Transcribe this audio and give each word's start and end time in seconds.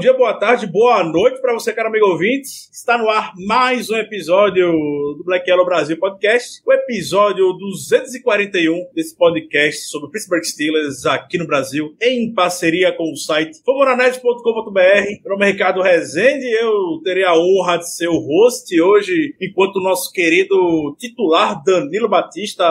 dia, 0.00 0.14
boa 0.14 0.32
tarde, 0.32 0.66
boa 0.66 1.04
noite 1.04 1.42
para 1.42 1.52
você, 1.52 1.74
caro 1.74 1.88
amigo 1.88 2.06
ouvintes. 2.06 2.70
Está 2.72 2.96
no 2.96 3.06
ar 3.10 3.34
mais 3.46 3.90
um 3.90 3.96
episódio 3.96 4.72
do 4.72 5.22
Black 5.26 5.48
Yellow 5.48 5.66
Brasil 5.66 5.98
Podcast, 5.98 6.62
o 6.66 6.72
episódio 6.72 7.52
241 7.52 8.86
desse 8.94 9.14
podcast 9.14 9.90
sobre 9.90 10.08
o 10.08 10.10
Pittsburgh 10.10 10.42
Steelers 10.42 11.04
aqui 11.04 11.36
no 11.36 11.46
Brasil, 11.46 11.94
em 12.00 12.32
parceria 12.32 12.96
com 12.96 13.12
o 13.12 13.16
site 13.16 13.62
famoranet.com.br. 13.62 14.80
Meu 15.22 15.32
nome 15.32 15.44
é 15.44 15.52
Ricardo 15.52 15.82
Rezende 15.82 16.46
eu 16.46 16.72
terei 17.04 17.24
a 17.24 17.34
honra 17.36 17.76
de 17.76 17.94
ser 17.94 18.08
o 18.08 18.18
host 18.18 18.80
hoje, 18.80 19.34
enquanto 19.38 19.76
o 19.76 19.82
nosso 19.82 20.10
querido 20.12 20.96
titular 20.98 21.62
Danilo 21.62 22.08
Batista 22.08 22.64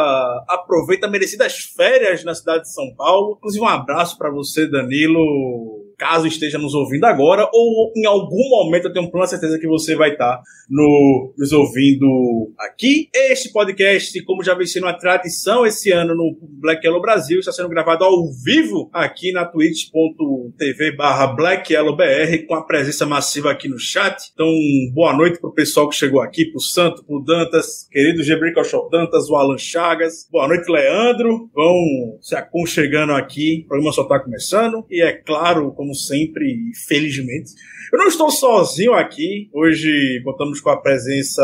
aproveita 0.48 1.08
merecidas 1.08 1.58
férias 1.78 2.24
na 2.24 2.34
cidade 2.34 2.64
de 2.64 2.74
São 2.74 2.92
Paulo. 2.96 3.36
Inclusive, 3.38 3.64
um 3.64 3.68
abraço 3.68 4.18
para 4.18 4.32
você, 4.32 4.66
Danilo 4.66 5.79
caso 6.00 6.26
esteja 6.26 6.58
nos 6.58 6.74
ouvindo 6.74 7.04
agora, 7.04 7.48
ou 7.54 7.92
em 7.96 8.06
algum 8.06 8.50
momento 8.50 8.88
eu 8.88 8.94
tenho 8.94 9.12
plena 9.12 9.28
certeza 9.28 9.60
que 9.60 9.68
você 9.68 9.96
vai 9.96 10.14
estar 10.14 10.42
no, 10.70 11.34
nos 11.38 11.52
ouvindo 11.52 12.54
aqui. 12.58 13.10
Este 13.14 13.52
podcast, 13.52 14.24
como 14.24 14.44
já 14.44 14.54
vem 14.54 14.66
sendo 14.66 14.86
uma 14.86 14.98
tradição 14.98 15.66
esse 15.66 15.92
ano 15.92 16.16
no 16.16 16.38
Black 16.62 16.86
Yellow 16.86 17.02
Brasil, 17.02 17.40
está 17.40 17.52
sendo 17.52 17.68
gravado 17.68 18.06
ao 18.06 18.32
vivo 18.44 18.90
aqui 18.94 19.34
na 19.34 19.46
twitch.tv 19.46 20.96
barra 20.96 21.28
Black 21.28 21.74
BR, 21.74 22.46
com 22.48 22.56
a 22.56 22.66
presença 22.66 23.06
massiva 23.06 23.52
aqui 23.52 23.68
no 23.68 23.78
chat. 23.78 24.32
Então, 24.34 24.48
boa 24.94 25.14
noite 25.14 25.40
pro 25.40 25.54
pessoal 25.54 25.90
que 25.90 25.96
chegou 25.96 26.22
aqui, 26.22 26.46
pro 26.46 26.62
Santo, 26.62 27.04
pro 27.04 27.24
Dantas, 27.24 27.88
querido 27.92 28.24
Gebrico 28.24 28.64
Show 28.64 28.90
Dantas, 28.90 29.30
o 29.30 29.36
Alan 29.36 29.58
Chagas. 29.58 30.28
Boa 30.32 30.48
noite, 30.48 30.72
Leandro. 30.72 31.50
Vão 31.54 31.76
se 32.22 32.36
aconchegando 32.36 33.14
aqui, 33.14 33.64
o 33.66 33.68
programa 33.68 33.92
só 33.92 34.04
está 34.04 34.20
começando. 34.20 34.86
E 34.90 35.02
é 35.02 35.12
claro, 35.12 35.74
como 35.74 35.89
sempre, 35.94 36.46
e 36.46 36.76
felizmente, 36.88 37.54
eu 37.92 37.98
não 37.98 38.08
estou 38.08 38.30
sozinho 38.30 38.94
aqui. 38.94 39.50
Hoje 39.52 40.22
contamos 40.24 40.62
com 40.62 40.70
a 40.70 40.78
presença 40.78 41.44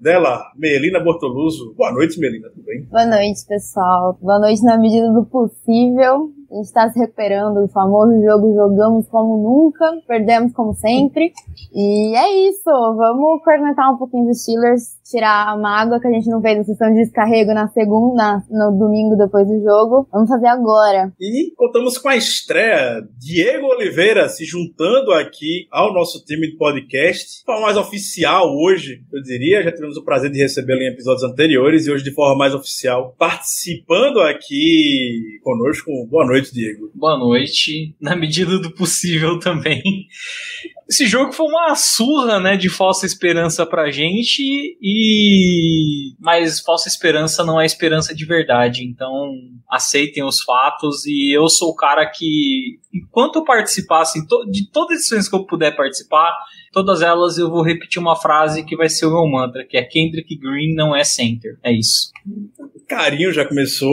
dela, 0.00 0.42
Melina 0.56 0.98
Bortoluso. 0.98 1.74
Boa 1.76 1.92
noite, 1.92 2.18
Melina, 2.18 2.48
tudo 2.48 2.64
bem? 2.64 2.84
Boa 2.84 3.04
noite, 3.04 3.44
pessoal. 3.46 4.18
Boa 4.22 4.38
noite 4.38 4.62
na 4.62 4.78
medida 4.78 5.12
do 5.12 5.24
possível. 5.26 6.32
A 6.50 6.54
gente 6.54 6.66
está 6.66 6.90
se 6.90 6.98
recuperando 6.98 7.60
do 7.60 7.68
famoso 7.68 8.12
jogo 8.22 8.54
Jogamos 8.54 9.06
como 9.08 9.36
nunca, 9.42 10.00
perdemos 10.06 10.52
como 10.52 10.74
sempre. 10.74 11.32
E 11.74 12.14
é 12.14 12.48
isso, 12.48 12.70
vamos 12.96 13.42
cornetar 13.42 13.92
um 13.92 13.98
pouquinho 13.98 14.26
dos 14.26 14.42
Steelers, 14.42 14.98
tirar 15.12 15.48
a 15.48 15.56
mágoa 15.56 16.00
que 16.00 16.08
a 16.08 16.10
gente 16.10 16.28
não 16.30 16.40
fez 16.40 16.58
na 16.58 16.64
sessão 16.64 16.88
de 16.88 17.02
descarrego 17.02 17.52
na 17.52 17.68
segunda, 17.68 18.42
no 18.50 18.76
domingo 18.78 19.16
depois 19.16 19.46
do 19.46 19.62
jogo. 19.62 20.08
Vamos 20.10 20.28
fazer 20.28 20.46
agora. 20.46 21.12
E 21.20 21.52
contamos 21.54 21.98
com 21.98 22.08
a 22.08 22.16
estreia, 22.16 23.06
Diego 23.18 23.66
Oliveira 23.66 24.28
se 24.28 24.44
juntando 24.44 25.12
aqui 25.12 25.66
ao 25.70 25.92
nosso 25.92 26.24
time 26.24 26.50
de 26.50 26.56
podcast. 26.56 27.40
De 27.40 27.44
forma 27.44 27.62
mais 27.62 27.76
oficial 27.76 28.48
hoje, 28.56 29.02
eu 29.12 29.22
diria. 29.22 29.62
Já 29.62 29.70
tivemos 29.70 29.96
o 29.96 30.04
prazer 30.04 30.30
de 30.30 30.40
recebê-lo 30.40 30.80
em 30.80 30.92
episódios 30.92 31.22
anteriores 31.22 31.86
e 31.86 31.90
hoje 31.90 32.02
de 32.02 32.14
forma 32.14 32.36
mais 32.36 32.54
oficial, 32.54 33.14
participando 33.18 34.20
aqui 34.20 35.38
conosco. 35.42 35.90
Boa 36.08 36.26
noite, 36.26 36.52
Diego. 36.54 36.90
Boa 36.94 37.18
noite, 37.18 37.94
na 38.00 38.16
medida 38.16 38.58
do 38.58 38.72
possível 38.74 39.38
também. 39.38 39.82
Esse 40.88 41.06
jogo 41.06 41.32
foi 41.32 41.46
uma 41.46 41.74
surra, 41.74 42.38
né, 42.38 42.54
de 42.54 42.68
falsa 42.68 43.06
esperança 43.06 43.64
pra 43.64 43.90
gente 43.90 44.42
e 44.42 45.01
mas 46.18 46.60
falsa 46.60 46.88
esperança 46.88 47.44
não 47.44 47.60
é 47.60 47.66
esperança 47.66 48.14
de 48.14 48.24
verdade. 48.24 48.84
Então, 48.84 49.32
aceitem 49.70 50.22
os 50.22 50.42
fatos 50.42 51.06
e 51.06 51.36
eu 51.36 51.48
sou 51.48 51.70
o 51.70 51.76
cara 51.76 52.04
que 52.06 52.78
enquanto 52.92 53.36
eu 53.36 53.44
participar 53.44 54.02
assim, 54.02 54.20
de 54.50 54.70
todas 54.70 54.98
as 54.98 55.02
edições 55.02 55.28
que 55.28 55.34
eu 55.34 55.46
puder 55.46 55.74
participar, 55.74 56.36
todas 56.72 57.00
elas 57.00 57.38
eu 57.38 57.50
vou 57.50 57.62
repetir 57.62 58.00
uma 58.00 58.16
frase 58.16 58.64
que 58.64 58.76
vai 58.76 58.88
ser 58.88 59.06
o 59.06 59.10
meu 59.10 59.26
mantra, 59.26 59.64
que 59.64 59.76
é 59.76 59.82
Kendrick 59.82 60.36
Green 60.36 60.74
não 60.74 60.94
é 60.94 61.04
center. 61.04 61.58
É 61.62 61.72
isso. 61.72 62.10
Carinho 62.86 63.32
já 63.32 63.46
começou 63.46 63.90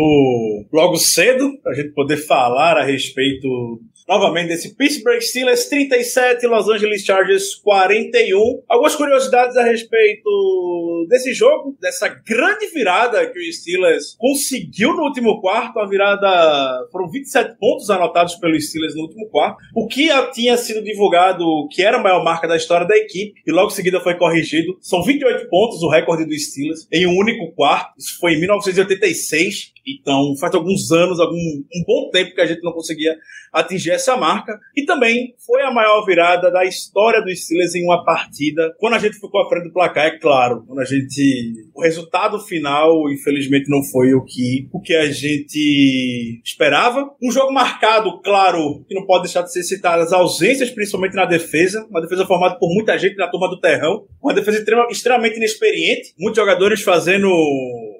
logo 0.71 0.97
cedo, 0.97 1.57
pra 1.63 1.73
gente 1.73 1.93
poder 1.93 2.17
falar 2.17 2.77
a 2.77 2.83
respeito 2.83 3.79
novamente 4.09 4.47
desse 4.47 4.75
Pittsburgh 4.75 5.21
Steelers 5.21 5.69
37, 5.69 6.47
Los 6.47 6.67
Angeles 6.67 7.05
Chargers 7.05 7.53
41. 7.63 8.63
Algumas 8.67 8.95
curiosidades 8.95 9.55
a 9.55 9.63
respeito 9.63 11.05
desse 11.07 11.31
jogo, 11.31 11.77
dessa 11.79 12.07
grande 12.07 12.65
virada 12.73 13.29
que 13.29 13.37
o 13.37 13.53
Steelers 13.53 14.15
conseguiu 14.17 14.95
no 14.95 15.03
último 15.03 15.39
quarto. 15.39 15.77
A 15.79 15.87
virada 15.87 16.87
foram 16.91 17.07
27 17.07 17.55
pontos 17.59 17.87
anotados 17.91 18.33
pelo 18.35 18.59
Steelers 18.59 18.95
no 18.95 19.03
último 19.03 19.29
quarto, 19.29 19.57
o 19.75 19.87
que 19.87 20.09
tinha 20.33 20.57
sido 20.57 20.83
divulgado 20.83 21.45
que 21.71 21.83
era 21.83 21.97
a 21.97 22.01
maior 22.01 22.23
marca 22.23 22.47
da 22.47 22.57
história 22.57 22.87
da 22.87 22.97
equipe 22.97 23.39
e 23.45 23.51
logo 23.51 23.71
em 23.71 23.75
seguida 23.75 24.01
foi 24.01 24.15
corrigido. 24.15 24.75
São 24.81 25.03
28 25.03 25.47
pontos 25.49 25.83
o 25.83 25.89
recorde 25.89 26.25
do 26.25 26.33
Steelers 26.33 26.87
em 26.91 27.05
um 27.05 27.15
único 27.15 27.53
quarto. 27.53 27.93
Isso 27.95 28.17
foi 28.19 28.33
em 28.33 28.39
1986. 28.39 29.73
Então, 29.87 30.35
faz 30.39 30.53
alguns 30.53 30.91
anos, 30.91 31.19
algum 31.19 31.35
um 31.35 31.83
bom 31.85 32.09
tempo 32.11 32.35
que 32.35 32.41
a 32.41 32.45
gente 32.45 32.63
não 32.63 32.71
conseguia 32.71 33.15
atingir 33.51 33.91
essa 33.91 34.15
marca. 34.15 34.57
E 34.75 34.85
também 34.85 35.33
foi 35.45 35.61
a 35.61 35.71
maior 35.71 36.05
virada 36.05 36.51
da 36.51 36.65
história 36.65 37.21
dos 37.21 37.43
Steelers 37.43 37.75
em 37.75 37.83
uma 37.83 38.03
partida. 38.03 38.73
Quando 38.77 38.93
a 38.93 38.99
gente 38.99 39.19
ficou 39.19 39.41
à 39.41 39.49
frente 39.49 39.65
do 39.65 39.73
placar, 39.73 40.05
é 40.05 40.17
claro. 40.17 40.63
Quando 40.65 40.79
a 40.79 40.85
gente. 40.85 41.69
O 41.73 41.81
resultado 41.81 42.39
final, 42.39 43.09
infelizmente, 43.09 43.69
não 43.69 43.83
foi 43.83 44.13
o 44.13 44.23
que, 44.23 44.67
o 44.71 44.81
que 44.81 44.93
a 44.93 45.11
gente 45.11 46.41
esperava. 46.43 47.09
Um 47.21 47.31
jogo 47.31 47.51
marcado, 47.51 48.21
claro, 48.21 48.83
que 48.87 48.95
não 48.95 49.05
pode 49.05 49.23
deixar 49.23 49.41
de 49.41 49.51
ser 49.51 49.63
citado 49.63 50.03
as 50.03 50.13
ausências, 50.13 50.69
principalmente 50.69 51.15
na 51.15 51.25
defesa. 51.25 51.85
Uma 51.89 52.01
defesa 52.01 52.25
formada 52.25 52.57
por 52.57 52.73
muita 52.73 52.97
gente 52.97 53.15
na 53.15 53.27
turma 53.27 53.49
do 53.49 53.59
terrão. 53.59 54.05
Uma 54.21 54.33
defesa 54.33 54.63
extremamente 54.89 55.37
inexperiente. 55.37 56.13
Muitos 56.17 56.39
jogadores 56.39 56.81
fazendo 56.81 57.29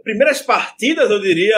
primeiras 0.10 0.42
partidas, 0.42 1.12
eu 1.12 1.22
diria, 1.22 1.56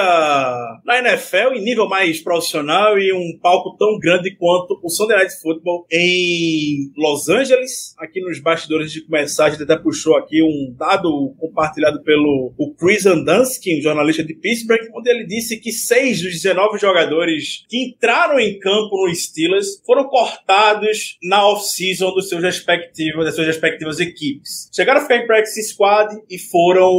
na 0.84 1.00
NFL, 1.00 1.54
em 1.56 1.64
nível 1.64 1.88
mais 1.88 2.20
profissional 2.20 3.00
e 3.00 3.14
um 3.14 3.40
palco 3.42 3.78
tão 3.78 3.98
grande 3.98 4.36
quanto 4.36 4.78
o 4.84 4.90
Sunday 4.90 5.18
Night 5.18 5.40
Football 5.42 5.86
em 5.90 6.92
Los 6.98 7.30
Angeles. 7.30 7.96
Aqui 7.98 8.20
nos 8.20 8.42
bastidores 8.42 8.92
de 8.92 9.06
começar, 9.06 9.46
a 9.46 9.50
gente 9.52 9.64
até 9.64 9.78
puxou 9.78 10.18
aqui 10.18 10.44
um 10.44 10.76
dado 10.78 11.34
compartilhado 11.40 12.04
pelo 12.04 12.54
o 12.58 12.76
Chris 12.76 13.06
Andansky, 13.06 13.80
um 13.80 13.82
jornalista 13.82 14.22
de 14.22 14.34
Pittsburgh, 14.34 14.90
onde 14.94 15.10
ele 15.10 15.26
disse 15.26 15.58
que 15.58 15.72
seis 15.72 16.22
dos 16.22 16.34
19 16.34 16.78
jogadores 16.78 17.66
que 17.70 17.86
entraram 17.86 18.38
em 18.38 18.60
campo 18.60 19.08
no 19.08 19.16
Steelers 19.16 19.82
foram 19.86 20.10
cortados 20.10 21.18
na 21.24 21.48
off-season 21.48 22.12
dos 22.12 22.28
seus 22.28 22.44
respectivos, 22.44 23.24
das 23.24 23.34
suas 23.34 23.48
respectivas 23.48 24.02
equipes. 24.02 24.70
Chegaram 24.76 25.00
a 25.00 25.04
ficar 25.04 25.18
em 25.18 25.26
practice 25.26 25.70
squad 25.70 26.14
e 26.30 26.38
foram 26.38 26.92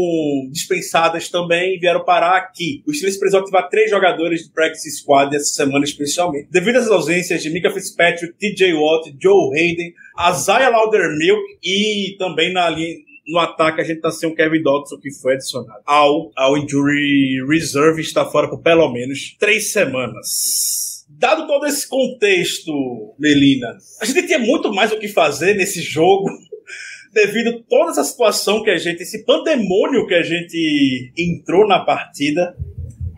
dispensadas 0.51 1.29
também 1.29 1.42
vieram 1.47 2.05
parar 2.05 2.37
aqui. 2.37 2.83
O 2.87 2.93
Steelers 2.93 3.19
precisou 3.19 3.41
ativar 3.41 3.69
três 3.69 3.91
jogadores 3.91 4.45
de 4.45 4.51
practice 4.51 4.99
squad 4.99 5.35
essa 5.35 5.55
semana 5.55 5.85
especialmente. 5.85 6.49
Devido 6.51 6.77
às 6.77 6.89
ausências 6.89 7.43
de 7.43 7.51
Mika 7.51 7.71
Fitzpatrick, 7.71 8.35
TJ 8.35 8.75
Watt, 8.75 9.15
Joe 9.21 9.59
Hayden, 9.59 9.93
Isaiah 10.31 10.69
Laudermilk 10.69 11.43
e 11.63 12.17
também 12.19 12.53
na 12.53 12.69
linha 12.69 12.97
no 13.27 13.39
ataque 13.39 13.81
a 13.81 13.85
gente 13.85 14.01
tá 14.01 14.11
sem 14.11 14.29
o 14.29 14.35
Kevin 14.35 14.63
Dodson 14.63 14.99
que 14.99 15.11
foi 15.13 15.35
adicionado 15.35 15.81
ao, 15.87 16.33
ao 16.37 16.59
Injury 16.59 17.45
Reserve 17.49 18.01
está 18.01 18.25
fora 18.25 18.49
por 18.49 18.61
pelo 18.61 18.93
menos 18.93 19.37
três 19.39 19.73
semanas. 19.73 21.07
Dado 21.09 21.47
todo 21.47 21.67
esse 21.67 21.87
contexto, 21.87 23.15
Melina, 23.19 23.77
a 24.01 24.05
gente 24.05 24.27
tinha 24.27 24.39
muito 24.39 24.73
mais 24.73 24.91
o 24.91 24.99
que 24.99 25.09
fazer 25.09 25.55
nesse 25.55 25.81
jogo 25.81 26.29
devido 27.13 27.49
a 27.49 27.63
toda 27.69 27.91
essa 27.91 28.05
situação 28.05 28.63
que 28.63 28.71
a 28.71 28.79
gente, 28.79 29.03
esse 29.03 29.25
pandemônio 29.25 30.07
que 30.07 30.15
a 30.15 30.23
gente 30.23 31.13
entrou 31.17 31.67
na 31.67 31.81
partida. 31.81 32.57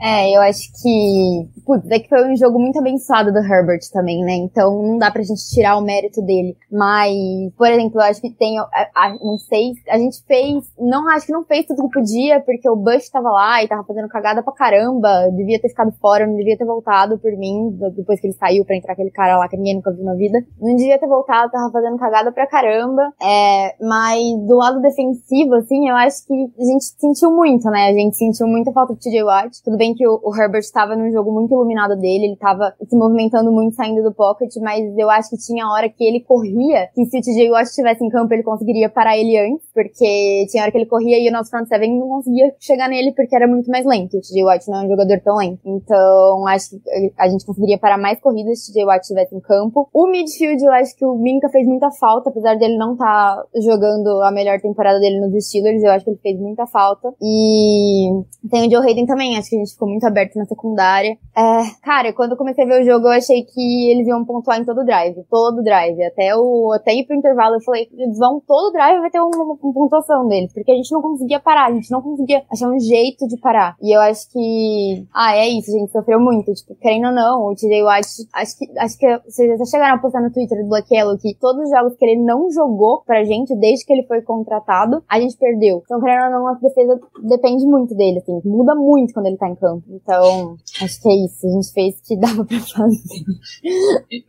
É, 0.06 0.36
eu 0.36 0.42
acho 0.42 0.70
que. 0.82 1.48
Putz, 1.64 1.90
é 1.90 1.98
que 1.98 2.10
foi 2.10 2.30
um 2.30 2.36
jogo 2.36 2.58
muito 2.58 2.78
abençoado 2.78 3.32
do 3.32 3.38
Herbert 3.38 3.80
também, 3.90 4.22
né? 4.22 4.34
Então 4.34 4.82
não 4.82 4.98
dá 4.98 5.10
pra 5.10 5.22
gente 5.22 5.40
tirar 5.48 5.78
o 5.78 5.80
mérito 5.80 6.20
dele. 6.20 6.58
Mas, 6.70 7.16
por 7.56 7.68
exemplo, 7.68 7.98
eu 7.98 8.04
acho 8.04 8.20
que 8.20 8.28
tem. 8.28 8.58
A, 8.58 8.66
a, 8.94 9.14
não 9.14 9.38
sei. 9.38 9.72
A 9.88 9.96
gente 9.96 10.22
fez. 10.26 10.70
Não, 10.78 11.08
acho 11.08 11.24
que 11.24 11.32
não 11.32 11.42
fez 11.42 11.64
tudo 11.64 11.88
que 11.88 11.94
podia, 11.94 12.38
porque 12.40 12.68
o 12.68 12.76
Bush 12.76 13.08
tava 13.08 13.30
lá 13.30 13.64
e 13.64 13.68
tava 13.68 13.82
fazendo 13.82 14.06
cagada 14.08 14.42
pra 14.42 14.52
caramba. 14.52 15.30
Devia 15.30 15.58
ter 15.58 15.70
ficado 15.70 15.90
fora, 15.92 16.26
não 16.26 16.36
devia 16.36 16.58
ter 16.58 16.66
voltado 16.66 17.18
por 17.18 17.32
mim, 17.38 17.74
depois 17.96 18.20
que 18.20 18.26
ele 18.26 18.34
saiu 18.34 18.62
pra 18.66 18.76
entrar 18.76 18.92
aquele 18.92 19.10
cara 19.10 19.38
lá 19.38 19.48
que 19.48 19.56
ninguém 19.56 19.76
nunca 19.76 19.90
viu 19.90 20.04
na 20.04 20.14
vida. 20.14 20.38
Não 20.60 20.76
devia 20.76 20.98
ter 20.98 21.06
voltado, 21.06 21.50
tava 21.50 21.72
fazendo 21.72 21.96
cagada 21.96 22.30
pra 22.30 22.46
caramba. 22.46 23.10
É, 23.22 23.74
mas 23.80 24.20
do 24.46 24.56
lado 24.56 24.82
defensivo, 24.82 25.54
assim, 25.54 25.88
eu 25.88 25.96
acho 25.96 26.26
que 26.26 26.34
a 26.34 26.64
gente 26.64 26.84
sentiu 26.98 27.30
muito, 27.34 27.70
né? 27.70 27.88
A 27.88 27.92
gente 27.94 28.16
sentiu 28.16 28.46
muita 28.46 28.70
falta 28.70 28.92
de 28.92 29.00
TJ 29.00 29.22
Watt. 29.22 29.62
Tudo 29.64 29.78
bem 29.78 29.93
que 29.94 30.06
o, 30.06 30.20
o 30.22 30.34
Herbert 30.34 30.60
estava 30.60 30.96
num 30.96 31.10
jogo 31.10 31.32
muito 31.32 31.52
iluminado 31.52 31.96
dele, 31.96 32.26
ele 32.26 32.36
tava 32.36 32.74
se 32.88 32.96
movimentando 32.96 33.52
muito 33.52 33.74
saindo 33.74 34.02
do 34.02 34.12
pocket, 34.12 34.54
mas 34.60 34.82
eu 34.96 35.08
acho 35.10 35.30
que 35.30 35.36
tinha 35.36 35.68
hora 35.68 35.88
que 35.88 36.04
ele 36.04 36.20
corria, 36.20 36.88
que 36.94 37.04
se 37.06 37.18
o 37.18 37.20
TJ 37.20 37.50
Watt 37.50 37.68
estivesse 37.68 38.04
em 38.04 38.08
campo, 38.08 38.34
ele 38.34 38.42
conseguiria 38.42 38.88
parar 38.88 39.16
ele 39.16 39.38
antes, 39.38 39.66
porque 39.72 40.46
tinha 40.50 40.62
hora 40.62 40.72
que 40.72 40.78
ele 40.78 40.86
corria 40.86 41.18
e 41.18 41.28
o 41.28 41.32
nosso 41.32 41.50
front 41.50 41.66
seven 41.66 41.98
não 41.98 42.08
conseguia 42.08 42.52
chegar 42.58 42.88
nele 42.88 43.12
porque 43.12 43.34
era 43.34 43.46
muito 43.46 43.70
mais 43.70 43.86
lento. 43.86 44.16
O 44.16 44.20
TJ 44.20 44.44
Watt 44.44 44.68
não 44.68 44.82
é 44.82 44.84
um 44.86 44.88
jogador 44.88 45.20
tão 45.20 45.36
lento. 45.36 45.60
Então, 45.64 46.46
acho 46.48 46.70
que 46.70 47.12
a 47.18 47.28
gente 47.28 47.46
conseguiria 47.46 47.78
parar 47.78 47.98
mais 47.98 48.20
corridas 48.20 48.64
se 48.64 48.70
o 48.70 48.74
TJ 48.74 48.84
Watt 48.84 49.02
estivesse 49.02 49.34
em 49.34 49.40
campo. 49.40 49.88
O 49.92 50.06
midfield, 50.06 50.62
eu 50.62 50.72
acho 50.72 50.96
que 50.96 51.04
o 51.04 51.16
Minka 51.16 51.48
fez 51.48 51.66
muita 51.66 51.90
falta, 51.90 52.30
apesar 52.30 52.56
dele 52.56 52.76
não 52.76 52.92
estar 52.92 53.36
tá 53.36 53.44
jogando 53.60 54.22
a 54.22 54.30
melhor 54.30 54.60
temporada 54.60 54.98
dele 54.98 55.20
nos 55.20 55.32
Steelers, 55.46 55.82
eu 55.82 55.90
acho 55.90 56.04
que 56.04 56.10
ele 56.10 56.20
fez 56.22 56.38
muita 56.40 56.66
falta. 56.66 57.12
E 57.20 58.08
tem 58.50 58.66
o 58.66 58.70
Joe 58.70 58.86
Hayden 58.86 59.06
também, 59.06 59.36
acho 59.36 59.50
que 59.50 59.56
a 59.56 59.58
gente 59.58 59.73
ficou 59.74 59.88
muito 59.88 60.06
aberto 60.06 60.36
na 60.36 60.44
secundária. 60.44 61.16
É, 61.36 61.62
cara, 61.82 62.12
quando 62.12 62.32
eu 62.32 62.36
comecei 62.36 62.64
a 62.64 62.66
ver 62.66 62.82
o 62.82 62.84
jogo, 62.84 63.06
eu 63.06 63.12
achei 63.12 63.42
que 63.42 63.90
eles 63.90 64.06
iam 64.06 64.24
pontuar 64.24 64.60
em 64.60 64.64
todo 64.64 64.84
drive, 64.84 65.24
todo 65.30 65.62
drive. 65.62 66.02
Até, 66.04 66.34
o, 66.34 66.72
até 66.72 66.94
ir 66.94 67.06
pro 67.06 67.16
intervalo, 67.16 67.56
eu 67.56 67.62
falei, 67.62 67.88
eles 67.92 68.18
vão 68.18 68.40
todo 68.46 68.72
drive 68.72 69.00
vai 69.00 69.10
ter 69.10 69.20
uma, 69.20 69.36
uma, 69.36 69.56
uma 69.60 69.72
pontuação 69.72 70.26
deles, 70.28 70.52
porque 70.52 70.72
a 70.72 70.74
gente 70.74 70.92
não 70.92 71.02
conseguia 71.02 71.40
parar, 71.40 71.66
a 71.66 71.72
gente 71.72 71.90
não 71.90 72.00
conseguia 72.00 72.42
achar 72.50 72.68
um 72.68 72.78
jeito 72.78 73.26
de 73.26 73.36
parar. 73.38 73.76
E 73.82 73.94
eu 73.94 74.00
acho 74.00 74.30
que, 74.30 75.06
ah, 75.14 75.36
é 75.36 75.48
isso, 75.48 75.70
a 75.70 75.78
gente 75.78 75.92
sofreu 75.92 76.20
muito, 76.20 76.52
tipo, 76.52 76.74
querendo 76.76 77.08
ou 77.08 77.12
não, 77.12 77.46
o 77.46 77.54
TJ 77.54 77.82
Watt, 77.82 78.06
acho 78.34 78.58
que, 78.58 78.78
acho 78.78 78.98
que 78.98 79.18
vocês 79.28 79.58
já 79.58 79.64
chegaram 79.64 79.96
a 79.96 79.98
postar 79.98 80.20
no 80.20 80.32
Twitter 80.32 80.62
do 80.62 80.68
Black 80.68 80.92
Yellow 80.94 81.18
que 81.18 81.34
todos 81.40 81.64
os 81.64 81.70
jogos 81.70 81.96
que 81.96 82.04
ele 82.04 82.22
não 82.22 82.50
jogou 82.50 83.02
pra 83.04 83.24
gente, 83.24 83.54
desde 83.56 83.84
que 83.84 83.92
ele 83.92 84.06
foi 84.06 84.22
contratado, 84.22 85.02
a 85.08 85.20
gente 85.20 85.36
perdeu. 85.36 85.82
Então, 85.84 86.00
querendo 86.00 86.26
ou 86.26 86.40
não, 86.40 86.48
a 86.48 86.54
defesa 86.54 87.00
depende 87.22 87.66
muito 87.66 87.94
dele, 87.94 88.18
assim, 88.18 88.40
muda 88.44 88.74
muito 88.74 89.12
quando 89.12 89.26
ele 89.26 89.36
tá 89.36 89.48
em 89.48 89.54
campo. 89.54 89.63
Então, 89.88 90.56
acho 90.80 91.02
que 91.02 91.08
é 91.08 91.24
isso, 91.24 91.46
a 91.46 91.50
gente 91.50 91.72
fez 91.72 91.94
o 91.94 92.02
que 92.02 92.20
dava 92.20 92.44
pra 92.44 92.60
fazer. 92.60 93.24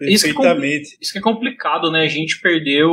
Isso 0.02 0.34
que, 0.34 0.46
é 0.46 0.82
isso 1.02 1.14
que 1.14 1.20
é 1.20 1.22
complicado, 1.22 1.92
né? 1.92 2.02
A 2.02 2.08
gente 2.08 2.40
perdeu. 2.42 2.92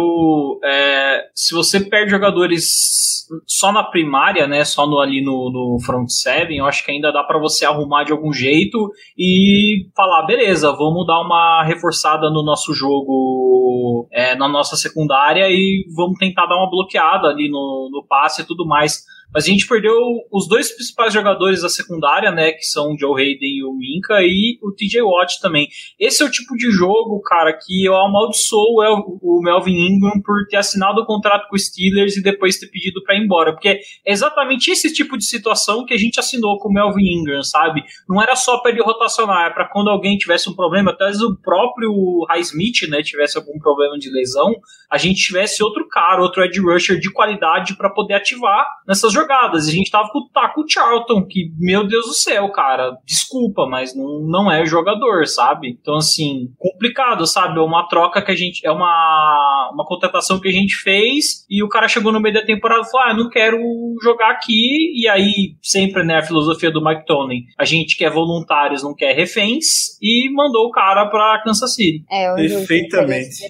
É, 0.64 1.24
se 1.34 1.54
você 1.54 1.80
perde 1.80 2.10
jogadores 2.10 3.22
só 3.46 3.72
na 3.72 3.82
primária, 3.82 4.46
né? 4.46 4.64
Só 4.64 4.86
no, 4.86 4.98
ali 4.98 5.22
no, 5.22 5.50
no 5.50 5.78
front 5.84 6.08
seven, 6.08 6.58
eu 6.58 6.66
acho 6.66 6.84
que 6.84 6.90
ainda 6.90 7.12
dá 7.12 7.22
para 7.22 7.38
você 7.38 7.64
arrumar 7.64 8.04
de 8.04 8.12
algum 8.12 8.32
jeito 8.32 8.90
e 9.16 9.88
falar, 9.96 10.26
beleza, 10.26 10.72
vamos 10.72 11.06
dar 11.06 11.20
uma 11.20 11.62
reforçada 11.64 12.30
no 12.30 12.44
nosso 12.44 12.74
jogo, 12.74 14.08
é, 14.10 14.34
na 14.34 14.48
nossa 14.48 14.76
secundária 14.76 15.48
e 15.48 15.84
vamos 15.94 16.18
tentar 16.18 16.46
dar 16.46 16.56
uma 16.56 16.70
bloqueada 16.70 17.28
ali 17.28 17.48
no, 17.50 17.88
no 17.90 18.04
passe 18.06 18.42
e 18.42 18.46
tudo 18.46 18.66
mais. 18.66 19.04
Mas 19.32 19.44
a 19.44 19.48
gente 19.48 19.66
perdeu 19.66 19.96
os 20.30 20.46
dois 20.46 20.70
principais 20.70 21.12
jogadores 21.12 21.62
da 21.62 21.68
secundária, 21.68 22.30
né? 22.30 22.52
Que 22.52 22.64
são 22.64 22.92
o 22.92 22.98
Joe 22.98 23.20
Hayden 23.20 23.58
e 23.58 23.64
o 23.64 23.72
Minka, 23.72 24.22
e 24.22 24.58
o 24.62 24.72
TJ 24.72 25.02
Watt 25.02 25.40
também. 25.40 25.68
Esse 25.98 26.22
é 26.22 26.26
o 26.26 26.30
tipo 26.30 26.54
de 26.54 26.70
jogo, 26.70 27.20
cara, 27.22 27.52
que 27.52 27.84
eu 27.84 27.96
amaldiçoo 27.96 28.76
o 29.22 29.40
Melvin 29.42 29.86
Ingram 29.86 30.20
por 30.22 30.46
ter 30.48 30.58
assinado 30.58 31.00
o 31.00 31.06
contrato 31.06 31.48
com 31.48 31.56
os 31.56 31.66
Steelers 31.66 32.16
e 32.16 32.22
depois 32.22 32.58
ter 32.58 32.66
pedido 32.66 33.02
para 33.02 33.16
ir 33.16 33.24
embora. 33.24 33.52
Porque 33.52 33.68
é 33.68 33.80
exatamente 34.04 34.70
esse 34.70 34.92
tipo 34.92 35.16
de 35.16 35.24
situação 35.24 35.86
que 35.86 35.94
a 35.94 35.98
gente 35.98 36.20
assinou 36.20 36.58
com 36.58 36.68
o 36.68 36.72
Melvin 36.72 37.20
Ingram, 37.20 37.42
sabe? 37.42 37.82
Não 38.08 38.20
era 38.20 38.36
só 38.36 38.58
para 38.58 38.70
ele 38.70 38.82
rotacionar, 38.82 39.46
é 39.46 39.50
para 39.50 39.68
quando 39.68 39.88
alguém 39.88 40.18
tivesse 40.18 40.50
um 40.50 40.54
problema, 40.54 40.90
até 40.90 41.08
o 41.08 41.36
próprio 41.36 41.92
Highsmith, 42.28 42.88
né, 42.88 43.02
tivesse 43.02 43.38
algum 43.38 43.58
problema 43.58 43.98
de 43.98 44.10
lesão, 44.10 44.54
a 44.90 44.98
gente 44.98 45.22
tivesse 45.22 45.62
outro 45.62 45.88
cara, 45.88 46.20
outro 46.20 46.44
edge 46.44 46.60
rusher 46.60 46.98
de 46.98 47.10
qualidade 47.10 47.76
para 47.76 47.88
poder 47.88 48.14
ativar 48.14 48.66
nessas 48.86 49.12
jogadas 49.12 49.21
jogadas. 49.22 49.66
E 49.66 49.70
a 49.70 49.74
gente 49.74 49.90
tava 49.90 50.08
com, 50.10 50.28
tá 50.28 50.48
com 50.48 50.62
o 50.62 50.68
Charlton, 50.68 51.24
que, 51.24 51.52
meu 51.58 51.86
Deus 51.86 52.06
do 52.06 52.14
céu, 52.14 52.50
cara, 52.50 52.96
desculpa, 53.06 53.66
mas 53.66 53.94
não, 53.96 54.20
não 54.20 54.50
é 54.50 54.64
jogador, 54.64 55.26
sabe? 55.26 55.78
Então, 55.80 55.96
assim, 55.96 56.48
complicado, 56.58 57.26
sabe? 57.26 57.58
É 57.58 57.62
uma 57.62 57.86
troca 57.88 58.22
que 58.22 58.30
a 58.30 58.36
gente. 58.36 58.66
É 58.66 58.70
uma, 58.70 59.70
uma 59.72 59.84
contratação 59.86 60.40
que 60.40 60.48
a 60.48 60.52
gente 60.52 60.76
fez 60.76 61.46
e 61.48 61.62
o 61.62 61.68
cara 61.68 61.88
chegou 61.88 62.12
no 62.12 62.20
meio 62.20 62.34
da 62.34 62.44
temporada 62.44 62.82
e 62.82 62.90
falou: 62.90 63.06
Ah, 63.06 63.14
não 63.14 63.28
quero 63.28 63.58
jogar 64.02 64.30
aqui. 64.30 64.92
E 64.94 65.08
aí, 65.08 65.56
sempre, 65.62 66.04
né, 66.04 66.18
a 66.18 66.22
filosofia 66.22 66.70
do 66.70 66.84
Mike 66.84 67.06
Tony, 67.06 67.44
a 67.58 67.64
gente 67.64 67.96
quer 67.96 68.10
voluntários, 68.10 68.82
não 68.82 68.94
quer 68.94 69.14
reféns, 69.14 69.98
e 70.00 70.30
mandou 70.32 70.66
o 70.66 70.70
cara 70.70 71.06
pra 71.06 71.42
Kansas 71.42 71.74
City. 71.74 72.04
É, 72.10 72.34
Perfeitamente. 72.34 73.46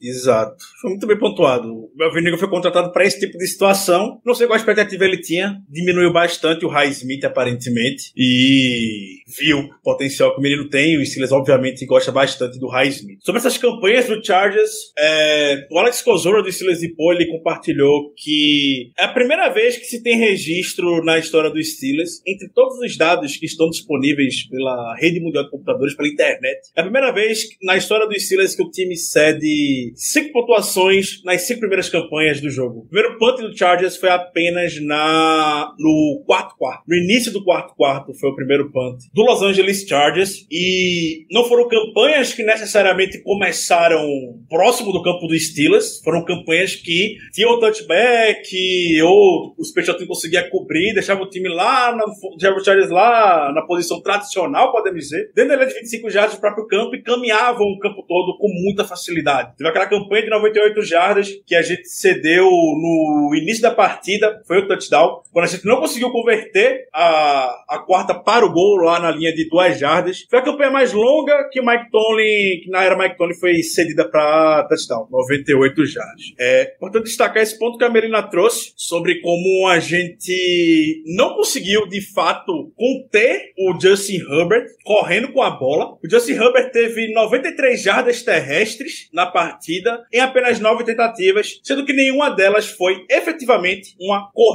Exato. 0.00 0.56
Foi 0.80 0.90
muito 0.90 1.06
bem 1.06 1.18
pontuado. 1.18 1.68
O 1.68 1.90
Melvin 1.96 2.36
foi 2.36 2.48
contratado 2.48 2.92
para 2.92 3.04
esse 3.04 3.18
tipo 3.18 3.38
de 3.38 3.46
situação. 3.46 4.20
Não 4.24 4.34
sei 4.34 4.46
qual 4.46 4.54
a 4.54 4.58
expectativa 4.58 4.85
expectativa 4.86 5.04
ele 5.04 5.20
tinha, 5.20 5.60
diminuiu 5.68 6.12
bastante 6.12 6.64
o 6.64 6.68
High 6.68 6.90
Smith, 6.90 7.24
aparentemente, 7.24 8.12
e 8.16 9.16
viu 9.26 9.58
o 9.58 9.82
potencial 9.82 10.32
que 10.32 10.40
o 10.40 10.42
menino 10.42 10.68
tem. 10.68 10.96
O 10.96 11.04
Steelers, 11.04 11.32
obviamente, 11.32 11.84
gosta 11.84 12.12
bastante 12.12 12.58
do 12.58 12.68
High 12.68 12.88
Smith. 12.88 13.18
Sobre 13.22 13.40
essas 13.40 13.58
campanhas 13.58 14.06
do 14.06 14.24
Chargers, 14.24 14.70
é, 14.98 15.66
o 15.70 15.78
Alex 15.78 16.02
Kozora 16.02 16.42
do 16.42 16.50
Steelers 16.50 16.82
e 16.82 16.94
Pô, 16.94 17.12
ele 17.12 17.26
compartilhou 17.26 18.12
que 18.16 18.92
é 18.98 19.04
a 19.04 19.08
primeira 19.08 19.48
vez 19.50 19.76
que 19.76 19.84
se 19.84 20.02
tem 20.02 20.18
registro 20.18 21.04
na 21.04 21.18
história 21.18 21.50
do 21.50 21.62
Steelers, 21.62 22.22
entre 22.26 22.48
todos 22.54 22.78
os 22.78 22.96
dados 22.96 23.36
que 23.36 23.46
estão 23.46 23.68
disponíveis 23.68 24.48
pela 24.48 24.94
rede 24.96 25.20
mundial 25.20 25.44
de 25.44 25.50
computadores, 25.50 25.94
pela 25.94 26.08
internet, 26.08 26.70
é 26.74 26.80
a 26.80 26.84
primeira 26.84 27.12
vez 27.12 27.48
na 27.62 27.76
história 27.76 28.06
do 28.06 28.18
Steelers 28.18 28.54
que 28.54 28.62
o 28.62 28.70
time 28.70 28.96
cede 28.96 29.92
cinco 29.94 30.32
pontuações 30.32 31.22
nas 31.24 31.42
cinco 31.42 31.60
primeiras 31.60 31.88
campanhas 31.88 32.40
do 32.40 32.48
jogo. 32.48 32.80
O 32.80 32.88
primeiro 32.88 33.18
punt 33.18 33.40
do 33.40 33.56
Chargers 33.56 33.96
foi 33.96 34.08
apenas 34.10 34.65
na 34.80 35.74
no 35.78 36.22
quarto 36.26 36.56
quarto. 36.56 36.82
No 36.86 36.96
início 36.96 37.32
do 37.32 37.44
quarto 37.44 37.74
quarto 37.74 38.14
foi 38.14 38.30
o 38.30 38.34
primeiro 38.34 38.70
punt 38.70 38.98
do 39.14 39.22
Los 39.22 39.42
Angeles 39.42 39.86
Chargers 39.86 40.46
e 40.50 41.26
não 41.30 41.44
foram 41.44 41.68
campanhas 41.68 42.32
que 42.32 42.42
necessariamente 42.42 43.22
começaram 43.22 44.06
próximo 44.48 44.92
do 44.92 45.02
campo 45.02 45.26
do 45.26 45.38
Steelers, 45.38 46.00
foram 46.02 46.24
campanhas 46.24 46.74
que 46.74 47.16
tinham 47.32 47.58
touchback 47.60 49.02
ou 49.02 49.54
o 49.58 49.64
special 49.64 49.96
team 49.96 50.08
conseguia 50.08 50.48
cobrir, 50.48 50.94
deixava 50.94 51.22
o 51.22 51.30
time 51.30 51.48
lá, 51.48 51.94
na, 51.94 52.04
o 52.04 52.64
Chargers 52.64 52.90
lá 52.90 53.52
na 53.52 53.62
posição 53.62 54.00
tradicional, 54.00 54.72
podemos 54.72 55.00
dizer, 55.00 55.30
dentro 55.34 55.50
da 55.50 55.56
linha 55.56 55.68
de 55.68 55.74
25 55.74 56.10
jardas 56.10 56.34
do 56.34 56.40
próprio 56.40 56.66
campo 56.66 56.94
e 56.94 57.02
caminhavam 57.02 57.66
o 57.66 57.78
campo 57.78 58.02
todo 58.02 58.36
com 58.38 58.48
muita 58.48 58.84
facilidade. 58.84 59.56
Teve 59.56 59.68
aquela 59.68 59.86
campanha 59.86 60.22
de 60.22 60.30
98 60.30 60.82
jardas 60.82 61.28
que 61.46 61.54
a 61.54 61.62
gente 61.62 61.88
cedeu 61.88 62.46
no 62.46 63.32
início 63.34 63.62
da 63.62 63.70
partida, 63.70 64.42
foi 64.46 64.55
o 64.58 64.68
touchdown. 64.68 65.22
Quando 65.32 65.44
a 65.44 65.48
gente 65.48 65.66
não 65.66 65.80
conseguiu 65.80 66.10
converter 66.10 66.86
a, 66.92 67.64
a 67.68 67.78
quarta 67.78 68.14
para 68.14 68.44
o 68.44 68.52
gol 68.52 68.76
lá 68.76 68.98
na 68.98 69.10
linha 69.10 69.34
de 69.34 69.48
duas 69.48 69.78
jardas, 69.78 70.26
foi 70.28 70.38
a 70.38 70.42
campanha 70.42 70.70
mais 70.70 70.92
longa 70.92 71.48
que 71.50 71.60
Mike 71.60 71.90
Tomlin, 71.90 72.60
que 72.62 72.70
na 72.70 72.84
era 72.84 72.96
Mike 72.96 73.16
Tomlin 73.16 73.34
foi 73.34 73.62
cedida 73.62 74.08
para 74.08 74.64
touchdown, 74.68 75.08
98 75.10 75.86
jardas. 75.86 76.22
É 76.38 76.74
importante 76.76 77.04
destacar 77.04 77.42
esse 77.42 77.58
ponto 77.58 77.78
que 77.78 77.84
a 77.84 77.90
Melina 77.90 78.22
trouxe 78.22 78.72
sobre 78.76 79.20
como 79.20 79.68
a 79.68 79.78
gente 79.78 81.02
não 81.16 81.34
conseguiu 81.34 81.86
de 81.86 82.00
fato 82.12 82.72
conter 82.76 83.52
o 83.58 83.78
Justin 83.80 84.18
Herbert 84.18 84.66
correndo 84.84 85.32
com 85.32 85.42
a 85.42 85.50
bola. 85.50 85.96
O 86.02 86.10
Justin 86.10 86.32
Herbert 86.32 86.70
teve 86.70 87.12
93 87.12 87.80
jardas 87.80 88.22
terrestres 88.22 89.08
na 89.12 89.26
partida 89.26 90.04
em 90.12 90.20
apenas 90.20 90.60
nove 90.60 90.84
tentativas, 90.84 91.60
sendo 91.62 91.84
que 91.84 91.92
nenhuma 91.92 92.30
delas 92.30 92.66
foi 92.66 93.04
efetivamente 93.10 93.94
uma 94.00 94.30
corrida, 94.32 94.45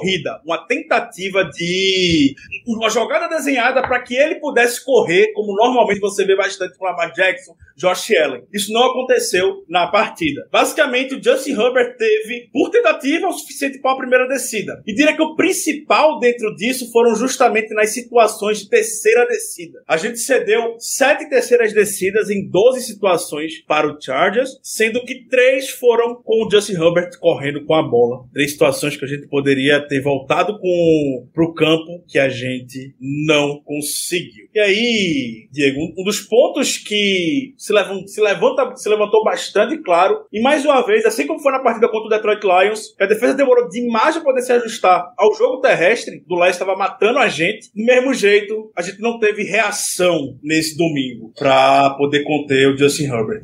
uma 0.46 0.66
tentativa 0.68 1.44
de 1.46 2.36
uma 2.68 2.90
jogada 2.90 3.28
desenhada 3.28 3.82
para 3.82 4.02
que 4.02 4.16
ele 4.16 4.36
pudesse 4.36 4.84
correr, 4.84 5.32
como 5.34 5.56
normalmente 5.56 6.00
você 6.00 6.26
vê 6.26 6.36
bastante 6.36 6.78
com 6.78 6.86
Lamar 6.86 7.14
Jackson, 7.14 7.56
Josh 7.76 8.12
Allen. 8.16 8.44
Isso 8.54 8.72
não 8.72 8.84
aconteceu 8.84 9.64
na 9.68 9.88
partida. 9.88 10.48
Basicamente, 10.52 11.16
o 11.16 11.24
Justin 11.24 11.52
Herbert 11.52 11.98
teve, 11.98 12.50
por 12.54 12.70
tentativa, 12.70 13.28
o 13.28 13.34
suficiente 13.34 13.80
para 13.80 13.94
a 13.94 13.98
primeira 13.98 14.28
descida. 14.28 14.82
E 14.86 14.94
diria 14.94 15.16
que 15.16 15.22
o 15.22 15.36
principal 15.36 16.20
dentro 16.20 16.56
disso 16.56 16.92
foram 16.92 17.16
justamente 17.16 17.74
nas 17.74 17.94
situações 17.94 18.60
de 18.60 18.70
terceira 18.70 19.26
descida. 19.26 19.82
A 19.88 19.98
gente 19.98 20.20
cedeu 20.20 20.76
sete 20.80 21.30
terceiras 21.30 21.74
descidas 21.74 22.30
em 22.30 22.48
12 22.48 22.82
situações 22.82 23.62
para 23.68 23.88
o 23.88 24.00
Chargers, 24.00 24.60
sendo 24.62 25.04
que 25.04 25.28
três 25.28 25.70
foram 25.70 26.16
com 26.16 26.46
o 26.46 26.50
Justin 26.50 26.74
Herbert 26.74 27.18
correndo 27.20 27.66
com 27.66 27.74
a 27.74 27.84
bola. 27.84 28.26
Três 28.34 28.52
situações 28.52 28.96
que 28.96 29.06
a 29.06 29.08
gente 29.08 29.28
poderia 29.28 29.81
ter 29.82 30.02
voltado 30.02 30.60
com, 30.60 31.28
pro 31.34 31.54
campo 31.54 32.04
que 32.08 32.20
a 32.20 32.30
gente 32.30 32.96
não 33.00 33.62
conseguiu. 33.64 34.48
E 34.54 34.60
aí, 34.60 35.48
Diego, 35.52 35.80
um 35.98 36.04
dos 36.04 36.22
pontos 36.22 36.78
que 36.78 37.54
se, 37.58 37.74
se, 38.08 38.22
levanta, 38.22 38.76
se 38.76 38.90
levantou 38.90 39.24
bastante 39.24 39.78
claro, 39.78 40.26
e 40.32 40.42
mais 40.42 40.66
uma 40.66 40.86
vez, 40.86 41.06
assim 41.06 41.28
como 41.28 41.40
foi 41.40 41.52
na 41.52 41.60
partida 41.60 41.88
contra 41.88 42.08
o 42.08 42.10
Detroit 42.10 42.44
Lions, 42.44 42.96
a 43.00 43.06
defesa 43.06 43.34
demorou 43.34 43.68
demais 43.70 44.16
para 44.16 44.24
poder 44.24 44.42
se 44.42 44.52
ajustar 44.52 45.14
ao 45.18 45.34
jogo 45.34 45.62
terrestre, 45.62 46.24
do 46.28 46.36
Leste 46.36 46.62
estava 46.62 46.78
matando 46.78 47.20
a 47.20 47.28
gente, 47.28 47.70
do 47.76 47.84
mesmo 47.84 48.14
jeito, 48.14 48.72
a 48.76 48.82
gente 48.82 49.00
não 49.00 49.20
teve 49.20 49.44
reação 49.44 50.38
nesse 50.44 50.78
domingo 50.78 51.32
para 51.38 51.92
poder 51.92 52.24
conter 52.24 52.68
o 52.68 52.78
Justin 52.78 53.06
Herbert. 53.06 53.44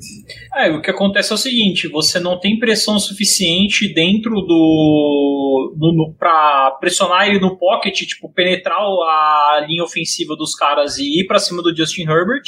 É, 0.56 0.70
o 0.72 0.82
que 0.82 0.92
acontece 0.92 1.32
é 1.32 1.36
o 1.36 1.38
seguinte, 1.38 1.88
você 1.88 2.20
não 2.20 2.40
tem 2.40 2.60
pressão 2.60 3.00
suficiente 3.00 3.94
dentro 3.94 4.36
do, 4.42 5.74
do, 5.76 5.92
do 5.92 6.16
para 6.28 6.72
pressionar 6.82 7.30
ele 7.30 7.40
no 7.40 7.58
pocket, 7.58 7.96
tipo 8.02 8.30
penetrar 8.30 8.78
a 8.78 9.66
linha 9.66 9.82
ofensiva 9.82 10.36
dos 10.36 10.54
caras 10.54 10.98
e 10.98 11.22
ir 11.22 11.26
para 11.26 11.40
cima 11.40 11.64
do 11.64 11.74
Justin 11.74 12.02
Herbert 12.02 12.44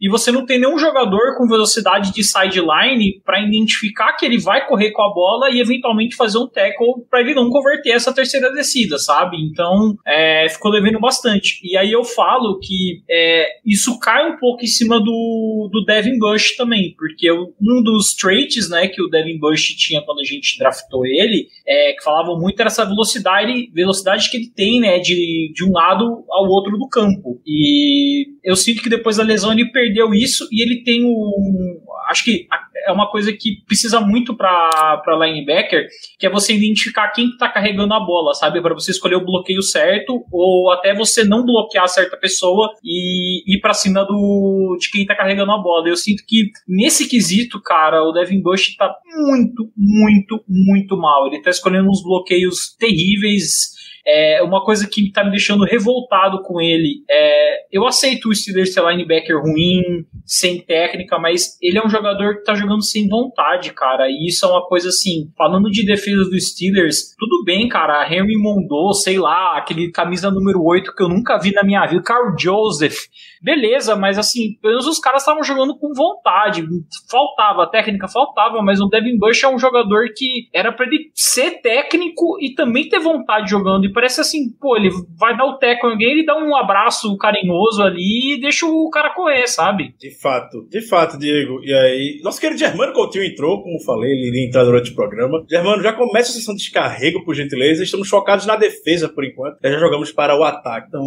e 0.00 0.08
você 0.08 0.30
não 0.30 0.44
tem 0.44 0.58
nenhum 0.58 0.78
jogador 0.78 1.36
com 1.36 1.48
velocidade 1.48 2.12
de 2.12 2.22
sideline 2.22 3.20
para 3.24 3.40
identificar 3.40 4.12
que 4.12 4.24
ele 4.24 4.38
vai 4.38 4.66
correr 4.66 4.92
com 4.92 5.02
a 5.02 5.12
bola 5.12 5.50
e 5.50 5.60
eventualmente 5.60 6.16
fazer 6.16 6.38
um 6.38 6.46
tackle 6.46 7.04
para 7.10 7.20
ele 7.20 7.34
não 7.34 7.50
converter 7.50 7.90
essa 7.90 8.14
terceira 8.14 8.52
descida, 8.52 8.98
sabe? 8.98 9.36
Então 9.38 9.96
é, 10.06 10.48
ficou 10.48 10.70
devendo 10.70 11.00
bastante. 11.00 11.60
E 11.64 11.76
aí 11.76 11.90
eu 11.90 12.04
falo 12.04 12.58
que 12.60 13.02
é, 13.10 13.46
isso 13.64 13.98
cai 13.98 14.30
um 14.30 14.36
pouco 14.36 14.62
em 14.62 14.68
cima 14.68 15.00
do, 15.00 15.68
do 15.72 15.84
Devin 15.84 16.18
Bush 16.18 16.56
também, 16.56 16.94
porque 16.96 17.30
um 17.32 17.82
dos 17.82 18.14
traits 18.14 18.68
né, 18.68 18.88
que 18.88 19.02
o 19.02 19.08
Devin 19.08 19.38
Bush 19.38 19.74
tinha 19.76 20.02
quando 20.02 20.20
a 20.20 20.24
gente 20.24 20.58
draftou 20.58 21.06
ele, 21.06 21.48
é, 21.66 21.92
que 21.94 22.04
falavam 22.04 22.38
muito 22.38 22.60
era 22.60 22.68
essa 22.68 22.84
velocidade, 22.84 23.70
velocidade 23.72 24.30
que 24.30 24.36
ele 24.36 24.50
tem 24.54 24.80
né, 24.80 24.98
de, 25.00 25.52
de 25.52 25.64
um 25.64 25.72
lado 25.72 26.24
ao 26.30 26.44
outro 26.48 26.78
do 26.78 26.88
campo. 26.88 27.40
E 27.44 28.26
eu 28.44 28.54
sinto 28.54 28.82
que 28.82 28.88
depois 28.88 29.16
da 29.16 29.24
lesão 29.24 29.52
ele 29.52 29.70
perdeu 29.70 30.14
isso 30.14 30.46
e 30.52 30.62
ele 30.62 30.84
tem 30.84 31.04
um. 31.04 31.80
Acho 32.08 32.24
que 32.24 32.46
é 32.86 32.92
uma 32.92 33.10
coisa 33.10 33.32
que 33.32 33.62
precisa 33.66 34.00
muito 34.00 34.36
para 34.36 35.02
linebacker, 35.20 35.86
que 36.18 36.26
é 36.26 36.30
você 36.30 36.54
identificar 36.54 37.08
quem 37.08 37.28
está 37.28 37.48
carregando 37.48 37.92
a 37.94 38.00
bola, 38.00 38.34
sabe? 38.34 38.60
Para 38.60 38.74
você 38.74 38.90
escolher 38.90 39.16
o 39.16 39.24
bloqueio 39.24 39.62
certo, 39.62 40.24
ou 40.30 40.70
até 40.70 40.94
você 40.94 41.24
não 41.24 41.44
bloquear 41.44 41.88
certa 41.88 42.16
pessoa 42.16 42.70
e 42.84 43.42
ir 43.46 43.60
para 43.60 43.74
cima 43.74 44.04
do, 44.04 44.76
de 44.80 44.90
quem 44.90 45.02
está 45.02 45.14
carregando 45.14 45.52
a 45.52 45.58
bola. 45.58 45.88
Eu 45.88 45.96
sinto 45.96 46.24
que 46.26 46.50
nesse 46.68 47.08
quesito, 47.08 47.60
cara, 47.60 48.02
o 48.02 48.12
Devin 48.12 48.40
Bush 48.40 48.68
está 48.68 48.94
muito, 49.16 49.70
muito, 49.76 50.44
muito 50.48 50.96
mal. 50.96 51.26
Ele 51.26 51.36
está 51.36 51.50
escolhendo 51.50 51.88
uns 51.88 52.02
bloqueios 52.02 52.74
terríveis 52.78 53.75
é, 54.06 54.42
uma 54.42 54.64
coisa 54.64 54.88
que 54.88 55.10
tá 55.10 55.24
me 55.24 55.30
deixando 55.30 55.64
revoltado 55.64 56.42
com 56.42 56.60
ele 56.60 57.02
é. 57.10 57.56
Eu 57.72 57.84
aceito 57.84 58.28
o 58.28 58.34
Steelers 58.34 58.72
ser 58.72 58.82
linebacker 58.82 59.36
ruim, 59.36 59.82
sem 60.24 60.60
técnica, 60.60 61.18
mas 61.18 61.58
ele 61.60 61.78
é 61.78 61.84
um 61.84 61.90
jogador 61.90 62.36
que 62.36 62.44
tá 62.44 62.54
jogando 62.54 62.82
sem 62.82 63.08
vontade, 63.08 63.72
cara. 63.72 64.08
E 64.08 64.28
isso 64.28 64.46
é 64.46 64.48
uma 64.48 64.64
coisa 64.66 64.88
assim. 64.88 65.30
Falando 65.36 65.70
de 65.70 65.84
defesa 65.84 66.24
dos 66.30 66.50
Steelers, 66.50 67.14
tudo 67.18 67.42
bem, 67.44 67.68
cara. 67.68 68.06
Henry 68.06 68.38
Mondou, 68.38 68.92
sei 68.94 69.18
lá, 69.18 69.58
aquele 69.58 69.90
camisa 69.90 70.30
número 70.30 70.62
8 70.62 70.94
que 70.94 71.02
eu 71.02 71.08
nunca 71.08 71.38
vi 71.38 71.52
na 71.52 71.64
minha 71.64 71.84
vida, 71.86 72.02
Carl 72.02 72.34
Joseph. 72.38 72.96
Beleza, 73.42 73.96
mas 73.96 74.18
assim, 74.18 74.56
pelo 74.60 74.74
menos 74.74 74.86
os 74.86 74.98
caras 74.98 75.22
estavam 75.22 75.42
jogando 75.42 75.76
com 75.78 75.92
vontade. 75.92 76.64
Faltava, 77.10 77.64
a 77.64 77.68
técnica 77.68 78.08
faltava, 78.08 78.62
mas 78.62 78.80
o 78.80 78.88
Devin 78.88 79.18
Bush 79.18 79.42
é 79.44 79.48
um 79.48 79.58
jogador 79.58 80.06
que 80.16 80.48
era 80.52 80.72
para 80.72 80.86
ele 80.86 81.10
ser 81.14 81.60
técnico 81.60 82.36
e 82.40 82.54
também 82.54 82.88
ter 82.88 82.98
vontade 82.98 83.50
jogando. 83.50 83.84
E 83.84 83.92
parece 83.92 84.20
assim, 84.20 84.50
pô, 84.60 84.76
ele 84.76 84.90
vai 85.18 85.36
dar 85.36 85.44
o 85.44 85.58
teco 85.58 85.86
em 85.86 85.90
alguém, 85.92 86.10
ele 86.12 86.26
dá 86.26 86.36
um 86.36 86.54
abraço 86.56 87.16
carinhoso 87.18 87.82
ali 87.82 88.34
e 88.34 88.40
deixa 88.40 88.66
o 88.66 88.90
cara 88.90 89.14
correr, 89.14 89.46
sabe? 89.46 89.94
De 89.98 90.10
fato, 90.10 90.66
de 90.68 90.80
fato, 90.80 91.18
Diego. 91.18 91.60
E 91.62 91.72
aí, 91.72 92.20
nosso 92.22 92.40
querido 92.40 92.58
Germano 92.58 92.92
Coutinho 92.92 93.24
entrou, 93.24 93.62
como 93.62 93.82
falei, 93.84 94.10
ele 94.10 94.28
iria 94.28 94.46
entrar 94.46 94.64
durante 94.64 94.90
o 94.90 94.94
programa. 94.94 95.44
Germano, 95.48 95.82
já 95.82 95.92
começa 95.92 96.30
a 96.30 96.34
sessão 96.34 96.54
de 96.54 96.62
descarrego, 96.62 97.24
por 97.24 97.34
gentileza. 97.34 97.82
Estamos 97.82 98.08
focados 98.08 98.46
na 98.46 98.56
defesa 98.56 99.08
por 99.08 99.24
enquanto. 99.24 99.58
Já 99.62 99.78
jogamos 99.78 100.12
para 100.12 100.38
o 100.38 100.44
ataque. 100.44 100.88
Então, 100.88 101.02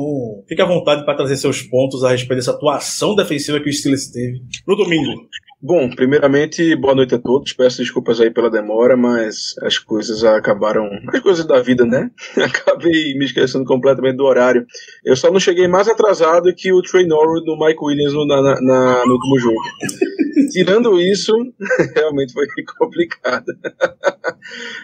fique 0.48 0.62
à 0.62 0.66
vontade 0.66 1.06
para 1.06 1.16
trazer 1.16 1.38
seus 1.38 1.62
pontos 1.62 2.04
a 2.04 2.19
respeito 2.20 2.40
dessa 2.40 2.52
atuação 2.52 3.16
defensiva 3.16 3.60
que 3.60 3.70
o 3.70 3.74
Steelers 3.74 4.08
teve 4.08 4.42
no 4.68 4.76
domingo. 4.76 5.28
Bom, 5.62 5.90
primeiramente, 5.90 6.74
boa 6.78 6.96
noite 6.96 7.16
a 7.16 7.20
todos. 7.20 7.52
Peço 7.52 7.80
desculpas 7.80 8.22
aí 8.22 8.32
pela 8.32 8.50
demora, 8.50 8.96
mas 8.96 9.54
as 9.62 9.78
coisas 9.78 10.24
acabaram. 10.24 10.90
As 11.14 11.20
coisas 11.20 11.46
da 11.46 11.62
vida, 11.62 11.86
né? 11.86 12.10
Acabei 12.42 13.14
me 13.16 13.26
esquecendo 13.26 13.66
completamente 13.66 14.16
do 14.16 14.24
horário. 14.24 14.66
Eu 15.04 15.18
só 15.18 15.30
não 15.30 15.38
cheguei 15.38 15.68
mais 15.68 15.90
atrasado 15.90 16.56
que 16.56 16.72
o 16.72 16.82
Trey 16.82 17.06
Norwood 17.06 17.46
do 17.46 17.60
Mike 17.60 17.84
Williams 17.84 18.14
no, 18.14 18.26
na, 18.26 18.42
na, 18.42 19.06
no 19.06 19.14
último 19.16 19.38
jogo. 19.38 19.60
Tirando 20.54 20.98
isso, 21.00 21.34
realmente 21.94 22.32
foi 22.32 22.48
complicado. 22.78 23.46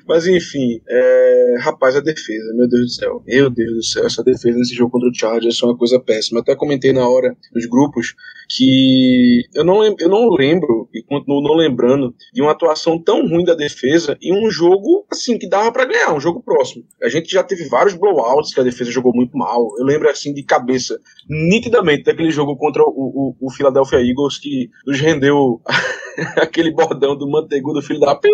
Mas 0.06 0.28
enfim, 0.28 0.82
é... 0.90 1.56
rapaz, 1.62 1.96
a 1.96 2.02
defesa, 2.02 2.54
meu 2.54 2.68
Deus 2.68 2.82
do 2.82 2.90
céu. 2.90 3.24
Meu 3.26 3.50
Deus 3.50 3.74
do 3.74 3.84
céu, 3.84 4.06
essa 4.06 4.24
defesa 4.24 4.58
nesse 4.58 4.76
jogo 4.76 4.92
contra 4.92 5.10
o 5.10 5.14
Chargers 5.14 5.58
é 5.64 5.66
uma 5.66 5.78
coisa 5.78 6.00
péssima. 6.00 6.42
Até 6.42 6.54
comentei 6.54 6.92
na 6.92 7.08
hora 7.08 7.36
nos 7.54 7.66
grupos 7.66 8.14
que 8.50 9.44
eu 9.56 9.64
não, 9.64 9.84
eu 9.84 10.10
não 10.10 10.30
lembro, 10.30 10.65
e 10.94 11.04
continuo 11.04 11.42
não 11.42 11.56
lembrando, 11.56 12.14
de 12.34 12.42
uma 12.42 12.52
atuação 12.52 13.02
tão 13.02 13.28
ruim 13.28 13.44
da 13.44 13.54
defesa 13.54 14.18
em 14.22 14.34
um 14.34 14.50
jogo 14.50 15.06
assim 15.12 15.38
que 15.38 15.48
dava 15.48 15.72
para 15.72 15.86
ganhar, 15.86 16.14
um 16.14 16.20
jogo 16.20 16.42
próximo. 16.42 16.86
A 17.02 17.10
gente 17.10 17.32
já 17.32 17.44
teve 17.44 17.68
vários 17.68 17.96
blowouts 17.96 18.54
que 18.54 18.60
a 18.60 18.64
defesa 18.64 18.92
jogou 18.92 19.14
muito 19.14 19.38
mal. 19.38 19.68
Eu 19.78 19.86
lembro 19.86 20.10
assim 20.10 20.34
de 20.34 20.44
cabeça, 20.44 21.00
nitidamente, 21.30 22.04
daquele 22.04 22.32
jogo 22.32 22.56
contra 22.58 22.84
o, 22.84 22.88
o, 22.88 23.36
o 23.48 23.52
Philadelphia 23.52 24.00
Eagles 24.00 24.38
que 24.38 24.70
nos 24.86 25.00
rendeu 25.00 25.62
aquele 26.38 26.72
bordão 26.72 27.18
do 27.18 27.30
manteigo 27.30 27.74
do 27.74 27.82
filho 27.82 28.00
da 28.00 28.16
P. 28.16 28.30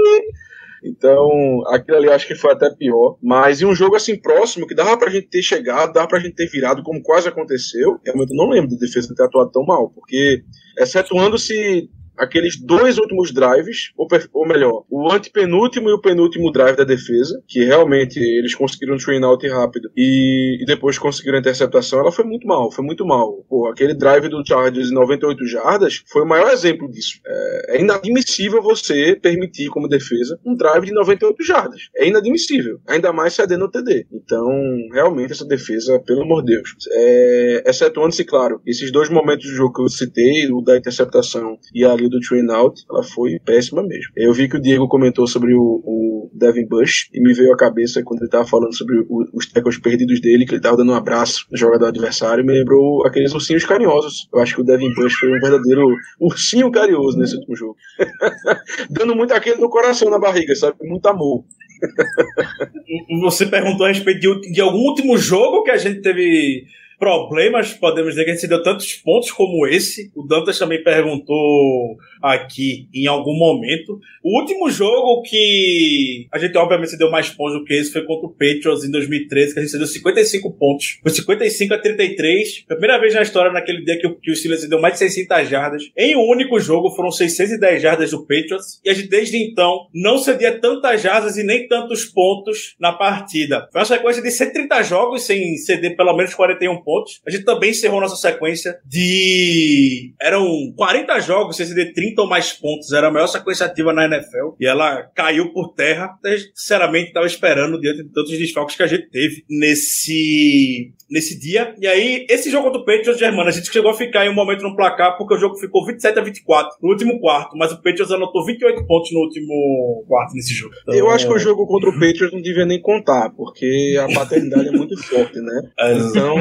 Então, 0.83 1.61
aquilo 1.67 1.97
ali 1.97 2.09
acho 2.09 2.27
que 2.27 2.35
foi 2.35 2.53
até 2.53 2.69
pior. 2.69 3.17
Mas 3.21 3.61
em 3.61 3.65
um 3.65 3.75
jogo 3.75 3.95
assim 3.95 4.19
próximo, 4.19 4.65
que 4.65 4.73
dava 4.73 4.97
pra 4.97 5.11
gente 5.11 5.27
ter 5.27 5.43
chegado, 5.43 5.93
dava 5.93 6.07
pra 6.07 6.19
gente 6.19 6.35
ter 6.35 6.49
virado, 6.49 6.81
como 6.81 7.03
quase 7.03 7.27
aconteceu, 7.27 7.99
realmente 8.03 8.31
eu 8.31 8.37
não 8.37 8.49
lembro 8.49 8.71
da 8.71 8.77
defesa 8.77 9.13
ter 9.15 9.23
atuado 9.23 9.51
tão 9.51 9.63
mal, 9.63 9.89
porque, 9.89 10.43
excetuando-se 10.77 11.89
aqueles 12.17 12.59
dois 12.59 12.97
últimos 12.97 13.33
drives, 13.33 13.91
ou, 13.97 14.07
ou, 14.33 14.47
melhor, 14.47 14.83
o 14.89 15.11
antepenúltimo 15.11 15.89
e 15.89 15.93
o 15.93 16.01
penúltimo 16.01 16.51
drive 16.51 16.77
da 16.77 16.83
defesa, 16.83 17.41
que 17.47 17.63
realmente 17.63 18.19
eles 18.19 18.55
conseguiram 18.55 18.95
um 18.95 18.97
train 18.97 19.23
out 19.23 19.47
rápido 19.47 19.89
e, 19.95 20.61
e, 20.61 20.65
depois 20.65 20.97
conseguiram 20.97 21.37
a 21.37 21.39
interceptação, 21.39 21.99
ela 21.99 22.11
foi 22.11 22.25
muito 22.25 22.47
mal, 22.47 22.71
foi 22.71 22.83
muito 22.83 23.05
mal. 23.05 23.43
Pô, 23.49 23.67
aquele 23.67 23.93
drive 23.93 24.29
do 24.29 24.45
Chargers 24.45 24.89
em 24.89 24.93
98 24.93 25.45
jardas 25.47 26.03
foi 26.07 26.23
o 26.23 26.27
maior 26.27 26.51
exemplo 26.51 26.89
disso. 26.89 27.19
É, 27.25 27.77
é 27.77 27.81
inadmissível 27.81 28.61
você 28.61 29.15
permitir 29.15 29.69
como 29.69 29.87
defesa 29.87 30.39
um 30.45 30.55
drive 30.55 30.85
de 30.85 30.93
98 30.93 31.43
jardas. 31.43 31.89
É 31.95 32.07
inadmissível, 32.07 32.79
ainda 32.87 33.11
mais 33.11 33.33
cedendo 33.33 33.65
o 33.65 33.71
TD. 33.71 34.07
Então, 34.11 34.47
realmente 34.93 35.31
essa 35.31 35.45
defesa, 35.45 35.99
pelo 36.05 36.23
amor 36.23 36.43
de 36.43 36.55
Deus, 36.55 36.69
é, 36.91 37.63
excetuando-se, 37.65 38.23
claro, 38.23 38.61
esses 38.65 38.91
dois 38.91 39.09
momentos 39.09 39.45
do 39.45 39.55
jogo 39.55 39.73
que 39.73 39.81
eu 39.81 39.89
citei, 39.89 40.51
o 40.51 40.61
da 40.61 40.77
interceptação 40.77 41.57
e 41.73 41.83
ali 42.01 42.09
do 42.09 42.19
Train 42.19 42.49
Out, 42.51 42.83
ela 42.89 43.03
foi 43.03 43.39
péssima 43.45 43.83
mesmo. 43.83 44.11
Eu 44.15 44.33
vi 44.33 44.49
que 44.49 44.57
o 44.57 44.61
Diego 44.61 44.87
comentou 44.87 45.27
sobre 45.27 45.53
o, 45.53 45.61
o 45.61 46.31
Devin 46.33 46.67
Bush 46.67 47.09
e 47.13 47.21
me 47.21 47.33
veio 47.33 47.53
à 47.53 47.57
cabeça 47.57 48.01
quando 48.03 48.19
ele 48.19 48.27
estava 48.27 48.45
falando 48.45 48.75
sobre 48.75 48.99
o, 49.07 49.25
os 49.33 49.47
tackles 49.47 49.77
perdidos 49.77 50.19
dele, 50.19 50.45
que 50.45 50.51
ele 50.51 50.59
estava 50.59 50.77
dando 50.77 50.91
um 50.91 50.95
abraço 50.95 51.45
no 51.51 51.57
jogador 51.57 51.87
adversário, 51.87 52.45
me 52.45 52.53
lembrou 52.53 53.05
aqueles 53.05 53.33
ursinhos 53.33 53.65
carinhosos. 53.65 54.27
Eu 54.33 54.39
acho 54.39 54.55
que 54.55 54.61
o 54.61 54.65
Devin 54.65 54.93
Bush 54.93 55.13
foi 55.13 55.29
um 55.29 55.39
verdadeiro 55.39 55.87
ursinho 56.19 56.71
carinhoso 56.71 57.17
nesse 57.17 57.35
último 57.35 57.55
jogo. 57.55 57.75
dando 58.89 59.15
muito 59.15 59.33
aquele 59.33 59.61
no 59.61 59.69
coração, 59.69 60.09
na 60.09 60.19
barriga, 60.19 60.55
sabe? 60.55 60.77
Muito 60.81 61.05
amor. 61.07 61.43
Você 63.21 63.45
perguntou 63.45 63.85
a 63.85 63.89
respeito 63.89 64.19
de, 64.19 64.51
de 64.51 64.61
algum 64.61 64.79
último 64.79 65.17
jogo 65.17 65.63
que 65.63 65.71
a 65.71 65.77
gente 65.77 66.01
teve 66.01 66.65
problemas, 67.01 67.73
podemos 67.73 68.11
dizer 68.11 68.25
que 68.25 68.29
a 68.29 68.35
gente 68.35 68.47
deu 68.47 68.61
tantos 68.61 68.93
pontos 68.93 69.31
como 69.31 69.65
esse. 69.65 70.11
O 70.15 70.21
Dantas 70.21 70.59
também 70.59 70.83
perguntou 70.83 71.97
aqui 72.21 72.87
em 72.93 73.07
algum 73.07 73.35
momento. 73.35 73.99
O 74.23 74.39
último 74.39 74.69
jogo 74.69 75.23
que 75.23 76.27
a 76.31 76.37
gente 76.37 76.55
obviamente 76.55 76.95
deu 76.95 77.09
mais 77.09 77.27
pontos 77.27 77.57
do 77.57 77.65
que 77.65 77.73
esse 77.73 77.91
foi 77.91 78.05
contra 78.05 78.27
o 78.27 78.29
Patriots 78.29 78.83
em 78.83 78.91
2013, 78.91 79.51
que 79.55 79.59
a 79.59 79.63
gente 79.63 79.75
deu 79.75 79.87
55 79.87 80.51
pontos. 80.51 80.99
Foi 81.01 81.11
55 81.11 81.73
a 81.73 81.79
33. 81.79 82.65
Primeira 82.67 82.99
vez 82.99 83.15
na 83.15 83.23
história 83.23 83.51
naquele 83.51 83.83
dia 83.83 83.97
que 83.99 84.05
o, 84.05 84.15
que 84.15 84.29
o 84.29 84.35
Steelers 84.35 84.69
deu 84.69 84.79
mais 84.79 84.93
de 84.93 84.99
600 84.99 85.49
jardas. 85.49 85.91
Em 85.97 86.15
um 86.15 86.29
único 86.29 86.59
jogo 86.59 86.91
foram 86.91 87.09
610 87.09 87.81
jardas 87.81 88.11
do 88.11 88.19
Patriots. 88.19 88.79
E 88.85 88.91
a 88.91 88.93
gente 88.93 89.09
desde 89.09 89.37
então 89.37 89.87
não 89.91 90.19
cedia 90.19 90.59
tantas 90.59 91.01
jardas 91.01 91.35
e 91.35 91.41
nem 91.41 91.67
tantos 91.67 92.05
pontos 92.05 92.75
na 92.79 92.93
partida. 92.93 93.67
Foi 93.71 93.81
uma 93.81 93.85
sequência 93.85 94.21
de 94.21 94.29
130 94.29 94.83
jogos 94.83 95.23
sem 95.23 95.57
ceder 95.57 95.97
pelo 95.97 96.15
menos 96.15 96.35
41 96.35 96.75
pontos 96.83 96.90
pontos. 96.91 97.21
A 97.25 97.31
gente 97.31 97.45
também 97.45 97.71
encerrou 97.71 98.01
nossa 98.01 98.17
sequência 98.17 98.77
de. 98.85 100.13
Eram 100.21 100.45
40 100.75 101.19
jogos, 101.21 101.55
sem 101.55 101.65
ceder 101.65 101.93
30 101.93 102.21
ou 102.23 102.27
mais 102.27 102.51
pontos. 102.51 102.91
Era 102.91 103.07
a 103.07 103.11
maior 103.11 103.27
sequência 103.27 103.65
ativa 103.65 103.93
na 103.93 104.05
NFL. 104.05 104.55
E 104.59 104.65
ela 104.65 105.03
caiu 105.15 105.53
por 105.53 105.73
terra. 105.73 106.09
Eu, 106.23 106.37
sinceramente, 106.53 107.07
estava 107.07 107.25
esperando 107.25 107.79
diante 107.79 108.03
de 108.03 108.11
tantos 108.11 108.37
desfalques 108.37 108.75
que 108.75 108.83
a 108.83 108.87
gente 108.87 109.09
teve 109.09 109.45
nesse, 109.49 110.93
nesse 111.11 111.37
dia. 111.37 111.75
E 111.77 111.85
aí, 111.85 112.25
esse 112.29 112.49
jogo 112.49 112.69
do 112.69 112.85
Patriots, 112.85 113.19
Germano, 113.19 113.49
a 113.49 113.51
gente 113.51 113.71
chegou 113.71 113.91
a 113.91 113.93
ficar 113.93 114.25
em 114.25 114.29
um 114.29 114.33
momento 114.33 114.63
no 114.63 114.75
placar 114.75 115.17
porque 115.17 115.33
o 115.33 115.37
jogo 115.37 115.57
ficou 115.57 115.85
27 115.85 116.17
a 116.17 116.23
24 116.23 116.77
no 116.81 116.89
último 116.89 117.19
quarto. 117.19 117.57
Mas 117.57 117.71
o 117.73 117.75
Patriots 117.75 118.11
anotou 118.11 118.45
28 118.45 118.85
pontos 118.87 119.11
no 119.11 119.19
último 119.19 120.05
quarto 120.07 120.33
nesse 120.33 120.53
jogo. 120.53 120.73
Então, 120.83 120.95
Eu 120.95 121.09
acho 121.09 121.27
que 121.27 121.33
o 121.33 121.39
jogo 121.39 121.67
contra 121.67 121.89
o 121.89 121.93
Patriots 121.93 122.31
não 122.31 122.41
devia 122.41 122.65
nem 122.65 122.81
contar, 122.81 123.29
porque 123.31 123.99
a 123.99 124.13
paternidade 124.13 124.69
é 124.69 124.71
muito 124.71 124.97
forte, 125.03 125.39
né? 125.39 125.61
Então, 126.09 126.37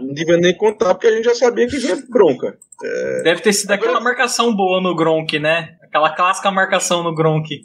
não 0.00 0.12
devia 0.12 0.36
nem 0.36 0.54
contar, 0.56 0.94
porque 0.94 1.06
a 1.06 1.12
gente 1.12 1.24
já 1.24 1.34
sabia 1.34 1.68
que 1.68 1.78
vinha 1.78 1.96
bronca. 2.10 2.58
Deve 3.22 3.40
ter 3.40 3.52
sido 3.52 3.70
aquela 3.70 4.00
marcação 4.00 4.54
boa 4.54 4.80
no 4.80 4.94
Gronk, 4.94 5.38
né? 5.38 5.76
Aquela 5.96 6.14
clássica 6.14 6.50
marcação 6.50 7.02
no 7.02 7.14
Gronk. 7.14 7.62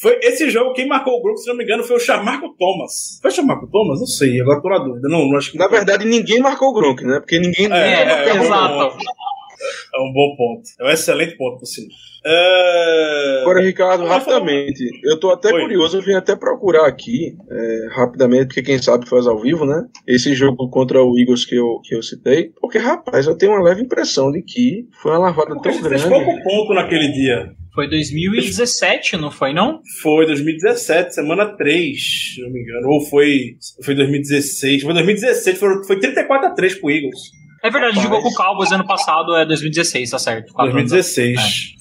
Foi 0.00 0.18
esse 0.22 0.48
jogo, 0.48 0.72
quem 0.72 0.88
marcou 0.88 1.18
o 1.18 1.22
grupo, 1.22 1.36
se 1.38 1.48
não 1.48 1.56
me 1.56 1.64
engano, 1.64 1.84
foi 1.84 1.96
o 1.96 2.00
Chamarco 2.00 2.54
Thomas. 2.58 3.18
Foi 3.20 3.30
o 3.30 3.34
Chamarco 3.34 3.66
Thomas? 3.70 4.00
Não 4.00 4.06
sei, 4.06 4.40
agora 4.40 4.62
tô 4.62 4.68
na 4.70 4.78
dúvida. 4.78 5.06
Não, 5.08 5.28
não 5.28 5.36
acho 5.36 5.52
que 5.52 5.58
Na 5.58 5.68
verdade, 5.68 6.06
ninguém 6.06 6.40
marcou 6.40 6.68
o 6.68 6.72
Gronk, 6.72 7.04
né? 7.04 7.20
Porque 7.20 7.38
ninguém. 7.38 7.70
É, 7.70 7.76
É, 7.76 8.02
é, 8.02 8.28
é 8.30 8.34
um 8.34 8.44
exato. 8.44 8.68
bom 8.74 8.90
ponto. 8.90 9.04
É 9.94 10.00
um 10.00 10.12
bom 10.12 10.36
ponto. 10.36 10.62
É 10.80 10.84
um 10.84 10.90
excelente 10.90 11.36
ponto, 11.36 11.58
por 11.58 11.66
sinal. 11.66 11.90
É... 12.26 13.40
Agora, 13.42 13.60
Ricardo, 13.60 14.06
rapidamente, 14.06 14.82
eu 15.04 15.20
tô 15.20 15.30
até 15.30 15.52
Oi. 15.52 15.60
curioso, 15.60 15.98
eu 15.98 16.02
vim 16.02 16.14
até 16.14 16.34
procurar 16.34 16.86
aqui, 16.86 17.36
é, 17.50 17.88
rapidamente, 17.94 18.46
porque 18.46 18.62
quem 18.62 18.80
sabe 18.80 19.06
faz 19.06 19.26
ao 19.26 19.38
vivo, 19.38 19.66
né? 19.66 19.84
Esse 20.06 20.34
jogo 20.34 20.70
contra 20.70 21.02
o 21.04 21.18
Eagles 21.18 21.44
que 21.44 21.54
eu, 21.54 21.80
que 21.84 21.94
eu 21.94 22.02
citei, 22.02 22.50
porque, 22.62 22.78
rapaz, 22.78 23.26
eu 23.26 23.36
tenho 23.36 23.52
uma 23.52 23.62
leve 23.62 23.82
impressão 23.82 24.32
de 24.32 24.40
que 24.40 24.88
foi 25.02 25.12
uma 25.12 25.18
lavada 25.18 25.48
Porque 25.54 25.68
tão 25.68 25.72
gente 25.72 25.88
fez 25.88 26.04
grande. 26.04 26.24
pouco 26.24 26.42
ponto 26.42 26.72
naquele 26.72 27.08
dia. 27.12 27.52
Foi 27.74 27.88
2017, 27.88 29.16
não 29.16 29.30
foi, 29.30 29.52
não? 29.52 29.80
Foi 30.00 30.26
2017, 30.26 31.14
semana 31.14 31.56
3, 31.56 31.98
se 32.34 32.40
não 32.42 32.50
me 32.50 32.60
engano. 32.60 32.88
Ou 32.88 33.00
foi, 33.06 33.56
foi 33.84 33.94
2016. 33.94 34.82
Foi 34.82 34.92
2016, 34.94 35.58
foi, 35.58 35.84
foi 35.84 35.98
34 35.98 36.48
a 36.48 36.54
3 36.54 36.74
pro 36.76 36.90
Eagles. 36.90 37.18
É 37.64 37.70
verdade, 37.70 37.96
Rapaz. 37.96 38.02
jogou 38.02 38.22
com 38.22 38.28
o 38.28 38.34
Cowboys 38.34 38.70
ano 38.72 38.86
passado, 38.86 39.34
é 39.36 39.44
2016, 39.46 40.10
tá 40.10 40.18
certo. 40.18 40.52
Quatro 40.52 40.76
anos 40.76 40.90
2016. 40.90 41.74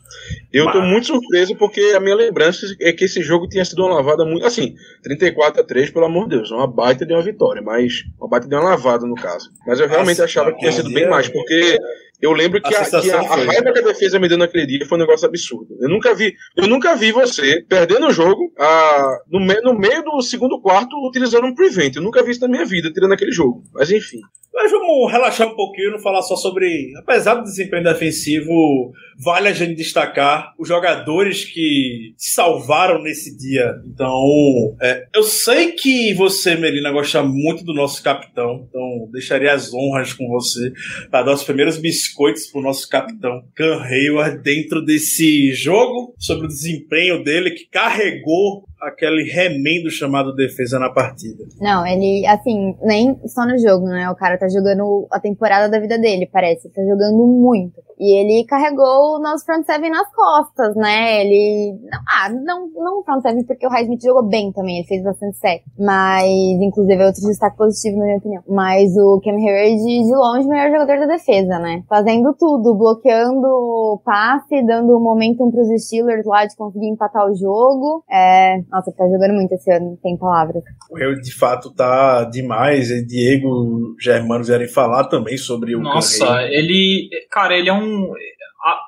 Eu 0.53 0.71
tô 0.71 0.79
Mas- 0.79 0.89
muito 0.89 1.07
surpreso 1.07 1.55
porque 1.57 1.81
a 1.95 1.99
minha 1.99 2.15
lembrança 2.15 2.65
é 2.81 2.93
que 2.93 3.03
esse 3.05 3.21
jogo 3.21 3.47
tinha 3.47 3.65
sido 3.65 3.83
uma 3.85 3.95
lavada 3.95 4.23
muito. 4.23 4.45
Assim, 4.45 4.73
34 5.03 5.61
a 5.61 5.63
3, 5.65 5.89
pelo 5.91 6.05
amor 6.05 6.29
de 6.29 6.37
Deus, 6.37 6.49
uma 6.51 6.65
baita 6.67 7.05
de 7.05 7.13
uma 7.13 7.21
vitória, 7.21 7.61
mas 7.61 8.03
uma 8.19 8.29
baita 8.29 8.47
de 8.47 8.55
uma 8.55 8.63
lavada 8.63 9.05
no 9.05 9.15
caso. 9.15 9.49
Mas 9.67 9.79
eu 9.79 9.87
realmente 9.87 10.11
Nossa, 10.19 10.23
achava 10.23 10.53
que 10.53 10.59
tinha 10.59 10.71
sido 10.71 10.85
bem 10.85 10.93
naquele 11.05 11.09
mais, 11.09 11.27
porque 11.27 11.77
eu 12.23 12.31
lembro 12.31 12.61
que 12.61 12.73
A 12.73 12.81
a, 12.81 12.85
que 13.01 13.11
a- 13.11 13.19
a 13.19 13.35
raiva 13.35 13.71
que 13.73 13.79
a 13.79 13.83
defesa 13.83 14.19
me 14.19 14.27
deu 14.27 14.37
naquele 14.37 14.65
dia 14.65 14.85
foi 14.85 14.97
um 14.97 15.01
negócio 15.01 15.27
absurdo. 15.27 15.75
Eu 15.81 15.89
nunca 15.89 16.13
vi, 16.15 16.33
eu 16.57 16.67
nunca 16.67 16.95
vi 16.95 17.11
você 17.11 17.63
perdendo 17.67 18.07
o 18.07 18.11
jogo 18.13 18.51
ah, 18.57 19.17
no, 19.29 19.39
me- 19.39 19.61
no 19.61 19.77
meio 19.77 20.03
do 20.03 20.21
segundo 20.21 20.59
quarto 20.61 20.95
utilizando 21.07 21.45
um 21.47 21.53
prevent. 21.55 21.95
Eu 21.95 22.01
nunca 22.01 22.23
vi 22.23 22.31
isso 22.31 22.41
na 22.41 22.47
minha 22.47 22.65
vida, 22.65 22.91
tirando 22.91 23.13
aquele 23.13 23.31
jogo. 23.31 23.63
Mas 23.73 23.91
enfim. 23.91 24.19
Mas 24.55 24.69
vamos 24.69 25.11
relaxar 25.11 25.47
um 25.47 25.55
pouquinho 25.55 25.89
e 25.89 25.91
não 25.93 25.99
falar 25.99 26.21
só 26.21 26.35
sobre. 26.35 26.91
Apesar 26.99 27.33
do 27.33 27.43
desempenho 27.43 27.83
defensivo, 27.83 28.91
vale 29.23 29.47
a 29.47 29.51
gente 29.51 29.73
destacar 29.73 30.53
os 30.59 30.67
jogadores 30.67 31.43
que 31.43 32.13
se 32.15 32.33
salvaram 32.33 33.01
nesse 33.01 33.35
dia. 33.35 33.73
Então, 33.91 34.75
é, 34.79 35.05
eu 35.15 35.23
sei 35.23 35.71
que 35.71 36.13
você, 36.13 36.55
Melina, 36.55 36.91
gosta 36.91 37.23
muito 37.23 37.63
do 37.63 37.73
nosso 37.73 38.03
capitão. 38.03 38.67
Então, 38.69 39.09
deixaria 39.11 39.51
as 39.51 39.73
honras 39.73 40.13
com 40.13 40.27
você 40.27 40.71
para 41.09 41.23
dar 41.23 41.33
os 41.33 41.43
primeiros 41.43 41.77
biscoitos 41.77 42.12
pro 42.51 42.61
nosso 42.61 42.87
capitão, 42.87 43.43
Can 43.55 43.81
Hayward, 43.81 44.41
dentro 44.41 44.83
desse 44.83 45.53
jogo, 45.53 46.13
sobre 46.17 46.45
o 46.45 46.49
desempenho 46.49 47.23
dele, 47.23 47.51
que 47.51 47.65
carregou 47.65 48.63
aquele 48.87 49.23
remendo 49.31 49.89
chamado 49.89 50.33
defesa 50.35 50.77
na 50.79 50.89
partida. 50.89 51.43
Não, 51.59 51.85
ele, 51.85 52.25
assim, 52.27 52.75
nem 52.81 53.17
só 53.27 53.45
no 53.45 53.57
jogo, 53.57 53.85
né? 53.85 54.09
O 54.09 54.15
cara 54.15 54.37
tá 54.37 54.47
jogando 54.47 55.07
a 55.11 55.19
temporada 55.19 55.69
da 55.69 55.79
vida 55.79 55.97
dele, 55.97 56.29
parece. 56.31 56.69
Tá 56.69 56.81
jogando 56.81 57.25
muito. 57.25 57.81
E 57.99 58.17
ele 58.19 58.45
carregou 58.45 59.15
o 59.15 59.19
nosso 59.19 59.45
front 59.45 59.65
seven 59.65 59.89
nas 59.89 60.07
costas, 60.13 60.75
né? 60.75 61.21
Ele. 61.21 61.77
não- 61.91 61.99
ah, 62.09 62.29
não, 62.29 62.69
não 62.75 62.99
o 62.99 63.03
front 63.03 63.21
seven, 63.21 63.43
porque 63.45 63.65
o 63.65 63.69
Highsmith 63.69 64.01
jogou 64.03 64.23
bem 64.27 64.51
também, 64.51 64.77
ele 64.79 64.87
fez 64.87 65.03
bastante 65.03 65.37
sec. 65.37 65.61
Mas, 65.79 66.27
inclusive, 66.27 67.01
é 67.01 67.05
outro 67.05 67.21
destaque 67.21 67.57
positivo, 67.57 67.97
na 67.99 68.05
minha 68.05 68.17
opinião. 68.17 68.43
Mas 68.47 68.95
o 68.97 69.21
Cam 69.23 69.35
Hayward, 69.37 69.77
de 69.77 70.15
longe, 70.15 70.47
o 70.47 70.49
melhor 70.49 70.71
jogador 70.79 70.99
da 71.07 71.13
defesa, 71.13 71.59
né? 71.59 71.83
Fazendo 71.87 72.33
tudo, 72.37 72.75
bloqueando 72.75 74.01
passe, 74.03 74.61
dando 74.65 74.99
momentum 74.99 75.51
pros 75.51 75.67
Steelers 75.83 76.25
lá 76.25 76.45
de 76.45 76.55
conseguir 76.55 76.89
empatar 76.89 77.29
o 77.29 77.35
jogo. 77.35 78.03
É. 78.11 78.57
Nossa, 78.73 78.91
tá 78.91 79.05
jogando 79.05 79.35
muito 79.35 79.53
esse 79.53 79.71
ano, 79.71 79.99
tem 80.01 80.17
palavras. 80.17 80.63
O 80.89 80.97
Rio 80.97 81.21
de 81.21 81.31
fato 81.31 81.71
tá 81.71 82.23
demais. 82.23 82.89
E 82.89 83.05
Diego 83.05 83.95
Germano 84.01 84.43
vierem 84.43 84.67
falar 84.67 85.03
também 85.03 85.37
sobre 85.37 85.75
o 85.75 85.79
Nossa, 85.79 86.41
ele. 86.49 87.07
Cara, 87.29 87.55
ele 87.55 87.69
é 87.69 87.73
um. 87.73 88.11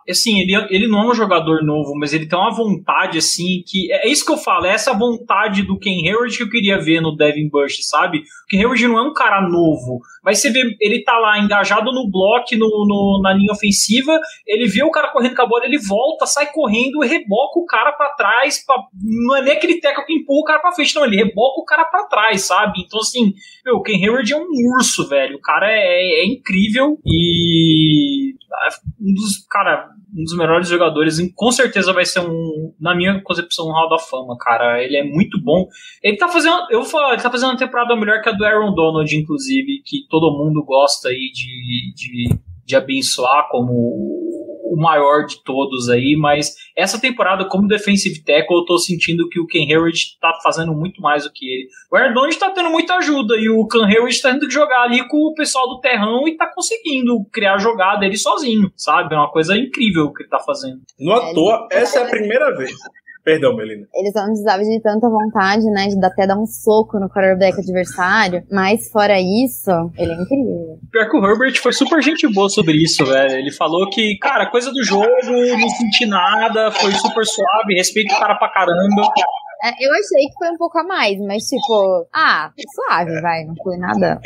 Assim, 0.09 0.39
ele, 0.39 0.55
ele 0.69 0.87
não 0.87 0.99
é 0.99 1.11
um 1.11 1.15
jogador 1.15 1.63
novo, 1.63 1.93
mas 1.99 2.13
ele 2.13 2.25
tem 2.27 2.37
uma 2.39 2.53
vontade, 2.53 3.17
assim, 3.17 3.61
que. 3.67 3.91
É 3.91 4.07
isso 4.07 4.25
que 4.25 4.31
eu 4.31 4.37
falo, 4.37 4.65
é 4.65 4.73
essa 4.73 4.93
vontade 4.93 5.63
do 5.63 5.77
Ken 5.77 6.07
Hayward 6.07 6.35
que 6.37 6.43
eu 6.43 6.49
queria 6.49 6.77
ver 6.79 7.01
no 7.01 7.15
Devin 7.15 7.49
Bush, 7.49 7.77
sabe? 7.87 8.19
O 8.19 8.47
Ken 8.49 8.59
Hayward 8.59 8.87
não 8.87 8.97
é 8.97 9.01
um 9.01 9.13
cara 9.13 9.41
novo, 9.41 9.99
mas 10.23 10.39
você 10.39 10.49
vê, 10.49 10.61
ele 10.79 11.03
tá 11.03 11.17
lá 11.17 11.39
engajado 11.39 11.91
no 11.91 12.09
bloco, 12.09 12.55
no, 12.57 12.67
no- 12.87 13.19
na 13.23 13.33
linha 13.33 13.51
ofensiva, 13.51 14.17
ele 14.47 14.67
vê 14.67 14.83
o 14.83 14.91
cara 14.91 15.11
correndo 15.11 15.35
com 15.35 15.41
a 15.41 15.47
bola, 15.47 15.65
ele 15.65 15.77
volta, 15.79 16.25
sai 16.25 16.51
correndo 16.51 16.99
reboca 17.01 17.59
o 17.59 17.65
cara 17.65 17.91
pra 17.91 18.09
trás. 18.09 18.63
pra- 18.65 18.75
não 19.03 19.35
é 19.35 19.41
nem 19.41 19.53
aquele 19.53 19.79
teco 19.79 20.05
que 20.05 20.13
empurra 20.13 20.39
o 20.39 20.43
cara 20.45 20.59
pra 20.59 20.71
frente, 20.71 20.95
não, 20.95 21.05
ele 21.05 21.17
reboca 21.17 21.59
o 21.59 21.65
cara 21.65 21.83
pra 21.85 22.03
trás, 22.03 22.43
sabe? 22.43 22.81
Então, 22.85 22.99
assim, 22.99 23.33
meu, 23.65 23.75
o 23.77 23.81
Ken 23.81 23.95
Hayward 24.01 24.31
é 24.31 24.37
um 24.37 24.47
urso, 24.77 25.07
velho. 25.09 25.37
O 25.37 25.41
cara 25.41 25.67
é, 25.69 26.21
é 26.21 26.25
incrível 26.25 26.97
e. 27.05 28.33
ah, 28.53 28.69
Um 29.01 29.13
dos, 29.13 29.45
cara, 29.65 29.89
um 30.15 30.23
dos 30.23 30.37
melhores 30.37 30.69
jogadores, 30.69 31.17
com 31.33 31.51
certeza 31.51 31.91
vai 31.91 32.05
ser 32.05 32.19
um, 32.19 32.73
na 32.79 32.95
minha 32.95 33.19
concepção, 33.23 33.67
um 33.67 33.71
Hall 33.71 33.89
da 33.89 33.97
Fama, 33.97 34.37
cara. 34.39 34.81
Ele 34.81 34.95
é 34.95 35.03
muito 35.03 35.41
bom. 35.41 35.67
Ele 36.03 36.15
tá 36.17 36.27
fazendo, 36.27 36.55
eu 36.69 36.81
vou 36.81 36.89
falar, 36.89 37.13
ele 37.13 37.23
tá 37.23 37.31
fazendo 37.31 37.49
uma 37.49 37.57
temporada 37.57 37.95
melhor 37.95 38.21
que 38.21 38.29
a 38.29 38.31
do 38.31 38.45
Aaron 38.45 38.73
Donald, 38.73 39.13
inclusive, 39.15 39.81
que 39.83 40.07
todo 40.07 40.37
mundo 40.37 40.63
gosta 40.63 41.09
aí 41.09 41.31
de, 41.33 41.93
de, 41.95 42.39
de 42.63 42.75
abençoar 42.75 43.49
como 43.49 44.34
o 44.75 44.81
maior 44.81 45.25
de 45.25 45.41
todos 45.43 45.89
aí, 45.89 46.15
mas 46.19 46.53
essa 46.75 46.99
temporada, 46.99 47.45
como 47.45 47.67
defensive 47.67 48.21
tackle, 48.23 48.57
eu 48.57 48.65
tô 48.65 48.77
sentindo 48.77 49.29
que 49.29 49.39
o 49.39 49.47
Ken 49.47 49.65
Hayward 49.71 49.97
tá 50.19 50.37
fazendo 50.43 50.73
muito 50.73 51.01
mais 51.01 51.23
do 51.23 51.31
que 51.31 51.45
ele. 51.45 51.67
O 51.91 51.95
Aaron 51.95 52.13
Donald 52.13 52.37
tá 52.37 52.51
tendo 52.51 52.69
muita 52.69 52.95
ajuda 52.95 53.35
e 53.37 53.49
o 53.49 53.65
Ken 53.67 53.85
Hayward 53.85 54.21
tá 54.21 54.31
tendo 54.31 54.47
que 54.47 54.53
jogar 54.53 54.83
ali 54.83 55.07
com 55.07 55.17
o 55.17 55.33
pessoal 55.33 55.69
do 55.69 55.79
terrão 55.79 56.27
e 56.27 56.35
tá 56.35 56.51
conseguindo 56.53 57.23
criar 57.31 57.57
jogada 57.57 58.05
ele 58.05 58.17
sozinho, 58.17 58.69
sabe? 58.75 59.15
É 59.15 59.17
uma 59.17 59.31
coisa 59.31 59.57
incrível 59.57 60.11
que 60.11 60.23
ele 60.23 60.29
tá 60.29 60.39
fazendo. 60.39 60.81
Não 60.99 61.13
à 61.13 61.33
toa, 61.33 61.67
essa 61.71 61.99
é 61.99 62.03
a 62.03 62.09
primeira 62.09 62.55
vez. 62.55 62.75
Perdão, 63.25 63.55
Melina. 63.55 63.87
Eles 63.95 64.13
não 64.13 64.27
precisavam 64.27 64.63
de 64.63 64.79
tanta 64.81 65.09
vontade, 65.09 65.65
né? 65.71 65.87
De 65.87 66.05
até 66.05 66.27
dar 66.27 66.37
um 66.37 66.45
soco 66.45 66.99
no 66.99 67.09
quarterback 67.09 67.59
adversário. 67.59 68.43
Mas 68.51 68.87
fora 68.91 69.19
isso, 69.19 69.71
ele 69.97 70.11
é 70.11 70.15
incrível. 70.15 70.77
Pior 70.91 71.09
que 71.09 71.17
o 71.17 71.25
Herbert 71.25 71.59
foi 71.59 71.73
super 71.73 72.03
gente 72.03 72.31
boa 72.31 72.49
sobre 72.49 72.73
isso, 72.73 73.03
velho. 73.03 73.39
Ele 73.39 73.51
falou 73.51 73.89
que, 73.89 74.15
cara, 74.19 74.51
coisa 74.51 74.71
do 74.71 74.83
jogo, 74.83 75.07
não 75.59 75.69
senti 75.69 76.05
nada, 76.05 76.71
foi 76.71 76.91
super 76.91 77.25
suave, 77.25 77.73
respeito 77.75 78.13
o 78.13 78.19
cara 78.19 78.35
pra 78.35 78.53
caramba. 78.53 79.01
É, 79.63 79.69
eu 79.69 79.91
achei 79.93 80.27
que 80.29 80.37
foi 80.37 80.49
um 80.51 80.57
pouco 80.57 80.77
a 80.77 80.83
mais, 80.83 81.17
mas 81.21 81.43
tipo, 81.45 82.07
ah, 82.13 82.51
suave, 82.75 83.19
vai, 83.21 83.43
não 83.45 83.55
foi 83.55 83.77
nada. 83.77 84.21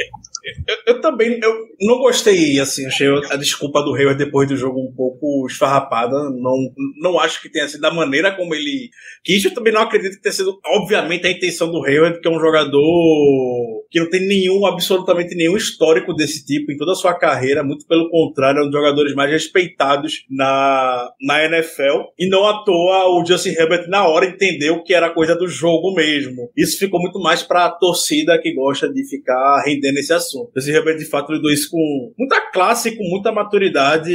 Eu, 0.67 0.95
eu 0.95 1.01
também 1.01 1.39
eu 1.41 1.65
não 1.81 1.97
gostei, 1.97 2.59
assim, 2.59 2.85
achei 2.85 3.07
a 3.29 3.35
desculpa 3.35 3.81
do 3.81 3.93
Hayward 3.93 4.23
depois 4.23 4.47
do 4.47 4.57
jogo 4.57 4.79
um 4.79 4.93
pouco 4.93 5.47
esfarrapada. 5.47 6.15
Não, 6.29 6.55
não 7.01 7.19
acho 7.19 7.41
que 7.41 7.49
tenha 7.49 7.67
sido 7.67 7.81
da 7.81 7.91
maneira 7.91 8.35
como 8.35 8.53
ele 8.53 8.89
quis. 9.23 9.43
Eu 9.43 9.53
também 9.53 9.73
não 9.73 9.81
acredito 9.81 10.15
que 10.15 10.21
tenha 10.21 10.33
sido, 10.33 10.59
obviamente, 10.65 11.27
a 11.27 11.31
intenção 11.31 11.71
do 11.71 11.83
Hayward, 11.85 12.19
que 12.19 12.27
é 12.27 12.31
um 12.31 12.39
jogador 12.39 13.78
que 13.89 13.99
não 13.99 14.09
tem 14.09 14.27
nenhum, 14.27 14.65
absolutamente 14.65 15.35
nenhum 15.35 15.57
histórico 15.57 16.13
desse 16.13 16.45
tipo 16.45 16.71
em 16.71 16.77
toda 16.77 16.91
a 16.91 16.95
sua 16.95 17.13
carreira. 17.13 17.63
Muito 17.63 17.85
pelo 17.87 18.09
contrário, 18.09 18.59
é 18.59 18.61
um 18.61 18.69
dos 18.69 18.79
jogadores 18.79 19.15
mais 19.15 19.31
respeitados 19.31 20.25
na, 20.29 21.11
na 21.21 21.45
NFL. 21.45 22.09
E 22.17 22.29
não 22.29 22.45
à 22.45 22.63
toa 22.63 23.19
o 23.19 23.25
Justin 23.25 23.49
Herbert, 23.49 23.87
na 23.87 24.07
hora, 24.07 24.25
entendeu 24.25 24.83
que 24.83 24.93
era 24.93 25.09
coisa 25.09 25.35
do 25.35 25.47
jogo 25.47 25.93
mesmo. 25.93 26.51
Isso 26.55 26.77
ficou 26.77 26.99
muito 26.99 27.19
mais 27.19 27.41
pra 27.41 27.69
torcida 27.69 28.39
que 28.39 28.53
gosta 28.53 28.91
de 28.91 29.03
ficar 29.07 29.63
rendendo 29.65 29.97
esse 29.97 30.13
assunto. 30.13 30.51
Justin 30.55 30.71
Herbert, 30.71 30.97
de 30.97 31.05
fato, 31.05 31.33
lidou 31.33 31.51
isso 31.51 31.69
com 31.71 32.13
muita 32.17 32.39
classe, 32.51 32.95
com 32.95 33.03
muita 33.03 33.31
maturidade, 33.31 34.11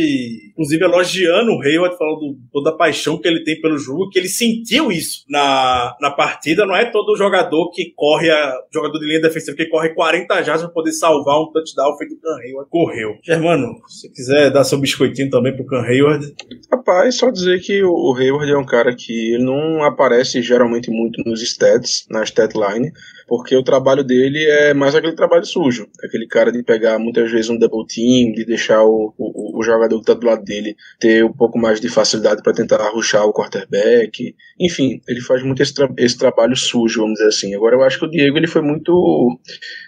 inclusive 0.50 0.84
elogiando 0.84 1.52
o 1.52 1.62
Hayward, 1.62 1.96
falando 1.98 2.36
toda 2.52 2.70
a 2.70 2.76
paixão 2.76 3.18
que 3.18 3.26
ele 3.26 3.42
tem 3.42 3.60
pelo 3.60 3.78
jogo, 3.78 4.08
que 4.10 4.18
ele 4.18 4.28
sentiu 4.28 4.92
isso 4.92 5.24
na, 5.28 5.96
na 6.00 6.10
partida. 6.10 6.64
Não 6.64 6.76
é 6.76 6.84
todo 6.84 7.16
jogador 7.16 7.70
que 7.70 7.92
corre, 7.96 8.30
a, 8.30 8.54
jogador 8.72 8.98
de 8.98 9.06
linha 9.06 9.20
defensiva 9.20 9.56
que 9.56 9.63
porque 9.70 9.88
corre 9.88 9.94
40 9.94 10.42
jardas 10.42 10.64
pra 10.64 10.72
poder 10.72 10.92
salvar 10.92 11.40
um 11.40 11.50
touchdown 11.52 11.96
feito 11.96 12.14
o 12.14 12.20
Can 12.20 12.36
Hayward. 12.42 12.70
Correu. 12.70 13.14
Germano, 13.22 13.74
se 13.88 14.10
quiser 14.10 14.50
dar 14.50 14.64
seu 14.64 14.78
biscoitinho 14.78 15.30
também 15.30 15.54
pro 15.54 15.66
Can 15.66 15.82
Hayward. 15.82 16.34
Rapaz, 16.70 17.16
só 17.18 17.30
dizer 17.30 17.60
que 17.60 17.82
o- 17.82 18.14
Hayward 18.14 18.50
é 18.50 18.56
um 18.56 18.64
cara 18.66 18.94
que 18.94 19.34
ele 19.34 19.44
não 19.44 19.82
aparece 19.82 20.40
geralmente 20.42 20.90
muito 20.90 21.22
nos 21.26 21.42
stats, 21.42 22.06
na 22.10 22.22
stat 22.22 22.54
line, 22.54 22.90
porque 23.26 23.56
o 23.56 23.62
trabalho 23.62 24.04
dele 24.04 24.44
é 24.46 24.72
mais 24.74 24.94
aquele 24.94 25.14
trabalho 25.16 25.44
sujo. 25.44 25.86
Aquele 26.04 26.26
cara 26.26 26.52
de 26.52 26.62
pegar 26.62 26.98
muitas 26.98 27.30
vezes 27.30 27.48
um 27.50 27.58
double 27.58 27.86
team, 27.86 28.32
de 28.32 28.44
deixar 28.44 28.82
o, 28.84 29.12
o, 29.18 29.58
o 29.58 29.62
jogador 29.62 29.98
que 29.98 30.04
tá 30.06 30.14
do 30.14 30.26
lado 30.26 30.44
dele 30.44 30.76
ter 31.00 31.24
um 31.24 31.32
pouco 31.32 31.58
mais 31.58 31.80
de 31.80 31.88
facilidade 31.88 32.42
para 32.42 32.52
tentar 32.52 32.76
arruchar 32.80 33.24
o 33.26 33.32
quarterback. 33.32 34.34
Enfim, 34.60 35.00
ele 35.08 35.20
faz 35.20 35.42
muito 35.42 35.62
esse, 35.62 35.74
tra- 35.74 35.92
esse 35.98 36.16
trabalho 36.18 36.54
sujo, 36.56 37.00
vamos 37.00 37.14
dizer 37.14 37.28
assim. 37.28 37.54
Agora 37.54 37.74
eu 37.76 37.82
acho 37.82 37.98
que 37.98 38.04
o 38.06 38.10
Diego 38.10 38.36
ele 38.36 38.46
foi 38.46 38.62
muito. 38.62 39.38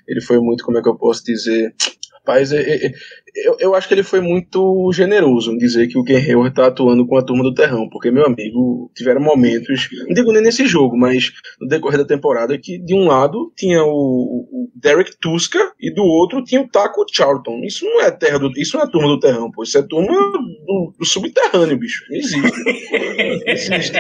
Ele 0.07 0.21
foi 0.21 0.39
muito, 0.41 0.65
como 0.65 0.79
é 0.79 0.83
que 0.83 0.89
eu 0.89 0.97
posso 0.97 1.25
dizer? 1.25 1.75
Rapaz, 2.15 2.51
é- 2.53 2.61
é- 2.61 2.87
é- 2.87 2.93
eu, 3.45 3.57
eu 3.61 3.75
acho 3.75 3.87
que 3.87 3.95
ele 3.95 4.03
foi 4.03 4.21
muito 4.21 4.91
generoso 4.93 5.53
em 5.53 5.59
dizer 5.59 5.87
que 5.89 5.99
o 5.99 6.03
Ken 6.03 6.17
Hayward 6.17 6.55
tá 6.55 6.67
atuando 6.67 7.07
com 7.07 7.17
a 7.17 7.23
turma 7.23 7.45
do 7.45 7.55
terrão, 7.55 7.89
porque, 7.91 8.11
meu 8.11 8.25
amigo, 8.27 8.91
tiveram 8.97 9.21
momentos, 9.21 9.89
não 10.09 10.15
digo 10.15 10.33
nem 10.33 10.43
nesse 10.43 10.67
jogo, 10.67 10.97
mas 10.97 11.31
no 11.61 11.69
decorrer 11.69 11.99
da 11.99 12.05
temporada, 12.07 12.59
que 12.59 12.79
de 12.79 12.95
um 12.95 13.07
lado 13.07 13.53
tinha 13.55 13.85
o, 13.85 13.89
o 13.91 14.71
Derek 14.75 15.13
Tuska 15.21 15.73
e 15.79 15.93
do 15.93 16.03
outro 16.03 16.43
tinha 16.43 16.63
o 16.63 16.69
Taco 16.69 17.05
Charlton. 17.13 17.61
Isso 17.63 17.85
não 17.85 18.01
é 18.01 18.11
terra 18.11 18.39
do, 18.39 18.51
isso 18.57 18.77
não 18.77 18.85
é 18.85 18.91
turma 18.91 19.07
do 19.09 19.21
terrão, 19.21 19.51
pô. 19.53 19.63
Isso 19.63 19.79
é 19.79 19.83
turma 19.83 20.13
do, 20.13 20.95
do 20.99 21.05
subterrâneo, 21.05 21.79
bicho. 21.79 22.05
Não 22.11 22.17
existe. 22.17 22.43
Não 23.47 23.53
existe. 23.53 23.93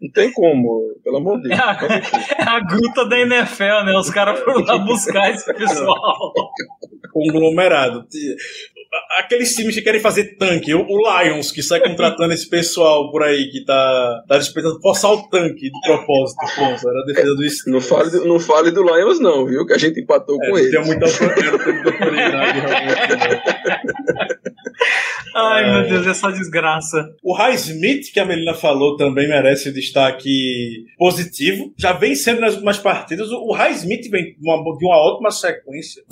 Não 0.00 0.10
tem 0.12 0.32
como, 0.32 0.94
pelo 1.04 1.18
amor 1.18 1.40
de 1.42 1.48
Deus. 1.48 1.60
Mas, 1.60 1.82
enfim. 1.98 2.34
É 2.38 2.42
a 2.42 2.60
gruta 2.60 3.04
da 3.06 3.18
NFL, 3.20 3.84
né? 3.84 3.92
Os 3.98 4.08
caras 4.10 4.40
foram 4.40 4.64
lá 4.64 4.78
buscar 4.78 5.30
esse 5.30 5.52
pessoal. 5.54 6.32
Conglomerado. 7.12 8.06
Aqueles 9.18 9.54
times 9.54 9.74
que 9.74 9.82
querem 9.82 10.00
fazer 10.00 10.36
tanque, 10.36 10.72
o, 10.74 10.84
o 10.88 10.98
Lions, 11.22 11.52
que 11.52 11.62
sai 11.62 11.80
contratando 11.80 12.32
esse 12.32 12.48
pessoal 12.48 13.10
por 13.10 13.22
aí 13.22 13.48
que 13.50 13.64
tá, 13.64 14.22
tá 14.28 14.38
dispensando 14.38 14.80
forçar 14.80 15.12
o 15.12 15.28
tanque 15.28 15.70
de 15.70 15.80
propósito. 15.84 16.38
Pô, 16.56 16.62
era 16.64 17.00
a 17.02 17.06
defesa 17.06 17.34
do 17.34 17.48
Steelers. 17.48 17.66
Não 17.66 17.80
fale, 17.80 18.10
do- 18.10 18.24
não 18.26 18.40
fale 18.40 18.70
do 18.70 18.82
Lions, 18.82 19.20
não, 19.20 19.44
viu? 19.46 19.64
Que 19.66 19.74
a 19.74 19.78
gente 19.78 20.00
empatou 20.00 20.36
É, 20.42 20.48
com 20.50 20.58
ele. 20.58 20.70
tem 20.70 20.84
muita, 20.84 21.04
autoridade, 21.06 22.60
realmente. 22.66 23.42
Ai, 25.36 25.70
meu 25.70 25.88
Deus, 25.88 26.06
essa 26.06 26.30
desgraça. 26.32 27.06
O 27.22 27.32
Highsmith, 27.34 28.12
que 28.12 28.18
a 28.18 28.24
Melina 28.24 28.54
falou, 28.54 28.96
também 28.96 29.28
merece 29.28 29.70
destaque 29.72 29.89
positivo. 30.98 31.72
Já 31.78 31.92
vem 31.92 32.14
sendo 32.14 32.40
nas 32.40 32.54
últimas 32.54 32.78
partidas. 32.78 33.30
O 33.30 33.52
Highsmith 33.52 34.10
vem 34.10 34.34
de 34.34 34.38
uma, 34.40 34.56
de 34.56 34.84
uma 34.84 34.96
ótima 34.96 35.30
sequência. 35.30 36.02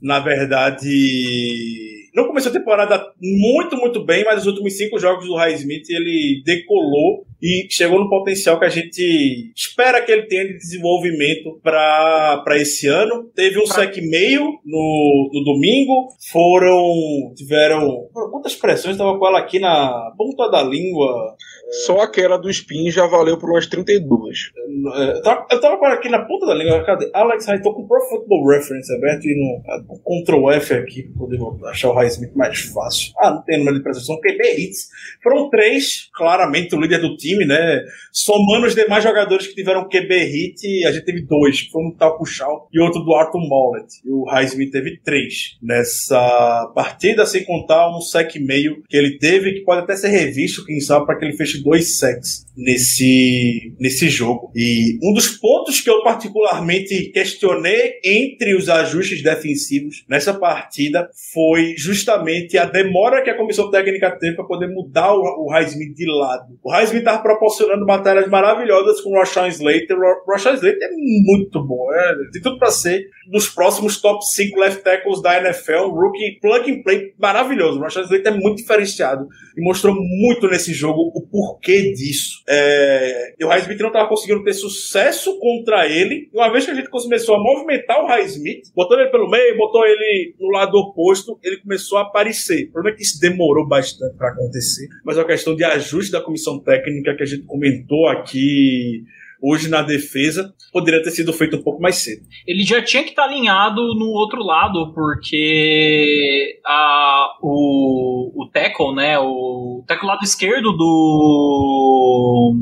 Na 0.00 0.20
verdade, 0.20 2.04
não 2.14 2.26
começou 2.26 2.50
a 2.50 2.52
temporada 2.52 3.12
muito, 3.20 3.76
muito 3.76 4.04
bem, 4.04 4.24
mas 4.24 4.42
os 4.42 4.46
últimos 4.46 4.76
cinco 4.76 4.98
jogos 4.98 5.26
do 5.26 5.34
Highsmith 5.34 5.88
ele 5.88 6.42
decolou 6.44 7.24
e 7.42 7.66
chegou 7.68 7.98
no 7.98 8.08
potencial 8.08 8.58
que 8.58 8.64
a 8.64 8.70
gente 8.70 9.52
espera 9.54 10.00
que 10.00 10.12
ele 10.12 10.26
tenha 10.26 10.46
de 10.46 10.56
desenvolvimento 10.56 11.58
para 11.62 12.56
esse 12.56 12.86
ano. 12.86 13.30
Teve 13.34 13.58
um 13.58 13.66
sec 13.66 13.96
meio 13.96 14.44
no, 14.64 15.30
no 15.32 15.44
domingo, 15.44 16.08
foram. 16.30 17.34
tiveram. 17.36 18.08
Quantas 18.30 18.54
pressões? 18.54 18.94
Estava 18.94 19.18
com 19.18 19.26
ela 19.26 19.40
aqui 19.40 19.58
na 19.58 20.12
ponta 20.16 20.48
da 20.50 20.62
língua. 20.62 21.36
Só 21.86 22.00
aquela 22.00 22.36
do 22.36 22.50
Spin 22.50 22.90
já 22.90 23.06
valeu 23.06 23.38
por 23.38 23.50
umas 23.50 23.66
32. 23.66 24.52
É, 24.96 25.18
eu 25.18 25.22
tava, 25.22 25.46
eu 25.50 25.84
aqui 25.86 26.08
na 26.08 26.24
ponta 26.24 26.46
da 26.46 26.54
língua. 26.54 26.84
Cadê? 26.84 27.10
Alex 27.12 27.46
Ray 27.46 27.62
tô 27.62 27.72
com 27.72 27.82
o 27.82 27.88
Pro 27.88 28.00
Football 28.08 28.48
Reference 28.48 28.94
aberto 28.94 29.24
e 29.24 29.34
no 29.34 29.62
ah, 29.66 29.82
Ctrl 30.04 30.50
F 30.52 30.74
aqui 30.74 31.02
pra 31.04 31.18
poder 31.18 31.68
achar 31.68 31.90
o 31.90 31.94
Highsmith 31.94 32.34
mais 32.34 32.60
fácil. 32.60 33.12
Ah, 33.18 33.30
não 33.30 33.42
tem 33.42 33.58
número 33.58 33.76
de 33.76 33.82
prestação. 33.82 34.16
QB 34.20 34.58
hits. 34.58 34.88
Foram 35.22 35.48
três, 35.48 36.08
claramente, 36.14 36.74
o 36.74 36.80
líder 36.80 37.00
do 37.00 37.16
time, 37.16 37.44
né? 37.44 37.82
Somando 38.12 38.66
os 38.66 38.74
demais 38.74 39.02
jogadores 39.02 39.46
que 39.46 39.54
tiveram 39.54 39.88
QB 39.88 40.14
hit, 40.24 40.86
a 40.86 40.92
gente 40.92 41.04
teve 41.04 41.22
dois, 41.22 41.62
que 41.62 41.70
foi 41.70 41.82
um 41.82 41.90
tal 41.90 42.18
puxal 42.18 42.68
e 42.72 42.80
outro 42.80 43.02
do 43.02 43.14
Arthur 43.14 43.40
Mollett. 43.40 44.00
E 44.04 44.10
o 44.10 44.24
Highsmith 44.24 44.70
teve 44.70 45.00
três 45.02 45.56
nessa 45.62 46.72
partida, 46.74 47.26
sem 47.26 47.44
contar 47.44 47.88
um 47.90 48.00
sec 48.00 48.36
meio 48.36 48.82
que 48.88 48.96
ele 48.96 49.18
teve, 49.18 49.54
que 49.54 49.64
pode 49.64 49.82
até 49.82 49.96
ser 49.96 50.08
revisto, 50.08 50.64
quem 50.64 50.80
sabe, 50.80 51.06
para 51.06 51.18
que 51.18 51.24
ele 51.24 51.36
fez 51.36 51.53
Dois 51.62 51.98
sexos 51.98 52.44
nesse, 52.56 53.74
nesse 53.78 54.08
jogo. 54.08 54.50
E 54.54 54.98
um 55.02 55.12
dos 55.12 55.28
pontos 55.28 55.80
que 55.80 55.90
eu 55.90 56.02
particularmente 56.02 57.10
questionei 57.12 57.94
entre 58.04 58.56
os 58.56 58.68
ajustes 58.68 59.22
defensivos 59.22 60.04
nessa 60.08 60.32
partida 60.32 61.08
foi 61.32 61.74
justamente 61.76 62.56
a 62.56 62.64
demora 62.64 63.22
que 63.22 63.30
a 63.30 63.36
comissão 63.36 63.70
técnica 63.70 64.16
teve 64.18 64.36
para 64.36 64.46
poder 64.46 64.68
mudar 64.68 65.12
o, 65.14 65.46
o 65.46 65.50
Highsmith 65.50 65.94
de 65.94 66.06
lado. 66.06 66.58
O 66.62 66.70
Highsmith 66.70 67.00
estava 67.00 67.22
proporcionando 67.22 67.84
batalhas 67.84 68.28
maravilhosas 68.28 69.00
com 69.00 69.10
o 69.10 69.18
Rashawn 69.18 69.48
Slater. 69.48 69.96
O 69.96 70.30
Rashawn 70.30 70.54
Slater 70.54 70.78
é 70.82 70.90
muito 71.26 71.64
bom, 71.66 71.92
é, 71.92 72.14
tem 72.32 72.42
tudo 72.42 72.58
para 72.58 72.70
ser 72.70 73.04
dos 73.26 73.48
próximos 73.48 74.00
top 74.00 74.24
5 74.24 74.58
left 74.58 74.82
tackles 74.82 75.22
da 75.22 75.38
NFL, 75.40 75.90
rookie 75.90 76.38
plug 76.40 76.70
and 76.70 76.82
play 76.82 77.12
maravilhoso. 77.18 77.78
O 77.78 77.82
Rashawn 77.82 78.04
Slater 78.04 78.32
é 78.32 78.36
muito 78.36 78.58
diferenciado 78.58 79.26
e 79.56 79.62
mostrou 79.62 79.94
muito 79.94 80.48
nesse 80.48 80.72
jogo 80.72 81.12
o 81.14 81.26
porquê 81.26 81.92
disso. 81.92 82.42
É, 82.48 83.34
e 83.38 83.44
o 83.44 83.48
Highsmith 83.48 83.80
não 83.80 83.88
estava 83.88 84.08
conseguindo 84.08 84.42
ter 84.42 84.52
sucesso 84.52 85.38
contra 85.38 85.88
ele. 85.88 86.28
E 86.32 86.36
uma 86.36 86.50
vez 86.50 86.64
que 86.64 86.70
a 86.70 86.74
gente 86.74 86.90
começou 86.90 87.36
a 87.36 87.42
movimentar 87.42 88.02
o 88.02 88.06
Highsmith, 88.06 88.72
botando 88.74 89.00
ele 89.00 89.10
pelo 89.10 89.30
meio, 89.30 89.56
botou 89.56 89.84
ele 89.84 90.34
no 90.38 90.50
lado 90.50 90.76
oposto, 90.76 91.38
ele 91.42 91.58
começou 91.58 91.98
a 91.98 92.02
aparecer. 92.02 92.68
O 92.68 92.72
problema 92.72 92.94
é 92.94 92.98
que 92.98 93.04
isso 93.04 93.20
demorou 93.20 93.66
bastante 93.66 94.16
para 94.16 94.30
acontecer, 94.30 94.88
mas 95.04 95.16
é 95.16 95.20
uma 95.20 95.26
questão 95.26 95.54
de 95.54 95.64
ajuste 95.64 96.12
da 96.12 96.20
comissão 96.20 96.58
técnica 96.58 97.14
que 97.14 97.22
a 97.22 97.26
gente 97.26 97.44
comentou 97.44 98.08
aqui 98.08 99.04
hoje 99.44 99.68
na 99.68 99.82
defesa, 99.82 100.54
poderia 100.72 101.02
ter 101.02 101.10
sido 101.10 101.32
feito 101.32 101.56
um 101.56 101.62
pouco 101.62 101.82
mais 101.82 101.96
cedo. 101.96 102.22
Ele 102.46 102.62
já 102.62 102.82
tinha 102.82 103.02
que 103.02 103.10
estar 103.10 103.24
alinhado 103.24 103.94
no 103.94 104.06
outro 104.06 104.42
lado, 104.42 104.92
porque 104.94 106.60
a, 106.64 107.36
o, 107.42 108.42
o 108.42 108.48
tackle, 108.48 108.94
né? 108.94 109.18
O 109.18 109.84
tackle 109.86 110.08
lado 110.08 110.24
esquerdo 110.24 110.72
do 110.72 112.54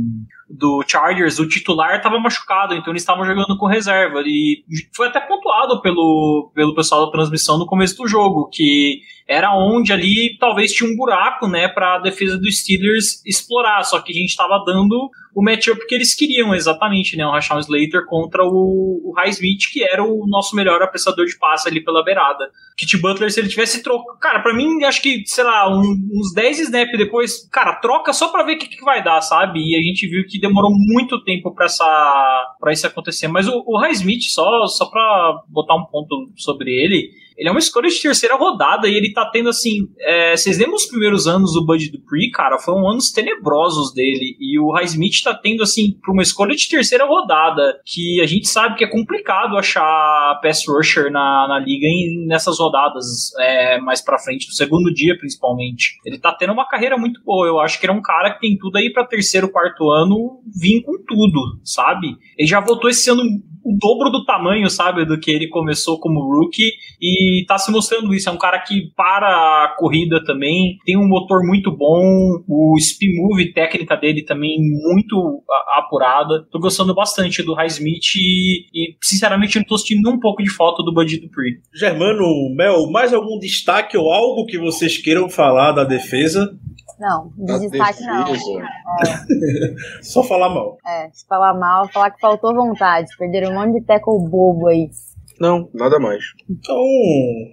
do 0.55 0.85
Chargers, 0.87 1.39
o 1.39 1.49
titular 1.49 1.97
estava 1.97 2.19
machucado, 2.21 2.75
então 2.75 2.93
eles 2.93 3.03
estavam 3.03 3.25
jogando 3.25 3.57
com 3.57 3.67
reserva. 3.67 4.23
E 4.25 4.63
foi 4.95 5.09
até 5.09 5.19
pontuado 5.19 5.81
pelo, 5.81 6.53
pelo 6.55 6.75
pessoal 6.75 7.07
da 7.07 7.13
transmissão 7.13 7.59
no 7.59 7.67
começo 7.67 7.97
do 7.97 8.07
jogo, 8.07 8.51
que 8.53 9.01
era 9.27 9.57
onde 9.57 9.93
ali 9.93 10.37
talvez 10.39 10.73
tinha 10.73 10.89
um 10.91 10.97
buraco, 10.97 11.49
né, 11.49 11.69
para 11.69 11.97
a 11.97 11.99
defesa 12.01 12.39
dos 12.39 12.61
Steelers 12.61 13.25
explorar. 13.27 13.83
Só 13.85 13.99
que 14.01 14.13
a 14.13 14.15
gente 14.15 14.29
estava 14.29 14.63
dando 14.65 15.11
o 15.35 15.43
matchup 15.43 15.87
que 15.87 15.95
eles 15.95 16.15
queriam, 16.15 16.55
exatamente, 16.55 17.17
né, 17.17 17.27
o 17.27 17.31
Rashawn 17.31 17.61
Slater 17.61 18.05
contra 18.07 18.45
o, 18.45 19.01
o 19.05 19.13
Highsmith, 19.17 19.71
que 19.73 19.83
era 19.83 20.05
o 20.05 20.27
nosso 20.27 20.55
melhor 20.55 20.83
apressador 20.83 21.25
de 21.25 21.39
passe 21.39 21.69
ali 21.69 21.83
pela 21.83 22.05
beirada. 22.05 22.51
Kit 22.77 22.99
Butler, 22.99 23.31
se 23.31 23.41
ele 23.41 23.49
tivesse 23.49 23.83
troca, 23.83 24.19
cara, 24.21 24.41
para 24.41 24.55
mim 24.55 24.85
acho 24.85 25.01
que, 25.01 25.23
sei 25.27 25.45
lá, 25.45 25.69
um, 25.75 25.81
uns 25.81 26.35
10 26.35 26.61
snaps 26.61 26.99
depois, 26.99 27.49
cara, 27.51 27.77
troca 27.77 28.13
só 28.13 28.29
para 28.29 28.45
ver 28.45 28.57
o 28.57 28.59
que, 28.59 28.69
que 28.69 28.85
vai 28.85 29.03
dar, 29.03 29.21
sabe? 29.23 29.61
E 29.61 29.77
a 29.77 29.83
gente 29.83 30.07
viu 30.07 30.27
que 30.27 30.39
demorou 30.39 30.71
muito 30.71 31.23
tempo 31.25 31.55
para 31.55 31.67
essa 31.67 32.55
para 32.61 32.73
isso 32.73 32.87
acontecer. 32.87 33.29
Mas 33.29 33.49
o, 33.49 33.63
o 33.67 33.79
Highsmith, 33.79 34.25
só 34.25 34.67
só 34.67 34.87
para 34.91 35.43
botar 35.49 35.77
um 35.77 35.85
ponto 35.87 36.31
sobre 36.37 36.71
ele, 36.71 37.11
ele 37.43 37.49
é 37.49 37.51
uma 37.53 37.59
escolha 37.59 37.89
de 37.89 38.01
terceira 38.01 38.37
rodada 38.37 38.87
e 38.87 38.95
ele 38.95 39.13
tá 39.13 39.29
tendo 39.29 39.49
assim. 39.49 39.89
É, 39.99 40.37
vocês 40.37 40.59
lembram 40.59 40.77
os 40.77 40.87
primeiros 40.87 41.27
anos 41.27 41.55
do 41.55 41.67
Bud 41.67 41.91
Dupree, 41.91 42.31
cara? 42.31 42.57
Foram 42.57 42.89
anos 42.89 43.11
tenebrosos 43.11 43.93
dele. 43.93 44.37
E 44.39 44.61
o 44.61 44.71
Highsmith 44.71 45.23
tá 45.25 45.35
tendo, 45.35 45.61
assim, 45.61 45.99
pra 46.01 46.13
uma 46.13 46.23
escolha 46.23 46.55
de 46.55 46.69
terceira 46.69 47.05
rodada, 47.05 47.81
que 47.85 48.21
a 48.21 48.27
gente 48.27 48.47
sabe 48.47 48.77
que 48.77 48.85
é 48.85 48.89
complicado 48.89 49.57
achar 49.57 50.39
pass 50.41 50.63
rusher 50.69 51.11
na, 51.11 51.49
na 51.49 51.59
liga 51.59 51.85
em, 51.85 52.29
nessas 52.29 52.61
rodadas 52.61 53.33
é, 53.41 53.81
mais 53.81 54.01
pra 54.01 54.21
frente, 54.21 54.47
no 54.47 54.53
segundo 54.53 54.95
dia 54.95 55.19
principalmente. 55.19 55.97
Ele 56.05 56.21
tá 56.21 56.33
tendo 56.33 56.53
uma 56.53 56.69
carreira 56.69 56.97
muito 56.97 57.21
boa. 57.25 57.49
Eu 57.49 57.59
acho 57.59 57.81
que 57.81 57.87
ele 57.87 57.93
é 57.93 57.97
um 57.97 58.03
cara 58.03 58.35
que 58.35 58.41
tem 58.41 58.57
tudo 58.57 58.77
aí 58.77 58.93
pra 58.93 59.05
terceiro, 59.05 59.51
quarto 59.51 59.91
ano 59.91 60.41
vir 60.47 60.81
com 60.83 60.93
tudo, 61.05 61.59
sabe? 61.65 62.17
Ele 62.39 62.47
já 62.47 62.61
voltou 62.61 62.89
esse 62.89 63.11
ano 63.11 63.25
o 63.65 63.77
dobro 63.79 64.11
do 64.11 64.25
tamanho, 64.25 64.69
sabe, 64.69 65.05
do 65.05 65.19
que 65.19 65.31
ele 65.31 65.49
começou 65.49 65.99
como 65.99 66.21
rookie 66.21 66.73
e 67.01 67.45
tá 67.47 67.59
se 67.59 67.71
mostrando 67.71 68.15
isso. 68.15 68.29
É 68.29 68.33
um 68.33 68.39
cara 68.39 68.59
que 68.61 68.93
para 68.97 69.27
a 69.27 69.75
corrida 69.79 70.23
também, 70.25 70.79
tem 70.85 70.97
um 70.97 71.09
motor 71.09 71.43
muito 71.45 71.71
bom, 71.71 72.43
o 72.49 72.77
spin 72.79 73.15
move 73.17 73.53
técnica 73.53 73.97
dele 73.97 74.25
também 74.25 74.57
muito 74.61 75.43
apurada. 75.77 76.47
Tô 76.51 76.59
gostando 76.59 76.95
bastante 76.95 77.43
do 77.43 77.55
Highsmith 77.55 78.17
e, 78.17 78.67
e 78.73 78.97
sinceramente 79.01 79.59
eu 79.59 79.65
tô 79.65 79.79
sentindo 79.79 80.11
um 80.11 80.21
pouco 80.21 80.43
de 80.43 80.51
falta 80.51 80.83
do 80.83 80.93
Bandido 80.93 81.23
Dupree. 81.23 81.61
Germano, 81.75 82.25
Mel, 82.55 82.91
mais 82.91 83.13
algum 83.13 83.39
destaque 83.39 83.97
ou 83.97 84.13
algo 84.13 84.47
que 84.47 84.59
vocês 84.59 84.99
queiram 84.99 85.29
falar 85.29 85.73
da 85.73 85.85
defesa? 85.85 86.57
Não, 86.99 87.33
de 87.37 87.69
destaque 87.69 88.03
não. 88.05 88.25
defesa. 88.25 88.69
Só 90.03 90.23
falar 90.23 90.51
mal. 90.51 90.79
É, 90.87 91.11
se 91.13 91.27
falar 91.27 91.55
mal, 91.55 91.89
falar 91.89 92.13
que 92.13 92.21
faltou 92.21 92.55
vontade. 92.55 93.09
Perderam 93.19 93.52
um 93.53 93.61
monte 93.61 93.81
de 93.81 93.87
tackle 93.87 94.19
bobo 94.29 94.69
aí. 94.69 94.89
Não, 95.41 95.69
nada 95.75 95.99
mais. 95.99 96.23
Então, 96.49 96.85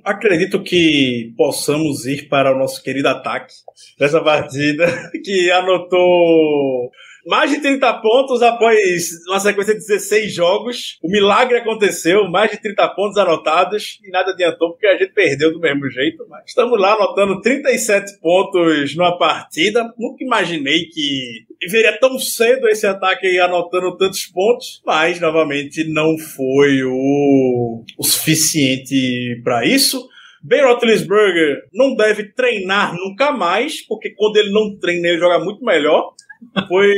acredito 0.03 0.62
que 0.62 1.33
possamos 1.38 2.05
ir 2.05 2.27
para 2.29 2.53
o 2.53 2.59
nosso 2.59 2.83
querido 2.83 3.07
ataque 3.07 3.53
dessa 3.97 4.21
partida, 4.21 4.85
que 5.23 5.49
anotou 5.51 6.91
mais 7.25 7.51
de 7.51 7.62
30 7.62 7.93
pontos 8.01 8.41
após 8.41 9.10
uma 9.27 9.39
sequência 9.39 9.73
de 9.73 9.79
16 9.79 10.34
jogos. 10.34 10.97
O 11.01 11.10
milagre 11.10 11.58
aconteceu, 11.58 12.29
mais 12.29 12.51
de 12.51 12.62
30 12.62 12.88
pontos 12.89 13.17
anotados 13.17 13.99
e 14.03 14.10
nada 14.10 14.32
adiantou 14.32 14.71
porque 14.71 14.88
a 14.88 14.97
gente 14.97 15.13
perdeu 15.13 15.51
do 15.51 15.60
mesmo 15.60 15.89
jeito. 15.89 16.25
Mas 16.29 16.45
estamos 16.47 16.79
lá 16.79 16.93
anotando 16.93 17.41
37 17.41 18.19
pontos 18.19 18.95
numa 18.95 19.17
partida. 19.17 19.84
Nunca 19.97 20.23
imaginei 20.23 20.86
que 20.86 21.45
veria 21.69 21.97
tão 21.99 22.17
cedo 22.19 22.67
esse 22.69 22.88
ataque 22.88 23.39
anotando 23.39 23.97
tantos 23.97 24.25
pontos, 24.25 24.82
mas 24.86 25.19
novamente 25.19 25.84
não 25.84 26.17
foi 26.17 26.84
o, 26.84 27.84
o 27.97 28.03
suficiente 28.03 29.41
para 29.43 29.65
isso. 29.65 30.08
Ben 30.41 30.63
Roethlisberger 30.63 31.63
não 31.73 31.95
deve 31.95 32.32
treinar 32.32 32.95
nunca 32.95 33.32
mais, 33.32 33.86
porque 33.86 34.12
quando 34.12 34.38
ele 34.38 34.51
não 34.51 34.77
treina 34.77 35.10
ele 35.10 35.19
joga 35.19 35.43
muito 35.43 35.63
melhor. 35.63 36.13
Foi. 36.67 36.93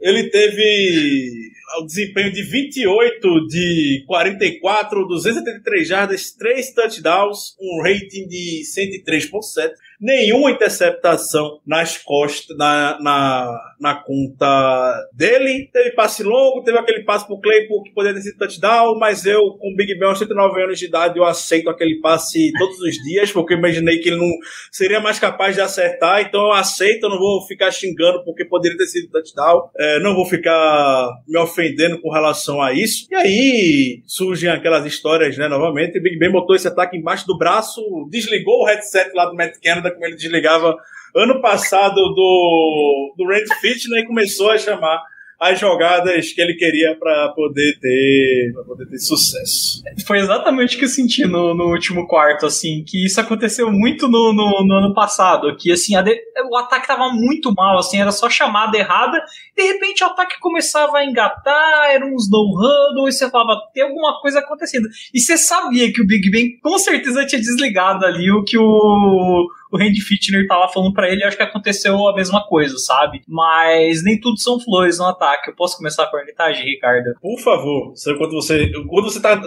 Ele 0.00 0.30
teve 0.30 1.50
o 1.80 1.84
desempenho 1.84 2.32
de 2.32 2.42
28 2.42 3.46
de 3.46 4.04
44, 4.06 5.06
273 5.06 5.88
jardas, 5.88 6.32
3 6.32 6.74
touchdowns, 6.74 7.56
um 7.60 7.82
rating 7.82 8.26
de 8.26 8.62
103.7 8.64 9.72
nenhuma 10.00 10.50
interceptação 10.50 11.60
nas 11.66 11.98
costas, 11.98 12.56
na, 12.56 12.98
na, 13.00 13.74
na 13.78 13.94
conta 13.94 15.08
dele. 15.12 15.68
Teve 15.72 15.90
passe 15.90 16.22
longo, 16.22 16.62
teve 16.62 16.78
aquele 16.78 17.04
passe 17.04 17.26
pro 17.26 17.40
Claypool 17.40 17.82
que 17.82 17.92
poderia 17.92 18.16
ter 18.16 18.22
sido 18.22 18.38
touchdown, 18.38 18.98
mas 18.98 19.26
eu, 19.26 19.40
com 19.58 19.72
o 19.72 19.76
Big 19.76 19.98
Ben 19.98 20.08
aos 20.08 20.18
109 20.18 20.62
anos 20.62 20.78
de 20.78 20.86
idade, 20.86 21.18
eu 21.18 21.24
aceito 21.24 21.68
aquele 21.68 22.00
passe 22.00 22.50
todos 22.58 22.80
os 22.80 22.94
dias, 23.04 23.30
porque 23.30 23.52
eu 23.52 23.58
imaginei 23.58 23.98
que 23.98 24.08
ele 24.08 24.18
não 24.18 24.30
seria 24.72 25.00
mais 25.00 25.18
capaz 25.18 25.54
de 25.54 25.60
acertar, 25.60 26.22
então 26.22 26.40
eu 26.40 26.52
aceito, 26.52 27.04
eu 27.04 27.10
não 27.10 27.18
vou 27.18 27.46
ficar 27.46 27.70
xingando 27.70 28.24
porque 28.24 28.44
poderia 28.44 28.78
ter 28.78 28.86
sido 28.86 29.10
touchdown, 29.10 29.70
é, 29.78 30.00
não 30.00 30.14
vou 30.14 30.24
ficar 30.24 31.08
me 31.28 31.38
ofendendo 31.38 32.00
com 32.00 32.10
relação 32.10 32.62
a 32.62 32.72
isso. 32.72 33.06
E 33.10 33.14
aí 33.14 34.02
surgem 34.06 34.48
aquelas 34.48 34.86
histórias, 34.86 35.36
né, 35.36 35.48
novamente, 35.48 35.98
o 35.98 36.02
Big 36.02 36.18
Ben 36.18 36.32
botou 36.32 36.56
esse 36.56 36.68
ataque 36.68 36.96
embaixo 36.96 37.26
do 37.26 37.36
braço, 37.36 37.80
desligou 38.10 38.62
o 38.62 38.66
headset 38.66 39.10
lá 39.14 39.26
do 39.26 39.34
Matt 39.34 39.56
Canada 39.62 39.89
como 39.90 40.04
ele 40.04 40.16
desligava 40.16 40.76
ano 41.14 41.40
passado 41.40 41.94
do, 41.94 43.14
do 43.16 43.26
Randy 43.26 43.54
Fitness 43.60 44.02
e 44.02 44.06
começou 44.06 44.50
a 44.50 44.58
chamar 44.58 45.02
as 45.40 45.58
jogadas 45.58 46.34
que 46.34 46.40
ele 46.40 46.52
queria 46.52 46.94
para 46.98 47.30
poder 47.30 47.78
ter 47.80 48.52
para 48.52 48.62
poder 48.62 48.86
ter 48.86 48.98
sucesso. 48.98 49.82
Foi 50.06 50.18
exatamente 50.18 50.76
o 50.76 50.78
que 50.78 50.84
eu 50.84 50.88
senti 50.88 51.24
no, 51.24 51.54
no 51.54 51.72
último 51.72 52.06
quarto, 52.06 52.44
assim, 52.44 52.84
que 52.86 53.06
isso 53.06 53.18
aconteceu 53.18 53.72
muito 53.72 54.06
no, 54.06 54.34
no, 54.34 54.66
no 54.66 54.74
ano 54.74 54.94
passado, 54.94 55.56
que 55.56 55.72
assim, 55.72 56.00
de, 56.02 56.20
o 56.50 56.56
ataque 56.58 56.86
tava 56.86 57.08
muito 57.08 57.54
mal, 57.54 57.78
assim, 57.78 57.98
era 57.98 58.12
só 58.12 58.28
chamada 58.28 58.76
errada, 58.76 59.24
de 59.56 59.62
repente 59.62 60.04
o 60.04 60.08
ataque 60.08 60.38
começava 60.40 60.98
a 60.98 61.06
engatar, 61.06 61.90
era 61.90 62.04
uns 62.04 62.30
no 62.30 62.38
huddle, 62.38 63.08
e 63.08 63.12
você 63.12 63.30
falava, 63.30 63.62
tem 63.72 63.82
alguma 63.82 64.20
coisa 64.20 64.40
acontecendo. 64.40 64.88
E 65.14 65.18
você 65.18 65.38
sabia 65.38 65.90
que 65.90 66.02
o 66.02 66.06
Big 66.06 66.30
Ben 66.30 66.58
com 66.60 66.78
certeza 66.78 67.24
tinha 67.24 67.40
desligado 67.40 68.04
ali 68.04 68.30
o 68.30 68.44
que 68.44 68.58
o 68.58 69.48
o 69.70 69.78
Randy 69.78 70.00
Fitner 70.00 70.46
tava 70.46 70.70
falando 70.72 70.92
para 70.92 71.10
ele, 71.10 71.24
acho 71.24 71.36
que 71.36 71.42
aconteceu 71.42 72.08
a 72.08 72.14
mesma 72.14 72.46
coisa, 72.46 72.76
sabe? 72.78 73.20
Mas 73.28 74.02
nem 74.02 74.18
tudo 74.20 74.38
são 74.38 74.60
flores 74.60 74.98
no 74.98 75.06
ataque. 75.06 75.50
Eu 75.50 75.54
posso 75.54 75.76
começar 75.76 76.04
a 76.04 76.10
cornetagem, 76.10 76.64
Ricardo? 76.64 77.14
Por 77.20 77.38
favor, 77.40 77.92
quando 78.18 78.32
você, 78.32 78.70
quando 78.88 79.04
você 79.04 79.20
tá 79.20 79.40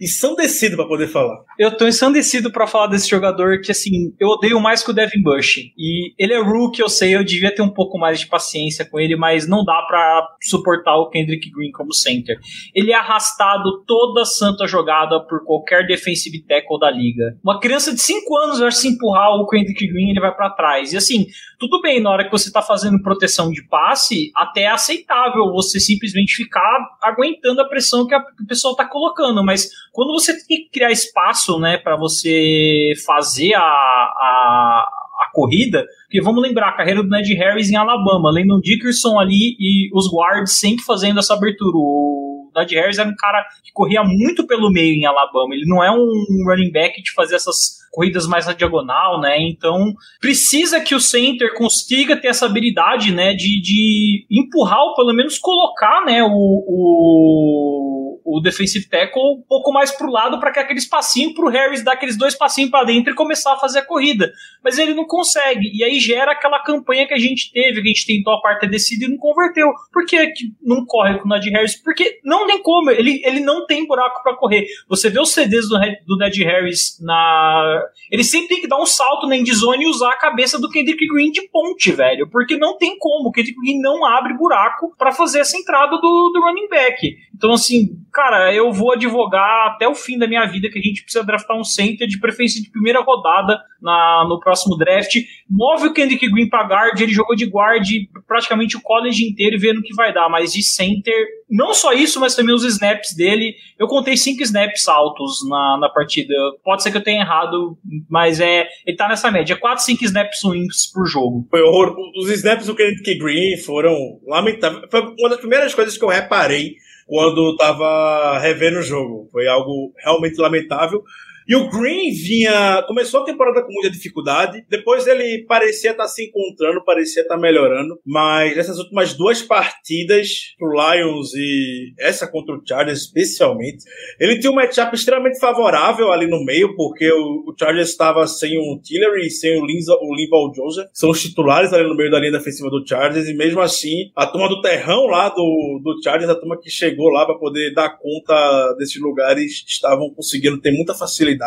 ensandecido 0.00 0.76
para 0.76 0.86
poder 0.86 1.08
falar. 1.08 1.38
Eu 1.58 1.76
tô 1.76 1.86
ensandecido 1.86 2.50
para 2.50 2.66
falar 2.66 2.88
desse 2.88 3.08
jogador 3.08 3.60
que, 3.60 3.70
assim, 3.70 4.14
eu 4.18 4.28
odeio 4.28 4.60
mais 4.60 4.82
que 4.82 4.90
o 4.90 4.94
Devin 4.94 5.22
Bush. 5.22 5.58
E 5.76 6.12
ele 6.18 6.32
é 6.32 6.42
rookie, 6.42 6.80
eu 6.80 6.88
sei, 6.88 7.14
eu 7.14 7.24
devia 7.24 7.54
ter 7.54 7.62
um 7.62 7.72
pouco 7.72 7.98
mais 7.98 8.20
de 8.20 8.26
paciência 8.26 8.84
com 8.84 8.98
ele, 8.98 9.16
mas 9.16 9.48
não 9.48 9.64
dá 9.64 9.82
para 9.86 10.28
suportar 10.42 10.96
o 10.96 11.08
Kendrick 11.10 11.50
Green 11.50 11.70
como 11.72 11.92
center. 11.92 12.38
Ele 12.74 12.92
é 12.92 12.96
arrastado 12.96 13.84
toda 13.86 14.24
santa 14.24 14.66
jogada 14.66 15.20
por 15.20 15.44
qualquer 15.44 15.86
defensive 15.86 16.42
tackle 16.42 16.78
da 16.78 16.90
liga. 16.90 17.36
Uma 17.42 17.60
criança 17.60 17.94
de 17.94 18.00
5 18.00 18.36
anos 18.36 18.58
vai 18.58 18.72
se 18.72 18.88
empurrar 18.88 19.30
o 19.30 19.46
Kendrick 19.46 19.67
Kendrick 19.68 19.92
Green 19.92 20.10
ele 20.10 20.20
vai 20.20 20.34
para 20.34 20.50
trás. 20.50 20.92
E 20.92 20.96
assim, 20.96 21.26
tudo 21.58 21.80
bem, 21.80 22.00
na 22.00 22.10
hora 22.10 22.24
que 22.24 22.30
você 22.30 22.48
está 22.48 22.62
fazendo 22.62 23.02
proteção 23.02 23.50
de 23.50 23.62
passe, 23.68 24.30
até 24.34 24.62
é 24.62 24.68
aceitável 24.68 25.52
você 25.52 25.78
simplesmente 25.78 26.34
ficar 26.34 26.98
aguentando 27.02 27.60
a 27.60 27.68
pressão 27.68 28.06
que, 28.06 28.14
a, 28.14 28.18
o 28.18 28.46
pessoal 28.46 28.72
está 28.72 28.84
colocando, 28.84 29.44
mas 29.44 29.70
quando 29.92 30.12
você 30.12 30.34
tem 30.46 30.64
que 30.64 30.70
criar 30.70 30.90
espaço, 30.90 31.58
né, 31.58 31.78
para 31.78 31.96
você 31.96 32.92
fazer 33.04 33.54
a, 33.54 33.60
a 33.60 34.88
a 35.18 35.32
corrida, 35.32 35.84
porque 36.04 36.22
vamos 36.22 36.40
lembrar 36.40 36.68
a 36.68 36.76
carreira 36.76 37.02
do 37.02 37.08
Ned 37.08 37.34
Harris 37.34 37.68
em 37.70 37.74
Alabama, 37.74 38.30
Landon 38.30 38.60
Dickerson 38.60 39.18
ali 39.18 39.56
e 39.58 39.90
os 39.92 40.08
guards 40.12 40.52
sempre 40.52 40.84
fazendo 40.84 41.18
essa 41.18 41.34
abertura. 41.34 41.72
O 41.74 42.52
Ned 42.54 42.72
Harris 42.76 42.98
era 42.98 43.08
um 43.08 43.16
cara 43.16 43.44
que 43.64 43.72
corria 43.72 44.04
muito 44.04 44.46
pelo 44.46 44.70
meio 44.70 44.94
em 44.94 45.06
Alabama, 45.06 45.54
ele 45.54 45.66
não 45.66 45.82
é 45.82 45.90
um 45.90 46.44
running 46.46 46.70
back 46.70 47.02
de 47.02 47.12
fazer 47.12 47.34
essas 47.34 47.77
corridas 47.98 48.28
mais 48.28 48.46
na 48.46 48.52
diagonal, 48.52 49.20
né? 49.20 49.36
Então 49.40 49.92
precisa 50.20 50.80
que 50.80 50.94
o 50.94 51.00
center 51.00 51.52
consiga 51.56 52.16
ter 52.16 52.28
essa 52.28 52.46
habilidade, 52.46 53.12
né, 53.12 53.34
de, 53.34 53.60
de 53.60 54.24
empurrar 54.30 54.78
ou 54.78 54.94
pelo 54.94 55.12
menos 55.12 55.36
colocar, 55.36 56.04
né, 56.06 56.22
o, 56.22 56.28
o, 56.30 57.97
o 58.28 58.40
defensive 58.40 58.88
tackle 58.88 59.38
um 59.38 59.42
pouco 59.48 59.72
mais 59.72 59.90
pro 59.90 60.10
lado 60.10 60.38
para 60.38 60.52
que 60.52 60.58
aquele 60.58 60.78
espacinho 60.78 61.34
pro 61.34 61.48
Harris 61.48 61.82
dar 61.82 61.92
aqueles 61.92 62.16
dois 62.16 62.34
passinhos 62.34 62.70
para 62.70 62.84
dentro 62.84 63.12
e 63.12 63.16
começar 63.16 63.54
a 63.54 63.58
fazer 63.58 63.80
a 63.80 63.84
corrida. 63.84 64.30
Mas 64.62 64.78
ele 64.78 64.94
não 64.94 65.06
consegue. 65.06 65.70
E 65.74 65.82
aí 65.82 65.98
gera 65.98 66.32
aquela 66.32 66.62
campanha 66.62 67.06
que 67.06 67.14
a 67.14 67.18
gente 67.18 67.52
teve, 67.52 67.82
que 67.82 67.88
a 67.88 67.92
gente 67.92 68.06
tentou 68.06 68.34
a 68.34 68.40
quarta 68.40 68.66
descida 68.66 69.06
e 69.06 69.08
não 69.08 69.16
converteu. 69.16 69.68
Por 69.92 70.04
que, 70.04 70.26
que 70.28 70.44
não 70.62 70.84
corre 70.84 71.18
com 71.18 71.26
o 71.26 71.28
Ned 71.28 71.48
Harris? 71.50 71.76
Porque 71.82 72.20
não 72.24 72.46
tem 72.46 72.62
como, 72.62 72.90
ele, 72.90 73.22
ele 73.24 73.40
não 73.40 73.66
tem 73.66 73.86
buraco 73.86 74.22
para 74.22 74.36
correr. 74.36 74.66
Você 74.88 75.08
vê 75.08 75.20
os 75.20 75.32
CDs 75.32 75.68
do, 75.68 75.78
do 76.06 76.16
Ned 76.16 76.44
Harris 76.44 76.98
na 77.00 77.82
ele 78.10 78.24
sempre 78.24 78.48
tem 78.48 78.60
que 78.60 78.68
dar 78.68 78.80
um 78.80 78.86
salto 78.86 79.26
na 79.26 79.36
endzone 79.36 79.84
e 79.84 79.88
usar 79.88 80.10
a 80.10 80.16
cabeça 80.16 80.58
do 80.58 80.68
Kendrick 80.70 81.06
Green 81.08 81.30
de 81.30 81.48
ponte, 81.48 81.92
velho. 81.92 82.28
Porque 82.30 82.56
não 82.56 82.76
tem 82.76 82.96
como. 82.98 83.28
O 83.28 83.32
Kendrick 83.32 83.58
Green 83.60 83.80
não 83.80 84.04
abre 84.04 84.34
buraco 84.34 84.94
para 84.96 85.12
fazer 85.12 85.40
essa 85.40 85.56
entrada 85.56 85.96
do, 85.96 86.30
do 86.32 86.40
running 86.40 86.68
back. 86.68 87.16
Então, 87.38 87.52
assim, 87.52 87.96
cara, 88.12 88.52
eu 88.52 88.72
vou 88.72 88.92
advogar 88.92 89.68
até 89.68 89.86
o 89.86 89.94
fim 89.94 90.18
da 90.18 90.26
minha 90.26 90.44
vida 90.46 90.68
que 90.68 90.78
a 90.78 90.82
gente 90.82 91.02
precisa 91.02 91.24
draftar 91.24 91.56
um 91.56 91.62
center 91.62 92.08
de 92.08 92.18
preferência 92.18 92.60
de 92.60 92.68
primeira 92.68 93.00
rodada 93.00 93.62
na, 93.80 94.26
no 94.28 94.40
próximo 94.40 94.76
draft. 94.76 95.14
Move 95.48 95.86
o 95.86 95.92
Kendrick 95.94 96.28
Green 96.28 96.48
pra 96.48 96.66
guard, 96.66 97.00
ele 97.00 97.12
jogou 97.12 97.36
de 97.36 97.46
guard 97.46 97.86
praticamente 98.26 98.76
o 98.76 98.82
college 98.82 99.24
inteiro 99.24 99.54
e 99.54 99.58
vendo 99.60 99.78
o 99.78 99.82
que 99.82 99.94
vai 99.94 100.12
dar. 100.12 100.28
Mas 100.28 100.52
de 100.52 100.64
center, 100.64 101.14
não 101.48 101.72
só 101.72 101.92
isso, 101.92 102.18
mas 102.18 102.34
também 102.34 102.52
os 102.52 102.64
snaps 102.64 103.14
dele. 103.14 103.54
Eu 103.78 103.86
contei 103.86 104.16
cinco 104.16 104.42
snaps 104.42 104.88
altos 104.88 105.48
na, 105.48 105.78
na 105.80 105.88
partida. 105.88 106.34
Pode 106.64 106.82
ser 106.82 106.90
que 106.90 106.96
eu 106.96 107.04
tenha 107.04 107.22
errado, 107.22 107.78
mas 108.10 108.40
é 108.40 108.66
ele 108.84 108.96
tá 108.96 109.08
nessa 109.08 109.30
média. 109.30 109.56
4, 109.56 109.84
5 109.84 110.04
snaps 110.04 110.40
wins 110.44 110.90
por 110.92 111.06
jogo. 111.06 111.46
Foi 111.50 111.60
horror. 111.62 111.94
Os 112.16 112.30
snaps 112.30 112.66
do 112.66 112.74
Kendrick 112.74 113.18
Green 113.18 113.56
foram 113.58 113.94
lamentáveis. 114.26 114.84
Foi 114.90 115.00
uma 115.18 115.28
das 115.28 115.38
primeiras 115.38 115.74
coisas 115.74 115.96
que 115.96 116.04
eu 116.04 116.08
reparei 116.08 116.76
quando 117.08 117.56
tava 117.56 118.38
revendo 118.38 118.80
o 118.80 118.82
jogo. 118.82 119.28
Foi 119.32 119.48
algo 119.48 119.92
realmente 119.96 120.38
lamentável. 120.40 121.02
E 121.48 121.56
o 121.56 121.70
Green 121.70 122.12
vinha. 122.12 122.84
Começou 122.86 123.22
a 123.22 123.24
temporada 123.24 123.62
com 123.62 123.72
muita 123.72 123.90
dificuldade. 123.90 124.62
Depois 124.68 125.06
ele 125.06 125.46
parecia 125.48 125.92
estar 125.92 126.02
tá 126.02 126.08
se 126.08 126.26
encontrando, 126.26 126.84
parecia 126.84 127.22
estar 127.22 127.36
tá 127.36 127.40
melhorando. 127.40 127.98
Mas 128.04 128.54
nessas 128.54 128.78
últimas 128.78 129.14
duas 129.14 129.40
partidas 129.40 130.28
pro 130.58 130.70
Lions 130.70 131.32
e 131.34 131.94
essa 131.98 132.30
contra 132.30 132.54
o 132.54 132.60
Chargers 132.62 133.00
especialmente, 133.00 133.78
ele 134.20 134.38
tinha 134.38 134.50
um 134.50 134.56
matchup 134.56 134.94
extremamente 134.94 135.40
favorável 135.40 136.12
ali 136.12 136.26
no 136.26 136.44
meio, 136.44 136.76
porque 136.76 137.10
o, 137.10 137.46
o 137.48 137.54
Chargers 137.58 137.88
estava 137.88 138.26
sem 138.26 138.58
o 138.58 138.78
Tillery 138.82 139.26
e 139.26 139.30
sem 139.30 139.58
o, 139.58 139.64
Linza, 139.64 139.94
o 139.94 140.14
Linval 140.14 140.52
Joseph, 140.54 140.90
são 140.92 141.08
os 141.08 141.22
titulares 141.22 141.72
ali 141.72 141.88
no 141.88 141.96
meio 141.96 142.10
da 142.10 142.18
linha 142.18 142.32
defensiva 142.32 142.68
do 142.68 142.86
Chargers, 142.86 143.26
e 143.26 143.34
mesmo 143.34 143.60
assim, 143.62 144.10
a 144.14 144.26
turma 144.26 144.48
do 144.48 144.60
terrão 144.60 145.06
lá 145.06 145.30
do, 145.30 145.80
do 145.82 145.98
Chargers, 146.02 146.30
a 146.30 146.34
turma 146.34 146.60
que 146.60 146.68
chegou 146.68 147.08
lá 147.08 147.24
para 147.24 147.38
poder 147.38 147.72
dar 147.72 147.96
conta 147.96 148.74
desses 148.78 149.00
lugares, 149.00 149.64
estavam 149.66 150.10
conseguindo 150.10 150.60
ter 150.60 150.72
muita 150.72 150.94
facilidade 150.94 151.37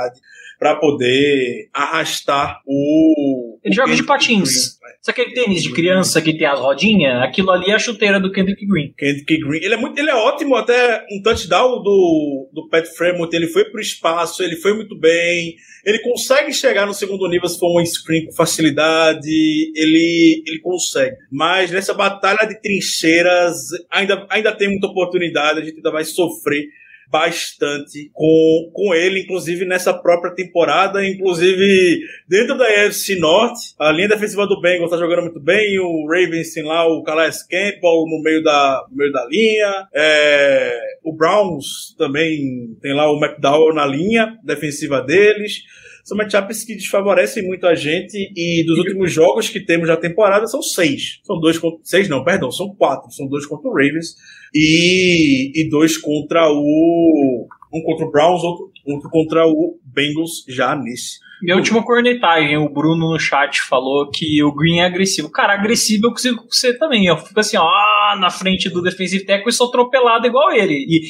para 0.61 0.75
poder 0.75 1.69
arrastar 1.73 2.61
o. 2.67 3.57
Ele 3.63 3.73
joga 3.73 3.95
de 3.95 4.03
patins. 4.03 4.79
Sabe 5.01 5.21
aquele 5.21 5.33
tênis 5.33 5.63
de 5.63 5.73
criança 5.73 6.21
que 6.21 6.37
tem 6.37 6.45
as 6.45 6.59
rodinhas? 6.59 7.23
Aquilo 7.23 7.49
ali 7.49 7.71
é 7.71 7.73
a 7.73 7.79
chuteira 7.79 8.19
do 8.19 8.31
Kendrick 8.31 8.63
Green. 8.67 8.93
Kendrick 8.95 9.39
Green. 9.39 9.59
Ele 9.63 9.73
é, 9.73 9.77
muito, 9.77 9.97
ele 9.97 10.11
é 10.11 10.13
ótimo, 10.13 10.55
até 10.55 11.03
um 11.11 11.19
touchdown 11.23 11.81
do, 11.81 12.47
do 12.53 12.69
Pat 12.69 12.85
Fremont. 12.85 13.35
Ele 13.35 13.47
foi 13.47 13.65
pro 13.65 13.81
espaço, 13.81 14.43
ele 14.43 14.55
foi 14.57 14.75
muito 14.75 14.95
bem. 14.95 15.55
Ele 15.83 15.97
consegue 15.97 16.53
chegar 16.53 16.85
no 16.85 16.93
segundo 16.93 17.27
nível 17.27 17.49
se 17.49 17.57
for 17.57 17.81
um 17.81 17.83
screen 17.83 18.27
com 18.27 18.31
facilidade. 18.33 19.27
Ele, 19.75 20.43
ele 20.45 20.59
consegue. 20.59 21.15
Mas 21.31 21.71
nessa 21.71 21.95
batalha 21.95 22.47
de 22.47 22.61
trincheiras, 22.61 23.57
ainda, 23.89 24.27
ainda 24.29 24.51
tem 24.51 24.69
muita 24.69 24.85
oportunidade. 24.85 25.59
A 25.59 25.63
gente 25.63 25.77
ainda 25.77 25.91
vai 25.91 26.03
sofrer 26.03 26.67
bastante 27.11 28.09
com, 28.13 28.71
com 28.73 28.93
ele, 28.93 29.21
inclusive 29.21 29.65
nessa 29.65 29.93
própria 29.93 30.33
temporada, 30.33 31.05
inclusive 31.05 31.99
dentro 32.27 32.57
da 32.57 32.65
AFC 32.65 33.19
Norte, 33.19 33.73
a 33.77 33.91
linha 33.91 34.07
defensiva 34.07 34.47
do 34.47 34.61
Bengals 34.61 34.89
tá 34.89 34.97
jogando 34.97 35.23
muito 35.23 35.39
bem, 35.39 35.77
o 35.79 36.07
Ravens 36.07 36.53
tem 36.53 36.63
lá 36.63 36.87
o 36.87 37.03
Calais 37.03 37.43
Campbell 37.43 38.05
no 38.07 38.21
meio 38.23 38.41
da, 38.41 38.85
no 38.89 38.97
meio 38.97 39.11
da 39.11 39.25
linha, 39.25 39.87
é, 39.93 40.79
o 41.03 41.13
Browns 41.13 41.93
também 41.97 42.77
tem 42.81 42.95
lá 42.95 43.11
o 43.11 43.17
McDowell 43.21 43.75
na 43.75 43.85
linha 43.85 44.37
defensiva 44.43 45.01
deles, 45.01 45.63
são 46.03 46.17
matchups 46.17 46.63
que 46.63 46.75
desfavorecem 46.75 47.45
muito 47.45 47.65
a 47.67 47.75
gente 47.75 48.31
e 48.35 48.63
dos 48.65 48.77
últimos 48.77 49.11
jogos 49.11 49.49
que 49.49 49.59
temos 49.59 49.87
na 49.87 49.97
temporada 49.97 50.47
são 50.47 50.61
seis. 50.61 51.19
São 51.23 51.39
dois 51.39 51.57
contra. 51.57 51.79
Seis 51.83 52.09
não, 52.09 52.23
perdão, 52.23 52.51
são 52.51 52.73
quatro. 52.75 53.11
São 53.11 53.27
dois 53.27 53.45
contra 53.45 53.69
o 53.69 53.73
Ravens 53.73 54.15
e, 54.53 55.51
e 55.55 55.69
dois 55.69 55.97
contra 55.97 56.49
o. 56.49 57.47
Um 57.73 57.81
contra 57.83 58.05
o 58.05 58.11
Browns, 58.11 58.43
outro 58.43 58.71
contra 59.09 59.45
o 59.45 59.79
Bengals 59.85 60.43
já 60.47 60.75
nesse. 60.75 61.19
Minha 61.41 61.57
última 61.57 61.83
cornetagem, 61.83 62.55
o 62.57 62.69
Bruno 62.69 63.13
no 63.13 63.19
chat 63.19 63.63
falou 63.63 64.07
que 64.11 64.43
o 64.43 64.53
Green 64.53 64.79
é 64.79 64.85
agressivo. 64.85 65.31
Cara, 65.31 65.53
agressivo 65.53 66.05
eu 66.05 66.11
consigo 66.11 66.45
ser 66.51 66.77
também. 66.77 67.07
Eu 67.07 67.17
fico 67.17 67.39
assim, 67.39 67.57
ó, 67.57 68.15
na 68.19 68.29
frente 68.29 68.69
do 68.69 68.81
defensive 68.81 69.25
tackle 69.25 69.49
e 69.49 69.51
sou 69.53 69.67
atropelado 69.67 70.27
igual 70.27 70.51
ele. 70.51 70.75
E 70.75 71.01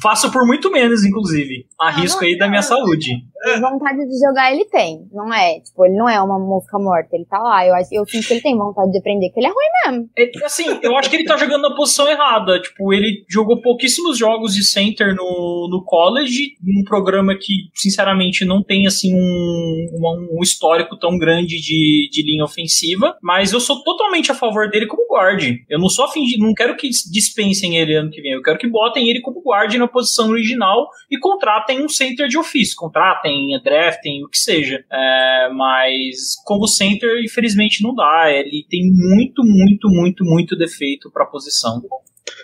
faço 0.00 0.30
por 0.30 0.46
muito 0.46 0.70
menos, 0.70 1.04
inclusive. 1.04 1.66
Arrisco 1.80 2.24
aí 2.24 2.38
da 2.38 2.46
minha 2.46 2.62
saúde. 2.62 3.24
Vontade 3.60 4.06
de 4.06 4.20
jogar 4.24 4.52
ele 4.52 4.64
tem, 4.66 5.08
não 5.12 5.34
é? 5.34 5.58
Tipo, 5.58 5.84
ele 5.84 5.96
não 5.96 6.08
é 6.08 6.20
uma 6.22 6.38
mosca 6.38 6.78
morta, 6.78 7.08
ele 7.16 7.24
tá 7.24 7.38
lá. 7.38 7.66
Eu, 7.66 7.74
acho, 7.74 7.88
eu 7.90 8.06
sinto 8.06 8.28
que 8.28 8.34
ele 8.34 8.40
tem 8.40 8.56
vontade 8.56 8.92
de 8.92 8.98
aprender, 8.98 9.30
que 9.30 9.40
ele 9.40 9.48
é 9.48 9.50
ruim 9.50 9.90
mesmo. 9.90 10.10
É, 10.16 10.44
assim, 10.44 10.78
eu 10.80 10.96
acho 10.96 11.10
que 11.10 11.16
ele 11.16 11.24
tá 11.24 11.36
jogando 11.36 11.62
na 11.62 11.74
posição 11.74 12.08
errada. 12.08 12.60
Tipo, 12.60 12.92
ele 12.92 13.24
jogou 13.28 13.60
pouquíssimos 13.60 14.16
jogos 14.16 14.54
de 14.54 14.62
center 14.62 15.12
no, 15.16 15.68
no 15.68 15.82
college, 15.84 16.54
num 16.62 16.84
programa 16.84 17.11
que, 17.38 17.70
sinceramente, 17.74 18.44
não 18.44 18.62
tem, 18.62 18.86
assim, 18.86 19.14
um, 19.14 19.86
um, 19.92 20.38
um 20.38 20.42
histórico 20.42 20.96
tão 20.98 21.18
grande 21.18 21.60
de, 21.60 22.08
de 22.10 22.22
linha 22.22 22.44
ofensiva. 22.44 23.16
Mas 23.22 23.52
eu 23.52 23.60
sou 23.60 23.82
totalmente 23.82 24.30
a 24.30 24.34
favor 24.34 24.70
dele 24.70 24.86
como 24.86 25.06
guard. 25.12 25.42
Eu 25.68 25.78
não 25.78 25.88
afim 26.04 26.24
de, 26.24 26.38
não 26.38 26.54
quero 26.54 26.76
que 26.76 26.88
dispensem 26.88 27.76
ele 27.76 27.94
ano 27.94 28.10
que 28.10 28.20
vem. 28.20 28.32
Eu 28.32 28.42
quero 28.42 28.58
que 28.58 28.68
botem 28.68 29.08
ele 29.08 29.20
como 29.20 29.42
guard 29.42 29.74
na 29.74 29.88
posição 29.88 30.30
original 30.30 30.88
e 31.10 31.18
contratem 31.18 31.84
um 31.84 31.88
center 31.88 32.28
de 32.28 32.38
ofício. 32.38 32.76
Contratem, 32.76 33.48
draftem, 33.62 34.24
o 34.24 34.28
que 34.28 34.38
seja. 34.38 34.84
É, 34.90 35.50
mas 35.52 36.36
como 36.44 36.66
center, 36.66 37.22
infelizmente, 37.24 37.82
não 37.82 37.94
dá. 37.94 38.30
Ele 38.30 38.64
tem 38.68 38.82
muito, 38.84 39.42
muito, 39.44 39.88
muito, 39.88 40.24
muito 40.24 40.56
defeito 40.56 41.10
para 41.10 41.26
posição. 41.26 41.82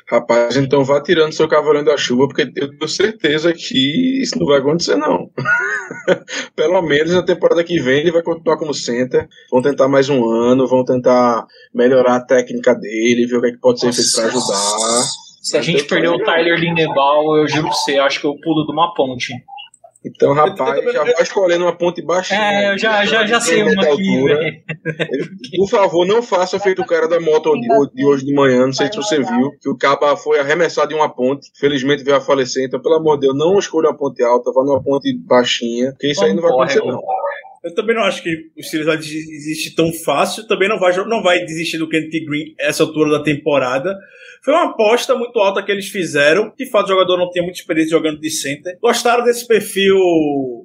Rapaz, 0.08 0.56
então 0.56 0.84
vá 0.84 1.02
tirando 1.02 1.32
seu 1.32 1.48
cavaleiro 1.48 1.86
da 1.86 1.96
chuva, 1.96 2.26
porque 2.26 2.42
eu 2.56 2.70
tenho 2.70 2.88
certeza 2.88 3.52
que 3.52 4.22
isso 4.22 4.38
não 4.38 4.46
vai 4.46 4.58
acontecer, 4.58 4.96
não. 4.96 5.30
Pelo 6.56 6.80
menos 6.82 7.12
na 7.12 7.22
temporada 7.22 7.62
que 7.62 7.80
vem 7.80 8.00
ele 8.00 8.12
vai 8.12 8.22
continuar 8.22 8.56
como 8.56 8.72
center. 8.72 9.28
Vão 9.50 9.62
tentar 9.62 9.88
mais 9.88 10.08
um 10.08 10.28
ano, 10.28 10.66
vão 10.66 10.84
tentar 10.84 11.46
melhorar 11.74 12.16
a 12.16 12.24
técnica 12.24 12.74
dele, 12.74 13.26
ver 13.26 13.36
o 13.36 13.40
que, 13.40 13.48
é 13.48 13.50
que 13.52 13.58
pode 13.58 13.80
ser 13.80 13.92
feito 13.92 14.12
para 14.14 14.26
ajudar. 14.26 15.04
Se 15.42 15.56
a 15.56 15.62
gente 15.62 15.84
perder 15.84 16.08
o 16.08 16.22
Tyler 16.24 16.58
Lindebaum, 16.58 17.36
eu 17.36 17.48
juro 17.48 17.68
pra 17.68 17.72
você, 17.72 17.98
acho 17.98 18.20
que 18.20 18.26
eu 18.26 18.34
pulo 18.40 18.66
de 18.66 18.72
uma 18.72 18.92
ponte. 18.94 19.32
Então, 20.14 20.32
rapaz, 20.32 20.92
já 20.92 21.04
vai 21.04 21.22
escolhendo 21.22 21.64
uma 21.64 21.76
ponte 21.76 22.02
baixinha. 22.02 22.40
É, 22.40 22.72
eu 22.72 22.78
já, 22.78 23.04
já, 23.04 23.26
já 23.26 23.40
sei 23.40 23.62
uma 23.62 23.82
aqui, 23.82 24.24
velho. 24.24 24.62
Por 25.56 25.68
favor, 25.68 26.06
não 26.06 26.22
faça 26.22 26.58
feito 26.58 26.82
o 26.82 26.86
cara 26.86 27.08
da 27.08 27.20
moto 27.20 27.52
de 27.94 28.04
hoje 28.04 28.24
de 28.24 28.34
manhã, 28.34 28.66
não 28.66 28.72
sei 28.72 28.86
se 28.88 28.96
você 28.96 29.18
viu, 29.18 29.50
que 29.60 29.68
o 29.68 29.76
caba 29.76 30.16
foi 30.16 30.38
arremessado 30.38 30.92
em 30.92 30.96
uma 30.96 31.08
ponte, 31.08 31.50
felizmente 31.58 32.02
veio 32.02 32.16
a 32.16 32.20
falecer, 32.20 32.64
então, 32.64 32.80
pelo 32.80 32.96
amor 32.96 33.18
de 33.18 33.26
Deus, 33.26 33.36
não 33.36 33.58
escolha 33.58 33.88
uma 33.88 33.96
ponte 33.96 34.22
alta, 34.22 34.52
vá 34.52 34.64
numa 34.64 34.82
ponte 34.82 35.12
baixinha, 35.26 35.92
porque 35.92 36.10
isso 36.10 36.24
aí 36.24 36.34
não 36.34 36.42
vai 36.42 36.52
acontecer, 36.52 36.80
não. 36.80 37.00
Eu 37.68 37.74
também 37.74 37.94
não 37.94 38.02
acho 38.02 38.22
que 38.22 38.30
o 38.56 38.62
Steelers 38.62 38.86
vai 38.86 38.96
desistir 38.96 39.74
tão 39.74 39.92
fácil. 39.92 40.46
Também 40.46 40.68
não 40.68 40.78
vai, 40.78 40.96
não 41.06 41.22
vai 41.22 41.44
desistir 41.44 41.76
do 41.76 41.88
Kennedy 41.88 42.24
Green 42.24 42.54
essa 42.58 42.82
altura 42.82 43.10
da 43.10 43.22
temporada. 43.22 43.94
Foi 44.42 44.54
uma 44.54 44.70
aposta 44.70 45.14
muito 45.14 45.38
alta 45.38 45.62
que 45.62 45.70
eles 45.70 45.88
fizeram. 45.88 46.50
De 46.56 46.64
fato, 46.70 46.86
o 46.86 46.88
jogador 46.88 47.18
não 47.18 47.28
tinha 47.30 47.42
muita 47.42 47.58
experiência 47.58 47.90
jogando 47.90 48.20
de 48.20 48.30
center. 48.30 48.78
Gostaram 48.80 49.22
desse 49.22 49.46
perfil, 49.46 49.96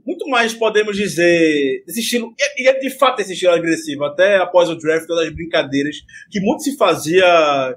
muito 0.05 0.29
mais, 0.29 0.53
podemos 0.53 0.95
dizer, 0.95 1.83
desse 1.85 1.99
estilo. 1.99 2.33
E 2.57 2.69
é 2.69 2.79
de 2.79 2.89
fato 2.91 3.19
esse 3.19 3.33
estilo 3.33 3.51
agressivo. 3.51 4.05
Até 4.05 4.37
após 4.37 4.69
o 4.69 4.75
draft, 4.75 5.05
todas 5.05 5.27
as 5.27 5.33
brincadeiras 5.33 5.97
que 6.31 6.39
muito 6.39 6.63
se 6.63 6.77
fazia, 6.77 7.25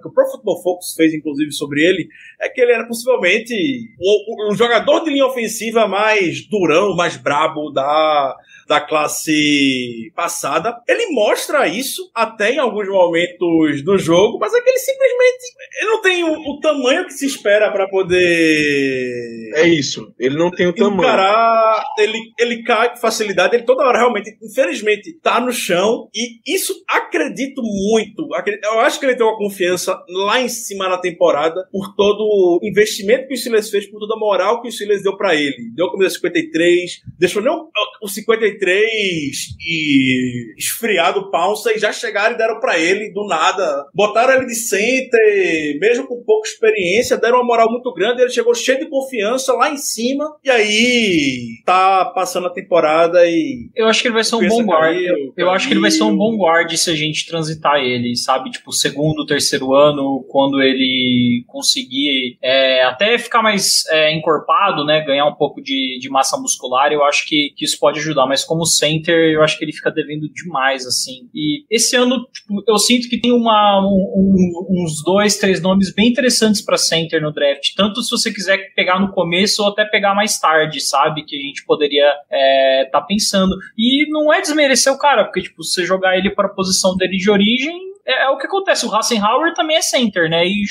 que 0.00 0.06
o 0.06 0.12
Pro 0.12 0.30
Football 0.30 0.62
Focus 0.62 0.94
fez, 0.94 1.12
inclusive, 1.12 1.50
sobre 1.50 1.82
ele, 1.82 2.06
é 2.40 2.48
que 2.48 2.60
ele 2.60 2.70
era 2.70 2.86
possivelmente 2.86 3.54
o, 3.98 4.52
o 4.52 4.54
jogador 4.54 5.02
de 5.02 5.10
linha 5.10 5.26
ofensiva 5.26 5.88
mais 5.88 6.46
durão, 6.48 6.94
mais 6.94 7.16
brabo 7.16 7.70
da 7.70 8.36
da 8.66 8.80
classe 8.80 10.12
passada. 10.14 10.76
Ele 10.88 11.06
mostra 11.12 11.68
isso 11.68 12.10
até 12.14 12.52
em 12.52 12.58
alguns 12.58 12.88
momentos 12.88 13.82
do 13.82 13.96
jogo, 13.98 14.38
mas 14.38 14.52
é 14.54 14.60
que 14.60 14.68
ele 14.68 14.78
simplesmente 14.78 15.56
ele 15.78 15.90
não 15.90 16.00
tem 16.00 16.24
o, 16.24 16.32
o 16.32 16.60
tamanho 16.60 17.06
que 17.06 17.12
se 17.12 17.26
espera 17.26 17.70
para 17.70 17.88
poder. 17.88 19.50
É 19.54 19.68
isso, 19.68 20.12
ele 20.18 20.36
não 20.36 20.50
tem 20.50 20.66
o 20.66 20.72
tamanho. 20.72 21.00
Encarar, 21.00 21.84
ele, 21.98 22.18
ele 22.38 22.62
cai 22.62 22.90
com 22.90 22.96
facilidade, 22.96 23.54
ele 23.54 23.64
toda 23.64 23.86
hora 23.86 23.98
realmente, 23.98 24.36
infelizmente, 24.42 25.12
tá 25.22 25.40
no 25.40 25.52
chão 25.52 26.08
e 26.14 26.40
isso 26.46 26.74
acredito 26.88 27.62
muito. 27.62 28.28
Eu 28.62 28.80
acho 28.80 28.98
que 28.98 29.06
ele 29.06 29.16
tem 29.16 29.26
uma 29.26 29.36
confiança 29.36 30.02
lá 30.08 30.40
em 30.40 30.48
cima 30.48 30.88
na 30.88 30.98
temporada 30.98 31.66
por 31.70 31.94
todo 31.94 32.20
o 32.20 32.60
investimento 32.62 33.28
que 33.28 33.34
o 33.34 33.36
Silas 33.36 33.70
fez, 33.70 33.86
por 33.86 34.00
toda 34.00 34.14
a 34.14 34.18
moral 34.18 34.62
que 34.62 34.68
o 34.68 34.72
Silas 34.72 35.02
deu 35.02 35.16
para 35.16 35.34
ele. 35.34 35.70
Deu 35.74 35.88
como 35.90 36.08
53, 36.08 37.02
deixou 37.18 37.42
nem 37.42 37.52
o 37.52 38.08
53 38.08 38.55
e 38.64 40.54
esfriado 40.56 41.20
o 41.20 41.30
Pounce 41.30 41.68
e 41.70 41.78
já 41.78 41.92
chegaram 41.92 42.34
e 42.34 42.38
deram 42.38 42.60
para 42.60 42.78
ele 42.78 43.12
do 43.12 43.26
nada. 43.26 43.86
Botaram 43.94 44.34
ele 44.34 44.46
de 44.46 44.54
center, 44.54 45.78
mesmo 45.80 46.06
com 46.06 46.22
pouca 46.24 46.48
experiência, 46.48 47.16
deram 47.16 47.38
uma 47.38 47.46
moral 47.46 47.70
muito 47.70 47.92
grande. 47.92 48.22
Ele 48.22 48.30
chegou 48.30 48.54
cheio 48.54 48.78
de 48.78 48.88
confiança 48.88 49.52
lá 49.52 49.70
em 49.70 49.76
cima 49.76 50.36
e 50.44 50.50
aí 50.50 51.62
tá 51.64 52.04
passando 52.06 52.46
a 52.46 52.50
temporada 52.50 53.26
e. 53.26 53.70
Eu 53.74 53.86
acho 53.86 54.02
que 54.02 54.08
ele 54.08 54.14
vai 54.14 54.24
ser 54.24 54.36
um 54.36 54.48
bom 54.48 54.62
guard. 54.64 54.96
Eu 55.36 55.50
acho 55.50 55.66
que 55.66 55.72
ele 55.72 55.80
vai 55.80 55.90
ser 55.90 56.04
um 56.04 56.16
bom 56.16 56.36
guard 56.36 56.72
se 56.76 56.90
a 56.90 56.94
gente 56.94 57.26
transitar 57.26 57.76
ele, 57.76 58.16
sabe? 58.16 58.50
Tipo, 58.50 58.72
segundo, 58.72 59.26
terceiro 59.26 59.74
ano, 59.74 60.24
quando 60.28 60.62
ele 60.62 61.44
conseguir 61.46 62.38
é, 62.42 62.82
até 62.84 63.18
ficar 63.18 63.42
mais 63.42 63.84
é, 63.90 64.14
encorpado, 64.14 64.84
né? 64.84 65.04
Ganhar 65.04 65.26
um 65.26 65.34
pouco 65.34 65.60
de, 65.62 65.98
de 66.00 66.08
massa 66.08 66.36
muscular, 66.36 66.92
eu 66.92 67.04
acho 67.04 67.26
que, 67.26 67.52
que 67.56 67.64
isso 67.64 67.78
pode 67.78 67.98
ajudar. 67.98 68.26
Mas 68.26 68.44
como 68.46 68.64
center, 68.64 69.14
eu 69.32 69.42
acho 69.42 69.58
que 69.58 69.64
ele 69.64 69.72
fica 69.72 69.90
devendo 69.90 70.28
demais, 70.32 70.86
assim. 70.86 71.28
E 71.34 71.64
esse 71.70 71.96
ano, 71.96 72.24
tipo, 72.32 72.62
eu 72.66 72.78
sinto 72.78 73.08
que 73.08 73.20
tem 73.20 73.32
uma, 73.32 73.80
um, 73.80 74.66
uns 74.70 75.02
dois, 75.04 75.36
três 75.36 75.60
nomes 75.60 75.94
bem 75.94 76.08
interessantes 76.08 76.64
para 76.64 76.76
center 76.76 77.20
no 77.20 77.32
draft. 77.32 77.74
Tanto 77.76 78.02
se 78.02 78.10
você 78.10 78.32
quiser 78.32 78.58
pegar 78.74 79.00
no 79.00 79.12
começo 79.12 79.62
ou 79.62 79.70
até 79.70 79.84
pegar 79.84 80.14
mais 80.14 80.38
tarde, 80.38 80.80
sabe? 80.80 81.24
Que 81.24 81.36
a 81.36 81.40
gente 81.40 81.64
poderia 81.66 82.14
é, 82.30 82.88
tá 82.90 83.00
pensando. 83.00 83.54
E 83.76 84.08
não 84.10 84.32
é 84.32 84.40
desmerecer 84.40 84.92
o 84.92 84.98
cara, 84.98 85.24
porque, 85.24 85.42
tipo, 85.42 85.62
você 85.62 85.84
jogar 85.84 86.16
ele 86.16 86.30
para 86.30 86.46
a 86.46 86.54
posição 86.54 86.96
dele 86.96 87.16
de 87.16 87.30
origem, 87.30 87.86
é, 88.06 88.24
é, 88.24 88.28
o 88.28 88.38
que 88.38 88.46
acontece. 88.46 88.86
O 88.86 88.94
Hassenhauer 88.94 89.52
também 89.54 89.76
é 89.76 89.82
center, 89.82 90.30
né? 90.30 90.46
E 90.46 90.62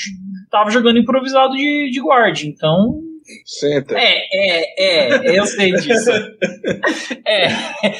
tava 0.50 0.70
jogando 0.70 0.98
improvisado 0.98 1.54
de, 1.54 1.90
de 1.90 2.00
guard. 2.00 2.42
Então, 2.44 3.00
Senta. 3.44 3.94
É, 3.98 4.26
é, 4.32 4.76
é, 4.78 5.38
eu 5.38 5.46
sei 5.46 5.72
disso. 5.72 6.10
é, 7.26 7.48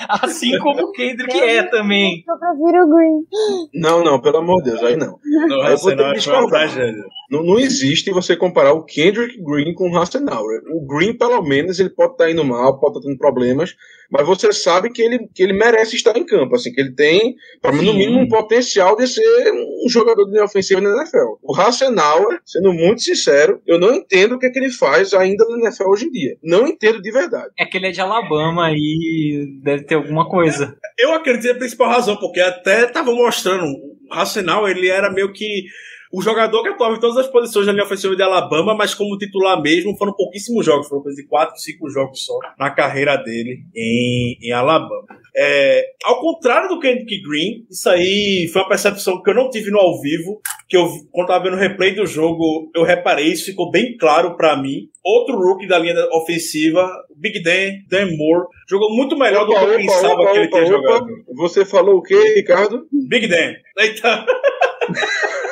assim 0.08 0.58
como 0.58 0.82
o 0.82 0.92
Kendrick 0.92 1.38
é 1.38 1.62
também. 1.64 2.24
Eu 2.28 2.38
prefiro 2.38 2.84
o 2.84 2.94
Green. 2.94 3.26
Não, 3.74 4.04
não, 4.04 4.20
pelo 4.20 4.38
amor 4.38 4.62
de 4.62 4.70
Deus, 4.70 4.82
aí 4.82 4.96
não. 4.96 5.18
Não, 5.48 5.62
aí 5.62 5.76
ter 5.76 5.96
não, 5.96 6.12
que 6.12 6.18
discordar. 6.18 6.78
é 6.78 6.92
Não, 7.30 7.42
não 7.42 7.58
existe 7.58 8.10
você 8.10 8.36
comparar 8.36 8.72
o 8.72 8.84
Kendrick 8.84 9.36
Green 9.42 9.74
com 9.74 9.90
o 9.90 9.98
Hassenauer. 9.98 10.62
O 10.70 10.86
Green, 10.86 11.12
pelo 11.16 11.42
menos, 11.42 11.78
ele 11.80 11.90
pode 11.90 12.12
estar 12.12 12.30
indo 12.30 12.44
mal, 12.44 12.78
pode 12.78 12.98
estar 12.98 13.08
tendo 13.08 13.18
problemas, 13.18 13.74
mas 14.10 14.26
você 14.26 14.52
sabe 14.52 14.90
que 14.90 15.02
ele, 15.02 15.28
que 15.34 15.42
ele 15.42 15.52
merece 15.52 15.96
estar 15.96 16.16
em 16.16 16.24
campo, 16.24 16.54
assim, 16.54 16.72
que 16.72 16.80
ele 16.80 16.94
tem, 16.94 17.34
pelo 17.60 17.74
menos, 17.74 17.92
no 17.92 17.98
mínimo, 17.98 18.20
um 18.20 18.28
potencial 18.28 18.96
de 18.96 19.06
ser 19.06 19.52
um 19.52 19.88
jogador 19.88 20.24
de 20.24 20.32
linha 20.32 20.44
ofensiva 20.44 20.80
na 20.80 20.90
NFL. 20.90 21.38
O 21.42 21.54
Hassenauer, 21.56 22.40
sendo 22.44 22.72
muito 22.72 23.02
sincero, 23.02 23.60
eu 23.66 23.78
não 23.78 23.94
entendo 23.94 24.36
o 24.36 24.38
que, 24.38 24.46
é 24.46 24.50
que 24.50 24.58
ele 24.58 24.70
faz 24.70 25.12
ainda 25.12 25.44
na 25.48 25.66
NFL 25.66 25.88
hoje 25.88 26.06
em 26.06 26.10
dia. 26.10 26.36
Não 26.42 26.66
entendo 26.66 27.02
de 27.02 27.10
verdade. 27.10 27.50
É 27.58 27.64
que 27.64 27.76
ele 27.76 27.88
é 27.88 27.90
de 27.90 28.00
Alabama 28.00 28.70
e 28.72 29.60
deve 29.62 29.84
ter 29.84 29.96
alguma 29.96 30.28
coisa. 30.28 30.76
Eu 30.98 31.12
acredito 31.12 31.42
que 31.42 31.48
é 31.48 31.52
a 31.52 31.58
principal 31.58 31.88
razão, 31.88 32.16
porque 32.16 32.40
até 32.40 32.86
tava 32.86 33.12
mostrando, 33.12 33.64
o 33.64 34.14
Hassenauer, 34.14 34.76
ele 34.76 34.88
era 34.88 35.12
meio 35.12 35.32
que 35.32 35.64
o 36.12 36.22
jogador 36.22 36.62
que 36.62 36.68
atuava 36.68 36.96
em 36.96 37.00
todas 37.00 37.16
as 37.16 37.26
posições 37.26 37.66
da 37.66 37.72
linha 37.72 37.84
ofensiva 37.84 38.14
de 38.14 38.22
Alabama, 38.22 38.74
mas 38.74 38.94
como 38.94 39.18
titular 39.18 39.60
mesmo, 39.60 39.96
foram 39.96 40.12
pouquíssimos 40.12 40.64
jogos, 40.64 40.88
foram 40.88 41.02
coisa 41.02 41.20
de 41.20 41.26
4, 41.26 41.58
5 41.58 41.90
jogos 41.90 42.24
só 42.24 42.38
na 42.58 42.70
carreira 42.70 43.16
dele 43.16 43.60
em, 43.74 44.38
em 44.40 44.52
Alabama. 44.52 45.06
É, 45.36 45.84
ao 46.04 46.20
contrário 46.20 46.68
do 46.68 46.80
Kendrick 46.80 47.22
Green, 47.22 47.66
isso 47.70 47.88
aí 47.90 48.48
foi 48.52 48.62
uma 48.62 48.68
percepção 48.68 49.22
que 49.22 49.30
eu 49.30 49.34
não 49.34 49.50
tive 49.50 49.70
no 49.70 49.78
ao 49.78 50.00
vivo, 50.00 50.40
que 50.68 50.76
eu, 50.76 50.88
quando 51.12 51.28
tava 51.28 51.44
vendo 51.44 51.54
o 51.54 51.60
replay 51.60 51.94
do 51.94 52.06
jogo, 52.06 52.70
eu 52.74 52.82
reparei, 52.82 53.26
isso 53.26 53.44
ficou 53.46 53.70
bem 53.70 53.96
claro 53.96 54.36
para 54.36 54.56
mim. 54.56 54.88
Outro 55.04 55.36
rookie 55.36 55.68
da 55.68 55.78
linha 55.78 55.94
ofensiva, 56.12 56.90
Big 57.14 57.42
Dan, 57.42 57.82
Dan 57.88 58.16
Moore, 58.16 58.46
jogou 58.68 58.90
muito 58.94 59.16
melhor 59.16 59.46
do 59.46 59.52
que 59.52 59.64
eu 59.64 59.76
pensava 59.76 60.32
que 60.32 60.38
ele 60.38 60.48
tinha 60.48 60.66
jogado. 60.66 61.06
Você 61.34 61.64
falou 61.64 61.98
o 61.98 62.02
quê, 62.02 62.34
Ricardo? 62.34 62.86
Big 63.08 63.28
Dan. 63.28 63.54
Eita. 63.78 64.26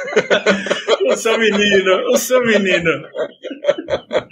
o 1.06 1.16
seu 1.16 1.38
menino, 1.38 2.12
o 2.12 2.16
seu 2.16 2.40
menino. 2.44 2.90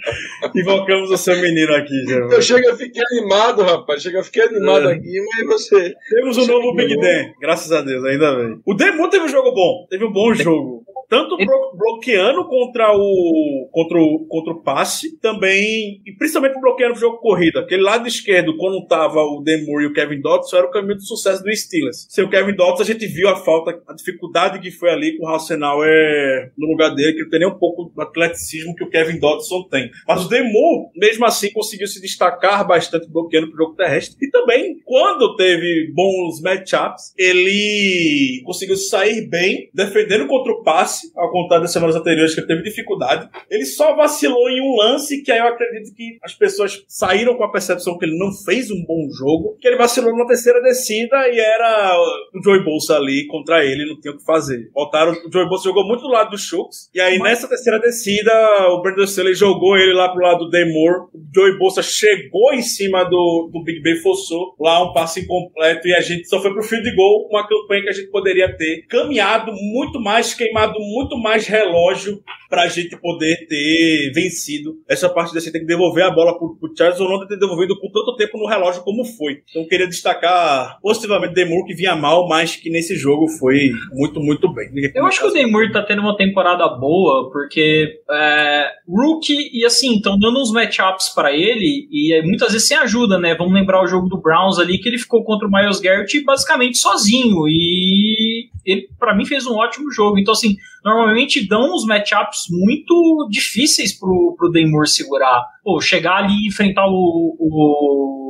Invocamos 0.55 1.09
o 1.11 1.17
seu 1.17 1.35
menino 1.41 1.73
aqui. 1.75 1.93
Eu 2.09 2.41
chego 2.41 2.69
a 2.69 2.75
ficar 2.75 3.03
animado, 3.11 3.61
rapaz. 3.63 4.01
Chega 4.01 4.19
a 4.19 4.23
ficar 4.23 4.45
animado 4.45 4.89
É. 4.89 4.93
aqui, 4.93 5.19
mas 5.35 5.47
você. 5.47 5.93
Temos 6.09 6.37
um 6.37 6.45
novo 6.47 6.75
Big 6.75 6.95
Dan, 6.99 7.31
graças 7.39 7.71
a 7.71 7.81
Deus, 7.81 8.03
ainda 8.05 8.35
bem. 8.35 8.59
O 8.65 8.73
Demo 8.73 9.09
teve 9.09 9.25
um 9.25 9.29
jogo 9.29 9.51
bom, 9.53 9.87
teve 9.89 10.03
um 10.05 10.11
bom 10.11 10.33
jogo. 10.33 10.83
Tanto 11.09 11.37
blo- 11.37 11.75
bloqueando 11.77 12.47
contra 12.47 12.91
o, 12.91 13.69
contra 13.71 13.97
o 13.99 14.25
contra 14.27 14.53
o 14.53 14.63
passe, 14.63 15.19
também, 15.19 16.01
e 16.05 16.11
principalmente 16.17 16.59
bloqueando 16.59 16.95
o 16.95 16.99
jogo 16.99 17.17
corrida. 17.17 17.59
Aquele 17.59 17.83
lado 17.83 18.07
esquerdo, 18.07 18.57
quando 18.57 18.87
tava 18.87 19.19
o 19.21 19.41
Demore 19.43 19.83
e 19.83 19.87
o 19.87 19.93
Kevin 19.93 20.21
Dodson, 20.21 20.57
era 20.57 20.65
o 20.65 20.71
caminho 20.71 20.95
do 20.95 21.03
sucesso 21.05 21.43
do 21.43 21.55
Steelers. 21.55 22.07
Sem 22.09 22.23
o 22.23 22.29
Kevin 22.29 22.55
Dodson, 22.55 22.81
a 22.81 22.85
gente 22.85 23.05
viu 23.05 23.29
a 23.29 23.35
falta, 23.35 23.79
a 23.87 23.93
dificuldade 23.93 24.59
que 24.59 24.71
foi 24.71 24.89
ali 24.89 25.15
com 25.17 25.25
o 25.25 25.29
Hassenauer 25.29 26.51
no 26.57 26.67
lugar 26.67 26.95
dele, 26.95 27.13
que 27.13 27.21
não 27.23 27.29
tem 27.29 27.39
nem 27.41 27.49
um 27.49 27.59
pouco 27.59 27.91
do 27.93 28.01
atleticismo 28.01 28.73
que 28.73 28.83
o 28.83 28.89
Kevin 28.89 29.19
Dodson 29.19 29.67
tem. 29.69 29.91
Mas 30.07 30.25
o 30.25 30.29
Demore, 30.29 30.89
mesmo 30.95 31.25
assim, 31.25 31.51
conseguiu 31.51 31.87
se 31.87 32.01
destacar 32.01 32.65
bastante 32.67 33.09
bloqueando 33.09 33.47
pro 33.47 33.57
jogo 33.57 33.75
terrestre. 33.75 34.17
E 34.21 34.29
também, 34.29 34.77
quando 34.85 35.35
teve 35.35 35.91
bons 35.93 36.41
matchups, 36.41 37.13
ele 37.17 38.41
conseguiu 38.45 38.75
sair 38.75 39.27
bem, 39.27 39.69
defendendo 39.73 40.27
contra 40.27 40.51
o 40.51 40.63
passe, 40.63 41.11
ao 41.15 41.31
contrário 41.31 41.63
das 41.63 41.73
semanas 41.73 41.95
anteriores 41.95 42.33
que 42.33 42.41
ele 42.41 42.47
teve 42.47 42.63
dificuldade. 42.63 43.29
Ele 43.49 43.65
só 43.65 43.95
vacilou 43.95 44.49
em 44.49 44.61
um 44.61 44.75
lance 44.75 45.21
que 45.21 45.31
aí 45.31 45.39
eu 45.39 45.47
acredito 45.47 45.93
que 45.95 46.17
as 46.23 46.33
pessoas 46.33 46.83
saíram 46.87 47.35
com 47.35 47.43
a 47.43 47.51
percepção 47.51 47.97
que 47.97 48.05
ele 48.05 48.17
não 48.17 48.31
fez 48.31 48.71
um 48.71 48.83
bom 48.85 49.07
jogo, 49.17 49.57
que 49.59 49.67
ele 49.67 49.77
vacilou 49.77 50.15
na 50.17 50.25
terceira 50.25 50.61
descida 50.61 51.27
e 51.29 51.39
era 51.39 51.95
o 52.33 52.43
Joey 52.43 52.63
Bolsa 52.63 52.95
ali 52.95 53.27
contra 53.27 53.63
ele, 53.65 53.85
não 53.85 53.99
tinha 53.99 54.13
o 54.13 54.17
que 54.17 54.23
fazer. 54.23 54.69
Botaram, 54.73 55.11
o 55.11 55.31
Joey 55.31 55.47
Bolsa 55.47 55.65
jogou 55.65 55.85
muito 55.85 56.01
do 56.01 56.09
lado 56.09 56.31
do 56.31 56.37
Shooks, 56.37 56.89
e 56.93 56.99
aí 56.99 57.19
nessa 57.19 57.47
terceira 57.47 57.79
descida, 57.79 58.33
o 58.69 58.81
Brandon 58.81 59.03
Staley 59.03 59.33
jogou 59.33 59.77
ele 59.77 59.82
lá 59.91 60.09
pro 60.09 60.23
lado 60.23 60.45
do 60.45 60.49
Demore, 60.49 61.07
o 61.13 61.23
Joey 61.33 61.57
Bolsa 61.57 61.81
chegou 61.81 62.53
em 62.53 62.61
cima 62.61 63.03
do, 63.03 63.49
do 63.51 63.63
Big 63.63 63.81
Ben, 63.81 63.95
forçou 63.97 64.55
lá 64.59 64.83
um 64.83 64.93
passe 64.93 65.21
incompleto 65.21 65.87
e 65.87 65.93
a 65.93 66.01
gente 66.01 66.27
só 66.27 66.41
foi 66.41 66.53
pro 66.53 66.63
field 66.63 66.95
goal, 66.95 67.27
uma 67.29 67.47
campanha 67.47 67.83
que 67.83 67.89
a 67.89 67.93
gente 67.93 68.09
poderia 68.09 68.55
ter 68.55 68.85
caminhado 68.87 69.51
muito 69.51 69.99
mais, 69.99 70.33
queimado 70.33 70.79
muito 70.79 71.17
mais 71.17 71.47
relógio 71.47 72.21
pra 72.49 72.67
gente 72.67 72.95
poder 72.97 73.47
ter 73.47 74.11
vencido 74.13 74.75
essa 74.87 75.09
partida. 75.09 75.41
Você 75.41 75.51
tem 75.51 75.61
que 75.61 75.67
devolver 75.67 76.03
a 76.03 76.11
bola 76.11 76.37
pro, 76.37 76.55
pro 76.55 76.71
Charles 76.77 76.99
ou 76.99 77.09
não 77.09 77.27
ter 77.27 77.39
devolvido 77.39 77.79
com 77.79 77.91
tanto 77.91 78.15
tempo 78.15 78.37
no 78.37 78.45
relógio 78.45 78.83
como 78.83 79.03
foi. 79.03 79.41
Então 79.49 79.63
eu 79.63 79.67
queria 79.67 79.87
destacar 79.87 80.77
positivamente 80.79 81.33
Demur 81.33 81.65
que 81.65 81.73
vinha 81.73 81.95
mal, 81.95 82.27
mas 82.27 82.55
que 82.55 82.69
nesse 82.69 82.95
jogo 82.95 83.27
foi 83.27 83.71
muito, 83.91 84.19
muito 84.19 84.53
bem. 84.53 84.69
Eu 84.93 85.05
acho 85.07 85.19
que 85.19 85.27
o 85.27 85.31
Demur 85.31 85.71
tá 85.71 85.81
tendo 85.81 86.01
uma 86.01 86.15
temporada 86.15 86.67
boa, 86.77 87.31
porque 87.31 88.01
é, 88.11 88.69
rookie, 88.87 89.49
e 89.51 89.65
assim, 89.75 89.95
estão 89.95 90.17
dando 90.17 90.39
uns 90.39 90.51
matchups 90.51 91.09
pra 91.09 91.31
ele, 91.31 91.87
e 91.91 92.13
é, 92.13 92.21
muitas 92.21 92.51
vezes 92.51 92.67
sem 92.67 92.77
ajuda, 92.77 93.17
né? 93.17 93.35
Vamos 93.35 93.53
lembrar 93.53 93.83
o 93.83 93.87
jogo 93.87 94.07
do 94.07 94.21
Browns 94.21 94.59
ali, 94.59 94.77
que 94.77 94.87
ele 94.87 94.97
ficou 94.97 95.23
contra 95.23 95.47
o 95.47 95.51
Miles 95.51 95.79
Garrett 95.79 96.23
basicamente 96.23 96.77
sozinho, 96.77 97.47
e 97.47 98.49
ele, 98.65 98.87
para 98.99 99.15
mim, 99.15 99.25
fez 99.25 99.45
um 99.45 99.55
ótimo 99.55 99.91
jogo. 99.91 100.17
Então, 100.19 100.31
assim, 100.31 100.55
normalmente 100.83 101.47
dão 101.47 101.73
uns 101.73 101.85
matchups 101.85 102.45
muito 102.49 103.27
difíceis 103.29 103.97
pro, 103.97 104.35
pro 104.37 104.51
Demur 104.51 104.87
segurar. 104.87 105.43
Pô, 105.63 105.81
chegar 105.81 106.23
ali 106.23 106.33
e 106.33 106.47
enfrentar 106.47 106.85
o, 106.87 107.35
o 107.39 108.22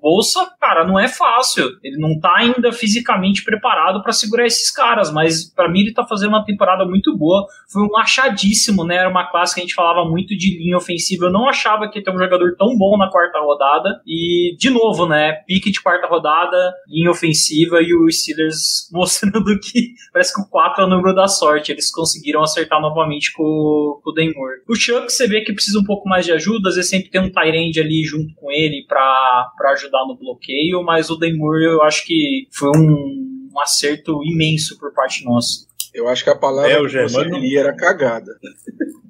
Bolsa, 0.00 0.46
cara, 0.60 0.86
não 0.86 0.98
é 0.98 1.08
fácil. 1.08 1.68
Ele 1.82 1.98
não 1.98 2.18
tá 2.18 2.34
ainda 2.36 2.72
fisicamente 2.72 3.44
preparado 3.44 4.02
para 4.02 4.12
segurar 4.12 4.46
esses 4.46 4.70
caras, 4.70 5.12
mas 5.12 5.52
para 5.52 5.68
mim 5.70 5.80
ele 5.80 5.94
tá 5.94 6.06
fazendo 6.06 6.30
uma 6.30 6.44
temporada 6.44 6.84
muito 6.84 7.16
boa. 7.16 7.46
Foi 7.72 7.82
um 7.82 7.96
achadíssimo, 7.96 8.84
né? 8.84 8.96
Era 8.96 9.08
uma 9.08 9.30
classe 9.30 9.54
que 9.54 9.60
a 9.60 9.64
gente 9.64 9.74
falava 9.74 10.08
muito 10.08 10.36
de 10.36 10.58
linha 10.58 10.76
ofensiva. 10.76 11.26
Eu 11.26 11.32
não 11.32 11.48
achava 11.48 11.88
que 11.88 11.98
ia 11.98 12.04
ter 12.04 12.10
um 12.10 12.18
jogador 12.18 12.56
tão 12.56 12.76
bom 12.76 12.96
na 12.96 13.10
quarta 13.10 13.38
rodada. 13.40 14.00
E, 14.06 14.56
de 14.58 14.70
novo, 14.70 15.06
né? 15.06 15.32
Pique 15.46 15.70
de 15.70 15.82
quarta 15.82 16.06
rodada, 16.06 16.74
linha 16.88 17.10
ofensiva 17.10 17.80
e 17.80 17.94
o 17.94 18.10
Steelers 18.10 18.88
mostrando 18.92 19.58
que 19.60 19.94
parece 20.12 20.34
que 20.34 20.40
o 20.40 20.48
4 20.48 20.82
é 20.82 20.86
o 20.86 20.88
número 20.88 21.14
da 21.14 21.26
sorte. 21.26 21.72
Eles 21.72 21.90
conseguiram 21.90 22.42
acertar 22.42 22.80
novamente 22.80 23.32
com, 23.32 24.00
com 24.02 24.10
o 24.10 24.12
Demur. 24.12 24.48
O 24.68 24.74
Chuck, 24.74 25.10
você 25.10 25.26
vê 25.26 25.42
que 25.42 25.52
precisa 25.52 25.78
um 25.78 25.84
pouco 25.84 26.08
mais 26.08 26.24
de 26.24 26.32
ajuda, 26.32 26.68
às 26.68 26.76
vezes 26.76 26.90
sempre 26.90 27.10
tem 27.10 27.20
um 27.20 27.30
Tyrande 27.30 27.80
ali 27.80 28.02
junto 28.04 28.34
com 28.34 28.50
ele 28.50 28.84
pra, 28.88 29.50
pra 29.56 29.72
ajudar 29.88 30.06
no 30.06 30.16
bloqueio, 30.16 30.82
mas 30.82 31.10
o 31.10 31.16
Demur 31.16 31.60
eu 31.62 31.82
acho 31.82 32.04
que 32.04 32.46
foi 32.52 32.70
um, 32.76 33.50
um 33.52 33.60
acerto 33.60 34.20
imenso 34.24 34.78
por 34.78 34.92
parte 34.92 35.24
nossa. 35.24 35.66
Eu 35.94 36.08
acho 36.08 36.22
que 36.22 36.30
a 36.30 36.36
palavra 36.36 36.70
É, 36.70 36.80
o 36.80 36.86
que 36.86 37.02
você 37.08 37.24
queria 37.24 37.60
era 37.60 37.74
cagada. 37.74 38.30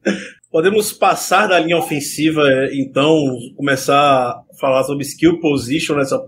Podemos 0.50 0.92
passar 0.92 1.46
da 1.46 1.58
linha 1.58 1.76
ofensiva, 1.76 2.42
então, 2.72 3.22
começar 3.54 4.42
falar 4.58 4.84
sobre 4.84 5.04
skill 5.04 5.40
position 5.40 5.96
nessa, 5.96 6.18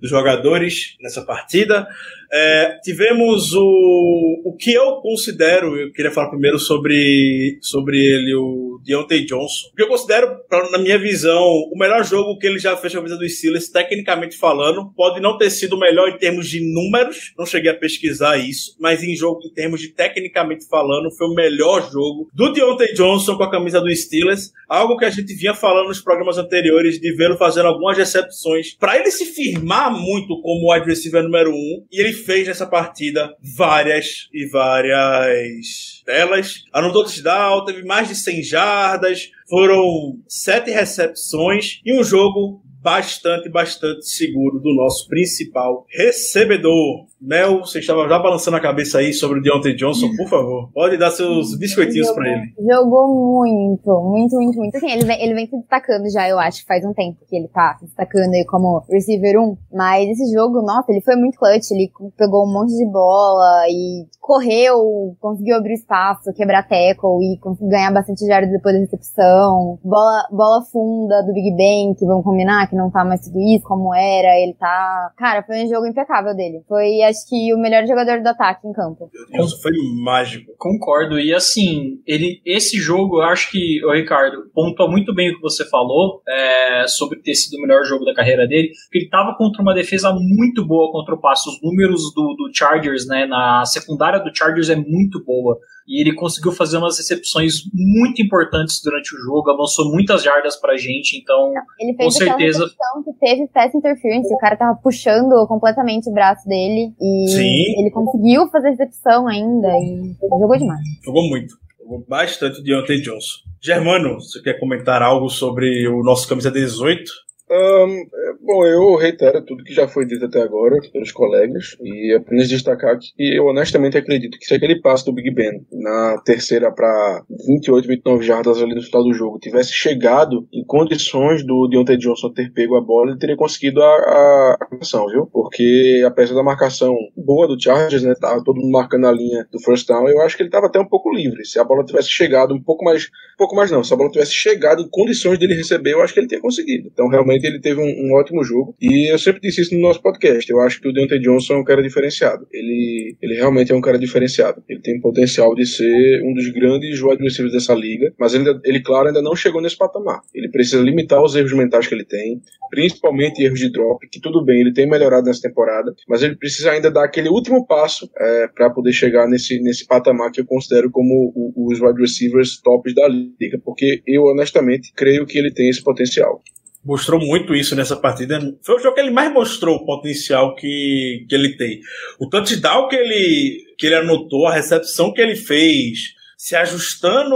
dos 0.00 0.10
jogadores 0.10 0.96
nessa 1.00 1.22
partida. 1.24 1.86
É, 2.32 2.78
tivemos 2.82 3.52
o, 3.54 4.42
o 4.44 4.56
que 4.58 4.72
eu 4.72 4.96
considero, 4.96 5.76
eu 5.78 5.92
queria 5.92 6.10
falar 6.10 6.28
primeiro 6.28 6.58
sobre, 6.58 7.58
sobre 7.62 7.96
ele, 7.98 8.34
o 8.34 8.80
Deontay 8.84 9.24
Johnson. 9.24 9.68
Que 9.76 9.82
eu 9.84 9.88
considero, 9.88 10.36
pra- 10.48 10.68
na 10.70 10.78
minha 10.78 10.98
visão, 10.98 11.40
o 11.72 11.78
melhor 11.78 12.04
jogo 12.04 12.36
que 12.38 12.46
ele 12.48 12.58
já 12.58 12.76
fez 12.76 12.92
com 12.92 12.98
a 12.98 13.02
camisa 13.02 13.18
dos 13.18 13.38
Steelers, 13.38 13.68
tecnicamente 13.68 14.36
falando. 14.36 14.92
Pode 14.96 15.20
não 15.20 15.38
ter 15.38 15.50
sido 15.50 15.76
o 15.76 15.78
melhor 15.78 16.08
em 16.08 16.18
termos 16.18 16.48
de 16.48 16.60
números, 16.60 17.32
não 17.38 17.46
cheguei 17.46 17.70
a 17.70 17.74
pesquisar 17.76 18.36
isso, 18.38 18.76
mas 18.80 19.02
em 19.04 19.14
jogo, 19.14 19.40
em 19.44 19.52
termos 19.54 19.80
de 19.80 19.88
tecnicamente 19.88 20.66
falando, 20.68 21.10
foi 21.16 21.28
o 21.28 21.34
melhor 21.34 21.88
jogo 21.92 22.28
do 22.34 22.52
Deontay 22.52 22.92
Johnson 22.94 23.36
com 23.36 23.44
a 23.44 23.50
camisa 23.50 23.80
dos 23.80 24.02
Steelers. 24.02 24.52
Algo 24.68 24.96
que 24.96 25.04
a 25.04 25.10
gente 25.10 25.32
vinha 25.32 25.54
falando 25.54 25.86
nos 25.88 26.00
programas 26.00 26.38
anteriores, 26.38 27.00
de 27.00 27.14
vê-lo 27.14 27.36
fazendo 27.36 27.65
algumas 27.66 27.96
recepções, 27.96 28.74
para 28.74 28.96
ele 28.98 29.10
se 29.10 29.26
firmar 29.26 29.92
muito 29.92 30.40
como 30.40 30.72
wide 30.72 30.86
receiver 30.86 31.22
número 31.22 31.50
um, 31.50 31.84
e 31.90 32.00
ele 32.00 32.12
fez 32.12 32.46
nessa 32.46 32.66
partida 32.66 33.34
várias 33.56 34.28
e 34.32 34.46
várias 34.48 36.02
delas. 36.04 36.64
Anotou 36.72 37.04
touchdown, 37.04 37.64
teve 37.64 37.84
mais 37.84 38.08
de 38.08 38.14
100 38.14 38.42
jardas, 38.42 39.30
foram 39.48 40.18
sete 40.28 40.70
recepções 40.70 41.80
e 41.84 41.98
um 41.98 42.02
jogo 42.02 42.62
bastante, 42.86 43.48
bastante 43.48 44.06
seguro 44.06 44.60
do 44.60 44.72
nosso 44.72 45.08
principal 45.08 45.84
recebedor. 45.88 47.06
Mel, 47.20 47.60
você 47.60 47.80
estava 47.80 48.06
já 48.08 48.18
balançando 48.18 48.56
a 48.56 48.60
cabeça 48.60 48.98
aí 48.98 49.12
sobre 49.12 49.40
o 49.40 49.42
Deontay 49.42 49.74
Johnson, 49.74 50.08
por 50.16 50.28
favor. 50.28 50.70
Pode 50.72 50.96
dar 50.96 51.10
seus 51.10 51.58
biscoitinhos 51.58 52.12
para 52.12 52.28
ele. 52.28 52.52
Jogou 52.56 53.08
muito, 53.08 53.90
muito, 54.02 54.36
muito, 54.36 54.58
muito. 54.58 54.76
Assim, 54.76 54.92
ele 54.92 55.04
vem, 55.04 55.20
ele 55.20 55.34
vem 55.34 55.46
se 55.46 55.56
destacando 55.56 56.08
já, 56.12 56.28
eu 56.28 56.38
acho, 56.38 56.64
faz 56.64 56.84
um 56.84 56.92
tempo 56.92 57.18
que 57.28 57.34
ele 57.34 57.48
tá 57.48 57.74
se 57.80 57.86
destacando 57.86 58.34
aí 58.34 58.44
como 58.44 58.84
receiver 58.88 59.40
1. 59.40 59.56
Mas 59.72 60.08
esse 60.10 60.32
jogo, 60.32 60.62
nossa, 60.62 60.92
ele 60.92 61.00
foi 61.00 61.16
muito 61.16 61.38
clutch. 61.38 61.70
Ele 61.72 61.90
pegou 62.16 62.46
um 62.46 62.52
monte 62.52 62.76
de 62.76 62.86
bola 62.86 63.64
e 63.68 64.06
correu, 64.20 65.16
conseguiu 65.18 65.56
abrir 65.56 65.74
espaço, 65.74 66.32
quebrar 66.34 66.68
tackle 66.68 67.18
e 67.22 67.38
conseguiu 67.40 67.70
ganhar 67.70 67.92
bastante 67.92 68.26
jardas 68.26 68.50
depois 68.50 68.74
da 68.74 68.80
recepção. 68.80 69.78
Bola, 69.82 70.28
bola 70.30 70.62
funda 70.70 71.22
do 71.22 71.32
Big 71.32 71.56
Ben, 71.56 71.94
que 71.94 72.04
vamos 72.04 72.24
combinar, 72.24 72.68
que 72.68 72.75
não 72.76 72.90
tá 72.90 73.04
mais 73.04 73.20
tudo 73.22 73.38
isso 73.40 73.64
como 73.64 73.94
era. 73.94 74.38
Ele 74.40 74.54
tá. 74.54 75.12
Cara, 75.16 75.42
foi 75.42 75.64
um 75.64 75.68
jogo 75.68 75.86
impecável 75.86 76.34
dele. 76.34 76.62
Foi, 76.68 77.02
acho 77.02 77.28
que, 77.28 77.52
o 77.54 77.58
melhor 77.58 77.86
jogador 77.86 78.22
do 78.22 78.28
ataque 78.28 78.66
em 78.66 78.72
campo. 78.72 79.10
Johnson 79.32 79.56
foi 79.62 79.72
mágico. 80.04 80.52
Concordo. 80.58 81.18
E 81.18 81.34
assim, 81.34 82.00
ele, 82.06 82.40
esse 82.44 82.78
jogo, 82.78 83.18
eu 83.18 83.24
acho 83.24 83.50
que, 83.50 83.84
o 83.84 83.92
Ricardo, 83.92 84.50
pontua 84.54 84.88
muito 84.88 85.14
bem 85.14 85.30
o 85.30 85.36
que 85.36 85.42
você 85.42 85.68
falou 85.68 86.22
é, 86.28 86.84
sobre 86.86 87.20
ter 87.20 87.34
sido 87.34 87.58
o 87.58 87.62
melhor 87.62 87.84
jogo 87.84 88.04
da 88.04 88.14
carreira 88.14 88.46
dele, 88.46 88.68
porque 88.84 88.98
ele 88.98 89.04
estava 89.06 89.36
contra 89.36 89.62
uma 89.62 89.74
defesa 89.74 90.12
muito 90.12 90.66
boa 90.66 90.92
contra 90.92 91.14
o 91.14 91.20
passe. 91.20 91.48
Os 91.48 91.60
números 91.62 92.12
do, 92.14 92.34
do 92.34 92.50
Chargers, 92.52 93.06
né, 93.06 93.26
na 93.26 93.64
secundária 93.64 94.20
do 94.20 94.36
Chargers 94.36 94.68
é 94.68 94.76
muito 94.76 95.24
boa. 95.24 95.58
E 95.88 96.00
ele 96.00 96.14
conseguiu 96.14 96.50
fazer 96.52 96.78
umas 96.78 96.98
recepções 96.98 97.62
muito 97.72 98.20
importantes 98.20 98.80
durante 98.82 99.14
o 99.14 99.18
jogo, 99.18 99.50
avançou 99.50 99.90
muitas 99.92 100.22
jardas 100.22 100.56
pra 100.56 100.76
gente, 100.76 101.16
então 101.16 101.52
Ele 101.78 101.94
fez 101.94 102.06
Com 102.06 102.10
certeza. 102.24 102.64
recepção 102.64 103.04
que 103.04 103.12
teve 103.20 103.48
pass 103.48 103.74
interference, 103.74 104.34
o 104.34 104.38
cara 104.38 104.56
tava 104.56 104.78
puxando 104.82 105.46
completamente 105.46 106.10
o 106.10 106.12
braço 106.12 106.46
dele 106.48 106.92
e 107.00 107.28
Sim. 107.28 107.80
ele 107.80 107.90
conseguiu 107.90 108.48
fazer 108.48 108.70
recepção 108.70 109.28
ainda 109.28 109.68
e 109.78 110.14
jogou 110.20 110.58
demais. 110.58 110.80
Jogou 111.04 111.28
muito. 111.28 111.54
Jogou 111.80 112.04
bastante 112.08 112.60
o 112.60 112.62
Deontay 112.64 113.00
Johnson. 113.00 113.46
Germano, 113.62 114.14
você 114.20 114.40
quer 114.42 114.58
comentar 114.58 115.02
algo 115.02 115.28
sobre 115.28 115.88
o 115.88 116.02
nosso 116.02 116.28
camisa 116.28 116.50
18? 116.50 117.10
Um, 117.48 118.04
bom, 118.44 118.66
eu 118.66 118.96
reitero 118.96 119.40
tudo 119.40 119.62
que 119.62 119.72
já 119.72 119.86
foi 119.86 120.04
dito 120.04 120.24
até 120.24 120.42
agora 120.42 120.80
pelos 120.92 121.12
colegas 121.12 121.76
e 121.80 122.12
apenas 122.12 122.48
destacar 122.48 122.98
que 122.98 123.36
eu 123.36 123.46
honestamente 123.46 123.96
acredito 123.96 124.36
que 124.36 124.46
se 124.46 124.54
aquele 124.54 124.80
passo 124.80 125.04
do 125.06 125.12
Big 125.12 125.30
Ben 125.30 125.64
na 125.70 126.20
terceira 126.24 126.72
para 126.72 127.22
28, 127.46 127.86
29 127.86 128.24
jardas 128.24 128.60
ali 128.60 128.74
no 128.74 128.82
final 128.82 129.04
do 129.04 129.14
jogo 129.14 129.38
tivesse 129.38 129.72
chegado 129.72 130.46
em 130.52 130.64
condições 130.64 131.46
do 131.46 131.68
Deontay 131.68 131.96
Johnson 131.96 132.32
ter 132.32 132.52
pego 132.52 132.76
a 132.76 132.80
bola, 132.80 133.10
ele 133.10 133.18
teria 133.18 133.36
conseguido 133.36 133.80
a, 133.80 133.86
a, 133.86 134.56
marcação, 134.72 135.06
viu? 135.06 135.26
Porque 135.26 136.02
apesar 136.04 136.34
da 136.34 136.42
marcação 136.42 136.96
boa 137.16 137.46
do 137.46 137.60
Chargers, 137.60 138.02
né, 138.02 138.14
tava 138.20 138.42
todo 138.42 138.56
mundo 138.56 138.72
marcando 138.72 139.06
a 139.06 139.12
linha 139.12 139.46
do 139.52 139.60
first 139.60 139.86
down, 139.86 140.08
eu 140.08 140.20
acho 140.22 140.36
que 140.36 140.42
ele 140.42 140.48
estava 140.48 140.66
até 140.66 140.80
um 140.80 140.88
pouco 140.88 141.14
livre. 141.14 141.44
Se 141.44 141.60
a 141.60 141.64
bola 141.64 141.84
tivesse 141.84 142.08
chegado 142.08 142.52
um 142.52 142.60
pouco 142.60 142.84
mais, 142.84 143.04
um 143.04 143.38
pouco 143.38 143.54
mais 143.54 143.70
não, 143.70 143.84
se 143.84 143.94
a 143.94 143.96
bola 143.96 144.10
tivesse 144.10 144.32
chegado 144.32 144.82
em 144.82 144.88
condições 144.88 145.38
dele 145.38 145.54
receber, 145.54 145.92
eu 145.92 146.02
acho 146.02 146.12
que 146.12 146.18
ele 146.18 146.26
teria 146.26 146.42
conseguido. 146.42 146.88
Então 146.92 147.08
realmente 147.36 147.46
ele 147.46 147.60
teve 147.60 147.80
um, 147.80 148.08
um 148.08 148.14
ótimo 148.14 148.42
jogo 148.42 148.74
e 148.80 149.12
eu 149.12 149.18
sempre 149.18 149.40
disse 149.40 149.60
isso 149.60 149.74
no 149.74 149.80
nosso 149.80 150.00
podcast. 150.02 150.50
Eu 150.50 150.60
acho 150.60 150.80
que 150.80 150.88
o 150.88 150.92
Deontay 150.92 151.18
Johnson 151.18 151.54
é 151.54 151.58
um 151.58 151.64
cara 151.64 151.82
diferenciado. 151.82 152.46
Ele, 152.52 153.16
ele 153.20 153.34
realmente 153.34 153.72
é 153.72 153.74
um 153.74 153.80
cara 153.80 153.98
diferenciado. 153.98 154.62
Ele 154.68 154.80
tem 154.80 155.00
potencial 155.00 155.54
de 155.54 155.66
ser 155.66 156.22
um 156.24 156.32
dos 156.34 156.48
grandes 156.48 157.00
wide 157.02 157.22
receivers 157.22 157.52
dessa 157.52 157.74
liga, 157.74 158.12
mas 158.18 158.34
ele, 158.34 158.44
ele, 158.64 158.80
claro, 158.82 159.08
ainda 159.08 159.22
não 159.22 159.36
chegou 159.36 159.60
nesse 159.60 159.76
patamar. 159.76 160.20
Ele 160.34 160.48
precisa 160.48 160.82
limitar 160.82 161.22
os 161.22 161.34
erros 161.34 161.52
mentais 161.52 161.86
que 161.86 161.94
ele 161.94 162.04
tem, 162.04 162.40
principalmente 162.70 163.42
erros 163.42 163.60
de 163.60 163.70
drop, 163.70 164.06
que 164.10 164.20
tudo 164.20 164.44
bem, 164.44 164.60
ele 164.60 164.72
tem 164.72 164.88
melhorado 164.88 165.26
nessa 165.26 165.42
temporada, 165.42 165.94
mas 166.08 166.22
ele 166.22 166.36
precisa 166.36 166.72
ainda 166.72 166.90
dar 166.90 167.04
aquele 167.04 167.28
último 167.28 167.66
passo 167.66 168.10
é, 168.18 168.48
para 168.48 168.70
poder 168.70 168.92
chegar 168.92 169.28
nesse, 169.28 169.60
nesse 169.60 169.86
patamar 169.86 170.30
que 170.30 170.40
eu 170.40 170.46
considero 170.46 170.90
como 170.90 171.32
o, 171.34 171.70
os 171.70 171.80
wide 171.80 172.00
receivers 172.00 172.60
tops 172.60 172.94
da 172.94 173.08
liga, 173.08 173.60
porque 173.64 174.02
eu 174.06 174.24
honestamente 174.24 174.92
creio 174.94 175.26
que 175.26 175.38
ele 175.38 175.52
tem 175.52 175.68
esse 175.68 175.82
potencial 175.82 176.42
mostrou 176.86 177.20
muito 177.20 177.54
isso 177.54 177.74
nessa 177.74 177.96
partida. 177.96 178.38
Foi 178.62 178.76
o 178.76 178.78
jogo 178.78 178.94
que 178.94 179.00
ele 179.00 179.10
mais 179.10 179.32
mostrou 179.32 179.76
o 179.76 179.84
potencial 179.84 180.54
que, 180.54 181.26
que 181.28 181.34
ele 181.34 181.56
tem. 181.56 181.80
O 182.18 182.28
touchdown 182.28 182.88
que 182.88 182.94
ele, 182.94 183.74
que 183.76 183.86
ele 183.86 183.96
anotou, 183.96 184.46
a 184.46 184.54
recepção 184.54 185.12
que 185.12 185.20
ele 185.20 185.34
fez, 185.34 186.14
se 186.36 186.54
ajustando 186.54 187.34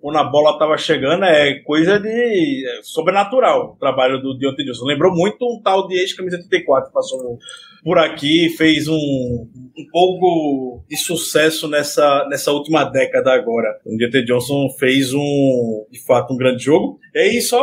quando 0.00 0.18
a 0.18 0.24
bola 0.24 0.52
estava 0.52 0.76
chegando, 0.76 1.24
é 1.24 1.60
coisa 1.60 2.00
de 2.00 2.66
é 2.66 2.80
sobrenatural 2.82 3.74
o 3.74 3.76
trabalho 3.78 4.20
do 4.20 4.36
Deontay 4.36 4.64
Johnson. 4.64 4.86
Lembrou 4.86 5.14
muito 5.14 5.38
um 5.46 5.62
tal 5.62 5.86
de 5.86 5.96
ex-camisa 5.96 6.38
34 6.38 6.88
que 6.88 6.94
passou 6.94 7.38
por 7.82 7.98
aqui, 7.98 8.50
fez 8.56 8.88
um, 8.88 8.94
um 8.94 9.86
pouco 9.90 10.84
de 10.88 10.96
sucesso 10.96 11.68
nessa, 11.68 12.26
nessa 12.28 12.52
última 12.52 12.84
década 12.84 13.32
agora. 13.32 13.78
O 13.84 13.96
Deontay 13.96 14.24
Johnson 14.24 14.68
fez 14.78 15.12
um, 15.12 15.86
de 15.90 16.04
fato, 16.04 16.34
um 16.34 16.36
grande 16.36 16.64
jogo. 16.64 16.98
E 17.14 17.18
aí, 17.18 17.42
só 17.42 17.60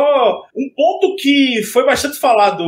um 0.54 0.68
ponto 0.74 1.16
que 1.16 1.62
foi 1.62 1.84
bastante 1.84 2.18
falado, 2.18 2.64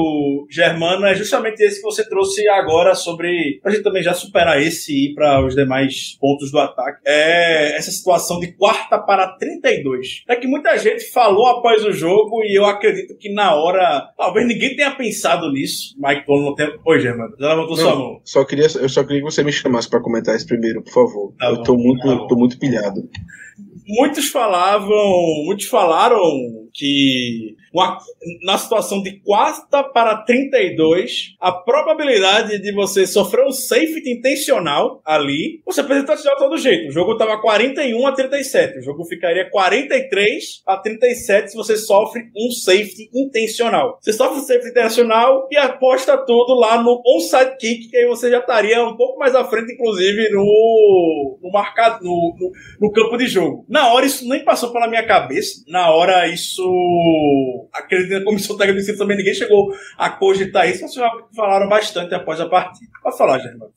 Germano, 0.50 1.04
é 1.06 1.14
justamente 1.14 1.60
esse 1.60 1.76
que 1.76 1.82
você 1.82 2.08
trouxe 2.08 2.48
agora 2.48 2.94
sobre, 2.94 3.58
pra 3.62 3.70
gente 3.70 3.82
também 3.82 4.02
já 4.02 4.14
superar 4.14 4.60
esse 4.60 4.92
e 4.92 5.10
ir 5.10 5.14
para 5.14 5.44
os 5.44 5.54
demais 5.54 6.16
pontos 6.18 6.50
do 6.50 6.58
ataque, 6.58 7.00
é 7.06 7.76
essa 7.76 7.90
situação 7.90 8.40
de 8.40 8.52
quarta 8.52 8.98
para 8.98 9.28
32. 9.36 10.24
É 10.28 10.36
que 10.36 10.46
muita 10.46 10.76
gente 10.78 11.10
falou 11.10 11.46
após 11.46 11.84
o 11.84 11.92
jogo 11.92 12.42
e 12.44 12.56
eu 12.56 12.64
acredito 12.64 13.16
que 13.16 13.32
na 13.32 13.54
hora, 13.54 14.10
talvez 14.16 14.46
ninguém 14.46 14.74
tenha 14.74 14.90
pensado 14.92 15.50
nisso. 15.52 15.94
Mike 15.98 16.26
Tono 16.26 16.54
não. 16.56 16.80
Oi, 16.86 17.00
Germano, 17.00 17.34
já 17.40 17.48
levantou 17.48 17.76
sua 17.76 17.96
mão. 17.96 18.20
Só 18.24 18.44
queria, 18.44 18.66
eu 18.66 18.88
só 18.88 19.02
queria 19.02 19.22
que 19.22 19.30
você 19.30 19.42
me 19.42 19.50
chamasse 19.50 19.88
para 19.88 20.02
comentar 20.02 20.36
isso 20.36 20.46
primeiro, 20.46 20.82
por 20.82 20.92
favor. 20.92 21.34
Tá 21.38 21.48
eu 21.48 21.56
bom, 21.56 21.62
tô 21.62 21.76
muito, 21.76 22.06
tá 22.06 22.26
tô 22.28 22.36
muito 22.36 22.58
pilhado 22.58 23.08
muitos 23.90 24.28
falavam, 24.28 25.44
muitos 25.44 25.66
falaram 25.66 26.20
que 26.72 27.56
uma, 27.72 27.98
na 28.44 28.58
situação 28.58 29.02
de 29.02 29.20
quarta 29.20 29.82
para 29.82 30.22
32, 30.24 31.36
a 31.40 31.52
probabilidade 31.52 32.60
de 32.60 32.72
você 32.72 33.06
sofrer 33.06 33.46
um 33.46 33.52
safety 33.52 34.10
intencional 34.10 35.00
ali, 35.04 35.62
você 35.64 35.80
apresenta 35.80 36.16
de 36.16 36.22
todo 36.36 36.56
jeito. 36.56 36.88
O 36.88 36.92
jogo 36.92 37.12
estava 37.12 37.40
41 37.40 38.06
a 38.06 38.12
37. 38.12 38.78
O 38.78 38.82
jogo 38.82 39.04
ficaria 39.04 39.48
43 39.48 40.62
a 40.66 40.76
37 40.76 41.50
se 41.50 41.56
você 41.56 41.76
sofre 41.76 42.22
um 42.36 42.50
safety 42.50 43.08
intencional. 43.14 43.98
Você 44.00 44.12
sofre 44.12 44.38
um 44.38 44.42
safety 44.42 44.70
intencional 44.70 45.48
e 45.50 45.56
aposta 45.56 46.16
tudo 46.18 46.54
lá 46.54 46.82
no 46.82 47.00
onside 47.06 47.56
kick, 47.56 47.88
que 47.88 47.96
aí 47.96 48.06
você 48.06 48.30
já 48.30 48.38
estaria 48.38 48.84
um 48.84 48.96
pouco 48.96 49.18
mais 49.18 49.34
à 49.34 49.44
frente, 49.44 49.72
inclusive, 49.72 50.30
no, 50.30 51.38
no 51.42 51.50
marcado, 51.52 52.04
no, 52.04 52.34
no, 52.38 52.50
no 52.80 52.92
campo 52.92 53.16
de 53.16 53.26
jogo. 53.26 53.64
Na 53.68 53.92
hora 53.92 54.06
isso 54.06 54.28
nem 54.28 54.44
passou 54.44 54.72
pela 54.72 54.88
minha 54.88 55.06
cabeça. 55.06 55.62
Na 55.68 55.90
hora 55.92 56.26
isso 56.26 56.62
acredito 57.72 58.18
na 58.18 58.24
comissão 58.24 58.56
técnica 58.56 58.96
também 58.96 59.16
ninguém 59.16 59.34
chegou 59.34 59.72
a 59.96 60.10
cogitar 60.10 60.68
isso, 60.68 60.82
mas 60.82 60.94
falaram 61.34 61.68
bastante 61.68 62.14
após 62.14 62.40
a 62.40 62.48
partida. 62.48 62.90
Pode 63.02 63.18
falar, 63.18 63.38
Germano. 63.38 63.72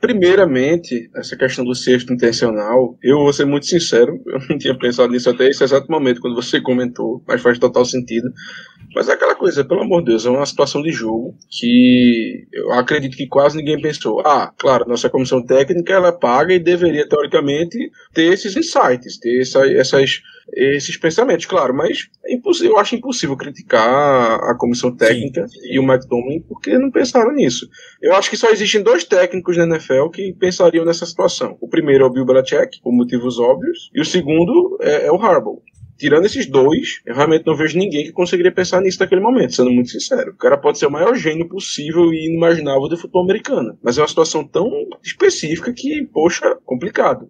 Primeiramente, 0.00 1.10
essa 1.14 1.36
questão 1.36 1.64
do 1.64 1.74
sexto 1.74 2.12
intencional, 2.12 2.96
eu 3.02 3.18
vou 3.18 3.32
ser 3.32 3.44
muito 3.44 3.66
sincero, 3.66 4.20
eu 4.26 4.38
não 4.48 4.58
tinha 4.58 4.76
pensado 4.78 5.12
nisso 5.12 5.28
até 5.28 5.48
esse 5.48 5.62
exato 5.62 5.90
momento, 5.90 6.20
quando 6.20 6.34
você 6.34 6.60
comentou, 6.60 7.22
mas 7.26 7.42
faz 7.42 7.58
total 7.58 7.84
sentido. 7.84 8.30
Mas 8.94 9.08
é 9.08 9.12
aquela 9.12 9.34
coisa, 9.34 9.64
pelo 9.64 9.82
amor 9.82 10.00
de 10.00 10.10
Deus, 10.10 10.24
é 10.24 10.30
uma 10.30 10.46
situação 10.46 10.82
de 10.82 10.90
jogo 10.90 11.34
que 11.50 12.46
eu 12.52 12.72
acredito 12.72 13.16
que 13.16 13.26
quase 13.26 13.56
ninguém 13.56 13.80
pensou. 13.80 14.20
Ah, 14.20 14.52
claro, 14.56 14.88
nossa 14.88 15.10
comissão 15.10 15.44
técnica 15.44 15.92
ela 15.92 16.12
paga 16.12 16.54
e 16.54 16.58
deveria, 16.58 17.06
teoricamente, 17.06 17.76
ter 18.14 18.32
esses 18.32 18.56
insights, 18.56 19.18
ter 19.18 19.40
essa, 19.40 19.66
essas 19.70 20.22
esses 20.52 20.96
pensamentos, 20.96 21.44
claro, 21.46 21.74
mas 21.74 22.08
é 22.24 22.36
eu 22.64 22.78
acho 22.78 22.94
impossível 22.94 23.36
criticar 23.36 24.38
a 24.42 24.54
comissão 24.56 24.94
técnica 24.94 25.46
Sim. 25.48 25.58
e 25.64 25.78
o 25.78 25.82
McDonald 25.82 26.44
porque 26.48 26.78
não 26.78 26.90
pensaram 26.90 27.32
nisso. 27.32 27.68
Eu 28.00 28.14
acho 28.14 28.30
que 28.30 28.36
só 28.36 28.50
existem 28.50 28.82
dois 28.82 29.04
técnicos 29.04 29.56
na 29.56 29.64
NFL 29.64 30.08
que 30.08 30.32
pensariam 30.32 30.84
nessa 30.84 31.04
situação. 31.04 31.56
O 31.60 31.68
primeiro 31.68 32.04
é 32.04 32.06
o 32.06 32.10
Bill 32.10 32.24
Belichick, 32.24 32.80
por 32.82 32.92
motivos 32.92 33.38
óbvios, 33.38 33.90
e 33.94 34.00
o 34.00 34.04
segundo 34.04 34.78
é, 34.80 35.06
é 35.06 35.12
o 35.12 35.16
Harbaugh 35.16 35.60
tirando 35.98 36.26
esses 36.26 36.46
dois, 36.46 37.00
eu 37.04 37.14
realmente 37.14 37.46
não 37.46 37.56
vejo 37.56 37.78
ninguém 37.78 38.04
que 38.04 38.12
conseguiria 38.12 38.52
pensar 38.52 38.80
nisso 38.80 39.00
naquele 39.00 39.20
momento, 39.20 39.54
sendo 39.54 39.70
muito 39.70 39.90
sincero. 39.90 40.32
O 40.32 40.36
cara 40.36 40.56
pode 40.56 40.78
ser 40.78 40.86
o 40.86 40.90
maior 40.90 41.14
gênio 41.14 41.48
possível 41.48 42.12
e 42.12 42.28
inimaginável 42.28 42.88
do 42.88 42.96
futebol 42.96 43.22
americano, 43.22 43.78
mas 43.82 43.98
é 43.98 44.02
uma 44.02 44.08
situação 44.08 44.46
tão 44.46 44.70
específica 45.02 45.72
que, 45.72 46.06
poxa, 46.12 46.56
complicado. 46.64 47.28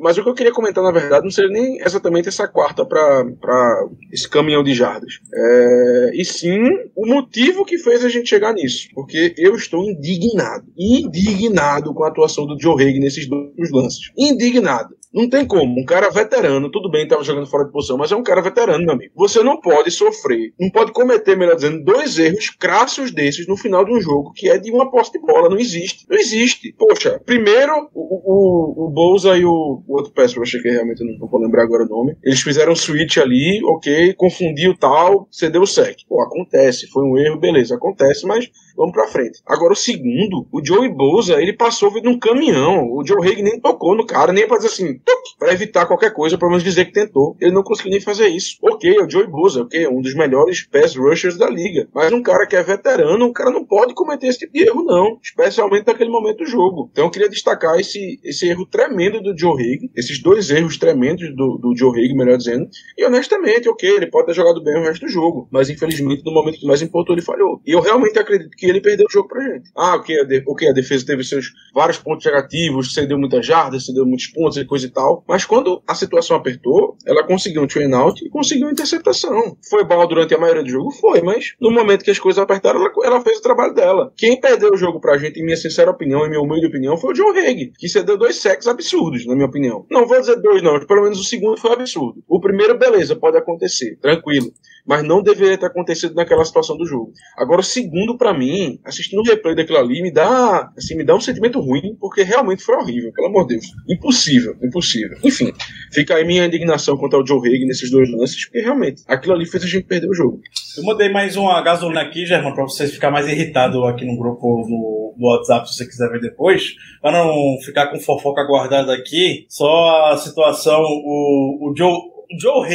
Mas 0.00 0.18
o 0.18 0.22
que 0.22 0.28
eu 0.28 0.34
queria 0.34 0.52
comentar, 0.52 0.82
na 0.82 0.92
verdade, 0.92 1.24
não 1.24 1.30
seria 1.30 1.50
nem 1.50 1.80
exatamente 1.80 2.28
essa 2.28 2.48
quarta 2.48 2.84
para 2.84 3.86
esse 4.12 4.28
caminhão 4.28 4.62
de 4.62 4.74
jardas, 4.74 5.20
é, 5.34 6.10
e 6.14 6.24
sim 6.24 6.58
o 6.96 7.06
motivo 7.06 7.64
que 7.64 7.78
fez 7.78 8.04
a 8.04 8.08
gente 8.08 8.28
chegar 8.28 8.52
nisso, 8.52 8.88
porque 8.94 9.34
eu 9.36 9.54
estou 9.54 9.84
indignado, 9.84 10.66
indignado 10.76 11.94
com 11.94 12.04
a 12.04 12.08
atuação 12.08 12.46
do 12.46 12.60
Joe 12.60 12.82
Hague 12.82 12.98
nesses 13.00 13.28
dois 13.28 13.70
lances, 13.70 14.10
indignado. 14.16 14.96
Não 15.12 15.28
tem 15.28 15.46
como. 15.46 15.80
Um 15.80 15.84
cara 15.84 16.10
veterano, 16.10 16.70
tudo 16.70 16.90
bem, 16.90 17.04
estava 17.04 17.24
jogando 17.24 17.46
fora 17.46 17.67
posição, 17.68 17.96
mas 17.96 18.12
é 18.12 18.16
um 18.16 18.22
cara 18.22 18.42
veterano, 18.42 18.84
meu 18.84 18.94
amigo. 18.94 19.12
Você 19.16 19.42
não 19.42 19.60
pode 19.60 19.90
sofrer, 19.90 20.52
não 20.58 20.70
pode 20.70 20.92
cometer, 20.92 21.36
melhor 21.36 21.56
dizendo, 21.56 21.82
dois 21.84 22.18
erros 22.18 22.50
crassos 22.50 23.10
desses 23.10 23.46
no 23.46 23.56
final 23.56 23.84
de 23.84 23.92
um 23.92 24.00
jogo 24.00 24.32
que 24.34 24.48
é 24.48 24.58
de 24.58 24.70
uma 24.70 24.90
posse 24.90 25.12
de 25.12 25.18
bola. 25.18 25.48
Não 25.48 25.58
existe. 25.58 26.06
Não 26.08 26.16
existe. 26.16 26.74
Poxa, 26.78 27.20
primeiro, 27.24 27.88
o, 27.94 28.84
o, 28.84 28.94
o 28.94 29.36
e 29.36 29.44
o, 29.44 29.82
o 29.86 29.96
outro 29.96 30.12
eu 30.18 30.42
achei 30.42 30.60
que 30.60 30.70
realmente 30.70 31.04
não, 31.04 31.18
não 31.18 31.28
vou 31.28 31.40
lembrar 31.40 31.62
agora 31.62 31.84
o 31.84 31.88
nome. 31.88 32.16
Eles 32.22 32.40
fizeram 32.40 32.72
um 32.72 32.76
switch 32.76 33.18
ali, 33.18 33.60
ok, 33.64 34.14
confundiu 34.14 34.76
tal, 34.76 35.28
cedeu 35.30 35.62
o 35.62 35.66
sec. 35.66 35.96
Pô, 36.08 36.20
acontece, 36.22 36.88
foi 36.88 37.04
um 37.04 37.16
erro, 37.16 37.38
beleza, 37.38 37.74
acontece, 37.74 38.26
mas 38.26 38.50
vamos 38.76 38.92
pra 38.92 39.08
frente. 39.08 39.40
Agora, 39.46 39.72
o 39.72 39.76
segundo, 39.76 40.46
o 40.52 40.64
Joey 40.64 40.88
Bosa, 40.88 41.40
ele 41.40 41.52
passou 41.52 41.92
vindo 41.92 42.08
um 42.08 42.18
caminhão. 42.18 42.90
O 42.92 43.04
Joe 43.04 43.26
Hague 43.26 43.42
nem 43.42 43.60
tocou 43.60 43.96
no 43.96 44.06
cara, 44.06 44.32
nem 44.32 44.46
pra 44.46 44.56
dizer 44.56 44.68
assim, 44.68 45.00
para 45.38 45.52
evitar 45.52 45.86
qualquer 45.86 46.12
coisa, 46.12 46.38
pelo 46.38 46.50
menos 46.50 46.64
dizer 46.64 46.84
que 46.86 46.92
tentou. 46.92 47.36
Ele 47.40 47.52
não 47.58 47.64
conseguiu 47.64 47.90
nem 47.90 48.00
fazer 48.00 48.28
isso. 48.28 48.56
Ok, 48.62 48.96
é 48.96 49.02
o 49.02 49.10
Joey 49.10 49.26
Bosa, 49.26 49.62
ok, 49.62 49.84
é 49.84 49.88
um 49.88 50.00
dos 50.00 50.14
melhores 50.14 50.66
pass 50.66 50.96
rushers 50.96 51.36
da 51.36 51.48
liga. 51.48 51.88
Mas 51.92 52.12
um 52.12 52.22
cara 52.22 52.46
que 52.46 52.56
é 52.56 52.62
veterano, 52.62 53.26
um 53.26 53.32
cara 53.32 53.50
não 53.50 53.64
pode 53.64 53.94
cometer 53.94 54.28
esse 54.28 54.38
tipo 54.38 54.52
de 54.52 54.62
erro, 54.62 54.84
não. 54.84 55.18
Especialmente 55.22 55.86
naquele 55.86 56.10
momento 56.10 56.38
do 56.38 56.46
jogo. 56.46 56.88
Então 56.92 57.04
eu 57.04 57.10
queria 57.10 57.28
destacar 57.28 57.78
esse, 57.78 58.18
esse 58.24 58.48
erro 58.48 58.66
tremendo 58.66 59.20
do 59.20 59.36
Joe 59.36 59.54
Hague, 59.54 59.90
esses 59.96 60.22
dois 60.22 60.50
erros 60.50 60.78
tremendos 60.78 61.34
do, 61.34 61.58
do 61.58 61.76
Joe 61.76 61.90
Hague, 61.90 62.14
melhor 62.14 62.38
dizendo. 62.38 62.68
E 62.96 63.04
honestamente, 63.04 63.68
ok, 63.68 63.88
ele 63.88 64.06
pode 64.06 64.26
ter 64.26 64.34
jogado 64.34 64.62
bem 64.62 64.78
o 64.78 64.82
resto 64.82 65.06
do 65.06 65.12
jogo. 65.12 65.48
Mas 65.50 65.68
infelizmente, 65.68 66.24
no 66.24 66.32
momento 66.32 66.58
que 66.58 66.66
mais 66.66 66.80
importou, 66.80 67.14
ele 67.14 67.22
falhou. 67.22 67.60
E 67.66 67.72
eu 67.72 67.80
realmente 67.80 68.18
acredito 68.18 68.56
que 68.56 68.66
ele 68.66 68.80
perdeu 68.80 69.06
o 69.08 69.12
jogo 69.12 69.28
pra 69.28 69.42
gente. 69.42 69.70
Ah, 69.76 69.96
ok, 69.96 70.20
a, 70.20 70.24
de, 70.24 70.42
okay, 70.46 70.68
a 70.68 70.72
defesa 70.72 71.04
teve 71.04 71.24
seus 71.24 71.52
vários 71.74 71.98
pontos 71.98 72.24
negativos, 72.24 72.94
cedeu 72.94 73.18
muitas 73.18 73.44
jardas, 73.44 73.86
cedeu 73.86 74.06
muitos 74.06 74.26
pontos 74.28 74.56
e 74.56 74.64
coisa 74.64 74.86
e 74.86 74.90
tal. 74.90 75.24
Mas 75.26 75.44
quando 75.44 75.82
a 75.86 75.94
situação 75.94 76.36
apertou, 76.36 76.96
ela 77.06 77.24
conseguiu 77.24 77.47
conseguiu 77.48 77.62
um 77.62 77.66
train 77.66 77.92
out 77.94 78.24
e 78.24 78.28
conseguiu 78.28 78.66
uma 78.66 78.72
interceptação. 78.72 79.56
Foi 79.68 79.84
mal 79.84 80.06
durante 80.06 80.34
a 80.34 80.38
maioria 80.38 80.62
do 80.62 80.68
jogo? 80.68 80.90
Foi, 80.90 81.20
mas 81.22 81.54
no 81.60 81.70
momento 81.70 82.04
que 82.04 82.10
as 82.10 82.18
coisas 82.18 82.42
apertaram, 82.42 82.80
ela, 82.80 82.90
ela 83.04 83.20
fez 83.20 83.38
o 83.38 83.42
trabalho 83.42 83.74
dela. 83.74 84.12
Quem 84.16 84.40
perdeu 84.40 84.72
o 84.72 84.76
jogo 84.76 85.00
pra 85.00 85.18
gente, 85.18 85.40
em 85.40 85.44
minha 85.44 85.56
sincera 85.56 85.90
opinião, 85.90 86.24
em 86.24 86.28
minha 86.28 86.40
humilde 86.40 86.66
opinião, 86.66 86.96
foi 86.96 87.10
o 87.10 87.14
John 87.14 87.32
Haig, 87.32 87.72
que 87.78 87.88
cedeu 87.88 88.16
dois 88.16 88.36
sacks 88.36 88.66
absurdos, 88.66 89.26
na 89.26 89.34
minha 89.34 89.46
opinião. 89.46 89.86
Não 89.90 90.06
vou 90.06 90.20
dizer 90.20 90.36
dois, 90.36 90.62
não, 90.62 90.78
pelo 90.86 91.02
menos 91.02 91.18
o 91.18 91.24
segundo 91.24 91.58
foi 91.58 91.72
absurdo. 91.72 92.22
O 92.28 92.40
primeiro, 92.40 92.78
beleza, 92.78 93.16
pode 93.16 93.36
acontecer, 93.36 93.96
tranquilo 94.00 94.52
mas 94.88 95.04
não 95.04 95.22
deveria 95.22 95.58
ter 95.58 95.66
acontecido 95.66 96.14
naquela 96.14 96.42
situação 96.46 96.74
do 96.74 96.86
jogo. 96.86 97.12
Agora, 97.36 97.60
o 97.60 97.64
segundo, 97.64 98.16
para 98.16 98.32
mim, 98.32 98.80
assistindo 98.82 99.20
o 99.20 99.22
replay 99.22 99.54
daquilo 99.54 99.76
ali, 99.76 100.00
me 100.00 100.10
dá, 100.10 100.72
assim, 100.78 100.96
me 100.96 101.04
dá 101.04 101.14
um 101.14 101.20
sentimento 101.20 101.60
ruim, 101.60 101.94
porque 102.00 102.22
realmente 102.22 102.62
foi 102.62 102.74
horrível, 102.74 103.12
pelo 103.12 103.28
amor 103.28 103.46
de 103.46 103.56
Deus. 103.56 103.66
Impossível, 103.86 104.56
impossível. 104.62 105.18
Enfim, 105.22 105.52
fica 105.92 106.14
aí 106.14 106.24
minha 106.24 106.46
indignação 106.46 106.96
contra 106.96 107.20
o 107.20 107.26
Joe 107.26 107.37
Hague 107.38 107.66
nesses 107.66 107.90
dois 107.90 108.10
lances, 108.10 108.44
porque 108.44 108.60
realmente, 108.60 109.02
aquilo 109.06 109.34
ali 109.34 109.46
fez 109.46 109.64
a 109.64 109.66
gente 109.66 109.84
perder 109.84 110.08
o 110.08 110.14
jogo. 110.14 110.40
Eu 110.76 110.84
mandei 110.84 111.08
mais 111.08 111.36
uma 111.36 111.60
gasolina 111.60 112.00
aqui, 112.00 112.24
Germano, 112.24 112.54
pra 112.54 112.64
vocês 112.64 112.92
ficar 112.92 113.10
mais 113.10 113.26
irritado 113.28 113.84
aqui 113.84 114.04
no 114.04 114.16
grupo 114.16 114.64
no, 114.68 115.14
WhatsApp, 115.20 115.68
se 115.68 115.76
você 115.76 115.86
quiser 115.86 116.08
ver 116.10 116.20
depois. 116.20 116.74
Pra 117.00 117.10
não 117.10 117.58
ficar 117.64 117.88
com 117.88 117.98
fofoca 117.98 118.44
guardada 118.44 118.94
aqui, 118.94 119.46
só 119.48 120.12
a 120.12 120.16
situação, 120.16 120.80
o, 120.80 121.70
o 121.70 121.74
Joe, 121.76 121.92
o 121.92 122.40
Joe 122.40 122.68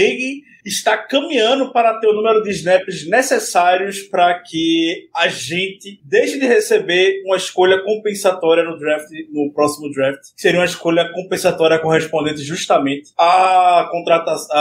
está 0.66 0.98
caminhando 0.98 1.72
para 1.72 2.00
ter 2.00 2.08
o 2.08 2.14
número 2.14 2.42
de 2.44 2.52
snaps 2.52 3.08
necessários 3.10 4.02
para 4.04 4.40
que 4.40 5.08
a 5.16 5.28
gente 5.28 6.00
deixe 6.04 6.40
de 6.40 6.46
receber 6.46 7.22
uma 7.26 7.38
escolha 7.38 7.82
compensatória 7.84 8.64
no 8.64 8.78
draft, 8.78 9.10
no 9.32 9.52
próximo 9.54 9.92
draft. 9.92 10.20
Seria 10.36 10.60
uma 10.60 10.66
escolha 10.66 11.12
compensatória 11.12 11.80
correspondente 11.80 12.42
justamente 12.42 13.12
à 13.18 13.88
contratação 13.92 14.56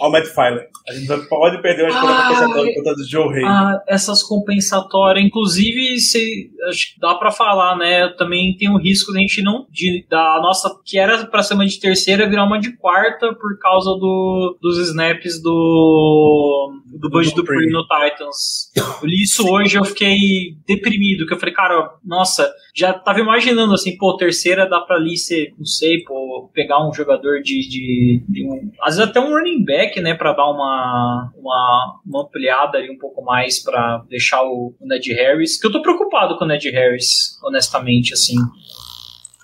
ao 0.00 0.10
Matt 0.10 0.26
Filer. 0.26 0.68
A 0.88 0.92
gente 0.92 1.28
pode 1.28 1.60
perder 1.60 1.82
uma 1.82 1.90
escolha 1.90 2.14
Ah, 2.14 2.28
compensatória 2.28 2.74
contra 2.74 2.92
o 2.92 3.08
Joe 3.08 3.28
Hague. 3.28 3.44
Ah, 3.44 3.82
essas 3.88 4.22
compensatórias, 4.22 5.24
inclusive, 5.24 5.98
se, 5.98 6.50
acho 6.68 6.94
que 6.94 7.00
dá 7.00 7.14
pra 7.14 7.30
falar, 7.32 7.76
né? 7.76 8.08
Também 8.16 8.56
tem 8.56 8.70
o 8.70 8.78
risco 8.78 9.12
da 9.12 9.18
gente 9.18 9.42
não. 9.42 9.66
De, 9.70 10.06
da 10.08 10.38
nossa. 10.40 10.70
Que 10.84 10.98
era 10.98 11.26
pra 11.26 11.42
ser 11.42 11.54
uma 11.54 11.66
de 11.66 11.80
terceira 11.80 12.28
virar 12.28 12.44
uma 12.44 12.60
de 12.60 12.76
quarta 12.76 13.34
por 13.34 13.58
causa 13.58 13.90
do, 13.90 14.56
dos 14.60 14.78
snaps 14.78 15.15
do. 15.42 16.72
Do 16.98 17.10
Bud 17.10 17.34
do 17.34 17.42
no 17.42 17.86
Titans. 17.86 18.70
Eu 18.74 19.06
li 19.06 19.22
isso 19.22 19.46
hoje 19.46 19.76
eu 19.76 19.84
fiquei 19.84 20.56
deprimido, 20.66 21.26
que 21.26 21.34
eu 21.34 21.38
falei, 21.38 21.54
cara, 21.54 21.90
nossa, 22.02 22.50
já 22.74 22.94
tava 22.94 23.20
imaginando 23.20 23.74
assim, 23.74 23.96
pô, 23.98 24.16
terceira 24.16 24.68
dá 24.68 24.80
pra 24.80 24.96
ali 24.96 25.16
ser, 25.16 25.52
não 25.58 25.64
sei, 25.64 26.02
pô, 26.04 26.50
pegar 26.54 26.86
um 26.86 26.92
jogador 26.92 27.42
de. 27.42 27.68
de, 27.68 28.24
de 28.28 28.46
um, 28.46 28.70
às 28.82 28.96
vezes 28.96 29.10
até 29.10 29.20
um 29.20 29.30
running 29.30 29.64
back, 29.64 30.00
né, 30.00 30.14
pra 30.14 30.32
dar 30.32 30.48
uma, 30.48 31.30
uma, 31.36 32.00
uma 32.06 32.22
ampliada 32.22 32.78
ali 32.78 32.90
um 32.90 32.98
pouco 32.98 33.22
mais 33.22 33.62
pra 33.62 34.02
deixar 34.08 34.42
o, 34.42 34.74
o 34.80 34.86
Ned 34.86 35.12
Harris. 35.12 35.60
Que 35.60 35.66
eu 35.66 35.72
tô 35.72 35.82
preocupado 35.82 36.38
com 36.38 36.44
o 36.44 36.48
Ned 36.48 36.70
Harris, 36.70 37.38
honestamente, 37.42 38.14
assim. 38.14 38.36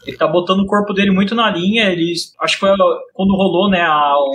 Ele 0.06 0.16
tá 0.16 0.26
botando 0.26 0.60
o 0.60 0.66
corpo 0.66 0.92
dele 0.92 1.10
muito 1.10 1.34
na 1.34 1.50
linha. 1.50 1.90
Ele, 1.90 2.12
acho 2.40 2.54
que 2.54 2.60
foi 2.60 2.70
quando 3.14 3.36
rolou, 3.36 3.70
né, 3.70 3.80
a, 3.80 4.14
o, 4.16 4.32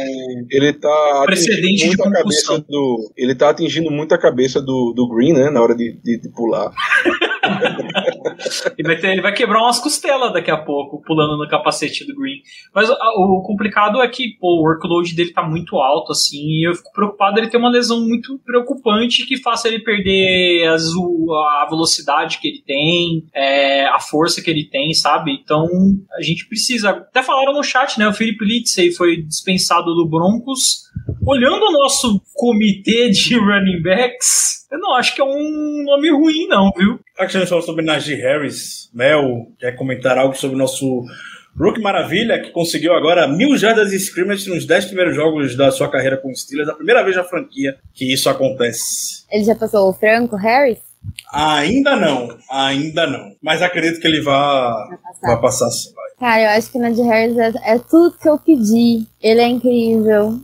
Ele 0.49 0.73
tá 0.73 1.23
Precedente 1.25 1.83
atingindo 1.83 1.91
de 1.91 1.97
muito 1.97 2.15
a 2.17 2.23
concussão. 2.23 2.55
cabeça 2.55 2.65
do. 2.69 3.11
Ele 3.17 3.35
tá 3.35 3.49
atingindo 3.49 3.91
muito 3.91 4.15
a 4.15 4.17
cabeça 4.17 4.61
do, 4.61 4.93
do 4.95 5.07
Green, 5.09 5.33
né? 5.33 5.49
Na 5.49 5.61
hora 5.61 5.75
de, 5.75 5.93
de, 6.03 6.21
de 6.21 6.29
pular. 6.29 6.71
Ele 8.77 8.83
vai, 8.87 8.97
ter- 8.97 9.11
ele 9.11 9.21
vai 9.21 9.33
quebrar 9.33 9.61
umas 9.61 9.79
costelas 9.79 10.33
daqui 10.33 10.51
a 10.51 10.57
pouco, 10.57 11.01
pulando 11.01 11.37
no 11.37 11.49
capacete 11.49 12.05
do 12.05 12.15
Green. 12.15 12.41
Mas 12.73 12.89
a- 12.89 12.95
o 13.17 13.41
complicado 13.45 14.01
é 14.01 14.07
que 14.07 14.37
pô, 14.39 14.59
o 14.59 14.63
workload 14.63 15.13
dele 15.15 15.31
tá 15.33 15.43
muito 15.43 15.77
alto, 15.77 16.11
assim, 16.11 16.37
e 16.43 16.67
eu 16.67 16.75
fico 16.75 16.91
preocupado 16.91 17.39
ele 17.39 17.47
ter 17.47 17.57
uma 17.57 17.69
lesão 17.69 18.01
muito 18.01 18.39
preocupante 18.45 19.25
que 19.25 19.37
faça 19.37 19.67
ele 19.67 19.79
perder 19.79 20.67
as- 20.67 20.87
a 21.61 21.67
velocidade 21.69 22.39
que 22.39 22.47
ele 22.47 22.63
tem, 22.65 23.23
é, 23.33 23.85
a 23.87 23.99
força 23.99 24.41
que 24.41 24.49
ele 24.49 24.65
tem, 24.65 24.93
sabe? 24.93 25.31
Então 25.31 25.67
a 26.17 26.21
gente 26.21 26.47
precisa. 26.47 26.89
Até 26.91 27.21
falaram 27.23 27.53
no 27.53 27.63
chat, 27.63 27.97
né? 27.99 28.07
O 28.07 28.13
Felipe 28.13 28.45
Lindsay 28.45 28.91
foi 28.91 29.17
dispensado 29.23 29.93
do 29.95 30.07
Broncos. 30.07 30.87
Olhando 31.25 31.63
o 31.65 31.71
nosso 31.71 32.21
comitê 32.33 33.09
de 33.09 33.35
running 33.37 33.81
backs, 33.81 34.65
eu 34.71 34.79
não 34.79 34.93
acho 34.95 35.13
que 35.13 35.21
é 35.21 35.23
um 35.25 35.83
nome 35.85 36.09
ruim, 36.11 36.47
não, 36.47 36.71
viu? 36.77 36.99
Já 37.19 37.25
que 37.25 37.37
a 37.37 37.39
gente 37.39 37.49
falou 37.49 37.63
sobre 37.63 37.83
Najee 37.83 38.15
Harris, 38.15 38.89
Mel 38.93 39.47
quer 39.59 39.75
comentar 39.75 40.17
algo 40.17 40.35
sobre 40.35 40.55
o 40.55 40.59
nosso 40.59 41.03
Rookie 41.57 41.81
Maravilha, 41.81 42.39
que 42.39 42.51
conseguiu 42.51 42.93
agora 42.93 43.27
mil 43.27 43.57
jardas 43.57 43.89
de 43.89 43.95
scrimmage 43.97 44.47
nos 44.49 44.65
10 44.65 44.85
primeiros 44.85 45.15
jogos 45.15 45.55
da 45.55 45.71
sua 45.71 45.89
carreira 45.89 46.17
com 46.17 46.31
os 46.31 46.41
Steelers. 46.41 46.69
A 46.69 46.75
primeira 46.75 47.03
vez 47.03 47.15
na 47.15 47.23
franquia 47.23 47.75
que 47.95 48.11
isso 48.13 48.29
acontece. 48.29 49.25
Ele 49.31 49.43
já 49.43 49.55
passou 49.55 49.89
o 49.89 49.93
Franco 49.93 50.35
Harris? 50.35 50.77
Ainda 51.33 51.95
não, 51.95 52.37
ainda 52.51 53.07
não. 53.07 53.31
Mas 53.41 53.61
acredito 53.61 53.99
que 53.99 54.07
ele 54.07 54.21
vá, 54.21 54.87
Vai 54.87 54.97
passar. 54.97 55.27
vai 55.27 55.41
passar 55.41 55.71
sim. 55.71 55.93
vai. 55.95 56.07
Cara, 56.19 56.41
eu 56.43 56.49
acho 56.57 56.71
que 56.71 56.77
Ned 56.79 57.01
Harris 57.01 57.37
é, 57.37 57.51
é 57.63 57.79
tudo 57.79 58.17
que 58.17 58.29
eu 58.29 58.37
pedi. 58.37 59.05
Ele 59.21 59.41
é 59.41 59.47
incrível. 59.47 60.39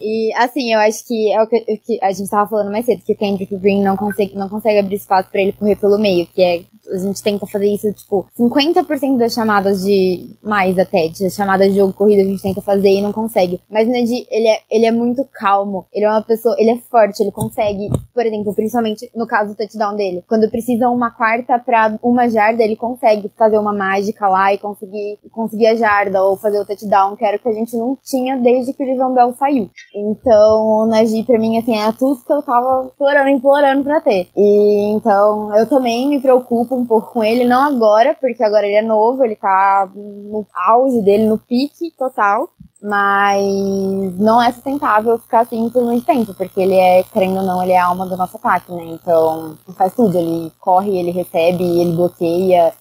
E, 0.00 0.32
assim, 0.34 0.72
eu 0.72 0.80
acho 0.80 1.06
que 1.06 1.32
é 1.32 1.42
o 1.42 1.46
que, 1.46 1.60
que 1.78 1.98
a 2.02 2.12
gente 2.12 2.30
tava 2.30 2.48
falando 2.48 2.70
mais 2.70 2.84
cedo, 2.84 3.02
que 3.04 3.12
o 3.12 3.16
Kendrick 3.16 3.56
Green 3.56 3.82
não 3.82 3.96
consegue, 3.96 4.36
não 4.36 4.48
consegue 4.48 4.78
abrir 4.78 4.96
espaço 4.96 5.28
pra 5.30 5.40
ele 5.40 5.52
correr 5.52 5.76
pelo 5.76 5.98
meio, 5.98 6.26
que 6.26 6.42
é, 6.42 6.62
a 6.92 6.98
gente 6.98 7.22
tenta 7.22 7.46
fazer 7.46 7.66
isso, 7.66 7.92
tipo, 7.92 8.26
50% 8.38 9.18
das 9.18 9.32
chamadas 9.32 9.82
de, 9.82 10.36
mais 10.42 10.78
até, 10.78 11.08
de 11.08 11.30
chamadas 11.30 11.72
de 11.72 11.78
jogo 11.78 11.92
corrido 11.92 12.20
a 12.20 12.24
gente 12.24 12.42
tenta 12.42 12.60
fazer 12.60 12.90
e 12.90 13.02
não 13.02 13.12
consegue. 13.12 13.60
Mas 13.70 13.88
o 13.88 13.90
Ned, 13.90 14.26
ele 14.30 14.48
é, 14.48 14.60
ele 14.70 14.86
é 14.86 14.90
muito 14.90 15.24
calmo, 15.32 15.86
ele 15.92 16.04
é 16.04 16.10
uma 16.10 16.22
pessoa, 16.22 16.54
ele 16.58 16.70
é 16.70 16.76
forte, 16.90 17.22
ele 17.22 17.32
consegue, 17.32 17.88
por 18.12 18.24
exemplo, 18.24 18.54
principalmente 18.54 19.10
no 19.14 19.26
caso 19.26 19.52
do 19.52 19.56
touchdown 19.56 19.96
dele, 19.96 20.24
quando 20.28 20.50
precisa 20.50 20.88
uma 20.88 21.10
quarta 21.10 21.58
pra 21.58 21.98
uma 22.02 22.28
jarda, 22.28 22.62
ele 22.62 22.76
consegue 22.76 23.30
fazer 23.36 23.58
uma 23.58 23.72
mágica 23.72 24.28
lá 24.28 24.52
e 24.52 24.58
conseguir, 24.58 25.18
conseguir 25.30 25.66
a 25.66 25.74
jarda 25.74 26.22
ou 26.22 26.36
fazer 26.36 26.60
o 26.60 26.66
touchdown, 26.66 27.16
que 27.16 27.24
era 27.24 27.36
o 27.36 27.40
que 27.40 27.48
a 27.48 27.52
gente 27.52 27.76
não 27.76 27.96
tinha 28.02 28.36
desde 28.36 28.72
que 28.72 28.82
o 28.82 28.86
Livion 28.86 29.12
Bell 29.14 29.32
saiu. 29.34 29.70
Então, 29.94 30.66
o 30.66 30.86
Najee, 30.86 31.24
pra 31.24 31.38
mim, 31.38 31.58
assim, 31.58 31.76
é 31.76 31.92
tudo 31.92 32.24
que 32.24 32.32
eu 32.32 32.42
tava 32.42 32.90
implorando, 32.94 33.28
implorando 33.28 33.84
pra 33.84 34.00
ter. 34.00 34.28
E 34.36 34.92
então, 34.94 35.54
eu 35.56 35.66
também 35.68 36.08
me 36.08 36.20
preocupo 36.20 36.73
um 36.74 36.86
pouco 36.86 37.12
com 37.12 37.24
ele, 37.24 37.44
não 37.44 37.62
agora, 37.62 38.16
porque 38.20 38.42
agora 38.42 38.66
ele 38.66 38.76
é 38.76 38.82
novo, 38.82 39.24
ele 39.24 39.36
tá 39.36 39.88
no 39.94 40.46
auge 40.66 41.00
dele, 41.02 41.26
no 41.26 41.38
pique 41.38 41.90
total. 41.98 42.48
Mas 42.82 44.18
não 44.18 44.42
é 44.42 44.52
sustentável 44.52 45.18
ficar 45.18 45.40
assim 45.40 45.70
por 45.70 45.82
muito 45.82 46.04
tempo, 46.04 46.34
porque 46.34 46.60
ele 46.60 46.74
é, 46.74 47.02
querendo 47.02 47.38
ou 47.38 47.42
não, 47.42 47.62
ele 47.62 47.72
é 47.72 47.78
a 47.78 47.86
alma 47.86 48.06
do 48.06 48.14
nosso 48.16 48.36
ataque, 48.36 48.70
né? 48.72 48.84
Então, 48.88 49.56
faz 49.74 49.94
tudo, 49.94 50.18
ele 50.18 50.52
corre, 50.60 50.98
ele 50.98 51.10
recebe, 51.10 51.64
ele 51.64 51.96
bloqueia. 51.96 52.74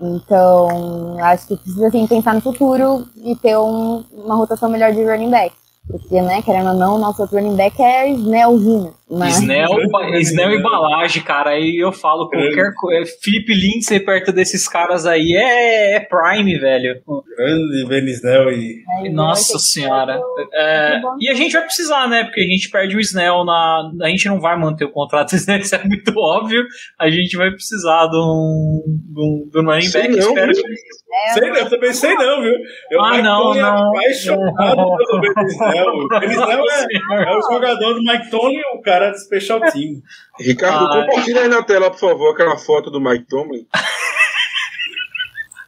Então, 0.00 1.16
acho 1.20 1.48
que 1.48 1.56
precisa 1.56 1.88
assim, 1.88 2.06
pensar 2.06 2.34
no 2.34 2.40
futuro 2.40 3.06
e 3.16 3.36
ter 3.36 3.56
um- 3.58 4.02
uma 4.12 4.34
rotação 4.36 4.70
melhor 4.70 4.92
de 4.92 5.04
running 5.04 5.30
back. 5.30 5.54
Porque, 5.86 6.20
né, 6.22 6.40
querendo 6.42 6.70
ou 6.70 6.74
não, 6.74 6.94
o 6.96 6.98
nosso 6.98 7.24
running 7.24 7.56
back 7.56 7.80
é 7.82 8.08
Snell 8.10 8.58
Jr. 8.58 8.92
Mas... 9.18 9.38
Snell, 9.38 9.68
Grande 9.68 10.20
Snell 10.20 10.46
running 10.48 10.58
e 10.60 10.62
back. 10.62 10.74
balagem, 10.74 11.22
cara. 11.22 11.50
Aí 11.50 11.76
eu 11.78 11.92
falo, 11.92 12.28
qualquer 12.28 12.72
coisa. 12.74 13.12
Felipe 13.22 13.52
Lindsay 13.54 14.00
perto 14.00 14.32
desses 14.32 14.66
caras 14.68 15.06
aí 15.06 15.34
é, 15.36 15.96
é 15.96 16.00
Prime, 16.00 16.58
velho. 16.58 17.00
Grande 17.36 17.88
Benisnel 17.88 18.50
e. 18.52 18.82
Nossa 19.12 19.58
senhora. 19.58 20.20
É, 20.54 21.00
e 21.20 21.28
a 21.30 21.34
gente 21.34 21.52
vai 21.52 21.62
precisar, 21.62 22.08
né? 22.08 22.24
Porque 22.24 22.40
a 22.40 22.46
gente 22.46 22.70
perde 22.70 22.96
o 22.96 23.00
Snell 23.00 23.44
na. 23.44 23.90
A 24.02 24.08
gente 24.08 24.26
não 24.28 24.40
vai 24.40 24.58
manter 24.58 24.84
o 24.84 24.90
contrato 24.92 25.30
do 25.30 25.36
Snell, 25.36 25.58
isso 25.58 25.74
é 25.74 25.84
muito 25.84 26.12
óbvio. 26.18 26.64
A 26.98 27.10
gente 27.10 27.36
vai 27.36 27.50
precisar 27.50 28.06
de 28.06 28.16
um, 28.16 28.82
de 28.86 29.20
um, 29.20 29.48
de 29.50 29.60
um 29.60 29.64
running 29.64 29.82
Sei 29.82 30.02
back. 30.02 30.16
não, 30.16 30.28
Espero 30.28 30.52
viu? 30.52 30.62
que. 30.62 31.02
Sei 31.34 31.50
não, 31.50 31.56
eu 31.56 31.68
também 31.68 31.92
sei 31.92 32.14
não, 32.14 32.40
viu? 32.40 32.54
Eu 32.90 33.02
Ah, 33.02 33.20
não, 33.22 33.54
é 33.54 33.60
não. 33.60 33.88
apaixonado 33.90 34.96
pelo 34.96 35.20
Benisnel. 35.20 35.86
O 35.86 36.08
Benisnel 36.20 36.64
é, 36.70 37.32
é 37.32 37.36
o 37.36 37.52
jogador 37.52 37.94
do 37.94 38.00
Mike 38.02 38.28
e 38.32 38.76
o 38.76 38.80
cara 38.80 39.01
do 39.10 39.18
Special 39.18 39.60
Team. 39.72 40.02
Ricardo, 40.38 40.86
Ai. 40.92 41.06
compartilha 41.06 41.42
aí 41.42 41.48
na 41.48 41.62
tela, 41.62 41.90
por 41.90 41.98
favor, 41.98 42.32
aquela 42.32 42.56
foto 42.56 42.90
do 42.90 43.00
Mike 43.00 43.26
Tomlin. 43.28 43.66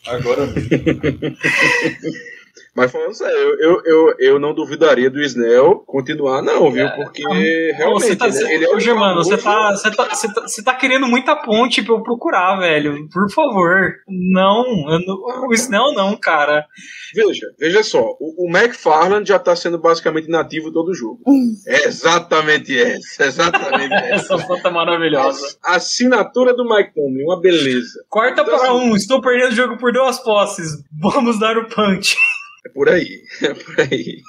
Agora 0.07 0.47
mesmo. 0.47 0.69
Mas 2.75 2.91
falando 2.91 3.15
sério, 3.15 3.37
eu, 3.37 3.59
eu, 3.61 3.83
eu, 3.85 4.15
eu 4.19 4.39
não 4.39 4.53
duvidaria 4.53 5.09
do 5.09 5.21
Snell 5.23 5.85
continuar, 5.87 6.43
não, 6.43 6.71
viu? 6.73 6.89
Porque 6.91 7.25
Ô, 7.25 7.33
realmente 7.33 8.03
você 8.07 8.17
tá, 8.17 8.27
ele, 8.29 8.55
ele 8.55 8.65
é 8.67 8.81
Germano, 8.81 9.23
você 9.23 9.39
tá, 9.39 9.71
você, 9.73 9.91
tá, 9.93 10.09
você, 10.15 10.33
tá, 10.35 10.41
você 10.43 10.65
tá 10.65 10.75
querendo 10.75 11.07
muita 11.07 11.37
ponte 11.37 11.83
pra 11.83 11.95
eu 11.95 12.03
procurar, 12.03 12.57
velho. 12.59 13.09
Por 13.13 13.31
favor. 13.33 13.95
Não, 14.09 14.65
não- 15.07 15.47
o 15.49 15.55
Snell 15.55 15.93
não, 15.95 16.17
cara. 16.17 16.67
Veja, 17.15 17.47
veja 17.59 17.83
só, 17.85 18.03
o, 18.19 18.47
o 18.47 18.51
McFarland 18.51 19.29
já 19.29 19.39
tá 19.39 19.55
sendo 19.55 19.79
basicamente 19.79 20.29
nativo 20.29 20.73
todo 20.73 20.89
o 20.89 20.95
jogo. 20.95 21.21
É 21.69 21.85
exatamente 21.87 22.77
essa, 22.77 23.25
exatamente 23.27 23.95
essa. 23.95 24.35
Essa 24.35 24.39
foto 24.39 24.67
é 24.67 24.71
maravilhosa. 24.71 25.57
A 25.65 25.77
assinatura 25.77 26.53
do 26.55 26.65
Mike 26.69 26.93
Tomlin, 26.95 27.23
uma 27.25 27.41
beleza. 27.41 28.05
Quarta 28.09 28.43
Então, 28.43 28.59
para 28.59 28.69
assim- 28.73 28.91
um, 28.91 28.97
estou 28.97 29.21
perdendo 29.21 29.53
o 29.53 29.55
jogo 29.55 29.77
por 29.79 29.93
duas 29.93 30.19
posses. 30.19 30.71
Vamos 31.01 31.39
dar 31.39 31.57
o 31.57 31.69
punch. 31.69 32.17
É 32.67 32.69
por 32.71 32.89
aí, 32.89 33.23
é 33.43 33.55
por 33.55 33.81
aí. 33.81 34.23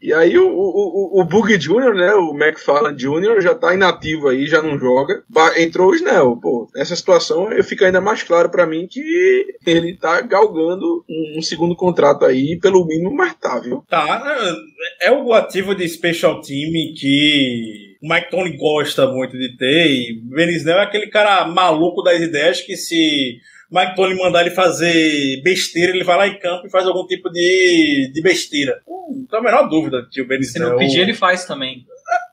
e 0.00 0.12
aí 0.12 0.38
o, 0.38 0.48
o, 0.48 1.20
o, 1.20 1.24
Bug 1.24 1.56
Jr., 1.58 1.94
né, 1.94 2.14
o 2.14 2.34
McFarland 2.34 2.96
Jr. 2.96 3.40
já 3.40 3.54
tá 3.54 3.74
inativo 3.74 4.28
aí, 4.28 4.46
já 4.46 4.62
não 4.62 4.78
joga. 4.78 5.24
Entrou 5.56 5.90
o 5.90 5.94
Snell, 5.94 6.36
pô. 6.36 6.68
Essa 6.76 6.94
situação 6.94 7.48
fica 7.64 7.86
ainda 7.86 8.00
mais 8.00 8.22
claro 8.22 8.48
pra 8.50 8.66
mim 8.66 8.86
que 8.86 9.46
ele 9.66 9.96
tá 9.96 10.20
galgando 10.20 11.04
um, 11.08 11.38
um 11.38 11.42
segundo 11.42 11.74
contrato 11.74 12.24
aí, 12.24 12.56
pelo 12.60 12.86
mínimo, 12.86 13.14
mas 13.14 13.34
tá, 13.34 13.58
viu? 13.58 13.84
Tá, 13.88 14.56
é 15.00 15.10
o 15.10 15.32
ativo 15.32 15.74
de 15.74 15.88
special 15.88 16.40
team 16.40 16.70
que 16.96 17.96
o 18.00 18.08
Mike 18.08 18.30
Tony 18.30 18.56
gosta 18.56 19.06
muito 19.06 19.36
de 19.36 19.56
ter. 19.56 19.90
E 19.90 20.18
o 20.18 20.34
Benisnel 20.34 20.78
é 20.78 20.82
aquele 20.84 21.08
cara 21.08 21.46
maluco 21.46 22.02
das 22.02 22.20
ideias 22.20 22.60
que 22.60 22.76
se 22.76 23.40
Mike 23.70 23.96
Tony 23.96 24.14
mandar 24.16 24.40
ele 24.42 24.50
fazer 24.50 25.42
besteira, 25.42 25.92
ele 25.92 26.04
vai 26.04 26.16
lá 26.16 26.26
em 26.28 26.38
campo 26.38 26.66
e 26.66 26.70
faz 26.70 26.86
algum 26.86 27.06
tipo 27.06 27.30
de, 27.30 28.10
de 28.12 28.22
besteira. 28.22 28.80
Hum, 28.88 29.18
Não 29.20 29.26
tem 29.26 29.38
a 29.38 29.42
menor 29.42 29.68
dúvida 29.68 30.06
que 30.10 30.22
o 30.22 30.44
Se 30.44 30.58
não 30.58 30.76
pedir, 30.78 31.00
ele 31.00 31.14
faz 31.14 31.44
também. 31.44 31.84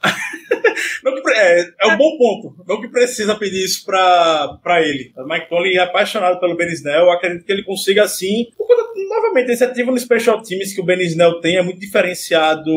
Não 1.04 1.14
que 1.14 1.30
é, 1.32 1.72
é 1.82 1.88
um 1.88 1.98
bom 1.98 2.18
ponto. 2.18 2.66
Não 2.68 2.82
que 2.82 2.88
precisa 2.88 3.36
pedir 3.36 3.64
isso 3.64 3.86
pra, 3.86 4.58
pra 4.64 4.82
ele. 4.82 5.12
O 5.16 5.28
Mike 5.28 5.50
Tony 5.50 5.76
é 5.76 5.80
apaixonado 5.80 6.40
pelo 6.40 6.56
Benisnel. 6.56 7.06
Eu 7.06 7.12
acredito 7.12 7.46
que 7.46 7.52
ele 7.52 7.64
consiga 7.64 8.04
assim. 8.04 8.48
por 8.58 8.68
conta, 8.68 8.84
Novamente, 9.08 9.52
esse 9.52 9.64
ativo 9.64 9.92
no 9.92 10.00
Special 10.00 10.42
Teams 10.42 10.74
que 10.74 10.82
o 10.82 10.84
Benisnel 10.84 11.40
tem 11.40 11.58
é 11.58 11.62
muito 11.62 11.80
diferenciado 11.80 12.72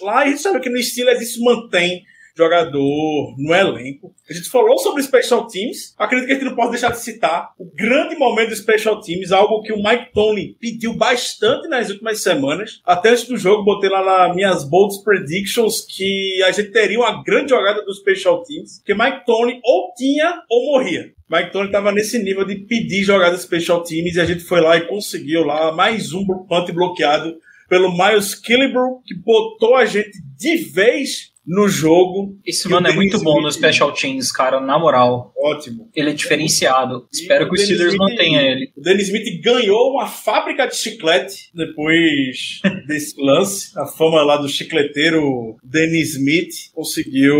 lá. 0.00 0.24
E 0.24 0.28
a 0.28 0.30
gente 0.30 0.42
sabe 0.42 0.60
que 0.60 0.70
no 0.70 0.80
Steelers 0.82 1.20
isso 1.20 1.42
mantém 1.42 2.02
jogador 2.36 3.34
no 3.38 3.54
elenco. 3.54 4.12
A 4.28 4.32
gente 4.32 4.48
falou 4.48 4.76
sobre 4.78 5.02
Special 5.02 5.46
Teams. 5.46 5.94
Acredito 5.96 6.26
que 6.26 6.32
a 6.32 6.34
gente 6.36 6.44
não 6.46 6.56
pode 6.56 6.72
deixar 6.72 6.90
de 6.90 7.00
citar 7.00 7.52
o 7.58 7.64
grande 7.64 8.16
momento 8.16 8.50
do 8.50 8.56
Special 8.56 9.00
Teams, 9.00 9.32
algo 9.32 9.62
que 9.62 9.72
o 9.72 9.82
Mike 9.82 10.12
Tony 10.12 10.56
pediu 10.60 10.94
bastante 10.94 11.68
nas 11.68 11.90
últimas 11.90 12.22
semanas. 12.22 12.80
Até 12.84 13.10
antes 13.10 13.28
do 13.28 13.36
jogo, 13.36 13.64
botei 13.64 13.88
lá 13.88 14.04
nas 14.04 14.34
minhas 14.34 14.64
Bolds 14.64 14.98
Predictions 15.02 15.86
que 15.86 16.42
a 16.42 16.50
gente 16.50 16.70
teria 16.70 16.98
uma 16.98 17.22
grande 17.22 17.50
jogada 17.50 17.84
do 17.84 17.94
Special 17.94 18.42
Teams, 18.42 18.82
que 18.84 18.94
Mike 18.94 19.24
Tony 19.24 19.60
ou 19.62 19.92
tinha 19.96 20.42
ou 20.50 20.72
morria. 20.72 21.12
Mike 21.30 21.52
Tony 21.52 21.66
estava 21.66 21.92
nesse 21.92 22.18
nível 22.18 22.44
de 22.44 22.56
pedir 22.56 23.02
jogadas 23.02 23.42
Special 23.42 23.82
Teams 23.82 24.16
e 24.16 24.20
a 24.20 24.24
gente 24.24 24.44
foi 24.44 24.60
lá 24.60 24.76
e 24.76 24.86
conseguiu 24.86 25.44
lá 25.44 25.72
mais 25.72 26.12
um 26.12 26.24
punt 26.26 26.70
bloqueado 26.72 27.36
pelo 27.68 27.90
Miles 27.96 28.34
Killebrew, 28.34 29.00
que 29.04 29.14
botou 29.14 29.74
a 29.74 29.84
gente 29.84 30.12
de 30.36 30.56
vez 30.56 31.33
no 31.46 31.68
jogo. 31.68 32.36
Esse 32.44 32.68
mano 32.68 32.86
é 32.88 32.92
muito 32.92 33.18
bom 33.20 33.40
no 33.40 33.50
Special 33.52 33.92
Teams, 33.92 34.32
cara, 34.32 34.60
na 34.60 34.78
moral. 34.78 35.32
Ótimo. 35.36 35.90
Ele 35.94 36.10
é 36.10 36.12
diferenciado. 36.12 37.06
E 37.12 37.20
Espero 37.20 37.48
que 37.48 37.54
o 37.54 37.58
Steelers 37.58 37.92
Smith- 37.94 37.98
mantenha 37.98 38.40
ele. 38.42 38.70
O 38.76 38.80
Dennis 38.80 39.08
Smith 39.08 39.40
ganhou 39.42 39.90
uma 39.92 40.06
fábrica 40.06 40.66
de 40.66 40.76
chiclete 40.76 41.50
depois 41.54 42.60
desse 42.88 43.14
lance. 43.20 43.70
A 43.78 43.86
fama 43.86 44.22
lá 44.22 44.36
do 44.36 44.48
chicleteiro 44.48 45.56
Dennis 45.62 46.14
Smith 46.14 46.52
conseguiu. 46.72 47.36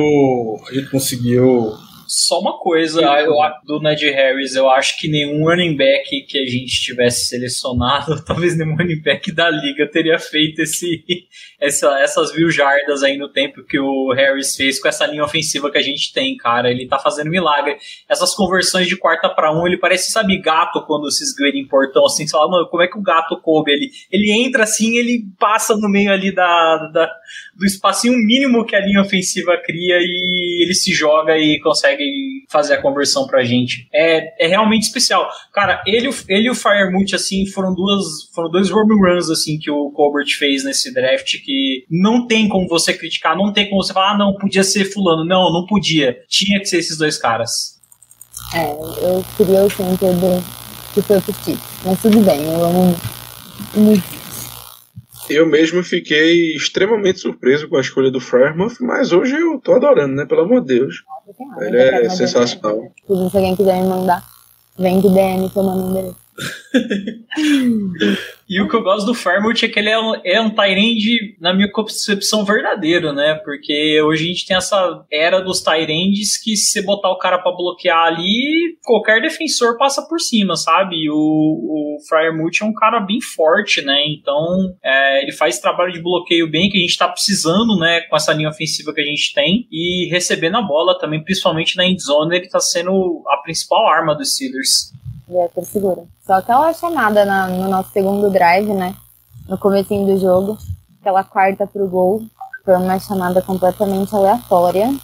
A 0.69 0.75
gente 0.75 0.91
conseguiu. 0.91 1.73
Só 2.17 2.39
uma 2.39 2.59
coisa 2.59 3.01
eu, 3.25 3.33
do 3.65 3.81
Ned 3.81 4.09
Harris, 4.11 4.55
eu 4.55 4.71
acho 4.71 4.97
que 4.99 5.09
nenhum 5.09 5.45
running 5.45 5.77
back 5.77 6.09
que 6.27 6.39
a 6.39 6.47
gente 6.47 6.81
tivesse 6.83 7.27
selecionado, 7.27 8.23
talvez 8.25 8.57
nenhum 8.57 8.77
running 8.77 9.01
back 9.03 9.33
da 9.33 9.51
liga 9.51 9.91
teria 9.91 10.17
feito 10.19 10.61
esse, 10.63 11.03
essa- 11.61 11.99
essas 12.01 12.33
mil 12.37 12.51
jardas 12.51 13.03
aí 13.03 13.17
no 13.19 13.29
tempo 13.29 13.65
que 13.65 13.79
o 13.81 14.13
Harris 14.13 14.55
fez 14.55 14.81
com 14.81 14.87
essa 14.87 15.07
linha 15.07 15.25
ofensiva 15.25 15.71
que 15.73 15.79
a 15.79 15.83
gente 15.83 16.13
tem, 16.13 16.37
cara. 16.37 16.71
Ele 16.71 16.87
tá 16.87 16.99
fazendo 17.01 17.31
milagre. 17.31 17.77
Essas 18.09 18.33
conversões 18.35 18.87
de 18.87 18.97
quarta 18.97 19.29
para 19.29 19.53
um, 19.53 19.67
ele 19.67 19.79
parece, 19.79 20.13
sabe, 20.13 20.39
gato 20.41 20.85
quando 20.87 21.11
se 21.11 21.25
esgueira 21.25 21.57
em 21.57 21.67
portão, 21.67 22.05
assim, 22.07 22.29
fala, 22.29 22.49
mano, 22.49 22.69
como 22.69 22.83
é 22.83 22.87
que 22.87 22.97
o 22.99 23.03
gato 23.03 23.41
coube 23.41 23.73
ali? 23.73 23.91
Ele 24.11 24.31
entra 24.31 24.63
assim, 24.63 24.97
ele 24.99 25.25
passa 25.39 25.77
no 25.77 25.89
meio 25.89 26.13
ali 26.13 26.33
da, 26.33 26.77
da, 26.93 27.11
do 27.57 27.65
espacinho 27.65 28.17
mínimo 28.17 28.65
que 28.65 28.75
a 28.75 28.81
linha 28.81 29.01
ofensiva 29.01 29.53
cria 29.65 29.97
e 29.99 30.63
ele 30.63 30.75
se 30.75 30.93
joga 30.93 31.37
e 31.39 31.61
consegue 31.61 32.05
fazer 32.51 32.75
a 32.75 32.83
conversão 32.83 33.27
pra 33.27 33.45
gente. 33.45 33.89
É, 33.93 34.47
é 34.47 34.49
realmente 34.49 34.83
especial. 34.83 35.29
Cara, 35.53 35.83
ele, 35.87 36.11
ele 36.29 36.47
e 36.47 36.51
o 36.51 36.55
Firemount, 36.55 37.15
assim, 37.15 37.47
foram 37.47 37.75
duas 37.75 38.05
foram 38.35 38.51
dois 38.51 38.71
home 38.71 38.95
runs, 38.95 39.31
assim, 39.31 39.59
que 39.59 39.71
o 39.71 39.91
Colbert 39.91 40.29
fez 40.39 40.65
nesse 40.65 40.93
draft 40.93 41.37
que 41.45 41.85
não 41.91 42.27
tem 42.27 42.49
como 42.49 42.69
você 42.69 42.93
criticar, 42.93 43.37
não 43.37 43.53
tem 43.53 43.69
como 43.69 43.83
você 43.83 43.93
falar, 43.93 44.13
ah, 44.13 44.19
não, 44.19 44.35
podia 44.35 44.65
ser 44.65 44.85
fulano. 44.85 45.25
Não, 45.25 45.53
não 45.53 45.67
podia. 45.67 46.17
Tinha 46.29 46.59
que 46.59 46.67
ser 46.67 46.79
esses 46.79 46.99
dois 46.99 47.17
caras. 47.17 47.81
É, 48.55 48.71
eu 48.71 49.25
queria 49.37 49.65
o 49.65 49.71
center 49.71 50.13
do, 50.15 50.45
que 50.93 51.03
foi 51.03 51.21
pro. 51.21 51.35
Mas 51.85 52.01
tudo 52.01 52.21
bem, 52.21 52.45
eu 52.45 52.65
amo 52.65 52.97
muito. 53.75 54.24
Eu 55.29 55.47
mesmo 55.47 55.83
fiquei 55.83 56.55
extremamente 56.55 57.21
surpreso 57.21 57.69
com 57.69 57.77
a 57.77 57.81
escolha 57.81 58.11
do 58.11 58.21
Frymouth, 58.21 58.77
mas 58.81 59.13
hoje 59.13 59.35
eu 59.35 59.59
tô 59.59 59.75
adorando, 59.75 60.15
né? 60.15 60.27
Pelo 60.27 60.43
amor 60.43 60.61
de 60.61 60.79
Deus. 60.79 61.03
Ele 61.61 61.79
é 61.79 62.09
sensacional. 62.11 62.93
Se 63.07 63.37
alguém 63.37 63.57
quiser 63.57 63.81
me 63.83 63.89
mandar, 63.89 64.23
vem 64.79 65.01
de 65.01 65.09
DM 65.09 65.49
que 65.49 65.59
eu 65.59 65.63
mando 65.63 65.87
o 65.87 65.91
endereço. 65.91 66.24
E 68.49 68.61
o 68.61 68.69
que 68.69 68.77
eu 68.77 68.83
gosto 68.83 69.07
do 69.07 69.15
Fairmouth 69.15 69.63
é 69.63 69.69
que 69.69 69.79
ele 69.79 69.89
é 69.89 69.99
um, 69.99 70.15
é 70.23 70.41
um 70.41 70.55
na 71.41 71.55
minha 71.55 71.71
concepção, 71.71 72.45
verdadeiro, 72.45 73.13
né? 73.13 73.35
Porque 73.43 74.01
hoje 74.03 74.25
a 74.25 74.27
gente 74.29 74.47
tem 74.47 74.57
essa 74.57 75.05
era 75.11 75.41
dos 75.41 75.63
Tyrandes 75.63 76.37
que 76.37 76.55
se 76.55 76.73
você 76.73 76.83
botar 76.83 77.11
o 77.11 77.19
cara 77.19 77.39
pra 77.39 77.53
bloquear 77.53 78.05
ali, 78.05 78.77
qualquer 78.85 79.23
defensor 79.23 79.79
passa 79.79 80.03
por 80.03 80.21
cima, 80.21 80.57
sabe? 80.57 80.95
E 80.95 81.11
o, 81.11 81.15
o 81.15 81.99
é 82.15 82.65
um 82.65 82.75
cara 82.75 83.01
bem 83.01 83.21
forte, 83.21 83.81
né? 83.83 84.03
Então, 84.07 84.77
é, 84.85 85.23
ele 85.23 85.33
faz 85.33 85.59
trabalho 85.59 85.93
de 85.93 86.03
bloqueio 86.03 86.51
bem, 86.51 86.69
que 86.69 86.77
a 86.77 86.81
gente 86.81 86.99
tá 86.99 87.09
precisando, 87.09 87.79
né? 87.79 88.03
Com 88.03 88.17
essa 88.17 88.35
linha 88.35 88.51
ofensiva 88.51 88.93
que 88.93 89.01
a 89.01 89.05
gente 89.05 89.33
tem. 89.33 89.67
E 89.73 90.07
recebendo 90.11 90.59
a 90.59 90.63
bola 90.63 90.99
também, 90.99 91.25
principalmente 91.25 91.77
na 91.77 91.87
endzone, 91.87 92.37
ele 92.37 92.49
tá 92.49 92.61
sendo 92.61 93.23
a 93.29 93.39
principal 93.39 93.87
arma 93.89 94.15
dos 94.15 94.35
Steelers. 94.35 94.93
Diretor 95.29 95.65
segura. 95.65 96.05
Só 96.27 96.35
aquela 96.35 96.73
chamada 96.75 97.25
na- 97.25 97.49
no 97.49 97.69
nosso 97.69 97.91
segundo 97.93 98.31
drive, 98.31 98.73
né? 98.73 98.95
No 99.49 99.57
comecinho 99.59 100.07
do 100.07 100.19
jogo. 100.21 100.59
Aquela 101.01 101.25
quarta 101.25 101.67
pro 101.67 101.87
gol. 101.89 102.23
Foi 102.65 102.75
uma 102.77 102.99
chamada 102.99 103.41
completamente 103.43 104.15
aleatória. 104.15 104.95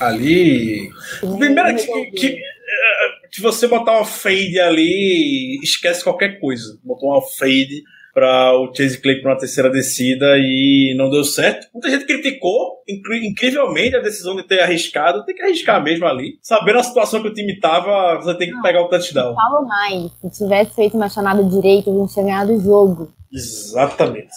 Ali. 0.00 0.90
que 1.20 1.26
Primeiro 1.26 1.54
que, 1.76 1.82
resolveu. 1.82 2.10
que, 2.12 2.26
eh, 2.26 3.28
que 3.32 3.40
você 3.40 3.68
botar 3.68 3.92
uma 3.92 4.04
fade 4.04 4.58
ali, 4.60 5.58
esquece 5.62 6.02
qualquer 6.02 6.40
coisa. 6.40 6.78
Botou 6.82 7.10
uma 7.10 7.22
fade 7.22 7.82
para 8.14 8.52
o 8.58 8.72
Chase 8.74 9.00
Claypool 9.00 9.30
na 9.30 9.36
terceira 9.36 9.68
descida 9.68 10.36
e 10.38 10.94
não 10.96 11.10
deu 11.10 11.24
certo. 11.24 11.66
Muita 11.74 11.90
gente 11.90 12.06
criticou, 12.06 12.82
incri- 12.88 13.26
incrivelmente, 13.26 13.96
a 13.96 14.00
decisão 14.00 14.36
de 14.36 14.44
ter 14.44 14.60
arriscado. 14.60 15.24
Tem 15.24 15.34
que 15.34 15.42
arriscar 15.42 15.82
mesmo 15.82 16.06
ali. 16.06 16.38
Sabendo 16.40 16.78
a 16.78 16.82
situação 16.84 17.20
que 17.20 17.28
o 17.28 17.34
time 17.34 17.58
tava, 17.58 18.14
você 18.22 18.34
tem 18.38 18.50
que 18.52 18.62
pegar 18.62 18.82
o 18.82 18.88
touchdown. 18.88 19.34
Falo 19.34 19.66
mais. 19.66 20.12
Se 20.32 20.44
tivesse 20.44 20.74
feito 20.74 20.96
uma 20.96 21.08
chamada 21.08 21.42
direita, 21.42 21.90
a 21.90 21.92
gente 21.92 22.12
tinha 22.14 22.24
ganhado 22.24 22.52
o 22.54 22.60
jogo. 22.60 23.12
Exatamente. 23.32 24.28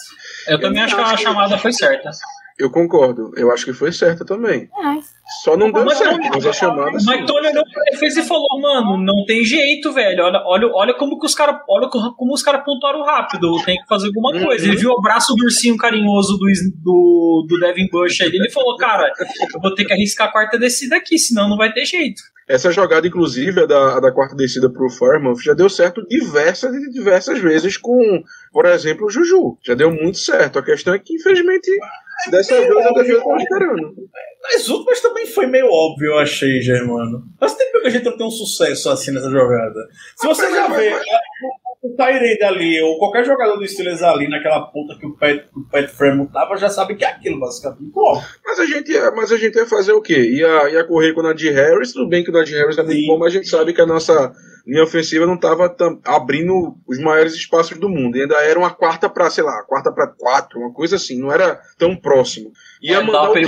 Eu 0.48 0.60
também 0.60 0.82
acho 0.82 0.96
que 0.96 1.00
a 1.00 1.16
chamada 1.16 1.56
foi 1.58 1.72
certa. 1.72 2.10
Eu 2.58 2.70
concordo. 2.70 3.30
Eu 3.36 3.52
acho 3.52 3.64
que 3.64 3.72
foi 3.72 3.92
certa 3.92 4.24
também. 4.24 4.62
É. 4.62 5.18
Só 5.44 5.56
não 5.56 5.70
deu 5.70 5.84
Mas 5.84 5.98
certo, 5.98 6.18
não- 6.18 6.28
mas 6.30 6.46
a 6.46 6.52
chamada. 6.52 6.90
O 6.90 6.94
Mike 6.94 7.26
Tony 7.26 7.46
olhou 7.48 7.62
pra 7.72 7.82
defesa 7.92 8.20
e 8.20 8.24
falou, 8.24 8.60
mano, 8.60 8.96
não 8.96 9.24
tem 9.26 9.44
jeito, 9.44 9.92
velho. 9.92 10.24
Olha, 10.24 10.42
olha, 10.44 10.66
olha 10.74 10.94
como 10.94 11.18
que 11.20 11.26
os 11.26 11.34
caras. 11.34 11.60
Olha 11.68 11.88
co- 11.88 12.14
como 12.16 12.32
os 12.34 12.42
caras 12.42 12.64
pontuaram 12.64 13.02
rápido. 13.04 13.52
Tem 13.64 13.76
que 13.76 13.86
fazer 13.86 14.06
alguma 14.08 14.32
Uhum. 14.34 14.44
coisa. 14.46 14.66
Ele 14.66 14.76
viu 14.76 14.90
o 14.90 15.00
braço 15.00 15.34
do 15.36 15.44
ursinho 15.44 15.76
carinhoso 15.76 16.36
do, 16.38 16.46
do, 16.82 17.46
do 17.48 17.60
Devin 17.60 17.86
Bush 17.92 18.20
ali. 18.22 18.36
Ele 18.36 18.50
falou, 18.50 18.76
cara, 18.76 19.12
eu 19.54 19.60
vou 19.60 19.74
ter 19.74 19.84
que 19.84 19.92
arriscar 19.92 20.28
a 20.28 20.32
quarta 20.32 20.58
descida 20.58 20.96
aqui, 20.96 21.18
senão 21.18 21.48
não 21.48 21.56
vai 21.56 21.72
ter 21.72 21.84
jeito. 21.84 22.20
Essa 22.48 22.72
jogada, 22.72 23.06
inclusive, 23.06 23.60
a 23.60 23.66
da, 23.66 23.98
a 23.98 24.00
da 24.00 24.10
quarta 24.10 24.34
descida 24.34 24.70
pro 24.70 24.88
Fairmouth, 24.88 25.42
já 25.44 25.52
deu 25.52 25.68
certo 25.68 26.02
diversas 26.08 26.74
e 26.74 26.90
diversas 26.90 27.38
vezes 27.38 27.76
com, 27.76 28.22
por 28.50 28.64
exemplo, 28.64 29.06
o 29.06 29.10
Juju. 29.10 29.58
Já 29.62 29.74
deu 29.74 29.92
muito 29.92 30.16
certo. 30.16 30.58
A 30.58 30.62
questão 30.62 30.94
é 30.94 30.98
que, 30.98 31.12
infelizmente, 31.14 31.70
dessa 32.30 32.54
vez 32.60 32.86
a 32.86 32.90
defesa 32.92 33.22
tava 33.22 33.36
esperando. 33.38 33.94
As 34.54 34.68
últimas 34.68 35.00
também 35.00 35.26
foi 35.26 35.46
meio 35.46 35.66
óbvio, 35.70 36.12
eu 36.12 36.18
achei, 36.18 36.60
Germano. 36.60 37.22
Faz 37.38 37.54
tempo 37.54 37.80
que 37.80 37.86
a 37.86 37.90
gente 37.90 38.04
não 38.04 38.16
tem 38.16 38.26
um 38.26 38.30
sucesso 38.30 38.90
assim 38.90 39.12
nessa 39.12 39.30
jogada. 39.30 39.88
Se 40.16 40.26
você 40.26 40.50
já 40.50 40.68
vê 40.68 40.92
o 41.82 41.94
Tyrande 41.96 42.42
ali, 42.42 42.80
ou 42.82 42.98
qualquer 42.98 43.24
jogador 43.24 43.56
do 43.56 43.66
Steelers 43.66 44.02
ali, 44.02 44.28
naquela 44.28 44.62
puta 44.62 44.98
que 44.98 45.06
o 45.06 45.16
Pat, 45.16 45.44
o 45.54 45.62
Pat 45.70 45.88
Frame 45.88 46.26
tava, 46.28 46.56
já 46.56 46.68
sabe 46.68 46.96
que 46.96 47.04
é 47.04 47.08
aquilo, 47.08 47.38
basicamente. 47.38 47.92
Pô, 47.92 48.20
Mas 48.44 48.58
a 48.58 48.66
gente 48.66 48.90
ia, 48.90 49.10
mas 49.12 49.30
a 49.30 49.36
gente 49.36 49.56
ia 49.56 49.66
fazer 49.66 49.92
o 49.92 50.02
quê? 50.02 50.18
Ia, 50.18 50.70
ia 50.70 50.84
correr 50.84 51.12
com 51.12 51.20
o 51.20 51.22
Najee 51.22 51.50
Harris, 51.50 51.92
tudo 51.92 52.08
bem 52.08 52.24
que 52.24 52.30
o 52.30 52.32
Najee 52.32 52.56
Harris 52.56 52.78
é 52.78 52.82
muito 52.82 52.98
Sim. 52.98 53.06
bom, 53.06 53.18
mas 53.18 53.32
a 53.32 53.36
gente 53.36 53.48
sabe 53.48 53.72
que 53.72 53.80
a 53.80 53.86
nossa 53.86 54.32
linha 54.68 54.84
ofensiva 54.84 55.26
não 55.26 55.34
estava 55.34 55.74
abrindo 56.04 56.76
os 56.86 56.98
maiores 56.98 57.32
espaços 57.32 57.78
do 57.78 57.88
mundo. 57.88 58.16
E 58.16 58.22
ainda 58.22 58.36
era 58.44 58.58
uma 58.58 58.70
quarta 58.70 59.08
para, 59.08 59.30
sei 59.30 59.42
lá, 59.42 59.62
quarta 59.62 59.90
para 59.90 60.06
quatro, 60.06 60.60
uma 60.60 60.72
coisa 60.74 60.96
assim, 60.96 61.18
não 61.18 61.32
era 61.32 61.58
tão 61.78 61.96
próximo. 61.96 62.52
Ia 62.82 62.98
É, 62.98 63.02
mandar 63.02 63.30
o 63.30 63.32
quê? 63.32 63.42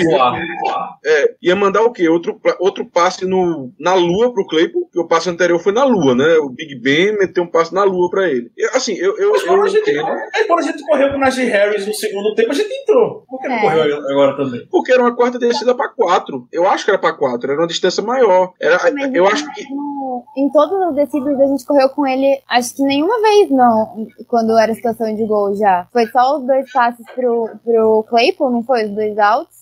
É, 1.05 1.35
ia 1.43 1.57
mandar 1.57 1.83
o 1.83 1.93
quê? 1.93 2.09
Outro, 2.09 2.41
outro 2.59 2.85
passe 2.85 3.25
no, 3.27 3.71
na 3.79 3.95
lua 3.95 4.33
pro 4.33 4.47
Claypool, 4.47 4.89
que 4.93 4.99
o 4.99 5.07
passe 5.07 5.31
anterior 5.31 5.59
foi 5.59 5.73
na 5.73 5.85
lua, 5.85 6.15
né? 6.15 6.37
O 6.39 6.49
Big 6.51 6.75
Ben 6.77 7.17
meteu 7.19 7.45
um 7.45 7.51
passe 7.51 7.73
na 7.75 7.85
lua 7.85 8.11
pra 8.11 8.29
ele. 8.29 8.51
E, 8.57 8.65
assim, 8.77 8.95
eu, 8.95 9.17
eu, 9.19 9.33
Mas 9.33 9.43
eu 9.43 9.49
quando 9.49 9.63
a 9.65 9.69
gente, 9.69 9.91
entendo, 9.91 10.07
aí 10.35 10.45
quando 10.47 10.59
a 10.59 10.63
gente 10.63 10.85
correu 10.85 11.11
com 11.11 11.17
o 11.17 11.21
Najee 11.21 11.47
Harris 11.47 11.87
no 11.87 11.95
segundo 11.95 12.35
tempo, 12.35 12.51
a 12.51 12.55
gente 12.55 12.73
entrou. 12.73 13.25
Por 13.29 13.41
que 13.41 13.49
não 13.49 13.57
É. 13.57 13.61
correu 13.61 13.97
agora 14.11 14.37
também? 14.37 14.67
porque 14.71 14.93
era 14.93 15.03
uma 15.03 15.15
quarta 15.15 15.39
descida 15.39 15.75
pra 15.75 15.89
quatro. 15.89 16.47
Eu 16.53 16.67
acho 16.69 16.85
que 16.85 16.91
era 16.91 16.99
pra 16.99 17.13
quatro, 17.13 17.51
era 17.51 17.61
uma 17.61 17.67
distância 17.67 18.03
maior. 18.03 18.53
Era, 18.61 18.79
Mas 18.93 19.15
eu 19.15 19.25
em- 19.25 19.29
acho 19.29 19.53
que 19.53 19.63
no- 19.73 19.91
Em 20.37 20.51
todas 20.51 20.81
as 20.89 20.95
descidas 20.95 21.41
a 21.41 21.47
gente 21.47 21.65
correu 21.65 21.89
com 21.91 22.07
ele, 22.07 22.27
acho 22.49 22.75
que 22.77 22.83
nenhuma 22.83 23.21
vez 23.21 23.51
não, 23.51 24.07
quando 24.29 24.59
era 24.59 24.75
situação 24.75 25.15
de 25.15 25.25
gol 25.27 25.55
já. 25.55 25.87
Foi 25.93 26.07
só 26.09 26.37
os 26.39 26.47
dois 26.47 26.71
passes 26.73 27.05
pro, 27.15 27.49
pro 27.65 28.05
Claypool, 28.09 28.51
não 28.51 28.63
foi? 28.63 28.85
Os 28.87 28.91
dois 28.91 29.15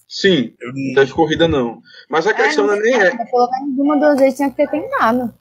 sim, 0.09 0.55
não 0.63 0.95
teve 0.95 1.13
corrida 1.13 1.47
não. 1.47 1.83
Mas 2.09 2.27
a 2.27 2.33
questão 2.33 2.67
não 2.67 2.75
é 2.75 2.81
nem 2.81 2.95
é. 2.95 3.11
Pelo 3.11 3.51
menos 3.51 3.79
uma, 3.79 3.97
duas 3.99 4.19
vezes 4.19 4.37
tinha 4.37 4.51
que 4.51 4.57
ter 4.57 4.71
tentado. 4.71 5.33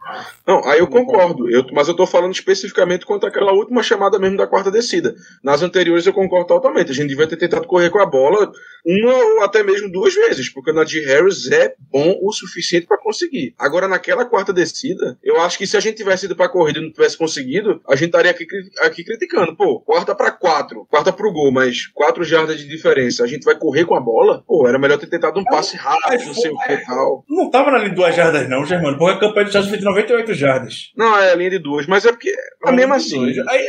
Não, 0.45 0.63
aí 0.65 0.79
eu 0.79 0.87
concordo. 0.87 1.49
Eu, 1.49 1.65
mas 1.71 1.87
eu 1.87 1.95
tô 1.95 2.05
falando 2.05 2.33
especificamente 2.33 3.05
contra 3.05 3.29
aquela 3.29 3.53
última 3.53 3.81
chamada 3.81 4.19
mesmo 4.19 4.37
da 4.37 4.45
quarta 4.45 4.69
descida. 4.69 5.15
Nas 5.43 5.61
anteriores 5.61 6.05
eu 6.05 6.13
concordo 6.13 6.47
totalmente. 6.47 6.91
A 6.91 6.95
gente 6.95 7.09
devia 7.09 7.27
ter 7.27 7.37
tentado 7.37 7.67
correr 7.67 7.89
com 7.89 7.99
a 7.99 8.05
bola 8.05 8.51
uma 8.87 9.13
ou 9.13 9.43
até 9.43 9.63
mesmo 9.63 9.91
duas 9.91 10.13
vezes, 10.15 10.49
porque 10.49 10.71
o 10.71 10.73
Najee 10.73 11.03
Harris 11.03 11.51
é 11.51 11.75
bom 11.91 12.17
o 12.21 12.31
suficiente 12.31 12.87
para 12.87 12.97
conseguir. 12.97 13.53
Agora, 13.59 13.87
naquela 13.87 14.23
quarta 14.23 14.53
descida, 14.53 15.17
eu 15.21 15.41
acho 15.41 15.57
que 15.57 15.67
se 15.67 15.75
a 15.75 15.79
gente 15.81 15.97
tivesse 15.97 16.25
ido 16.25 16.35
pra 16.35 16.47
corrida 16.47 16.79
e 16.79 16.83
não 16.83 16.91
tivesse 16.91 17.17
conseguido, 17.17 17.81
a 17.87 17.95
gente 17.95 18.07
estaria 18.07 18.31
aqui, 18.31 18.45
aqui 18.79 19.03
criticando. 19.03 19.55
Pô, 19.55 19.81
quarta 19.81 20.15
para 20.15 20.31
quatro, 20.31 20.85
quarta 20.89 21.11
pro 21.11 21.33
gol, 21.33 21.51
mas 21.51 21.87
quatro 21.87 22.23
jardas 22.23 22.59
de 22.59 22.67
diferença. 22.67 23.23
A 23.23 23.27
gente 23.27 23.43
vai 23.43 23.57
correr 23.57 23.85
com 23.85 23.95
a 23.95 23.99
bola? 23.99 24.43
Pô, 24.47 24.67
era 24.67 24.79
melhor 24.79 24.97
ter 24.97 25.07
tentado 25.07 25.39
um 25.39 25.43
passe 25.43 25.75
rápido, 25.75 26.25
não 26.25 26.33
sei 26.33 26.51
o 26.51 26.57
que 26.57 26.71
e 26.71 26.85
tal. 26.85 27.25
Não 27.27 27.49
tava 27.49 27.71
na 27.71 27.79
linha 27.79 27.89
de 27.89 27.95
duas 27.95 28.15
jardas, 28.15 28.47
não, 28.47 28.65
Germano, 28.65 28.97
porque 28.97 29.15
a 29.15 29.19
campanha 29.19 29.45
do 29.47 29.67
foi 29.67 29.77
de 29.77 29.83
98 29.83 30.33
jardas. 30.33 30.91
Não, 30.95 31.17
é 31.17 31.31
a 31.31 31.35
linha 31.35 31.49
de 31.49 31.59
duas, 31.59 31.85
mas 31.87 32.05
é 32.05 32.11
porque, 32.11 32.33
mas 32.63 32.75
mesmo 32.75 32.93
assim. 32.93 33.25
Aí, 33.49 33.65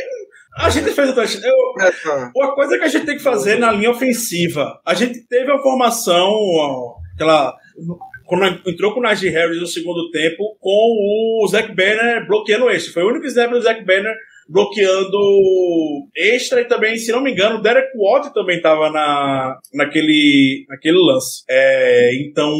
a 0.59 0.69
gente 0.69 0.91
fez 0.91 1.09
o 1.09 1.15
touchdown. 1.15 1.49
Eu- 1.51 1.85
É, 1.85 1.91
tá. 1.91 2.31
Uma 2.35 2.53
coisa 2.55 2.77
que 2.77 2.83
a 2.83 2.87
gente 2.87 3.05
tem 3.05 3.17
que 3.17 3.23
fazer 3.23 3.57
na 3.59 3.71
linha 3.71 3.91
ofensiva. 3.91 4.79
A 4.85 4.93
gente 4.93 5.25
teve 5.27 5.51
a 5.51 5.59
formação, 5.59 6.29
aquela. 7.15 7.55
Quando 8.25 8.45
entrou 8.69 8.93
com 8.93 8.99
o 8.99 9.03
Najee 9.03 9.29
Harris 9.29 9.59
no 9.59 9.65
segundo 9.65 10.11
tempo, 10.11 10.55
com 10.59 11.41
o 11.43 11.47
Zach 11.47 11.67
Banner 11.73 12.27
bloqueando 12.27 12.69
extra. 12.69 12.93
Foi 12.93 13.03
o 13.03 13.09
único 13.09 13.25
snap 13.25 13.49
do 13.51 13.61
Zach 13.61 13.83
Banner 13.83 14.13
bloqueando 14.49 15.17
extra 16.15 16.61
e 16.61 16.65
também, 16.65 16.97
se 16.97 17.11
não 17.11 17.21
me 17.21 17.31
engano, 17.31 17.61
Derek 17.61 17.89
Watt 17.95 18.33
também 18.33 18.57
estava 18.57 18.89
na, 18.89 19.57
naquele, 19.73 20.65
naquele 20.67 20.97
lance. 20.97 21.43
É, 21.49 22.15
então, 22.15 22.51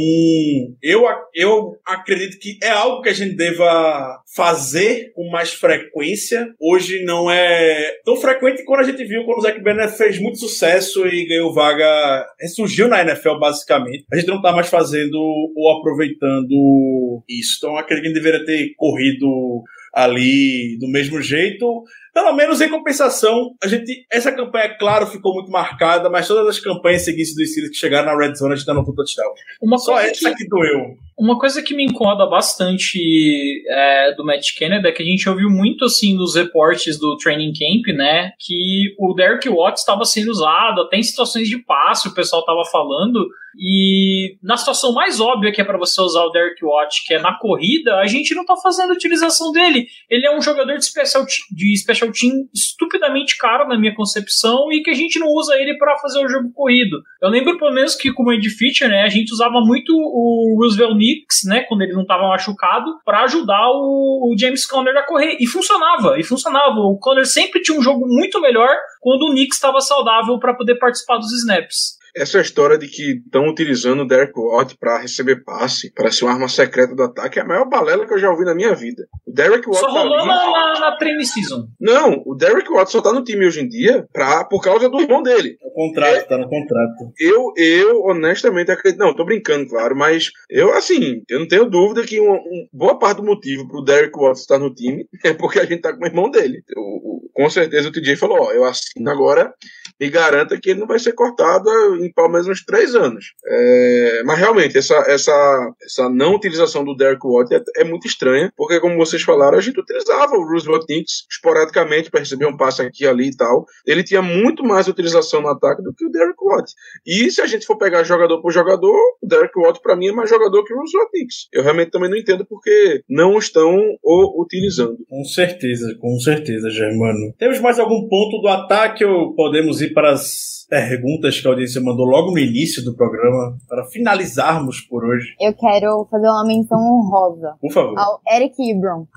eu, 0.82 1.04
eu 1.34 1.76
acredito 1.86 2.40
que 2.40 2.58
é 2.64 2.70
algo 2.70 3.02
que 3.02 3.10
a 3.10 3.14
gente 3.14 3.36
deva 3.36 4.22
fazer 4.36 5.12
com 5.14 5.30
mais 5.30 5.54
frequência. 5.54 6.54
Hoje 6.62 7.04
não 7.04 7.30
é 7.30 7.92
tão 8.06 8.16
frequente 8.16 8.64
quando 8.64 8.82
a 8.82 8.84
gente 8.84 9.04
viu 9.04 9.26
quando 9.26 9.40
o 9.40 9.42
Zach 9.42 9.60
Banner 9.62 9.90
fez 9.90 10.20
muito 10.20 10.38
sucesso 10.38 11.08
e 11.08 11.26
ganhou 11.26 11.54
vaga, 11.54 12.26
ressurgiu 12.40 12.88
na 12.88 13.02
NFL 13.02 13.40
basicamente. 13.40 14.06
A 14.12 14.16
gente 14.16 14.28
não 14.28 14.42
tá 14.42 14.52
mais 14.52 14.70
fazendo 14.70 15.18
ou 15.56 15.78
aproveitando 15.78 17.24
isso. 17.28 17.58
Então, 17.58 17.78
acredito 17.78 18.14
que 18.14 18.20
deveria 18.20 18.46
ter 18.46 18.74
corrido 18.78 19.64
ali 19.94 20.78
do 20.80 20.88
mesmo 20.88 21.22
jeito. 21.22 21.84
Pelo 22.20 22.36
menos 22.36 22.59
em 22.59 22.70
compensação, 22.70 23.55
a 23.63 23.67
gente. 23.67 24.05
Essa 24.11 24.30
campanha, 24.32 24.76
claro, 24.78 25.07
ficou 25.07 25.34
muito 25.34 25.49
marcada, 25.49 26.09
mas 26.09 26.28
todas 26.28 26.45
as 26.47 26.59
campanhas 26.59 27.05
seguintes 27.05 27.34
do 27.34 27.45
Steelers 27.45 27.72
que 27.72 27.78
chegaram 27.78 28.07
na 28.13 28.17
Red 28.17 28.36
Zone, 28.36 28.51
a 28.51 28.55
gente 28.57 28.65
tá 28.65 28.74
no 28.74 28.84
touchdown. 28.84 29.32
Uma 29.61 29.78
Só 29.78 29.93
coisa, 29.93 30.09
essa 30.11 30.30
que, 30.32 30.36
que 30.43 30.49
doeu. 30.49 30.97
uma 31.17 31.39
coisa 31.39 31.63
que 31.63 31.74
me 31.74 31.86
incomoda 31.86 32.26
bastante 32.30 33.63
é, 33.70 34.13
do 34.15 34.26
Matt 34.26 34.53
Kennedy 34.57 34.86
é 34.88 34.91
que 34.91 35.01
a 35.01 35.05
gente 35.05 35.30
ouviu 35.30 35.49
muito 35.49 35.86
assim 35.86 36.13
nos 36.13 36.36
reportes 36.36 36.99
do 36.99 37.15
training 37.17 37.53
camp, 37.53 37.95
né? 37.95 38.32
Que 38.38 38.93
o 38.99 39.13
Derek 39.13 39.47
Watts 39.47 39.82
estava 39.82 40.03
sendo 40.03 40.30
usado, 40.30 40.82
até 40.82 40.97
em 40.97 41.03
situações 41.03 41.47
de 41.47 41.57
passe, 41.63 42.09
o 42.09 42.13
pessoal 42.13 42.41
estava 42.41 42.63
falando. 42.70 43.26
E 43.57 44.38
na 44.43 44.57
situação 44.57 44.93
mais 44.93 45.20
óbvia 45.20 45.51
que 45.51 45.59
é 45.59 45.63
para 45.63 45.78
você 45.78 45.99
usar 46.01 46.24
o 46.24 46.30
Derek 46.30 46.63
Watt, 46.63 47.03
que 47.07 47.15
é 47.15 47.20
na 47.20 47.38
corrida, 47.39 47.95
a 47.95 48.05
gente 48.05 48.36
não 48.36 48.45
tá 48.45 48.55
fazendo 48.55 48.93
utilização 48.93 49.51
dele. 49.51 49.88
Ele 50.09 50.26
é 50.28 50.38
um 50.38 50.41
jogador 50.41 50.78
de 50.78 50.86
special, 50.86 51.26
te- 51.26 51.43
de 51.51 51.76
special 51.78 52.09
team 52.12 52.47
estupidamente 52.53 53.38
caro 53.38 53.68
na 53.68 53.78
minha 53.78 53.93
concepção 53.95 54.72
e 54.72 54.82
que 54.82 54.89
a 54.89 54.93
gente 54.93 55.20
não 55.20 55.28
usa 55.28 55.55
ele 55.55 55.78
para 55.78 55.97
fazer 55.97 56.24
o 56.24 56.28
jogo 56.28 56.51
corrido. 56.53 57.01
Eu 57.22 57.30
lembro 57.30 57.57
pelo 57.57 57.74
menos 57.74 57.95
que 57.95 58.12
como 58.14 58.32
Ed 58.32 58.49
Feature, 58.49 58.89
né, 58.89 59.03
a 59.03 59.10
gente 59.10 59.32
usava 59.32 59.62
muito 59.62 59.93
o 59.93 60.57
Roosevelt 60.60 60.95
Nix, 60.95 61.43
né, 61.45 61.62
quando 61.68 61.82
ele 61.82 61.93
não 61.93 62.03
estava 62.03 62.28
machucado, 62.28 62.99
para 63.05 63.24
ajudar 63.24 63.70
o, 63.70 64.34
o 64.34 64.36
James 64.38 64.66
Conner 64.66 64.95
a 64.97 65.05
correr 65.05 65.38
e 65.39 65.45
funcionava, 65.45 66.20
e 66.20 66.24
funcionava. 66.24 66.80
O 66.80 66.97
Conner 66.99 67.26
sempre 67.26 67.62
tinha 67.62 67.78
um 67.78 67.82
jogo 67.82 68.05
muito 68.07 68.39
melhor 68.41 68.70
quando 68.99 69.24
o 69.24 69.34
Nix 69.34 69.55
estava 69.55 69.80
saudável 69.80 70.39
para 70.39 70.55
poder 70.55 70.76
participar 70.76 71.18
dos 71.18 71.32
snaps. 71.34 71.99
Essa 72.16 72.41
história 72.41 72.78
de 72.78 72.88
que 72.88 73.22
estão 73.24 73.47
utilizando 73.47 74.01
o 74.01 74.07
Derek 74.07 74.34
Watt 74.38 74.76
para 74.80 74.99
receber 74.99 75.43
passe, 75.43 75.91
para 75.93 76.12
ser 76.12 76.26
uma 76.26 76.34
arma 76.34 76.47
secreta 76.49 76.95
do 76.95 77.03
ataque, 77.03 77.39
é 77.39 77.41
a 77.41 77.45
maior 77.45 77.68
balela 77.70 78.05
que 78.07 78.14
eu 78.14 78.20
já 78.20 78.30
ouvi 78.30 78.45
na 78.45 78.55
minha 78.55 78.74
vida. 78.76 79.07
O 79.26 79.32
Derek 79.32 79.68
Watt. 79.68 79.80
Só 79.80 79.88
tá 79.88 79.99
rolou 80.01 80.18
ali- 80.20 80.28
na, 80.28 80.51
na, 80.51 80.80
na 80.80 80.97
training 80.97 81.24
season. 81.26 81.68
Não, 81.80 82.22
o 82.26 82.36
Derek 82.36 82.70
Watt 82.72 82.91
só 82.91 83.01
tá 83.01 83.14
no 83.14 83.24
time 83.24 83.45
hoje 83.45 83.62
em 83.62 83.68
dia 83.68 84.07
pra, 84.12 84.43
por 84.45 84.62
causa 84.62 84.89
do 84.89 84.99
irmão 85.01 85.22
dele. 85.22 85.57
O 85.64 85.72
contrato, 85.72 86.28
tá 86.28 86.38
no 86.38 86.49
contrato. 86.49 87.12
Eu, 87.20 87.53
eu 87.57 88.01
honestamente 88.05 88.72
acredito. 88.72 88.99
Não, 88.99 89.16
tô 89.16 89.24
brincando, 89.26 89.68
claro, 89.70 89.95
mas 89.95 90.30
eu, 90.49 90.74
assim, 90.74 91.22
eu 91.30 91.39
não 91.39 91.47
tenho 91.47 91.70
dúvida 91.70 92.03
que 92.05 92.20
uma, 92.20 92.36
um- 92.36 92.68
boa 92.74 92.97
parte 92.97 93.18
do 93.18 93.24
motivo 93.26 93.68
pro 93.68 93.84
Derek 93.84 94.18
Watt 94.18 94.39
estar 94.39 94.57
no 94.60 94.74
time 94.74 95.05
é 95.24 95.34
porque 95.34 95.60
a 95.60 95.66
gente 95.66 95.82
tá 95.82 95.93
com 95.93 96.03
o 96.03 96.07
irmão 96.07 96.30
dele. 96.30 96.62
O- 96.76 97.09
com 97.40 97.50
certeza 97.50 97.88
o 97.88 97.92
TJ 97.92 98.18
falou: 98.18 98.38
Ó, 98.42 98.52
eu 98.52 98.66
assino 98.66 99.10
agora 99.10 99.54
me 100.00 100.10
garanta 100.10 100.60
que 100.60 100.70
ele 100.70 100.80
não 100.80 100.88
vai 100.88 100.98
ser 100.98 101.12
cortado 101.14 101.70
em 101.98 102.12
pelo 102.12 102.30
menos 102.30 102.48
uns 102.48 102.64
três 102.64 102.96
anos. 102.96 103.34
É, 103.46 104.24
mas 104.26 104.40
realmente, 104.40 104.78
essa, 104.78 104.96
essa, 105.08 105.74
essa 105.84 106.10
não 106.10 106.36
utilização 106.36 106.86
do 106.86 106.96
Derek 106.96 107.20
Watt 107.24 107.54
é, 107.54 107.62
é 107.78 107.84
muito 107.84 108.08
estranha, 108.08 108.52
porque, 108.56 108.80
como 108.80 108.96
vocês 108.96 109.22
falaram, 109.22 109.58
a 109.58 109.62
gente 109.62 109.80
utilizava 109.80 110.36
o 110.36 110.44
Roosevelt 110.44 110.86
Nix 110.90 111.26
esporadicamente 111.30 112.10
para 112.10 112.22
receber 112.22 112.46
um 112.46 112.56
passe 112.56 112.82
aqui 112.82 113.06
ali 113.06 113.28
e 113.28 113.36
tal. 113.36 113.66
Ele 113.86 114.04
tinha 114.04 114.22
muito 114.22 114.64
mais 114.64 114.88
utilização 114.88 115.42
no 115.42 115.50
ataque 115.50 115.84
do 115.84 115.94
que 115.94 116.06
o 116.06 116.12
Derek 116.12 116.38
Watt. 116.42 116.72
E 117.06 117.30
se 117.30 117.42
a 117.42 117.46
gente 117.46 117.66
for 117.66 117.78
pegar 117.78 118.04
jogador 118.04 118.42
por 118.42 118.52
jogador, 118.52 118.98
o 119.22 119.28
Derek 119.28 119.54
Watt 119.60 119.82
para 119.82 119.98
mim 119.98 120.08
é 120.08 120.14
mais 120.14 120.30
jogador 120.30 120.64
que 120.64 120.74
o 120.74 120.78
Roosevelt 120.78 121.10
Nix. 121.14 121.48
Eu 121.52 121.64
realmente 121.64 121.92
também 121.92 122.10
não 122.10 122.18
entendo 122.18 122.46
porque 122.46 123.04
não 123.10 123.38
estão 123.38 123.78
o 124.02 124.42
utilizando. 124.42 124.98
Com 125.10 125.26
certeza, 125.26 125.96
com 126.00 126.18
certeza, 126.20 126.70
Germano. 126.70 127.29
Temos 127.38 127.60
mais 127.60 127.80
algum 127.80 128.08
ponto 128.08 128.40
do 128.42 128.48
ataque 128.48 129.04
ou 129.06 129.34
podemos 129.34 129.82
ir 129.82 129.94
para 129.94 130.12
as 130.12 130.66
perguntas 130.70 131.40
que 131.40 131.48
a 131.48 131.52
audiência 131.52 131.82
mandou 131.82 132.06
logo 132.06 132.32
no 132.32 132.38
início 132.38 132.84
do 132.84 132.96
programa 132.96 133.58
para 133.68 133.86
finalizarmos 133.86 134.82
por 134.82 135.04
hoje? 135.04 135.34
Eu 135.40 135.54
quero 135.54 136.08
fazer 136.10 136.28
uma 136.28 136.46
menção 136.46 136.80
honrosa 136.80 137.56
Por 137.60 137.72
favor. 137.72 137.98
ao 137.98 138.22
Eric 138.32 138.56
Ibram. 138.62 139.08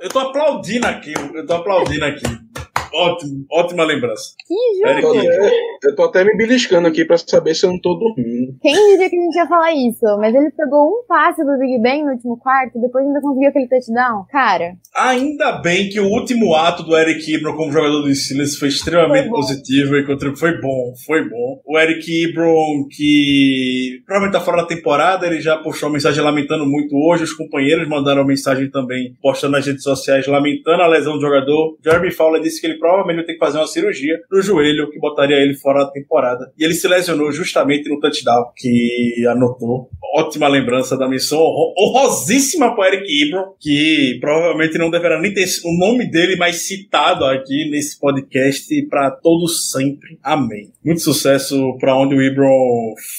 Eu 0.00 0.08
tô 0.08 0.18
aplaudindo 0.20 0.86
aqui, 0.86 1.12
eu 1.34 1.46
tô 1.46 1.54
aplaudindo 1.54 2.04
aqui. 2.04 2.47
Ótimo, 2.92 3.44
ótima 3.50 3.84
lembrança. 3.84 4.34
Que 4.46 4.54
jogo! 4.80 4.98
Eu 4.98 5.02
tô 5.02 5.18
até, 5.18 5.50
eu 5.84 5.96
tô 5.96 6.02
até 6.04 6.24
me 6.24 6.36
beliscando 6.36 6.88
aqui 6.88 7.04
para 7.04 7.18
saber 7.18 7.54
se 7.54 7.66
eu 7.66 7.70
não 7.70 7.80
tô 7.80 7.94
dormindo. 7.94 8.56
Quem 8.60 8.74
diria 8.74 9.10
que 9.10 9.16
a 9.16 9.20
gente 9.20 9.36
ia 9.36 9.46
falar 9.46 9.72
isso? 9.72 10.04
Mas 10.18 10.34
ele 10.34 10.50
pegou 10.50 10.88
um 10.88 11.04
passe 11.06 11.44
do 11.44 11.58
Big 11.58 11.80
Ben 11.80 12.04
no 12.04 12.12
último 12.12 12.38
quarto 12.38 12.78
e 12.78 12.80
depois 12.80 13.06
ainda 13.06 13.20
conseguiu 13.20 13.48
aquele 13.48 13.68
touchdown. 13.68 14.24
Cara, 14.30 14.76
Ainda 14.98 15.52
bem 15.52 15.88
que 15.88 16.00
o 16.00 16.08
último 16.08 16.56
ato 16.56 16.82
do 16.82 16.96
Eric 16.96 17.32
Ibram 17.32 17.54
como 17.54 17.70
jogador 17.70 18.02
do 18.02 18.12
Steelers 18.12 18.56
foi 18.56 18.66
extremamente 18.66 19.28
Foi 19.28 19.38
positivo 19.38 19.96
e 19.96 20.36
foi 20.36 20.60
bom, 20.60 20.92
foi 21.06 21.28
bom. 21.28 21.60
O 21.64 21.78
Eric 21.78 22.24
Ibram, 22.24 22.88
que 22.90 24.02
provavelmente 24.04 24.36
tá 24.36 24.44
fora 24.44 24.62
da 24.62 24.66
temporada, 24.66 25.24
ele 25.24 25.40
já 25.40 25.56
postou 25.58 25.88
uma 25.88 25.92
mensagem 25.92 26.20
lamentando 26.20 26.66
muito 26.66 26.96
hoje. 26.96 27.22
Os 27.22 27.32
companheiros 27.32 27.88
mandaram 27.88 28.22
uma 28.22 28.26
mensagem 28.26 28.68
também, 28.70 29.14
postando 29.22 29.52
nas 29.52 29.66
redes 29.66 29.84
sociais, 29.84 30.26
lamentando 30.26 30.82
a 30.82 30.88
lesão 30.88 31.14
do 31.14 31.20
jogador. 31.20 31.78
Jeremy 31.84 32.10
Fowler 32.10 32.42
disse 32.42 32.60
que 32.60 32.66
ele 32.66 32.77
provavelmente 32.78 33.16
vai 33.16 33.24
ter 33.24 33.32
que 33.34 33.38
fazer 33.38 33.58
uma 33.58 33.66
cirurgia 33.66 34.18
no 34.30 34.40
joelho, 34.42 34.90
que 34.90 34.98
botaria 34.98 35.36
ele 35.36 35.54
fora 35.54 35.84
da 35.84 35.90
temporada. 35.90 36.52
E 36.58 36.64
ele 36.64 36.74
se 36.74 36.86
lesionou 36.88 37.30
justamente 37.32 37.88
no 37.88 38.00
touchdown 38.00 38.50
que 38.56 39.24
anotou. 39.28 39.90
Ótima 40.14 40.48
lembrança 40.48 40.96
da 40.96 41.08
missão 41.08 41.38
honro- 41.38 41.74
honrosíssima 41.78 42.74
para 42.74 42.94
Eric 42.94 43.06
Ibram, 43.26 43.52
que 43.60 44.18
provavelmente 44.20 44.78
não 44.78 44.90
deverá 44.90 45.20
nem 45.20 45.32
ter 45.34 45.46
o 45.64 45.78
nome 45.78 46.10
dele 46.10 46.36
mais 46.36 46.66
citado 46.66 47.24
aqui 47.24 47.70
nesse 47.70 47.98
podcast 48.00 48.82
para 48.88 49.10
todos 49.10 49.70
sempre. 49.70 50.18
Amém. 50.22 50.72
Muito 50.84 51.00
sucesso 51.02 51.76
para 51.78 51.96
onde 51.96 52.14
o 52.14 52.22
Ibram 52.22 52.48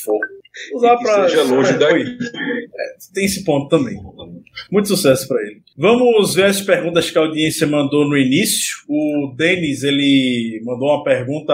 for. 0.03 0.20
Usar 0.74 0.97
pra- 0.97 1.30
seja 1.30 1.43
longe 1.43 1.74
foi. 1.78 2.03
É, 2.80 3.14
tem 3.14 3.26
esse 3.26 3.43
ponto 3.43 3.68
também. 3.68 3.95
Muito 4.72 4.88
sucesso 4.88 5.28
para 5.28 5.41
ele. 5.43 5.62
Vamos 5.82 6.36
ver 6.36 6.47
as 6.47 6.59
perguntas 6.59 7.09
que 7.09 7.17
a 7.17 7.21
audiência 7.21 7.65
mandou 7.65 8.05
no 8.05 8.17
início. 8.17 8.75
O 8.89 9.34
Denis, 9.38 9.82
ele 9.82 10.61
mandou 10.65 10.89
uma 10.89 11.05
pergunta 11.05 11.53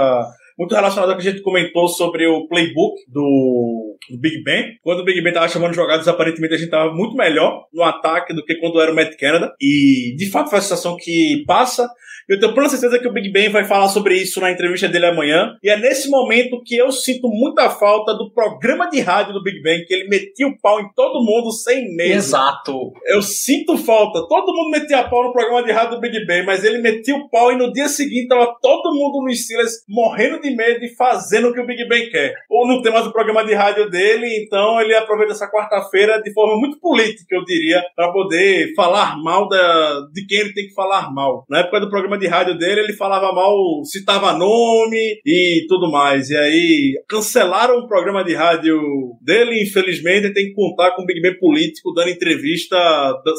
muito 0.57 0.73
relacionada 0.73 1.11
ao 1.11 1.19
que 1.19 1.27
a 1.27 1.31
gente 1.31 1.43
comentou 1.43 1.87
sobre 1.87 2.25
o 2.25 2.47
playbook 2.47 2.95
do, 3.07 3.95
do 4.09 4.17
Big 4.17 4.41
Ben. 4.43 4.79
Quando 4.81 5.01
o 5.01 5.05
Big 5.05 5.21
Ben 5.21 5.29
estava 5.29 5.47
chamando 5.47 5.75
jogadas, 5.75 6.07
aparentemente 6.07 6.55
a 6.55 6.57
gente 6.57 6.65
estava 6.65 6.91
muito 6.91 7.15
melhor 7.15 7.67
no 7.71 7.83
ataque 7.83 8.33
do 8.33 8.43
que 8.43 8.55
quando 8.55 8.81
era 8.81 8.91
o 8.91 8.95
Matt 8.95 9.15
Canada. 9.15 9.53
E, 9.61 10.15
de 10.17 10.27
fato, 10.31 10.49
foi 10.49 10.57
a 10.57 10.61
sensação 10.63 10.97
que 10.97 11.43
passa. 11.45 11.87
Eu 12.27 12.39
tenho 12.39 12.53
plena 12.53 12.69
certeza 12.69 12.99
que 12.99 13.07
o 13.07 13.13
Big 13.13 13.31
Ben 13.31 13.49
vai 13.49 13.65
falar 13.65 13.87
sobre 13.87 14.15
isso 14.15 14.41
na 14.41 14.51
entrevista 14.51 14.87
dele 14.87 15.05
amanhã. 15.05 15.55
E 15.61 15.69
é 15.69 15.77
nesse 15.77 16.09
momento 16.09 16.61
que 16.63 16.75
eu 16.75 16.91
sinto 16.91 17.27
muita 17.27 17.69
falta 17.69 18.13
do 18.15 18.31
programa 18.31 18.89
de 18.89 18.99
rádio 18.99 19.33
do 19.33 19.43
Big 19.43 19.61
Ben, 19.61 19.85
que 19.85 19.93
ele 19.93 20.07
metia 20.07 20.47
o 20.47 20.59
pau 20.59 20.79
em 20.79 20.89
todo 20.95 21.23
mundo 21.23 21.51
sem 21.51 21.95
medo. 21.95 22.15
Exato. 22.15 22.93
Eu 23.05 23.21
sinto 23.21 23.77
falta. 23.77 24.27
Todo 24.27 24.53
mundo 24.53 24.71
metia 24.71 25.03
pau 25.03 25.23
no 25.23 25.33
programa 25.33 25.63
de 25.63 25.71
rádio 25.71 25.95
do 25.95 26.01
Big 26.01 26.25
Ben, 26.25 26.43
mas 26.45 26.63
ele 26.63 26.79
metia 26.79 27.15
o 27.15 27.29
pau 27.29 27.51
e 27.51 27.57
no 27.57 27.71
dia 27.71 27.87
seguinte 27.87 28.27
tava 28.27 28.55
todo 28.59 28.93
mundo 28.93 29.23
no 29.23 29.33
Steelers 29.33 29.83
morrendo 29.87 30.41
de 30.41 30.49
medo 30.55 30.83
e 30.83 30.95
fazendo 30.95 31.49
o 31.49 31.53
que 31.53 31.59
o 31.59 31.65
Big 31.65 31.87
Ben 31.87 32.09
quer. 32.09 32.33
Ou 32.49 32.67
não 32.67 32.81
tem 32.81 32.91
mais 32.91 33.05
o 33.05 33.11
programa 33.11 33.45
de 33.45 33.53
rádio 33.53 33.89
dele, 33.89 34.43
então 34.43 34.81
ele 34.81 34.95
aproveita 34.95 35.33
essa 35.33 35.49
quarta-feira 35.49 36.21
de 36.21 36.33
forma 36.33 36.57
muito 36.57 36.79
política, 36.79 37.35
eu 37.35 37.43
diria, 37.45 37.83
para 37.95 38.11
poder 38.11 38.73
falar 38.75 39.15
mal 39.21 39.47
da, 39.47 40.07
de 40.11 40.25
quem 40.25 40.39
ele 40.39 40.53
tem 40.53 40.67
que 40.67 40.73
falar 40.73 41.13
mal. 41.13 41.45
Na 41.49 41.59
época 41.59 41.81
do 41.81 41.89
programa 41.89 42.14
de 42.17 42.27
rádio 42.27 42.57
dele, 42.57 42.81
ele 42.81 42.93
falava 42.93 43.31
mal, 43.33 43.55
citava 43.83 44.33
nome 44.33 45.19
e 45.25 45.65
tudo 45.67 45.91
mais. 45.91 46.29
E 46.29 46.37
aí 46.37 47.03
cancelaram 47.07 47.79
o 47.79 47.87
programa 47.87 48.23
de 48.23 48.33
rádio 48.33 48.79
dele, 49.21 49.61
infelizmente, 49.63 50.33
tem 50.33 50.47
que 50.47 50.53
contar 50.53 50.91
com 50.91 51.03
o 51.03 51.05
Big 51.05 51.21
Ben 51.21 51.37
político 51.37 51.93
dando 51.93 52.09
entrevista, 52.09 52.77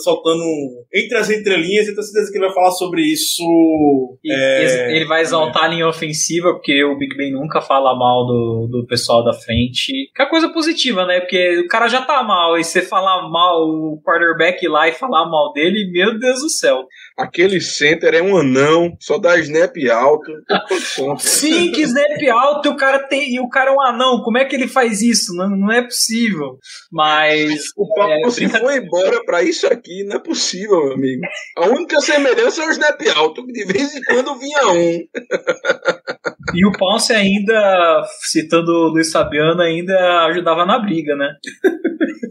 soltando 0.03 0.45
entre 0.93 1.17
as 1.17 1.31
entrelinhas, 1.31 1.87
e 1.87 1.95
tenho 1.95 2.03
certeza 2.03 2.31
que 2.31 2.39
ele 2.39 2.47
vai 2.47 2.55
falar 2.55 2.71
sobre 2.73 3.03
isso. 3.03 3.43
E 4.25 4.33
é, 4.33 4.97
ele 4.97 5.05
vai 5.05 5.21
exaltar 5.21 5.65
a 5.65 5.69
linha 5.69 5.89
ofensiva, 5.89 6.53
porque 6.53 6.85
o 6.85 6.97
Big 6.97 7.17
Ben 7.17 7.33
nunca 7.33 7.61
fala 7.61 7.97
mal 7.97 8.27
do, 8.27 8.69
do 8.71 8.87
pessoal 8.87 9.25
da 9.25 9.33
frente. 9.33 9.93
Que 10.15 10.23
é 10.23 10.27
coisa 10.27 10.49
positiva, 10.49 11.05
né? 11.07 11.21
Porque 11.21 11.61
o 11.61 11.69
cara 11.69 11.89
já 11.89 12.03
tá 12.03 12.23
mal, 12.23 12.59
e 12.59 12.65
você 12.65 12.83
falar 12.83 13.29
mal, 13.29 13.63
o 13.63 14.01
quarterback 14.05 14.67
lá 14.69 14.89
e 14.89 14.93
falar 14.93 15.29
mal 15.29 15.53
dele, 15.53 15.91
meu 15.91 16.19
Deus 16.19 16.41
do 16.41 16.51
céu. 16.51 16.87
Aquele 17.19 17.61
center 17.63 18.13
é 18.15 18.21
um 18.21 18.37
anão, 18.37 18.95
só 19.01 19.17
dá 19.19 19.39
snap 19.39 19.75
alto. 19.91 20.31
Sim, 21.19 21.73
que 21.73 21.81
snap 21.83 22.11
alto 22.31 22.69
e 22.69 22.73
o 22.73 22.77
cara 22.77 22.99
tem. 23.09 23.35
E 23.35 23.41
o 23.41 23.49
cara 23.49 23.71
é 23.71 23.75
um 23.75 23.81
anão. 23.81 24.21
Como 24.23 24.37
é 24.37 24.45
que 24.45 24.55
ele 24.55 24.69
faz 24.69 25.01
isso? 25.01 25.35
Não, 25.35 25.49
não 25.49 25.73
é 25.73 25.83
possível. 25.83 26.59
Mas. 26.93 27.71
O 27.77 27.89
papo 27.95 28.13
É, 28.13 28.31
se 28.31 28.41
brinca- 28.47 28.59
foi 28.61 28.77
embora 28.77 29.25
pra 29.25 29.43
isso 29.43 29.67
aqui, 29.67 30.05
não 30.05 30.17
é 30.17 30.19
possível, 30.19 30.85
meu 30.85 30.93
amigo. 30.93 31.23
A 31.57 31.67
única 31.67 32.01
semelhança 32.03 32.63
é 32.63 32.67
o 32.67 32.71
snap 32.71 33.01
alto, 33.17 33.47
que 33.47 33.53
de 33.53 33.65
vez 33.65 33.95
em 33.95 34.03
quando 34.03 34.39
vinha 34.39 34.67
um. 34.69 34.99
E 36.55 36.67
o 36.67 36.73
Ponce 36.73 37.13
ainda, 37.13 38.03
citando 38.23 38.71
o 38.71 38.89
Luiz 38.89 39.11
Fabiano, 39.11 39.61
ainda 39.61 40.27
ajudava 40.27 40.65
na 40.65 40.79
briga, 40.79 41.17
né? 41.17 41.29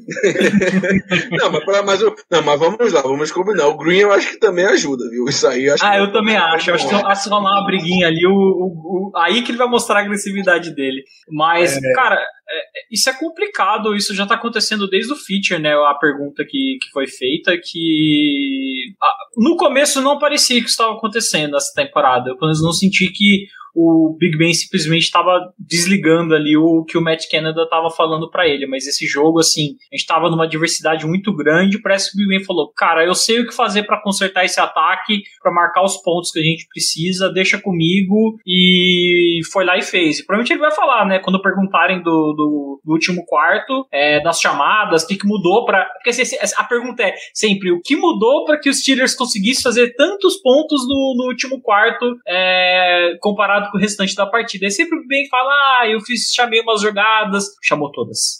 Não, 1.31 1.51
mas, 1.51 1.65
pra- 1.65 1.83
mas, 1.83 2.01
eu- 2.01 2.15
não, 2.31 2.43
mas 2.43 2.59
vamos 2.59 2.93
lá, 2.93 3.01
vamos 3.01 3.31
combinar. 3.31 3.67
O 3.67 3.77
Green 3.77 3.99
eu 3.99 4.11
acho 4.11 4.29
que 4.31 4.39
também 4.39 4.65
ajuda, 4.65 5.09
viu? 5.09 5.25
Isso 5.25 5.47
aí 5.47 5.65
eu 5.65 5.73
acho 5.73 5.85
Ah, 5.85 5.91
que 5.95 5.99
eu 5.99 6.11
também 6.11 6.35
acho. 6.37 6.69
Eu 6.69 6.75
acho 6.75 6.87
que 6.87 7.15
se 7.15 7.29
rolar 7.29 7.51
uma 7.59 7.65
briguinha 7.65 8.07
ali, 8.07 8.25
o, 8.25 8.31
o- 8.31 9.11
o- 9.11 9.17
aí 9.17 9.41
que 9.41 9.51
ele 9.51 9.57
vai 9.57 9.67
mostrar 9.67 9.99
a 9.99 10.03
agressividade 10.03 10.73
dele. 10.75 11.03
Mas, 11.29 11.77
cara, 11.95 12.15
é- 12.15 12.19
é- 12.19 12.85
isso 12.91 13.09
é 13.09 13.13
complicado. 13.13 13.95
Isso 13.95 14.13
já 14.15 14.25
tá 14.25 14.35
acontecendo 14.35 14.87
desde 14.87 15.11
o 15.11 15.15
feature, 15.15 15.59
né? 15.61 15.73
A 15.73 15.95
pergunta 15.99 16.43
que, 16.47 16.77
que 16.81 16.89
foi 16.93 17.07
feita, 17.07 17.57
que 17.57 18.93
ah, 19.01 19.15
no 19.37 19.57
começo 19.57 20.01
não 20.01 20.19
parecia 20.19 20.57
que 20.59 20.65
isso 20.67 20.73
estava 20.81 20.93
acontecendo 20.93 21.57
essa 21.57 21.73
temporada. 21.75 22.29
Eu 22.29 22.37
pelo 22.37 22.47
menos 22.51 22.63
não 22.63 22.71
senti 22.73 23.11
que 23.11 23.47
o 23.75 24.15
Big 24.17 24.37
Ben 24.37 24.53
simplesmente 24.53 25.03
estava 25.03 25.53
desligando 25.59 26.33
ali 26.33 26.55
o 26.55 26.85
que 26.85 26.97
o 26.97 27.01
Matt 27.01 27.29
Canada 27.29 27.63
estava 27.63 27.89
falando 27.89 28.29
para 28.29 28.47
ele. 28.47 28.65
Mas 28.65 28.87
esse 28.87 29.05
jogo, 29.05 29.39
assim, 29.39 29.75
a 29.91 29.95
gente 29.95 30.01
estava 30.01 30.29
numa 30.29 30.47
diversidade 30.47 31.05
muito 31.05 31.35
grande. 31.35 31.81
Parece 31.81 32.11
que 32.11 32.17
o 32.17 32.19
Big 32.19 32.37
Ben 32.37 32.45
falou: 32.45 32.71
Cara, 32.71 33.05
eu 33.05 33.13
sei 33.13 33.41
o 33.41 33.47
que 33.47 33.53
fazer 33.53 33.83
para 33.83 34.01
consertar 34.01 34.45
esse 34.45 34.59
ataque, 34.59 35.23
para 35.41 35.51
marcar 35.51 35.83
os 35.83 35.97
pontos 35.97 36.31
que 36.31 36.39
a 36.39 36.43
gente 36.43 36.67
precisa, 36.69 37.31
deixa 37.31 37.59
comigo. 37.59 38.39
E 38.47 39.41
foi 39.51 39.65
lá 39.65 39.77
e 39.77 39.81
fez. 39.81 40.19
E 40.19 40.25
provavelmente 40.25 40.53
ele 40.53 40.61
vai 40.61 40.71
falar, 40.71 41.05
né? 41.05 41.19
Quando 41.19 41.41
perguntarem 41.41 42.01
do, 42.01 42.33
do, 42.33 42.81
do 42.83 42.93
último 42.93 43.25
quarto, 43.25 43.85
é, 43.91 44.21
das 44.21 44.39
chamadas, 44.39 45.03
o 45.03 45.07
que, 45.07 45.17
que 45.17 45.27
mudou 45.27 45.65
para. 45.65 45.85
Porque 45.95 46.09
assim, 46.11 46.37
a 46.57 46.63
pergunta 46.63 47.03
é 47.03 47.13
sempre: 47.33 47.71
o 47.71 47.81
que 47.81 47.97
mudou 47.97 48.45
para 48.45 48.57
que 48.57 48.69
os 48.69 48.79
Steelers 48.79 49.13
conseguissem 49.13 49.63
fazer 49.63 49.95
tantos 49.95 50.37
pontos 50.37 50.87
no, 50.87 51.15
no 51.17 51.27
último 51.27 51.61
quarto 51.61 52.15
é, 52.25 53.17
comparado 53.19 53.64
com 53.71 53.77
o 53.77 53.81
restante 53.81 54.15
da 54.15 54.25
partida? 54.25 54.65
Aí 54.65 54.71
sempre 54.71 54.97
bem 55.07 55.27
fala: 55.29 55.51
ah, 55.81 55.87
eu 55.89 55.99
fiz, 56.01 56.31
chamei 56.33 56.61
umas 56.61 56.81
jogadas, 56.81 57.45
chamou 57.63 57.91
todas. 57.91 58.39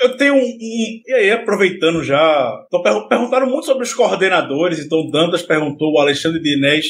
Eu 0.00 0.16
tenho 0.16 0.34
um, 0.34 0.38
um- 0.38 1.02
E 1.08 1.12
aí, 1.12 1.30
aproveitando 1.32 2.04
já. 2.04 2.52
Pergun- 2.70 3.08
perguntaram 3.08 3.48
muito 3.50 3.66
sobre 3.66 3.82
os 3.82 3.92
coordenadores. 3.92 4.78
Então, 4.78 5.10
Dantas 5.10 5.42
perguntou, 5.42 5.92
o 5.92 5.98
Alexandre 5.98 6.40
Dinés 6.40 6.86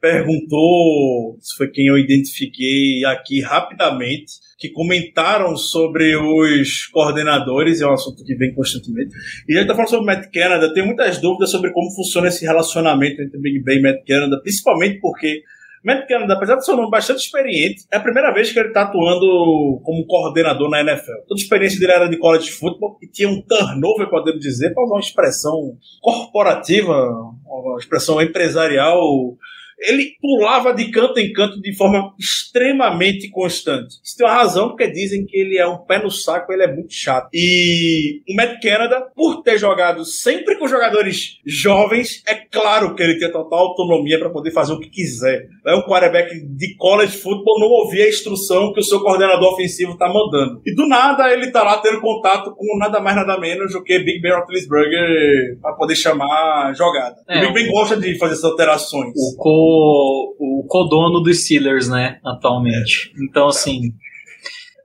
perguntou. 0.00 1.36
Isso 1.40 1.56
foi 1.56 1.68
quem 1.70 1.86
eu 1.86 1.96
identifiquei 1.98 3.04
aqui 3.06 3.40
rapidamente. 3.40 4.32
Que 4.58 4.68
comentaram 4.68 5.56
sobre 5.56 6.14
os 6.16 6.84
coordenadores, 6.88 7.80
é 7.80 7.86
um 7.86 7.94
assunto 7.94 8.22
que 8.22 8.34
vem 8.34 8.52
constantemente. 8.54 9.10
E 9.48 9.54
a 9.56 9.60
gente 9.60 9.68
tá 9.68 9.74
falando 9.74 9.88
sobre 9.88 10.02
o 10.02 10.06
Matt 10.06 10.30
Canada. 10.30 10.74
Tenho 10.74 10.84
muitas 10.84 11.18
dúvidas 11.18 11.50
sobre 11.50 11.72
como 11.72 11.90
funciona 11.94 12.28
esse 12.28 12.44
relacionamento 12.44 13.22
entre 13.22 13.40
Big 13.40 13.62
Ben 13.64 13.78
e 13.78 13.82
Matt 13.82 14.04
Canada, 14.06 14.38
principalmente 14.42 15.00
porque 15.00 15.42
Matt 15.82 16.06
Canada, 16.06 16.34
apesar 16.34 16.56
de 16.56 16.64
ser 16.64 16.72
um 16.72 16.76
nome 16.76 16.90
bastante 16.90 17.20
experiente, 17.20 17.84
é 17.90 17.96
a 17.96 18.00
primeira 18.00 18.32
vez 18.32 18.52
que 18.52 18.58
ele 18.58 18.68
está 18.68 18.82
atuando 18.82 19.80
como 19.82 20.06
coordenador 20.06 20.68
na 20.68 20.80
NFL. 20.80 21.24
Toda 21.26 21.40
a 21.40 21.42
experiência 21.42 21.80
dele 21.80 21.92
era 21.92 22.08
de 22.08 22.18
college 22.18 22.50
football 22.50 22.98
e 23.02 23.06
tinha 23.06 23.28
um 23.28 23.40
turnover, 23.40 24.08
podemos 24.10 24.40
dizer, 24.40 24.74
para 24.74 24.84
usar 24.84 24.94
uma 24.94 25.00
expressão 25.00 25.76
corporativa, 26.00 27.10
uma 27.46 27.78
expressão 27.78 28.20
empresarial. 28.20 29.36
Ele 29.80 30.12
pulava 30.20 30.72
de 30.74 30.90
canto 30.90 31.18
em 31.18 31.32
canto 31.32 31.60
de 31.60 31.74
forma 31.74 32.14
extremamente 32.18 33.30
constante. 33.30 33.96
Isso 34.04 34.16
tem 34.16 34.26
uma 34.26 34.34
razão, 34.34 34.68
porque 34.68 34.90
dizem 34.90 35.24
que 35.24 35.36
ele 35.36 35.58
é 35.58 35.66
um 35.66 35.78
pé 35.78 36.02
no 36.02 36.10
saco, 36.10 36.52
ele 36.52 36.62
é 36.62 36.72
muito 36.72 36.92
chato. 36.92 37.28
E 37.32 38.22
o 38.28 38.34
Matt 38.34 38.60
Canada, 38.62 39.00
por 39.14 39.42
ter 39.42 39.58
jogado 39.58 40.04
sempre 40.04 40.56
com 40.56 40.68
jogadores 40.68 41.38
jovens, 41.46 42.22
é 42.26 42.34
claro 42.34 42.94
que 42.94 43.02
ele 43.02 43.18
tem 43.18 43.30
total 43.30 43.58
autonomia 43.60 44.18
para 44.18 44.30
poder 44.30 44.50
fazer 44.50 44.72
o 44.72 44.80
que 44.80 44.90
quiser. 44.90 45.48
É 45.66 45.74
um 45.74 45.82
quarterback 45.82 46.38
de 46.40 46.76
college 46.76 47.16
football 47.16 47.60
não 47.60 47.68
ouvir 47.68 48.02
a 48.02 48.08
instrução 48.08 48.72
que 48.72 48.80
o 48.80 48.84
seu 48.84 49.00
coordenador 49.00 49.52
ofensivo 49.52 49.96
tá 49.96 50.08
mandando. 50.08 50.60
E 50.66 50.74
do 50.74 50.86
nada 50.86 51.32
ele 51.32 51.50
tá 51.50 51.62
lá 51.62 51.78
tendo 51.78 52.00
contato 52.00 52.54
com 52.54 52.78
nada 52.78 53.00
mais 53.00 53.16
nada 53.16 53.38
menos 53.38 53.72
do 53.72 53.82
que 53.82 53.98
Big 53.98 54.20
Ben 54.20 54.34
Roethlisberger 54.34 55.58
para 55.60 55.74
poder 55.74 55.94
chamar 55.94 56.72
jogada. 56.74 57.16
É, 57.28 57.38
o 57.38 57.52
Big 57.52 57.54
Ben 57.54 57.72
gosta 57.72 57.96
de 57.96 58.18
fazer 58.18 58.34
essas 58.34 58.44
alterações. 58.44 59.12
O, 59.16 59.36
o 59.70 60.66
codono 60.68 61.20
dos 61.20 61.44
Steelers, 61.44 61.88
né, 61.88 62.18
atualmente. 62.24 63.12
Então, 63.18 63.48
assim. 63.48 63.92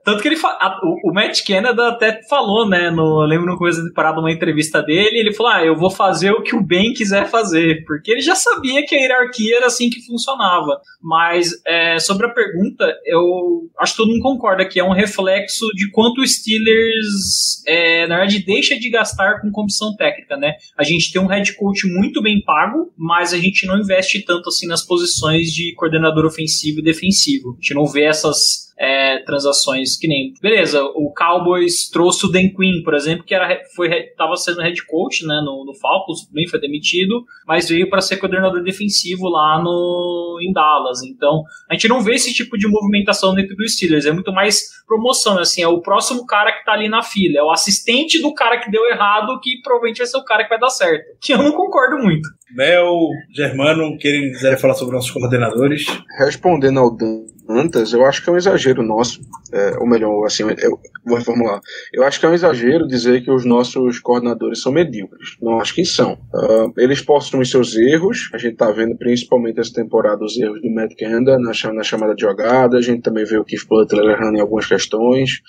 Tanto 0.06 0.22
que 0.22 0.28
ele 0.28 0.38
a- 0.40 0.78
o, 0.84 1.10
o 1.10 1.12
Matt 1.12 1.44
Canada 1.44 1.88
até 1.88 2.22
falou, 2.30 2.68
né? 2.68 2.92
No, 2.92 3.22
eu 3.22 3.26
lembro 3.26 3.46
no 3.46 3.58
começo 3.58 3.82
da 3.82 3.88
temporada, 3.88 4.20
uma 4.20 4.30
entrevista 4.30 4.80
dele, 4.80 5.18
ele 5.18 5.34
falou: 5.34 5.50
Ah, 5.52 5.64
eu 5.64 5.74
vou 5.76 5.90
fazer 5.90 6.30
o 6.30 6.44
que 6.44 6.54
o 6.54 6.62
Ben 6.62 6.92
quiser 6.92 7.26
fazer. 7.28 7.84
Porque 7.84 8.12
ele 8.12 8.20
já 8.20 8.36
sabia 8.36 8.86
que 8.86 8.94
a 8.94 8.98
hierarquia 9.00 9.56
era 9.56 9.66
assim 9.66 9.90
que 9.90 10.00
funcionava. 10.06 10.80
Mas 11.02 11.50
é, 11.66 11.98
sobre 11.98 12.24
a 12.26 12.30
pergunta, 12.30 12.86
eu 13.04 13.68
acho 13.80 13.94
que 13.94 13.96
todo 13.96 14.10
mundo 14.12 14.22
concorda 14.22 14.64
que 14.64 14.78
é 14.78 14.84
um 14.84 14.92
reflexo 14.92 15.66
de 15.74 15.90
quanto 15.90 16.20
o 16.20 16.26
Steelers, 16.26 17.64
é, 17.66 18.06
na 18.06 18.18
verdade, 18.18 18.44
deixa 18.44 18.78
de 18.78 18.88
gastar 18.88 19.40
com 19.40 19.50
comissão 19.50 19.92
técnica, 19.96 20.36
né? 20.36 20.52
A 20.78 20.84
gente 20.84 21.12
tem 21.12 21.20
um 21.20 21.26
head 21.26 21.52
coach 21.56 21.84
muito 21.88 22.22
bem 22.22 22.40
pago, 22.44 22.92
mas 22.96 23.32
a 23.32 23.38
gente 23.38 23.66
não 23.66 23.76
investe 23.78 24.24
tanto 24.24 24.50
assim 24.50 24.68
nas 24.68 24.86
posições 24.86 25.48
de 25.52 25.74
coordenador 25.74 26.24
ofensivo 26.24 26.78
e 26.78 26.82
defensivo. 26.84 27.50
A 27.50 27.60
gente 27.60 27.74
não 27.74 27.86
vê 27.86 28.04
essas 28.04 28.65
é, 28.78 29.20
transações 29.20 29.96
que 29.96 30.06
nem. 30.06 30.34
Beleza, 30.40 30.82
o 30.82 31.12
Cowboys 31.12 31.88
trouxe 31.88 32.26
o 32.26 32.30
Dan 32.30 32.50
Quinn, 32.50 32.82
por 32.84 32.94
exemplo, 32.94 33.24
que 33.24 33.34
era, 33.34 33.58
foi, 33.74 33.88
tava 34.16 34.36
sendo 34.36 34.60
head 34.60 34.84
coach 34.86 35.26
né, 35.26 35.40
no, 35.44 35.64
no 35.64 35.74
Falcons, 35.74 36.28
bem 36.30 36.46
foi 36.46 36.60
demitido, 36.60 37.24
mas 37.46 37.68
veio 37.68 37.88
para 37.88 38.00
ser 38.00 38.18
coordenador 38.18 38.62
defensivo 38.62 39.28
lá 39.28 39.62
no, 39.62 40.38
em 40.42 40.52
Dallas. 40.52 41.02
Então, 41.02 41.42
a 41.70 41.74
gente 41.74 41.88
não 41.88 42.02
vê 42.02 42.14
esse 42.14 42.34
tipo 42.34 42.58
de 42.58 42.68
movimentação 42.68 43.34
dentro 43.34 43.56
dos 43.56 43.74
Steelers, 43.74 44.06
é 44.06 44.12
muito 44.12 44.32
mais 44.32 44.76
promoção, 44.86 45.38
assim, 45.38 45.62
é 45.62 45.68
o 45.68 45.80
próximo 45.80 46.26
cara 46.26 46.52
que 46.52 46.64
tá 46.64 46.72
ali 46.72 46.88
na 46.88 47.02
fila, 47.02 47.38
é 47.38 47.42
o 47.42 47.50
assistente 47.50 48.20
do 48.20 48.34
cara 48.34 48.58
que 48.58 48.70
deu 48.70 48.86
errado, 48.88 49.40
que 49.40 49.60
provavelmente 49.62 49.98
vai 49.98 50.06
ser 50.06 50.18
o 50.18 50.24
cara 50.24 50.44
que 50.44 50.50
vai 50.50 50.58
dar 50.58 50.70
certo. 50.70 51.04
Que 51.20 51.32
eu 51.32 51.38
não 51.38 51.52
concordo 51.52 51.98
muito. 51.98 52.28
Mel, 52.54 52.94
Germano, 53.34 53.96
querem 53.98 54.30
quiserem 54.30 54.58
falar 54.58 54.74
sobre 54.74 54.94
nossos 54.94 55.10
coordenadores? 55.10 55.84
Respondendo 56.18 56.78
ao 56.78 56.94
Dantas, 57.46 57.92
eu 57.92 58.04
acho 58.04 58.22
que 58.22 58.28
é 58.28 58.32
um 58.32 58.36
exagero 58.36 58.82
nosso. 58.82 59.20
É, 59.52 59.76
ou 59.78 59.86
melhor, 59.86 60.24
assim, 60.26 60.42
eu- 60.42 60.78
vou 61.04 61.16
reformular. 61.16 61.60
Eu 61.92 62.02
acho 62.02 62.18
que 62.18 62.26
é 62.26 62.28
um 62.28 62.34
exagero 62.34 62.86
dizer 62.86 63.22
que 63.22 63.30
os 63.30 63.44
nossos 63.44 64.00
coordenadores 64.00 64.60
são 64.60 64.72
medíocres. 64.72 65.36
Não 65.40 65.60
acho 65.60 65.74
que 65.74 65.84
são. 65.84 66.14
Uh, 66.34 66.72
eles 66.76 67.00
possuem 67.00 67.44
seus 67.44 67.76
erros. 67.76 68.28
A 68.34 68.38
gente 68.38 68.56
tá 68.56 68.70
vendo 68.72 68.96
principalmente 68.96 69.60
essa 69.60 69.72
temporada 69.72 70.24
os 70.24 70.36
erros 70.36 70.60
do 70.60 70.68
Matt 70.70 70.94
Canada 70.98 71.38
na, 71.38 71.52
na 71.72 71.82
chamada 71.84 72.14
de 72.14 72.22
jogada. 72.22 72.76
A 72.76 72.82
gente 72.82 73.02
também 73.02 73.24
vê 73.24 73.38
o 73.38 73.44
Keith 73.44 73.66
Butler 73.68 74.10
errando 74.10 74.36
em 74.36 74.40
algumas 74.40 74.66
questões. 74.66 75.40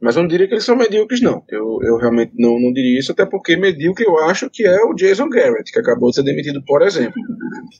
Mas 0.00 0.16
eu 0.16 0.22
não 0.22 0.28
diria 0.28 0.46
que 0.46 0.54
eles 0.54 0.64
são 0.64 0.76
medíocres, 0.76 1.20
não. 1.20 1.42
Eu, 1.48 1.78
eu 1.82 1.96
realmente 1.96 2.32
não, 2.36 2.60
não 2.60 2.72
diria 2.72 2.98
isso, 2.98 3.12
até 3.12 3.24
porque 3.24 3.56
medíocre 3.56 4.04
eu 4.04 4.18
acho 4.24 4.50
que 4.50 4.66
é 4.66 4.84
o 4.84 4.94
Jason 4.94 5.28
Garrett, 5.28 5.72
que 5.72 5.78
acabou 5.78 6.10
de 6.10 6.16
ser 6.16 6.22
demitido, 6.22 6.62
por 6.64 6.82
exemplo. 6.82 7.20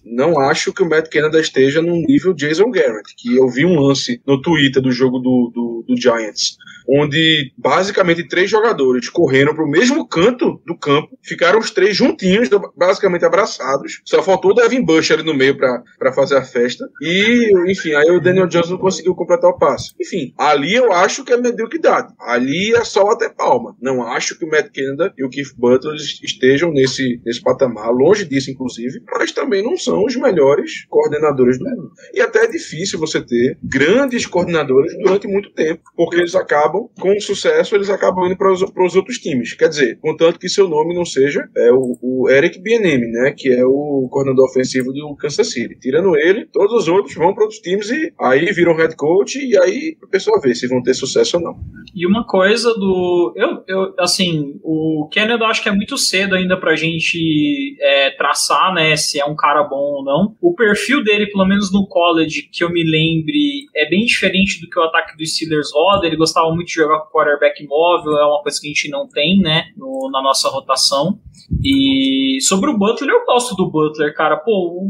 Não 0.05 0.39
acho 0.41 0.73
que 0.73 0.83
o 0.83 0.89
Matt 0.89 1.09
Canada 1.09 1.41
esteja 1.41 1.83
no 1.83 1.95
nível 2.03 2.35
Jason 2.35 2.71
Garrett, 2.71 3.14
que 3.17 3.37
eu 3.37 3.49
vi 3.49 3.64
um 3.64 3.79
lance 3.79 4.21
no 4.27 4.41
Twitter 4.41 4.83
do 4.83 4.91
jogo 4.91 5.19
do, 5.19 5.53
do, 5.55 5.85
do 5.87 6.01
Giants 6.01 6.57
onde 6.89 7.53
basicamente 7.57 8.27
três 8.29 8.51
jogadores 8.51 9.09
correram 9.09 9.55
para 9.55 9.64
o 9.64 9.71
mesmo 9.71 10.07
canto 10.07 10.61
do 10.64 10.77
campo, 10.77 11.19
ficaram 11.23 11.59
os 11.59 11.71
três 11.71 11.97
juntinhos, 11.97 12.49
basicamente 12.77 13.25
abraçados. 13.25 14.01
Só 14.05 14.23
faltou 14.23 14.53
o 14.53 14.55
Devin 14.55 14.85
Bush 14.85 15.11
ali 15.11 15.23
no 15.23 15.35
meio 15.35 15.57
para 15.57 16.12
fazer 16.14 16.37
a 16.37 16.43
festa. 16.43 16.89
E, 17.03 17.53
enfim, 17.71 17.93
aí 17.95 18.11
o 18.11 18.21
Daniel 18.21 18.49
não 18.69 18.79
conseguiu 18.79 19.14
completar 19.14 19.51
o 19.51 19.59
passe. 19.59 19.93
Enfim, 20.01 20.33
ali 20.39 20.75
eu 20.75 20.93
acho 20.93 21.25
que 21.25 21.33
é 21.33 21.37
mediocridade. 21.37 22.05
Ali 22.18 22.74
é 22.74 22.84
só 22.84 23.09
até 23.11 23.28
palma. 23.28 23.76
Não 23.80 24.02
acho 24.02 24.38
que 24.38 24.44
o 24.44 24.48
Matt 24.48 24.68
Canada 24.74 25.12
e 25.16 25.24
o 25.24 25.28
Keith 25.28 25.54
Butler 25.57 25.96
estejam 25.96 26.70
nesse, 26.70 27.20
nesse 27.24 27.42
patamar, 27.42 27.90
longe 27.90 28.24
disso, 28.24 28.50
inclusive, 28.50 29.00
mas 29.11 29.32
também 29.32 29.62
não 29.62 29.76
são 29.76 30.04
os 30.04 30.16
melhores 30.16 30.84
coordenadores 30.88 31.59
do 31.59 31.64
mundo. 31.64 31.90
E 32.14 32.20
até 32.20 32.44
é 32.44 32.50
difícil 32.50 32.98
você 32.98 33.20
ter 33.20 33.59
grandes 33.62 34.26
coordenadores 34.26 34.96
durante 34.98 35.26
muito 35.26 35.50
tempo, 35.52 35.82
porque 35.96 36.16
eles 36.16 36.34
acabam 36.34 36.88
com 37.00 37.18
sucesso, 37.20 37.74
eles 37.74 37.90
acabam 37.90 38.26
indo 38.26 38.36
para 38.36 38.52
os 38.52 38.96
outros 38.96 39.18
times. 39.18 39.54
Quer 39.54 39.68
dizer, 39.68 39.98
contanto 40.00 40.38
que 40.38 40.48
seu 40.48 40.68
nome 40.68 40.94
não 40.94 41.04
seja 41.04 41.48
é, 41.57 41.72
o, 41.72 41.98
o 42.02 42.30
Eric 42.30 42.61
Bienemi, 42.61 43.07
né, 43.07 43.34
que 43.36 43.52
é 43.52 43.64
o 43.64 44.09
coordenador 44.11 44.46
ofensivo 44.46 44.92
do 44.92 45.16
Kansas 45.16 45.50
City. 45.50 45.78
Tirando 45.78 46.16
ele, 46.16 46.46
todos 46.46 46.72
os 46.82 46.88
outros 46.88 47.14
vão 47.14 47.34
para 47.34 47.44
outros 47.44 47.61
times 47.61 47.90
e 47.90 48.12
aí 48.20 48.46
viram 48.52 48.76
head 48.76 48.94
coach 48.96 49.38
e 49.38 49.59
aí 49.59 49.96
a 50.02 50.07
pessoa 50.07 50.40
vê 50.40 50.54
se 50.54 50.66
vão 50.66 50.82
ter 50.82 50.94
sucesso 50.94 51.36
ou 51.36 51.42
não. 51.42 51.57
E 51.97 52.07
uma 52.07 52.26
coisa 52.26 52.74
do. 52.74 53.32
Eu, 53.34 53.64
eu 53.66 53.94
assim, 53.99 54.61
o 54.62 55.09
Kennedy 55.11 55.40
eu 55.40 55.47
acho 55.47 55.62
que 55.62 55.68
é 55.70 55.72
muito 55.72 55.97
cedo 55.97 56.34
ainda 56.34 56.55
pra 56.55 56.76
gente 56.76 57.74
é, 57.80 58.11
traçar, 58.11 58.74
né, 58.74 58.94
se 58.97 59.18
é 59.18 59.24
um 59.24 59.34
cara 59.34 59.62
bom 59.62 59.94
ou 59.97 60.05
não. 60.05 60.36
O 60.42 60.55
perfil 60.55 61.03
dele, 61.03 61.26
pelo 61.26 61.47
menos 61.47 61.72
no 61.72 61.86
college, 61.86 62.51
que 62.53 62.62
eu 62.62 62.70
me 62.70 62.84
lembre, 62.84 63.64
é 63.74 63.88
bem 63.88 64.05
diferente 64.05 64.61
do 64.61 64.68
que 64.68 64.78
o 64.78 64.82
ataque 64.82 65.16
dos 65.16 65.34
Steelers 65.34 65.72
roda. 65.72 66.07
Ele 66.07 66.16
gostava 66.16 66.55
muito 66.55 66.68
de 66.68 66.74
jogar 66.74 66.99
com 66.99 67.18
quarterback 67.18 67.66
móvel, 67.66 68.12
é 68.18 68.26
uma 68.26 68.42
coisa 68.42 68.61
que 68.61 68.66
a 68.66 68.70
gente 68.70 68.90
não 68.90 69.09
tem, 69.09 69.40
né, 69.40 69.64
no, 69.74 70.11
na 70.12 70.22
nossa 70.22 70.51
rotação. 70.51 71.18
E 71.64 72.36
sobre 72.42 72.68
o 72.68 72.76
Butler, 72.76 73.09
eu 73.09 73.24
gosto 73.24 73.57
do 73.57 73.70
Butler, 73.70 74.14
cara. 74.14 74.36
Pô, 74.36 74.86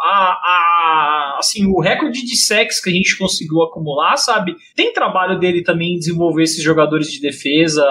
a, 0.00 0.32
a, 0.32 1.36
assim, 1.38 1.66
o 1.66 1.80
recorde 1.80 2.24
de 2.24 2.36
sacks 2.36 2.82
que 2.82 2.90
a 2.90 2.92
gente 2.92 3.18
conseguiu 3.18 3.62
acumular, 3.62 4.16
sabe? 4.16 4.56
Tem 4.74 4.92
trabalho 4.92 5.38
dele 5.38 5.62
também 5.62 5.94
em 5.94 5.98
desenvolver 5.98 6.44
esses 6.44 6.62
jogadores 6.62 7.12
de 7.12 7.20
defesa, 7.20 7.84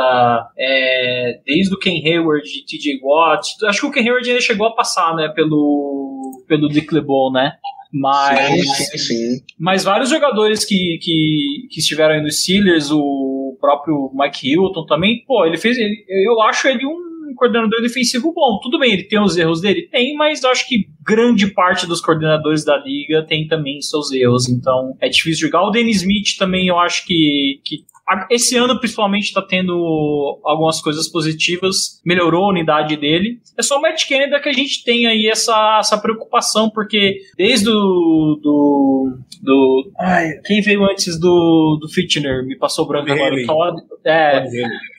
é, 0.58 1.40
desde 1.46 1.74
o 1.74 1.78
Ken 1.78 2.02
Hayward, 2.04 2.48
TJ 2.66 3.00
Watt. 3.04 3.66
Acho 3.66 3.82
que 3.82 3.88
o 3.88 3.92
Ken 3.92 4.02
Hayward 4.02 4.28
ainda 4.28 4.42
chegou 4.42 4.68
a 4.68 4.76
passar, 4.76 5.16
né, 5.16 5.30
pelo, 5.30 6.44
pelo 6.48 6.68
Dick 6.68 6.94
LeBeau, 6.94 7.32
né? 7.32 7.54
Mas, 7.92 8.78
sim, 8.78 8.98
sim. 8.98 9.44
mas 9.58 9.84
vários 9.84 10.10
jogadores 10.10 10.64
que, 10.64 11.00
que, 11.02 11.68
que 11.72 11.80
estiveram 11.80 12.16
aí 12.16 12.22
nos 12.22 12.44
Steelers, 12.44 12.92
o 12.92 13.58
próprio 13.60 14.12
Mike 14.14 14.52
Hilton 14.52 14.86
também, 14.86 15.24
pô, 15.26 15.44
ele 15.44 15.58
fez. 15.58 15.76
Ele, 15.78 16.06
eu 16.08 16.40
acho 16.42 16.68
ele 16.68 16.86
um 16.86 17.34
coordenador 17.36 17.82
defensivo 17.82 18.34
bom. 18.34 18.60
Tudo 18.62 18.78
bem, 18.78 18.94
ele 18.94 19.04
tem 19.04 19.20
os 19.20 19.38
erros 19.38 19.62
dele? 19.62 19.88
Tem, 19.90 20.14
mas 20.16 20.44
acho 20.44 20.68
que 20.68 20.88
grande 21.10 21.48
parte 21.48 21.88
dos 21.88 22.02
coordenadores 22.02 22.64
da 22.64 22.78
liga 22.78 23.26
tem 23.26 23.48
também 23.48 23.82
seus 23.82 24.12
erros. 24.12 24.48
Então 24.48 24.96
é 25.02 25.10
difícil 25.10 25.48
jogar. 25.48 25.64
O 25.64 25.72
Dennis 25.72 25.98
Smith 25.98 26.38
também 26.38 26.68
eu 26.68 26.78
acho 26.78 27.06
que, 27.06 27.60
que 27.66 27.84
esse 28.30 28.56
ano, 28.58 28.80
principalmente, 28.80 29.26
está 29.26 29.42
tendo 29.42 30.40
algumas 30.44 30.82
coisas 30.82 31.08
positivas, 31.08 32.02
melhorou 32.04 32.46
a 32.46 32.50
unidade 32.50 32.98
dele. 32.98 33.40
É 33.56 33.62
só 33.62 33.78
o 33.78 33.82
Matt 33.82 34.08
Canada 34.08 34.40
que 34.40 34.50
a 34.50 34.54
gente 34.54 34.84
tem 34.84 35.06
aí 35.06 35.28
essa, 35.28 35.78
essa 35.80 35.98
preocupação, 35.98 36.72
porque 36.72 37.18
desde 37.38 37.70
o. 37.70 38.40
Do, 38.42 39.20
do, 39.44 39.92
ai, 40.00 40.40
quem 40.44 40.62
veio 40.62 40.84
antes 40.86 41.20
do, 41.20 41.78
do 41.80 41.88
Fitner? 41.88 42.44
Me 42.46 42.58
passou 42.58 42.88
branco 42.88 43.12
agora. 43.12 43.36
Todd, 43.46 43.82
é, 44.04 44.44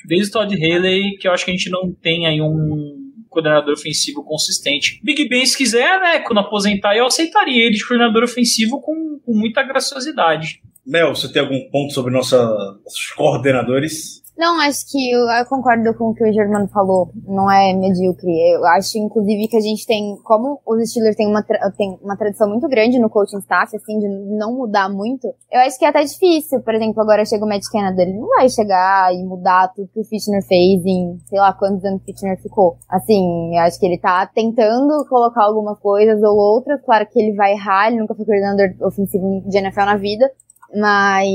desde 0.07 0.29
o 0.29 0.33
Todd 0.33 0.55
Haley, 0.55 1.17
que 1.19 1.27
eu 1.27 1.33
acho 1.33 1.45
que 1.45 1.51
a 1.51 1.55
gente 1.55 1.69
não 1.69 1.93
tem 1.93 2.27
aí 2.27 2.41
um 2.41 3.00
coordenador 3.31 3.73
ofensivo 3.73 4.23
consistente. 4.23 5.01
Big 5.03 5.29
Ben, 5.29 5.47
se 5.47 5.57
quiser, 5.57 6.01
né, 6.01 6.19
quando 6.21 6.41
aposentar, 6.41 6.95
eu 6.97 7.07
aceitaria 7.07 7.65
ele 7.65 7.77
de 7.77 7.87
coordenador 7.87 8.25
ofensivo 8.25 8.81
com, 8.81 9.19
com 9.25 9.33
muita 9.33 9.63
graciosidade. 9.63 10.61
Mel, 10.85 11.15
você 11.15 11.33
tem 11.33 11.41
algum 11.41 11.71
ponto 11.71 11.95
sobre 11.95 12.13
nossos 12.13 13.13
coordenadores? 13.17 14.20
Não, 14.41 14.59
acho 14.59 14.91
que 14.91 15.13
eu, 15.13 15.29
eu, 15.29 15.45
concordo 15.45 15.93
com 15.99 16.09
o 16.09 16.15
que 16.15 16.25
o 16.25 16.33
Germano 16.33 16.67
falou. 16.69 17.11
Não 17.29 17.51
é 17.51 17.75
medíocre. 17.75 18.33
Eu 18.55 18.65
acho, 18.69 18.97
inclusive, 18.97 19.49
que 19.49 19.57
a 19.59 19.61
gente 19.61 19.85
tem, 19.85 20.17
como 20.25 20.59
os 20.67 20.89
Steelers 20.89 21.15
têm 21.15 21.29
uma, 21.29 21.43
tem 21.77 21.99
uma 22.03 22.17
tradição 22.17 22.49
muito 22.49 22.67
grande 22.67 22.99
no 22.99 23.11
coaching 23.11 23.37
staff, 23.41 23.77
assim, 23.77 23.99
de 23.99 24.09
não 24.09 24.57
mudar 24.57 24.89
muito, 24.89 25.27
eu 25.53 25.61
acho 25.61 25.79
que 25.79 25.85
é 25.85 25.89
até 25.89 26.03
difícil. 26.03 26.63
Por 26.63 26.75
exemplo, 26.75 27.03
agora 27.03 27.23
chega 27.27 27.45
o 27.45 27.47
Matt 27.47 27.65
Canada, 27.71 28.01
ele 28.01 28.15
não 28.15 28.29
vai 28.29 28.49
chegar 28.49 29.15
e 29.15 29.23
mudar 29.23 29.75
tudo 29.75 29.91
que 29.93 30.01
o 30.01 30.05
Fitchner 30.05 30.43
fez 30.49 30.87
em, 30.87 31.19
sei 31.27 31.39
lá, 31.39 31.53
quantos 31.53 31.85
anos 31.85 32.01
o 32.01 32.05
Fitchner 32.07 32.41
ficou. 32.41 32.79
Assim, 32.89 33.55
eu 33.55 33.61
acho 33.61 33.79
que 33.79 33.85
ele 33.85 33.99
tá 33.99 34.27
tentando 34.27 35.05
colocar 35.07 35.45
algumas 35.45 35.79
coisas 35.81 36.19
ou 36.23 36.35
outras. 36.35 36.81
Claro 36.81 37.07
que 37.13 37.21
ele 37.21 37.37
vai 37.37 37.53
errar, 37.53 37.89
ele 37.89 38.01
nunca 38.01 38.15
foi 38.15 38.25
coordenador 38.25 38.75
ofensivo 38.87 39.43
de 39.47 39.59
NFL 39.59 39.81
na 39.81 39.99
vida. 39.99 40.31
Mas 40.75 41.29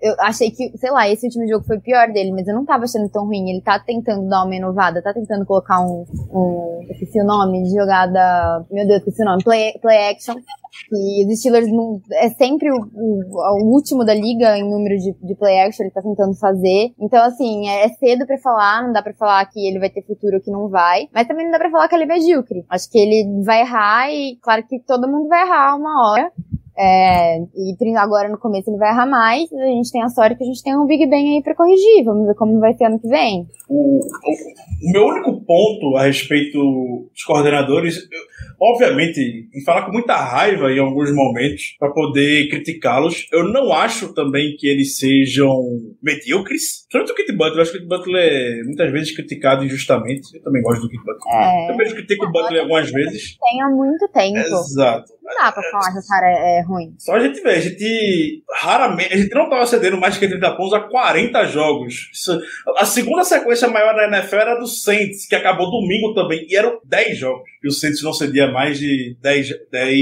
eu 0.00 0.14
achei 0.18 0.50
que, 0.50 0.76
sei 0.76 0.90
lá, 0.90 1.08
esse 1.08 1.26
último 1.26 1.46
jogo 1.46 1.64
foi 1.64 1.76
o 1.76 1.80
pior 1.80 2.12
dele, 2.12 2.32
mas 2.32 2.48
eu 2.48 2.54
não 2.54 2.64
tava 2.64 2.84
achando 2.84 3.08
tão 3.08 3.26
ruim. 3.26 3.48
Ele 3.50 3.60
tá 3.60 3.78
tentando 3.78 4.28
dar 4.28 4.44
uma 4.44 4.54
inovada, 4.54 5.02
tá 5.02 5.12
tentando 5.12 5.46
colocar 5.46 5.80
um. 5.80 6.04
um 6.32 6.80
esqueci 6.90 7.20
o 7.20 7.24
nome 7.24 7.62
de 7.62 7.70
jogada. 7.70 8.64
Meu 8.70 8.86
Deus, 8.86 8.98
esqueci 8.98 9.22
o 9.22 9.24
nome. 9.24 9.44
Play, 9.44 9.72
play 9.80 10.10
action. 10.10 10.34
E 10.90 11.26
os 11.26 11.38
Steelers 11.38 11.70
não, 11.70 12.00
é 12.12 12.30
sempre 12.30 12.70
o, 12.70 12.76
o, 12.94 13.62
o, 13.62 13.74
último 13.74 14.04
da 14.04 14.14
liga 14.14 14.56
em 14.56 14.68
número 14.68 14.96
de, 14.96 15.12
de 15.22 15.34
play 15.34 15.60
action, 15.60 15.84
ele 15.84 15.92
tá 15.92 16.00
tentando 16.00 16.34
fazer. 16.34 16.92
Então, 16.98 17.22
assim, 17.22 17.68
é, 17.68 17.84
é 17.84 17.88
cedo 17.90 18.26
para 18.26 18.38
falar, 18.38 18.82
não 18.82 18.92
dá 18.92 19.02
para 19.02 19.12
falar 19.12 19.44
que 19.46 19.66
ele 19.66 19.78
vai 19.78 19.90
ter 19.90 20.02
futuro 20.02 20.36
ou 20.36 20.42
que 20.42 20.50
não 20.50 20.68
vai. 20.68 21.08
Mas 21.12 21.28
também 21.28 21.44
não 21.44 21.52
dá 21.52 21.58
pra 21.58 21.70
falar 21.70 21.88
que 21.88 21.94
ele 21.94 22.04
é 22.04 22.06
medíocre. 22.06 22.64
Acho 22.70 22.90
que 22.90 22.98
ele 22.98 23.42
vai 23.44 23.60
errar 23.60 24.10
e, 24.10 24.36
claro 24.42 24.66
que 24.66 24.80
todo 24.80 25.08
mundo 25.08 25.28
vai 25.28 25.42
errar 25.42 25.76
uma 25.76 26.10
hora. 26.10 26.32
É, 26.76 27.38
e 27.38 27.96
agora 27.96 28.28
no 28.28 28.38
começo 28.38 28.70
ele 28.70 28.78
vai 28.78 28.90
errar 28.90 29.06
mais, 29.06 29.52
a 29.52 29.66
gente 29.66 29.92
tem 29.92 30.02
a 30.02 30.08
sorte 30.08 30.36
que 30.36 30.44
a 30.44 30.46
gente 30.46 30.62
tem 30.62 30.76
um 30.76 30.86
Big 30.86 31.06
Ben 31.06 31.36
aí 31.36 31.42
pra 31.42 31.54
corrigir. 31.54 32.04
Vamos 32.04 32.26
ver 32.26 32.34
como 32.34 32.58
vai 32.60 32.72
ser 32.74 32.84
ano 32.84 32.98
que 32.98 33.08
vem. 33.08 33.46
O, 33.68 33.98
o, 33.98 34.92
meu 34.92 35.06
único 35.06 35.40
ponto 35.44 35.96
a 35.96 36.04
respeito 36.04 36.58
dos 36.58 37.24
coordenadores, 37.24 37.96
eu, 37.96 38.20
obviamente, 38.60 39.48
em 39.54 39.64
falar 39.64 39.84
com 39.84 39.92
muita 39.92 40.16
raiva 40.16 40.72
em 40.72 40.78
alguns 40.78 41.14
momentos 41.14 41.76
para 41.78 41.90
poder 41.90 42.48
criticá-los, 42.48 43.26
eu 43.32 43.44
não 43.44 43.72
acho 43.72 44.14
também 44.14 44.56
que 44.58 44.66
eles 44.66 44.96
sejam 44.96 45.50
medíocres. 46.02 46.86
Principalmente 46.90 47.12
o 47.12 47.14
Kit 47.14 47.32
Butler, 47.32 47.56
eu 47.56 47.62
acho 47.62 47.72
que 47.72 47.78
o 47.78 47.80
Kit 47.80 47.88
Butler 47.88 48.32
é 48.32 48.62
muitas 48.64 48.92
vezes 48.92 49.14
criticado 49.14 49.64
injustamente. 49.64 50.34
Eu 50.34 50.42
também 50.42 50.62
gosto 50.62 50.82
do 50.82 50.88
Kit 50.88 51.02
Butler. 51.04 51.34
É, 51.34 51.64
eu 51.64 51.66
também 51.68 51.94
critico 51.94 52.26
o 52.26 52.32
Butler 52.32 52.62
algumas 52.62 52.90
vezes. 52.90 53.36
Tem 53.38 53.62
há 53.62 53.68
muito 53.68 54.08
tempo. 54.08 54.38
Exato. 54.38 55.12
Não 55.22 55.34
dá 55.34 55.52
pra 55.52 55.62
falar 55.70 55.92
que 55.92 55.98
o 55.98 56.08
cara 56.08 56.26
é, 56.26 56.61
ruim. 56.62 56.94
Só 56.98 57.14
a 57.14 57.20
gente 57.20 57.40
vê, 57.42 57.50
a 57.50 57.60
gente 57.60 58.42
raramente, 58.54 59.12
a 59.12 59.16
gente 59.16 59.34
não 59.34 59.48
tava 59.48 59.66
cedendo 59.66 59.96
mais 59.96 60.16
que 60.16 60.28
30 60.28 60.56
pontos 60.56 60.72
a 60.72 60.80
40 60.80 61.44
jogos. 61.46 62.10
Isso, 62.12 62.40
a 62.76 62.84
segunda 62.84 63.24
sequência 63.24 63.68
maior 63.68 63.94
da 63.94 64.06
NFL 64.06 64.36
era 64.36 64.54
do 64.58 64.66
Saints, 64.66 65.26
que 65.26 65.34
acabou 65.34 65.70
domingo 65.70 66.14
também, 66.14 66.46
e 66.48 66.56
eram 66.56 66.80
10 66.84 67.18
jogos. 67.18 67.51
E 67.62 67.68
o 67.68 67.72
Saints 67.72 68.02
não 68.02 68.12
cedia 68.12 68.50
mais 68.50 68.78
de 68.78 69.16
10, 69.20 69.48
10 69.70 69.98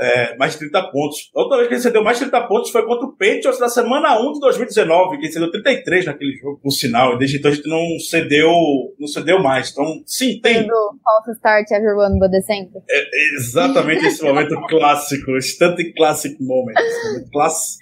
é, 0.00 0.36
mais 0.36 0.52
de 0.52 0.60
30 0.60 0.82
pontos. 0.90 1.30
A 1.34 1.40
outra 1.40 1.58
vez 1.58 1.68
que 1.68 1.74
ele 1.74 1.82
cedeu 1.82 2.02
mais 2.02 2.18
de 2.18 2.24
30 2.30 2.46
pontos 2.46 2.70
foi 2.70 2.86
contra 2.86 3.06
o 3.06 3.12
Patriots 3.12 3.60
na 3.60 3.68
semana 3.68 4.18
1 4.20 4.32
de 4.32 4.40
2019, 4.40 5.18
que 5.18 5.26
ele 5.26 5.32
cedeu 5.32 5.50
33 5.50 6.06
naquele 6.06 6.36
jogo, 6.36 6.60
por 6.62 6.70
sinal. 6.70 7.14
E 7.14 7.18
desde 7.18 7.38
então 7.38 7.50
a 7.50 7.54
gente 7.54 7.68
não 7.68 7.98
cedeu, 7.98 8.50
não 8.98 9.06
cedeu 9.06 9.42
mais. 9.42 9.70
Então, 9.70 10.02
sim, 10.06 10.40
tem. 10.40 10.66
False 10.66 11.32
start 11.36 11.70
everyone 11.70 12.18
but 12.18 12.30
the 12.30 12.40
center. 12.42 12.82
É, 12.88 13.36
exatamente 13.36 14.06
esse 14.06 14.22
momento 14.22 14.54
clássico, 14.68 15.36
instante 15.36 15.92
classic 15.92 16.36
moment. 16.42 16.74
Classe. 17.32 17.78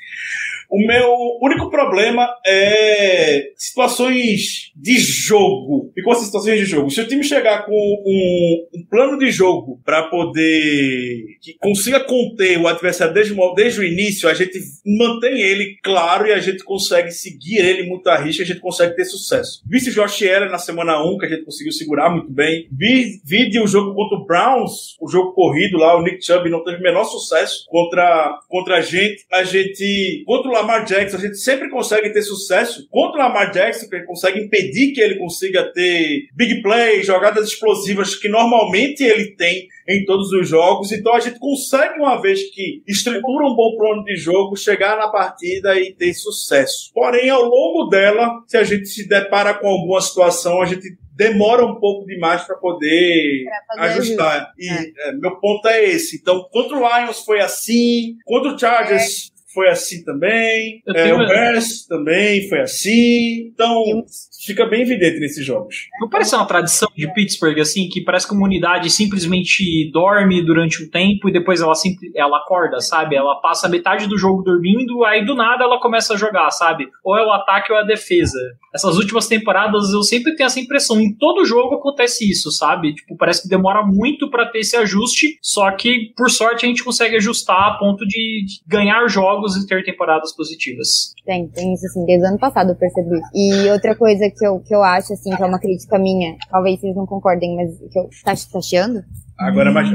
O 0.71 0.79
meu 0.87 1.15
único 1.41 1.71
problema 1.71 2.29
é 2.47 3.53
situações 3.57 4.73
de 4.77 4.99
jogo. 4.99 5.93
E 5.97 6.03
com 6.03 6.13
as 6.13 6.19
situações 6.19 6.59
de 6.59 6.67
jogo? 6.67 6.91
Se 6.91 7.01
o 7.01 7.09
time 7.09 7.23
chegar 7.23 7.65
com 7.65 7.73
um, 7.73 8.67
um 8.75 8.85
plano 8.89 9.19
de 9.19 9.31
jogo 9.31 9.81
para 9.85 10.05
poder 10.05 11.25
que 11.41 11.55
consiga 11.61 12.01
conter 12.01 12.59
o 12.59 12.67
adversário 12.67 13.15
desde, 13.15 13.35
desde 13.55 13.81
o 13.81 13.85
início, 13.85 14.29
a 14.29 14.35
gente 14.35 14.59
mantém 14.85 15.41
ele 15.41 15.77
claro 15.83 16.27
e 16.27 16.33
a 16.33 16.39
gente 16.39 16.65
consegue 16.65 17.11
seguir 17.11 17.59
ele 17.59 17.89
muito 17.89 18.09
à 18.09 18.17
risca, 18.17 18.43
a 18.43 18.47
gente 18.47 18.61
consegue 18.61 18.97
ter 18.97 19.05
sucesso. 19.05 19.63
Vice 19.67 19.93
Josh 19.93 20.23
Allen 20.23 20.51
na 20.51 20.59
semana 20.59 21.03
1, 21.05 21.19
que 21.19 21.27
a 21.27 21.29
gente 21.29 21.45
conseguiu 21.45 21.73
segurar 21.73 22.11
muito 22.11 22.31
bem. 22.31 22.69
Vi, 22.73 23.21
vi 23.25 23.59
o 23.61 23.67
jogo 23.67 23.95
contra 23.95 24.19
o 24.19 24.25
Browns, 24.25 24.97
o 25.01 25.09
jogo 25.09 25.33
corrido 25.33 25.79
lá, 25.79 25.97
o 25.97 26.03
Nick 26.03 26.25
Chubb 26.25 26.49
não 26.51 26.65
teve 26.65 26.79
o 26.79 26.83
menor 26.83 27.05
sucesso 27.05 27.65
contra, 27.69 28.39
contra 28.49 28.77
a 28.79 28.81
gente. 28.81 29.25
A 29.31 29.45
gente, 29.45 30.23
contra 30.27 30.51
Lamar 30.55 30.85
Jackson, 30.85 31.17
a 31.17 31.21
gente 31.21 31.39
sempre 31.39 31.69
consegue 31.69 32.11
ter 32.11 32.23
sucesso. 32.23 32.87
Contra 32.91 33.21
o 33.21 33.23
Lamar 33.23 33.51
Jackson, 33.51 33.89
que 33.89 34.01
consegue 34.03 34.41
impedir 34.41 34.93
que 34.93 35.01
ele 35.01 35.19
consiga 35.19 35.73
ter 35.73 36.27
big 36.35 36.63
play, 36.63 37.03
jogadas 37.03 37.49
explosivas 37.49 38.15
que 38.15 38.29
normalmente 38.29 39.03
ele 39.03 39.35
tem 39.37 39.69
em 39.89 40.05
todos 40.05 40.33
os 40.33 40.49
jogos. 40.49 40.93
Então 40.93 41.15
a 41.15 41.21
gente 41.21 41.39
consegue, 41.39 41.99
uma 41.99 42.21
vez 42.21 42.43
que 42.55 42.83
estrutura 42.87 43.47
um 43.47 43.55
bom 43.55 43.77
plano 43.77 44.05
de 44.05 44.17
jogo, 44.17 44.57
chegar 44.57 44.97
na 44.97 45.09
partida 45.09 45.79
e 45.79 45.93
ter 45.93 46.15
sucesso. 46.15 46.91
Porém, 46.95 47.29
ao 47.29 47.45
longo 47.45 47.89
dela, 47.89 48.43
se 48.47 48.57
a 48.57 48.65
gente 48.65 48.87
se 48.87 49.09
depara 49.09 49.55
com 49.55 49.69
alguma 49.69 50.01
situação, 50.01 50.63
a 50.63 50.67
gente 50.67 50.97
demora 51.17 51.65
um 51.65 51.79
pouco 51.79 52.07
demais 52.07 52.43
para 52.43 52.57
poder 52.57 53.45
ajustar. 53.79 54.53
E 54.59 54.69
é, 54.69 55.13
meu 55.13 55.39
ponto 55.39 55.69
é 55.69 55.85
esse. 55.85 56.17
Então, 56.17 56.49
contra 56.51 56.77
o 56.77 56.81
Lions 56.81 57.21
foi 57.21 57.41
assim, 57.41 58.17
contra 58.25 58.53
o 58.53 58.59
Chargers 58.59 59.33
foi 59.55 59.69
assim 59.69 60.03
também, 60.05 60.83
Eu 60.87 60.95
é, 60.95 61.03
tenho- 61.05 61.17
o 61.23 61.27
Bears 61.27 61.87
também 61.87 62.49
foi 62.49 62.61
assim. 62.61 63.47
Então, 63.55 64.05
fica 64.45 64.67
bem 64.67 64.83
evidente 64.83 65.21
nesses 65.21 65.45
jogos. 65.45 65.89
Não 66.01 66.09
parece 66.09 66.35
uma 66.35 66.47
tradição 66.47 66.89
de 66.97 67.13
Pittsburgh, 67.13 67.59
assim, 67.59 67.89
que 67.89 68.03
parece 68.03 68.29
que 68.29 68.35
uma 68.35 68.45
unidade 68.45 68.91
simplesmente 68.91 69.91
dorme 69.93 70.45
durante 70.45 70.83
um 70.83 70.91
tempo 70.91 71.29
e 71.29 71.33
depois 71.33 71.61
ela, 71.61 71.75
simple, 71.75 72.11
ela 72.15 72.39
acorda, 72.39 72.81
sabe? 72.81 73.17
Ela 73.17 73.41
passa 73.41 73.69
metade 73.69 74.07
do 74.07 74.19
jogo 74.19 74.43
dormindo, 74.43 75.05
aí 75.05 75.25
do 75.25 75.35
nada 75.35 75.65
ela 75.65 75.81
começa 75.81 76.15
a 76.15 76.17
jogar, 76.17 76.51
sabe? 76.51 76.87
Ou 77.03 77.17
é 77.17 77.25
o 77.25 77.33
ataque 77.33 77.73
ou 77.73 77.79
é 77.79 77.83
a 77.83 77.87
defesa. 77.87 78.39
Essas 78.75 78.97
últimas 78.97 79.29
temporadas 79.29 79.93
eu 79.93 80.03
sempre 80.03 80.35
tenho 80.35 80.47
essa 80.47 80.61
impressão. 80.61 81.01
Em 81.01 81.15
todo 81.15 81.45
jogo 81.45 81.77
acontece 81.77 82.29
isso, 82.29 82.51
sabe? 82.51 82.95
Tipo, 82.95 83.17
parece 83.17 83.43
que 83.43 83.49
demora 83.49 83.85
muito 83.87 84.29
pra 84.31 84.47
ter 84.47 84.61
esse 84.61 84.77
ajuste, 84.77 85.39
só 85.41 85.71
que 85.73 86.13
por 86.17 86.31
sorte 86.31 86.67
a 86.67 86.69
gente 86.69 86.83
consegue 86.83 87.17
ajustar 87.17 87.69
a 87.69 87.79
ponto 87.79 88.07
de, 88.07 88.45
de 88.45 88.61
ganhar 88.67 89.07
jogos 89.07 89.57
e 89.57 89.67
ter 89.67 89.85
temporadas 89.85 90.35
positivas. 90.35 91.15
Tem, 91.25 91.47
tem 91.49 91.73
isso 91.73 91.87
assim, 91.87 92.05
desde 92.05 92.27
o 92.27 92.29
ano 92.29 92.39
passado 92.39 92.71
eu 92.71 92.77
percebi 92.77 93.17
isso. 93.17 93.29
E 93.35 93.71
outra 93.71 93.95
coisa 93.95 94.31
que 94.37 94.47
eu, 94.47 94.61
que 94.61 94.75
eu 94.75 94.83
acho, 94.83 95.13
assim, 95.13 95.35
que 95.35 95.43
é 95.43 95.47
uma 95.47 95.59
crítica 95.59 95.99
minha, 95.99 96.37
talvez 96.51 96.81
vocês 96.81 96.95
não 96.95 97.07
concordem, 97.07 97.57
mas 97.57 97.79
que 97.91 97.99
eu. 97.99 98.09
Tá, 98.25 98.35
chiando? 98.61 99.03
Agora, 99.39 99.73
mais 99.73 99.89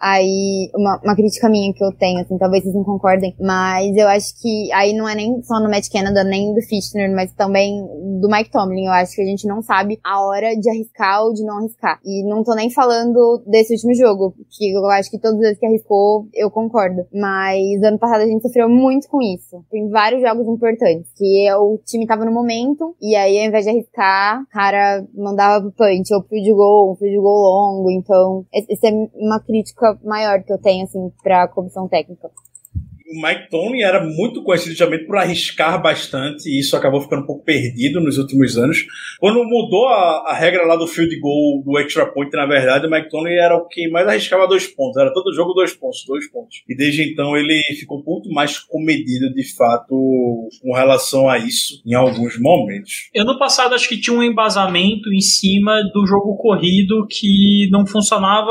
Aí, 0.00 0.70
uma, 0.74 1.00
uma 1.02 1.16
crítica 1.16 1.48
minha 1.48 1.72
que 1.72 1.82
eu 1.82 1.92
tenho, 1.92 2.20
assim, 2.20 2.36
talvez 2.36 2.62
vocês 2.62 2.74
não 2.74 2.84
concordem, 2.84 3.34
mas 3.40 3.96
eu 3.96 4.06
acho 4.08 4.40
que 4.40 4.72
aí 4.72 4.92
não 4.92 5.08
é 5.08 5.14
nem 5.14 5.42
só 5.42 5.58
no 5.60 5.70
Matt 5.70 5.88
Canada, 5.90 6.22
nem 6.22 6.52
do 6.54 6.60
Fichtner, 6.60 7.10
mas 7.14 7.32
também 7.32 7.82
do 8.20 8.28
Mike 8.28 8.50
Tomlin. 8.50 8.86
Eu 8.86 8.92
acho 8.92 9.14
que 9.14 9.22
a 9.22 9.26
gente 9.26 9.46
não 9.46 9.62
sabe 9.62 9.98
a 10.04 10.20
hora 10.22 10.54
de 10.54 10.68
arriscar 10.68 11.24
ou 11.24 11.32
de 11.32 11.42
não 11.44 11.58
arriscar. 11.58 11.98
E 12.04 12.22
não 12.28 12.44
tô 12.44 12.54
nem 12.54 12.70
falando 12.70 13.42
desse 13.46 13.74
último 13.74 13.94
jogo, 13.94 14.34
que 14.50 14.72
eu 14.72 14.84
acho 14.90 15.10
que 15.10 15.18
todas 15.18 15.36
as 15.36 15.42
vezes 15.42 15.58
que 15.58 15.66
arriscou, 15.66 16.28
eu 16.34 16.50
concordo. 16.50 17.06
Mas 17.12 17.82
ano 17.82 17.98
passado 17.98 18.22
a 18.22 18.26
gente 18.26 18.42
sofreu 18.42 18.68
muito 18.68 19.08
com 19.08 19.20
isso. 19.22 19.64
Tem 19.70 19.88
vários 19.88 20.22
jogos 20.22 20.46
importantes, 20.46 21.10
que 21.16 21.50
o 21.54 21.78
time 21.84 22.06
tava 22.06 22.24
no 22.24 22.32
momento, 22.32 22.94
e 23.00 23.16
aí 23.16 23.38
ao 23.40 23.46
invés 23.46 23.64
de 23.64 23.70
arriscar, 23.70 24.42
o 24.42 24.46
cara 24.48 25.04
mandava 25.14 25.62
pro 25.62 25.72
punch, 25.72 26.12
ou 26.12 26.22
pro 26.22 26.40
de 26.40 26.52
gol, 26.52 26.92
um 26.92 26.96
field 26.96 27.16
goal 27.18 27.42
longo, 27.42 27.90
então, 27.90 28.44
essa 28.84 28.88
é 28.88 29.08
uma 29.14 29.40
crítica 29.40 29.98
maior 30.04 30.42
que 30.42 30.52
eu 30.52 30.58
tenho, 30.58 30.84
assim, 30.84 31.10
pra 31.22 31.48
comissão 31.48 31.88
técnica. 31.88 32.30
O 33.06 33.20
Mike 33.20 33.50
Tony 33.50 33.82
era 33.82 34.02
muito 34.02 34.42
conhecido 34.42 34.70
justamente 34.70 35.04
por 35.04 35.16
arriscar 35.16 35.80
bastante 35.80 36.48
e 36.48 36.58
isso 36.58 36.76
acabou 36.76 37.00
ficando 37.02 37.22
um 37.22 37.26
pouco 37.26 37.44
perdido 37.44 38.00
nos 38.00 38.16
últimos 38.16 38.56
anos. 38.56 38.84
Quando 39.20 39.44
mudou 39.44 39.88
a, 39.88 40.30
a 40.30 40.34
regra 40.34 40.66
lá 40.66 40.74
do 40.74 40.86
field 40.86 41.14
goal, 41.20 41.62
do 41.62 41.78
extra 41.78 42.06
point, 42.06 42.34
na 42.34 42.46
verdade, 42.46 42.86
o 42.86 42.90
Mike 42.90 43.10
Tony 43.10 43.34
era 43.34 43.56
o 43.56 43.68
que 43.68 43.88
mais 43.88 44.08
arriscava 44.08 44.48
dois 44.48 44.66
pontos. 44.66 44.96
Era 44.96 45.12
todo 45.12 45.34
jogo 45.34 45.52
dois 45.52 45.74
pontos, 45.74 46.04
dois 46.06 46.30
pontos. 46.30 46.62
E 46.68 46.74
desde 46.74 47.02
então 47.02 47.36
ele 47.36 47.62
ficou 47.78 48.02
muito 48.04 48.30
mais 48.30 48.58
comedido, 48.58 49.32
de 49.34 49.54
fato, 49.54 49.94
com 50.62 50.72
relação 50.74 51.28
a 51.28 51.38
isso 51.38 51.82
em 51.86 51.94
alguns 51.94 52.38
momentos. 52.40 53.10
Ano 53.14 53.38
passado 53.38 53.74
acho 53.74 53.88
que 53.88 54.00
tinha 54.00 54.16
um 54.16 54.22
embasamento 54.22 55.12
em 55.12 55.20
cima 55.20 55.82
do 55.92 56.06
jogo 56.06 56.36
corrido 56.36 57.06
que 57.08 57.68
não 57.70 57.86
funcionava 57.86 58.50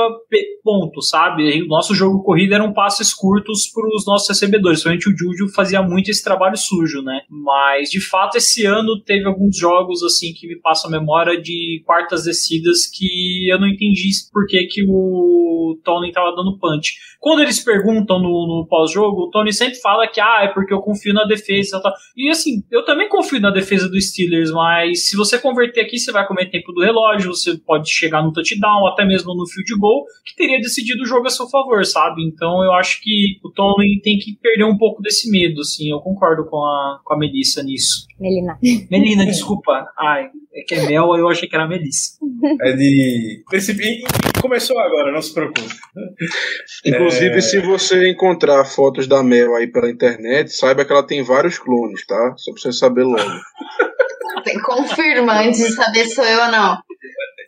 ponto, 0.63 1.01
sabe? 1.01 1.61
O 1.61 1.67
nosso 1.67 1.93
jogo 1.93 2.23
corrido 2.23 2.53
eram 2.53 2.73
passes 2.73 3.13
curtos 3.13 3.67
para 3.67 3.87
os 3.87 4.05
nossos 4.05 4.29
recebedores. 4.43 4.81
Somente 4.81 5.09
o 5.09 5.17
Juju 5.17 5.49
fazia 5.53 5.81
muito 5.81 6.09
esse 6.09 6.23
trabalho 6.23 6.57
sujo, 6.57 7.01
né? 7.01 7.21
Mas 7.29 7.89
de 7.89 8.01
fato 8.01 8.37
esse 8.37 8.65
ano 8.65 9.01
teve 9.01 9.25
alguns 9.25 9.57
jogos 9.57 10.03
assim 10.03 10.33
que 10.33 10.47
me 10.47 10.59
passam 10.59 10.89
a 10.89 10.99
memória 10.99 11.41
de 11.41 11.81
quartas 11.85 12.25
descidas 12.25 12.87
que 12.87 13.49
eu 13.49 13.59
não 13.59 13.67
entendi 13.67 14.03
por 14.31 14.45
que, 14.45 14.65
que 14.65 14.83
o 14.87 15.79
Tony 15.83 16.11
tava 16.11 16.35
dando 16.35 16.57
punch. 16.59 16.93
Quando 17.19 17.41
eles 17.41 17.63
perguntam 17.63 18.19
no, 18.19 18.47
no 18.47 18.67
pós-jogo, 18.67 19.23
o 19.23 19.29
Tony 19.29 19.53
sempre 19.53 19.79
fala 19.79 20.07
que 20.07 20.19
ah, 20.19 20.41
é 20.43 20.47
porque 20.49 20.73
eu 20.73 20.81
confio 20.81 21.13
na 21.13 21.23
defesa. 21.23 21.81
Tal. 21.81 21.93
E 22.17 22.29
assim, 22.29 22.63
eu 22.69 22.83
também 22.83 23.07
confio 23.07 23.39
na 23.39 23.49
defesa 23.49 23.87
dos 23.87 24.09
Steelers, 24.09 24.51
mas 24.51 25.07
se 25.07 25.15
você 25.15 25.39
converter 25.39 25.81
aqui, 25.81 25.97
você 25.97 26.11
vai 26.11 26.27
comer 26.27 26.49
tempo 26.49 26.73
do 26.73 26.81
relógio, 26.81 27.33
você 27.33 27.57
pode 27.57 27.89
chegar 27.89 28.21
no 28.21 28.33
touchdown, 28.33 28.87
até 28.87 29.05
mesmo 29.05 29.33
no 29.33 29.47
field 29.47 29.73
goal, 29.79 30.03
que 30.25 30.35
teria 30.35 30.59
decidido 30.59 31.03
o 31.03 31.05
jogo 31.05 31.25
a 31.25 31.29
seu 31.29 31.47
favor, 31.47 31.85
sabe? 31.85 32.23
Então 32.25 32.61
eu 32.61 32.73
acho 32.73 33.01
que 33.01 33.39
o 33.41 33.49
Tony 33.49 34.01
tem 34.01 34.17
que 34.17 34.32
perder 34.41 34.65
um 34.65 34.77
pouco 34.77 35.01
desse 35.01 35.29
medo, 35.29 35.61
assim. 35.61 35.89
Eu 35.91 35.99
concordo 35.99 36.45
com 36.49 36.57
a, 36.57 36.99
com 37.03 37.13
a 37.13 37.17
Melissa 37.17 37.61
nisso. 37.63 38.07
Melina. 38.19 38.57
Melina, 38.89 39.25
desculpa. 39.25 39.85
Ai, 39.97 40.29
é 40.55 40.61
que 40.67 40.75
é 40.75 40.85
Mel, 40.87 41.15
eu 41.15 41.27
achei 41.27 41.47
que 41.47 41.55
era 41.55 41.67
Melissa. 41.67 42.17
É 42.61 42.71
de. 42.73 43.43
Percebi. 43.49 44.03
Começou 44.41 44.77
agora, 44.79 45.11
não 45.11 45.21
se 45.21 45.33
preocupe. 45.33 45.61
Inclusive, 46.85 47.37
É. 47.37 47.41
se 47.41 47.59
você 47.59 48.09
encontrar 48.11 48.63
fotos 48.65 49.07
da 49.07 49.23
Mel 49.23 49.55
aí 49.55 49.67
pela 49.67 49.89
internet, 49.89 50.49
saiba 50.51 50.83
que 50.85 50.91
ela 50.91 51.05
tem 51.05 51.23
vários 51.23 51.57
clones, 51.57 52.05
tá? 52.05 52.33
Só 52.37 52.51
pra 52.51 52.61
você 52.61 52.71
saber 52.73 53.03
logo. 53.03 53.19
Confirma 54.65 55.41
antes 55.41 55.59
de 55.59 55.71
saber 55.73 56.05
se 56.05 56.15
sou 56.15 56.25
eu 56.25 56.39
ou 56.41 56.51
não. 56.51 56.77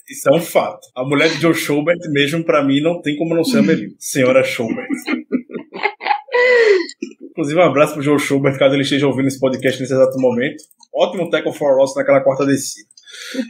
Isso 0.09 0.29
é 0.29 0.33
um 0.35 0.39
fato. 0.41 0.87
A 0.95 1.03
mulher 1.03 1.29
de 1.29 1.41
Joe 1.41 1.53
Schobert, 1.53 1.97
mesmo 2.11 2.43
pra 2.43 2.63
mim, 2.63 2.79
não 2.79 3.01
tem 3.01 3.17
como 3.17 3.35
não 3.35 3.43
ser 3.43 3.57
a 3.59 3.61
Melina. 3.63 3.93
Senhora 3.99 4.43
Schobert. 4.43 4.87
Inclusive, 7.31 7.59
um 7.59 7.63
abraço 7.63 7.93
pro 7.93 8.01
Joe 8.01 8.19
Schobert, 8.19 8.57
caso 8.57 8.75
ele 8.75 8.83
esteja 8.83 9.07
ouvindo 9.07 9.27
esse 9.27 9.39
podcast 9.39 9.79
nesse 9.81 9.93
exato 9.93 10.17
momento. 10.19 10.63
Ótimo 10.93 11.29
tackle 11.29 11.51
for 11.53 11.75
Ross 11.77 11.93
naquela 11.95 12.21
quarta 12.21 12.45
descida. 12.45 12.87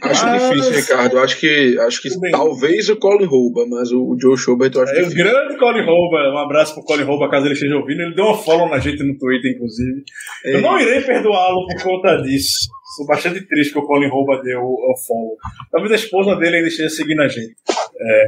Acho 0.02 0.26
Mas- 0.26 0.50
difícil, 0.50 0.72
Ricardo. 0.72 1.18
Acho 1.18 1.38
que, 1.40 1.78
acho 1.80 2.02
que 2.02 2.20
bem. 2.20 2.30
talvez 2.30 2.88
o 2.88 2.96
Colin 2.96 3.26
rouba, 3.26 3.64
mas 3.68 3.90
o, 3.92 4.16
Joe 4.20 4.36
Schobert 4.36 4.72
eu 4.74 4.82
acho 4.82 4.92
É, 4.92 5.02
o 5.02 5.08
difícil. 5.08 5.24
grande 5.24 5.56
Colin 5.58 5.84
Rouba, 5.84 6.16
um 6.34 6.38
abraço 6.38 6.74
pro 6.74 6.84
Colin 6.84 7.02
Rouba, 7.04 7.28
caso 7.28 7.46
ele 7.46 7.54
esteja 7.54 7.76
ouvindo. 7.76 8.00
Ele 8.02 8.14
deu 8.14 8.24
uma 8.26 8.36
follow 8.38 8.68
na 8.68 8.78
gente 8.78 9.02
no 9.02 9.16
Twitter, 9.18 9.52
inclusive. 9.54 10.02
Eu 10.44 10.60
não 10.62 10.78
irei 10.80 11.00
perdoá-lo 11.02 11.66
por 11.66 11.82
conta 11.82 12.16
disso. 12.22 12.68
Sou 12.96 13.06
bastante 13.06 13.40
triste 13.46 13.72
que 13.72 13.78
o 13.78 13.86
Colin 13.86 14.08
Rouba 14.08 14.40
deu 14.42 14.60
o 14.60 14.94
follow. 15.06 15.36
Talvez 15.72 15.92
a 15.92 15.96
esposa 15.96 16.36
dele 16.36 16.56
ainda 16.56 16.68
esteja 16.68 16.88
seguindo 16.88 17.22
a 17.22 17.28
gente. 17.28 17.54
É. 18.00 18.26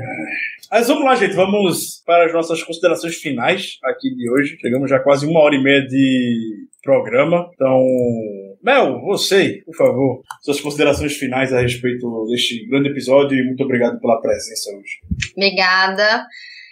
Mas 0.70 0.89
vamos 0.89 1.05
lá, 1.05 1.15
gente. 1.15 1.35
Vamos 1.35 2.03
para 2.05 2.27
as 2.27 2.32
nossas 2.32 2.62
considerações 2.62 3.16
finais 3.16 3.78
aqui 3.85 4.15
de 4.15 4.31
hoje. 4.31 4.59
Chegamos 4.61 4.90
já 4.90 4.99
quase 5.01 5.27
uma 5.27 5.40
hora 5.40 5.55
e 5.55 5.62
meia 5.62 5.86
de 5.86 6.66
programa. 6.82 7.51
Então, 7.55 7.85
Mel, 8.62 9.01
você, 9.01 9.62
por 9.65 9.74
favor, 9.74 10.23
suas 10.43 10.61
considerações 10.61 11.16
finais 11.16 11.53
a 11.53 11.61
respeito 11.61 12.27
deste 12.31 12.66
grande 12.66 12.90
episódio 12.90 13.39
e 13.39 13.45
muito 13.45 13.62
obrigado 13.62 14.01
pela 14.01 14.20
presença 14.20 14.70
hoje. 14.70 15.01
Obrigada. 15.36 16.27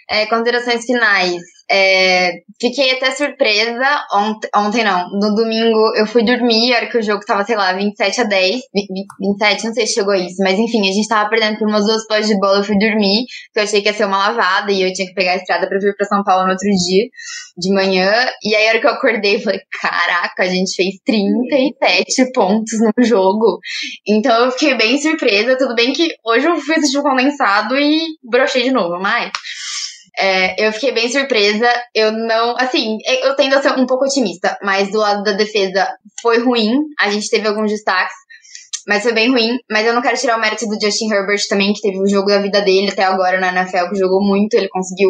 É, 0.09 0.25
considerações 0.27 0.85
finais. 0.85 1.41
É, 1.69 2.31
fiquei 2.61 2.91
até 2.91 3.11
surpresa 3.11 4.05
ontem, 4.13 4.47
ontem 4.55 4.83
não, 4.85 5.09
no 5.09 5.35
domingo 5.35 5.93
eu 5.97 6.05
fui 6.07 6.23
dormir, 6.23 6.73
a 6.73 6.77
hora 6.77 6.87
que 6.89 6.97
o 6.97 7.01
jogo 7.03 7.25
tava, 7.25 7.43
sei 7.43 7.57
lá, 7.57 7.73
27 7.73 8.21
a 8.21 8.23
10, 8.23 8.55
vi- 8.73 8.87
vi- 8.89 9.05
27, 9.19 9.65
não 9.65 9.73
sei 9.73 9.85
se 9.85 9.95
chegou 9.95 10.13
a 10.13 10.17
isso, 10.17 10.37
mas 10.39 10.57
enfim, 10.57 10.87
a 10.89 10.93
gente 10.93 11.07
tava 11.09 11.29
perdendo 11.29 11.57
por 11.59 11.67
umas 11.67 11.85
duas 11.85 12.07
postes 12.07 12.29
de 12.29 12.39
bola, 12.39 12.59
eu 12.59 12.63
fui 12.63 12.77
dormir, 12.79 13.25
porque 13.47 13.59
eu 13.59 13.63
achei 13.63 13.81
que 13.81 13.89
ia 13.89 13.93
ser 13.93 14.05
uma 14.05 14.17
lavada 14.17 14.71
e 14.71 14.81
eu 14.81 14.93
tinha 14.93 15.07
que 15.09 15.13
pegar 15.13 15.33
a 15.33 15.35
estrada 15.35 15.67
pra 15.67 15.77
vir 15.77 15.93
pra 15.97 16.05
São 16.07 16.23
Paulo 16.23 16.45
no 16.45 16.51
outro 16.51 16.69
dia, 16.69 17.03
de 17.57 17.73
manhã, 17.73 18.13
e 18.43 18.55
aí 18.55 18.67
a 18.67 18.69
hora 18.69 18.79
que 18.79 18.87
eu 18.87 18.91
acordei, 18.91 19.35
eu 19.35 19.41
falei, 19.41 19.59
caraca, 19.81 20.43
a 20.43 20.47
gente 20.47 20.73
fez 20.73 20.95
37 21.05 22.31
pontos 22.31 22.79
no 22.79 23.03
jogo, 23.03 23.59
então 24.07 24.45
eu 24.45 24.51
fiquei 24.51 24.73
bem 24.75 24.97
surpresa, 24.97 25.57
tudo 25.57 25.75
bem 25.75 25.91
que 25.91 26.07
hoje 26.25 26.47
eu 26.47 26.53
assistir 26.53 26.97
o 26.97 27.03
condensado 27.03 27.77
e 27.77 27.99
brochei 28.23 28.63
de 28.63 28.71
novo, 28.71 28.99
mas... 29.01 29.31
É, 30.19 30.67
eu 30.67 30.73
fiquei 30.73 30.91
bem 30.91 31.09
surpresa. 31.09 31.69
Eu 31.93 32.11
não. 32.11 32.55
Assim, 32.57 32.97
eu 33.23 33.35
tendo 33.35 33.55
a 33.55 33.61
ser 33.61 33.71
um 33.71 33.85
pouco 33.85 34.05
otimista, 34.05 34.57
mas 34.61 34.91
do 34.91 34.97
lado 34.97 35.23
da 35.23 35.33
defesa 35.33 35.87
foi 36.21 36.39
ruim. 36.39 36.71
A 36.99 37.09
gente 37.09 37.29
teve 37.29 37.47
alguns 37.47 37.71
destaques 37.71 38.15
mas 38.87 39.03
foi 39.03 39.11
bem 39.11 39.29
ruim. 39.29 39.59
Mas 39.69 39.85
eu 39.85 39.93
não 39.93 40.01
quero 40.01 40.17
tirar 40.17 40.37
o 40.37 40.41
mérito 40.41 40.65
do 40.65 40.79
Justin 40.81 41.11
Herbert 41.11 41.41
também, 41.49 41.73
que 41.73 41.81
teve 41.81 41.99
o 41.99 42.07
jogo 42.07 42.29
da 42.29 42.41
vida 42.41 42.61
dele 42.61 42.89
até 42.89 43.03
agora 43.03 43.37
na 43.37 43.51
NFL, 43.51 43.89
que 43.89 43.99
jogou 43.99 44.25
muito. 44.25 44.53
Ele 44.53 44.69
conseguiu 44.69 45.09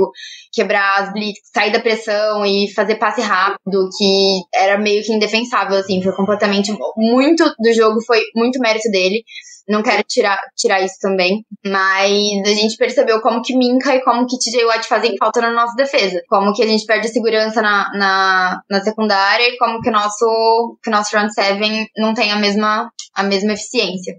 quebrar 0.52 1.04
as 1.04 1.14
blitz, 1.14 1.40
sair 1.54 1.72
da 1.72 1.80
pressão 1.80 2.44
e 2.44 2.74
fazer 2.74 2.96
passe 2.96 3.22
rápido, 3.22 3.88
que 3.96 4.42
era 4.54 4.80
meio 4.80 5.04
que 5.04 5.14
indefensável, 5.14 5.78
assim. 5.78 6.02
Foi 6.02 6.12
completamente. 6.14 6.76
Muito 6.98 7.44
do 7.60 7.74
jogo 7.74 8.04
foi 8.04 8.20
muito 8.36 8.60
mérito 8.60 8.90
dele. 8.90 9.24
Não 9.68 9.84
quero 9.84 10.02
tirar, 10.04 10.40
tirar 10.56 10.82
isso 10.82 10.96
também. 11.02 11.46
Mas 11.66 12.42
a 12.46 12.54
gente 12.54 12.78
percebeu 12.78 13.20
como 13.22 13.42
que 13.42 13.56
Minka 13.56 13.96
e 13.96 14.02
como 14.02 14.26
que 14.26 14.38
TJ 14.38 14.66
Watt 14.66 14.88
fazem 14.88 15.18
falta 15.18 15.42
na 15.42 15.52
nossa 15.52 15.76
defesa. 15.76 16.22
Como 16.30 16.54
que 16.54 16.64
a 16.64 16.68
gente 16.68 16.86
perde 16.86 17.10
segurança 17.10 17.62
na, 17.62 17.92
na, 17.94 18.62
na 18.70 18.82
secundária 18.82 19.48
e 19.48 19.58
como 19.58 19.82
que 19.82 19.90
o 19.90 19.92
nosso, 19.92 20.78
que 20.84 20.90
nosso 20.90 21.10
front 21.10 21.30
seven 21.32 21.88
não 21.98 22.14
tem 22.14 22.32
a 22.32 22.38
mesma, 22.38 22.90
a 23.16 23.24
mesma 23.24 23.54
eficiência. 23.54 24.16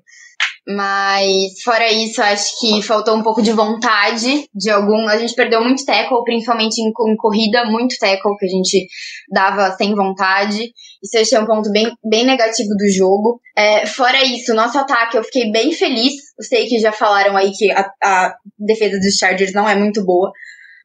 Mas 0.68 1.62
fora 1.64 1.90
isso, 1.90 2.20
acho 2.20 2.60
que 2.60 2.82
faltou 2.82 3.16
um 3.16 3.22
pouco 3.22 3.40
de 3.40 3.52
vontade 3.52 4.46
de 4.54 4.68
algum. 4.68 5.08
A 5.08 5.16
gente 5.16 5.34
perdeu 5.34 5.62
muito 5.64 5.82
tackle, 5.82 6.22
principalmente 6.24 6.78
em, 6.78 6.88
em 6.88 7.16
corrida, 7.16 7.64
muito 7.64 7.96
tackle 7.98 8.36
que 8.36 8.44
a 8.44 8.48
gente 8.50 8.86
dava 9.32 9.70
sem 9.78 9.94
vontade. 9.94 10.70
Isso 11.02 11.16
eu 11.16 11.22
achei 11.22 11.38
um 11.38 11.46
ponto 11.46 11.70
bem, 11.70 11.92
bem 12.04 12.24
negativo 12.24 12.70
do 12.70 12.88
jogo. 12.90 13.40
É, 13.56 13.86
fora 13.86 14.22
isso, 14.24 14.54
nosso 14.54 14.78
ataque, 14.78 15.16
eu 15.16 15.24
fiquei 15.24 15.50
bem 15.50 15.72
feliz. 15.72 16.14
Eu 16.38 16.44
sei 16.44 16.66
que 16.66 16.78
já 16.78 16.92
falaram 16.92 17.36
aí 17.36 17.50
que 17.52 17.70
a, 17.70 17.88
a 18.02 18.34
defesa 18.58 18.98
dos 18.98 19.16
Chargers 19.16 19.52
não 19.52 19.68
é 19.68 19.74
muito 19.74 20.04
boa. 20.04 20.32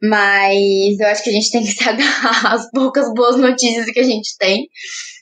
Mas 0.01 0.99
eu 0.99 1.07
acho 1.07 1.23
que 1.23 1.29
a 1.29 1.33
gente 1.33 1.51
tem 1.51 1.63
que 1.63 1.71
se 1.71 1.87
agarrar 1.87 2.53
às 2.53 2.69
poucas 2.71 3.11
boas 3.13 3.37
notícias 3.37 3.85
que 3.85 3.99
a 3.99 4.03
gente 4.03 4.37
tem. 4.37 4.67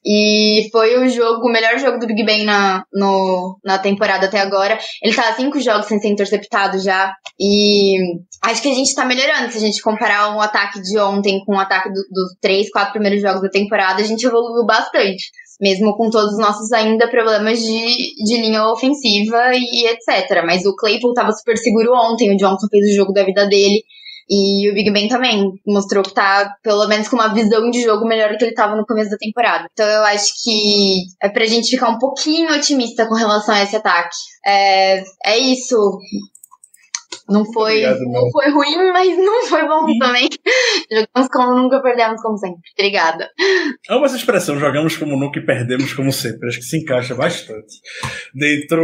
E 0.06 0.68
foi 0.72 0.98
o 0.98 1.08
jogo, 1.08 1.48
o 1.48 1.52
melhor 1.52 1.78
jogo 1.78 2.00
do 2.00 2.08
Big 2.08 2.24
Ben 2.24 2.44
na, 2.44 2.84
no, 2.92 3.60
na 3.64 3.78
temporada 3.78 4.26
até 4.26 4.40
agora. 4.40 4.80
Ele 5.02 5.14
tá 5.14 5.34
cinco 5.36 5.60
jogos 5.60 5.86
sem 5.86 6.00
ser 6.00 6.10
interceptado 6.10 6.80
já. 6.80 7.14
E 7.40 7.98
acho 8.44 8.62
que 8.62 8.70
a 8.70 8.74
gente 8.74 8.96
tá 8.96 9.06
melhorando. 9.06 9.52
Se 9.52 9.58
a 9.58 9.62
gente 9.62 9.82
comparar 9.82 10.36
um 10.36 10.42
ataque 10.42 10.82
de 10.82 10.98
ontem 10.98 11.44
com 11.46 11.54
o 11.54 11.56
um 11.56 11.60
ataque 11.60 11.90
do, 11.90 12.02
dos 12.12 12.36
três, 12.42 12.70
quatro 12.72 12.94
primeiros 12.94 13.22
jogos 13.22 13.42
da 13.42 13.50
temporada, 13.50 14.02
a 14.02 14.06
gente 14.06 14.26
evoluiu 14.26 14.66
bastante. 14.66 15.30
Mesmo 15.60 15.96
com 15.96 16.10
todos 16.10 16.34
os 16.34 16.40
nossos 16.40 16.72
ainda 16.72 17.08
problemas 17.08 17.60
de, 17.60 18.16
de 18.24 18.38
linha 18.38 18.66
ofensiva 18.66 19.52
e 19.54 19.86
etc. 19.86 20.44
Mas 20.44 20.66
o 20.66 20.76
Claypool 20.76 21.14
tava 21.14 21.32
super 21.32 21.56
seguro 21.58 21.94
ontem. 21.94 22.34
O 22.34 22.38
Johnson 22.38 22.68
fez 22.72 22.92
o 22.92 22.96
jogo 22.96 23.14
da 23.14 23.24
vida 23.24 23.48
dele. 23.48 23.84
E 24.30 24.70
o 24.70 24.74
Big 24.74 24.92
Ben 24.92 25.08
também 25.08 25.52
mostrou 25.66 26.04
que 26.04 26.14
tá, 26.14 26.56
pelo 26.64 26.88
menos, 26.88 27.08
com 27.08 27.16
uma 27.16 27.34
visão 27.34 27.70
de 27.70 27.82
jogo 27.82 28.08
melhor 28.08 28.32
do 28.32 28.38
que 28.38 28.46
ele 28.46 28.54
tava 28.54 28.76
no 28.76 28.86
começo 28.86 29.10
da 29.10 29.18
temporada. 29.18 29.68
Então 29.72 29.86
eu 29.86 30.04
acho 30.04 30.28
que 30.44 31.04
é 31.22 31.30
pra 31.30 31.46
gente 31.46 31.70
ficar 31.70 31.90
um 31.90 31.98
pouquinho 31.98 32.54
otimista 32.56 33.06
com 33.08 33.16
relação 33.16 33.54
a 33.54 33.64
esse 33.64 33.76
ataque. 33.76 34.16
É, 34.46 35.04
é 35.26 35.38
isso. 35.38 35.76
Não 37.30 37.46
foi, 37.46 37.86
Obrigado, 37.86 38.12
não 38.12 38.30
foi 38.30 38.50
ruim, 38.50 38.92
mas 38.92 39.18
não 39.18 39.46
foi 39.48 39.66
bom 39.66 39.86
também. 40.00 40.28
Jogamos 40.92 41.32
como 41.32 41.58
nunca, 41.58 41.82
perdemos 41.82 42.22
como 42.22 42.38
sempre. 42.38 42.62
Obrigada. 42.78 43.30
Amo 43.90 44.06
essa 44.06 44.18
expressão, 44.18 44.60
jogamos 44.60 44.98
como 44.98 45.18
nunca 45.18 45.40
e 45.40 45.46
perdemos 45.46 45.94
como 45.94 46.12
sempre. 46.12 46.50
Acho 46.50 46.60
que 46.60 46.66
se 46.66 46.78
encaixa 46.78 47.16
bastante 47.16 47.76
dentro, 48.34 48.84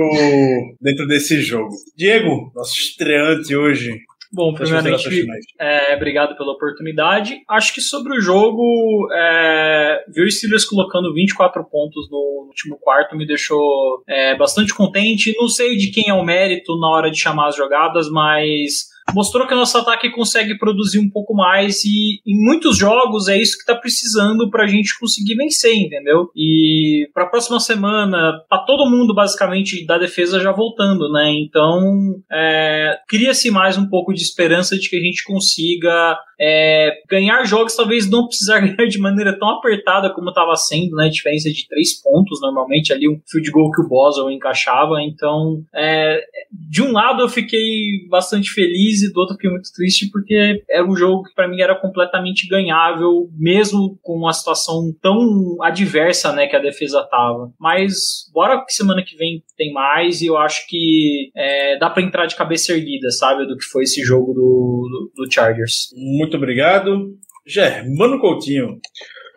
dentro 0.80 1.08
desse 1.08 1.42
jogo. 1.42 1.70
Diego, 1.96 2.52
nosso 2.56 2.78
estreante 2.80 3.56
hoje. 3.56 3.92
Bom, 4.32 4.54
primeiramente, 4.54 5.26
é, 5.60 5.96
obrigado 5.96 6.36
pela 6.38 6.52
oportunidade. 6.52 7.42
Acho 7.50 7.74
que 7.74 7.82
sobre 7.82 8.18
o 8.18 8.22
jogo, 8.22 9.08
é, 9.14 10.04
ver 10.10 10.26
o 10.26 10.32
Steelers 10.32 10.66
colocando 10.66 11.14
24 11.14 11.64
pontos 11.64 12.10
no 12.12 12.48
último 12.48 12.78
quarto 12.80 13.16
me 13.16 13.26
deixou 13.26 14.04
é, 14.08 14.36
bastante 14.36 14.74
contente. 14.74 15.34
Não 15.38 15.48
sei 15.48 15.78
de 15.78 15.92
quem 15.92 16.10
é 16.10 16.14
o 16.14 16.26
mérito 16.26 16.78
na 16.80 16.90
hora 16.90 17.10
de 17.10 17.20
chamar 17.20 17.48
as 17.48 17.56
jogadas, 17.56 18.10
mas 18.10 18.97
mostrou 19.14 19.48
que 19.48 19.54
o 19.54 19.58
nosso 19.58 19.78
ataque 19.78 20.10
consegue 20.12 20.58
produzir 20.58 21.00
um 21.00 21.10
pouco 21.10 21.34
mais 21.34 21.84
e 21.86 22.22
em 22.26 22.46
muitos 22.46 22.78
jogos 22.78 23.28
é 23.28 23.38
isso 23.38 23.58
que 23.58 23.66
tá 23.66 23.76
precisando 23.76 24.50
pra 24.50 24.68
gente 24.68 24.98
conseguir 25.00 25.36
vencer, 25.36 25.76
entendeu? 25.76 26.30
E 26.36 27.10
pra 27.14 27.26
próxima 27.26 27.60
semana 27.60 28.34
tá 28.50 28.58
todo 28.60 28.90
mundo 28.90 29.14
basicamente 29.14 29.86
da 29.86 29.98
defesa 29.98 30.40
já 30.40 30.52
voltando, 30.52 31.12
né? 31.12 31.32
Então 31.32 32.16
é, 32.32 32.98
cria-se 33.08 33.50
mais 33.50 33.78
um 33.78 33.88
pouco 33.88 34.14
de 34.14 34.22
esperança 34.22 34.78
de 34.78 34.90
que 34.90 34.98
a 34.98 35.02
gente 35.02 35.24
consiga 35.24 36.18
é, 36.40 36.92
ganhar 37.10 37.44
jogos, 37.46 37.76
talvez 37.76 38.10
não 38.10 38.28
precisar 38.28 38.60
ganhar 38.62 38.88
de 38.88 38.98
maneira 39.00 39.38
tão 39.38 39.50
apertada 39.50 40.14
como 40.14 40.30
estava 40.30 40.56
sendo, 40.56 40.96
né? 40.96 41.10
Diferença 41.10 41.50
de 41.50 41.68
três 41.68 42.02
pontos 42.02 42.40
normalmente 42.42 42.94
ali 42.94 43.08
um 43.08 43.20
field 43.30 43.50
goal 43.52 43.72
que 43.72 43.82
o 43.82 43.88
Boswell 43.88 44.32
encaixava. 44.32 45.02
Então, 45.02 45.64
é, 45.74 46.22
de 46.52 46.82
um 46.82 46.92
lado 46.92 47.24
eu 47.24 47.30
fiquei 47.30 48.08
bastante 48.10 48.50
feliz 48.52 49.02
e 49.02 49.12
do 49.12 49.20
outro 49.20 49.36
fiquei 49.36 49.50
muito 49.50 49.72
triste 49.74 50.10
porque 50.12 50.64
era 50.70 50.86
um 50.86 50.96
jogo 50.96 51.24
que 51.24 51.34
para 51.34 51.48
mim 51.48 51.62
era 51.62 51.76
completamente 51.76 52.48
ganhável, 52.48 53.30
mesmo 53.38 53.98
com 54.02 54.14
uma 54.14 54.34
situação 54.34 54.94
tão 55.02 55.58
adversa, 55.62 56.32
né, 56.34 56.48
que 56.48 56.56
a 56.56 56.62
defesa 56.62 57.08
tava. 57.10 57.52
Mas 57.60 58.30
bora 58.34 58.64
que 58.64 58.74
semana 58.74 59.04
que 59.04 59.16
vem 59.16 59.44
tem 59.58 59.72
mais 59.74 60.22
e 60.22 60.28
eu 60.28 60.38
acho 60.38 60.68
que 60.68 61.32
é, 61.36 61.78
dá 61.78 61.90
para 61.90 62.04
entrar 62.04 62.26
de 62.26 62.36
cabeça 62.36 62.74
erguida, 62.74 63.10
sabe, 63.12 63.46
do 63.46 63.58
que 63.58 63.66
foi 63.66 63.84
esse 63.84 64.02
jogo 64.04 64.34
do, 64.34 65.12
do, 65.16 65.24
do 65.24 65.32
Chargers. 65.32 65.90
Muito 65.96 66.27
obrigado. 66.36 67.16
Germano 67.46 68.20
Coutinho. 68.20 68.80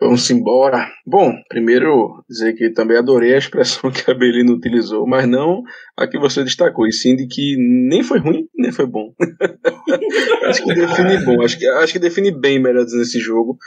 Vamos 0.01 0.27
embora. 0.31 0.91
Bom, 1.05 1.31
primeiro 1.47 2.23
dizer 2.27 2.53
que 2.55 2.71
também 2.71 2.97
adorei 2.97 3.35
a 3.35 3.37
expressão 3.37 3.89
que 3.93 4.09
a 4.09 4.15
Belina 4.15 4.51
utilizou, 4.51 5.05
mas 5.05 5.27
não 5.27 5.61
a 6.01 6.07
que 6.07 6.17
você 6.17 6.43
destacou, 6.43 6.87
e 6.87 6.91
sim 6.91 7.15
de 7.15 7.27
que 7.27 7.55
nem 7.57 8.03
foi 8.03 8.19
ruim, 8.19 8.47
nem 8.55 8.71
foi 8.71 8.85
bom. 8.85 9.13
acho 10.45 10.63
que 10.63 10.73
define 10.73 11.17
bom, 11.25 11.41
acho 11.43 11.57
que, 11.57 11.67
acho 11.67 11.93
que 11.93 11.99
define 11.99 12.31
bem, 12.31 12.59
melhor 12.59 12.83
dizendo, 12.83 13.03
esse 13.03 13.19
jogo, 13.19 13.57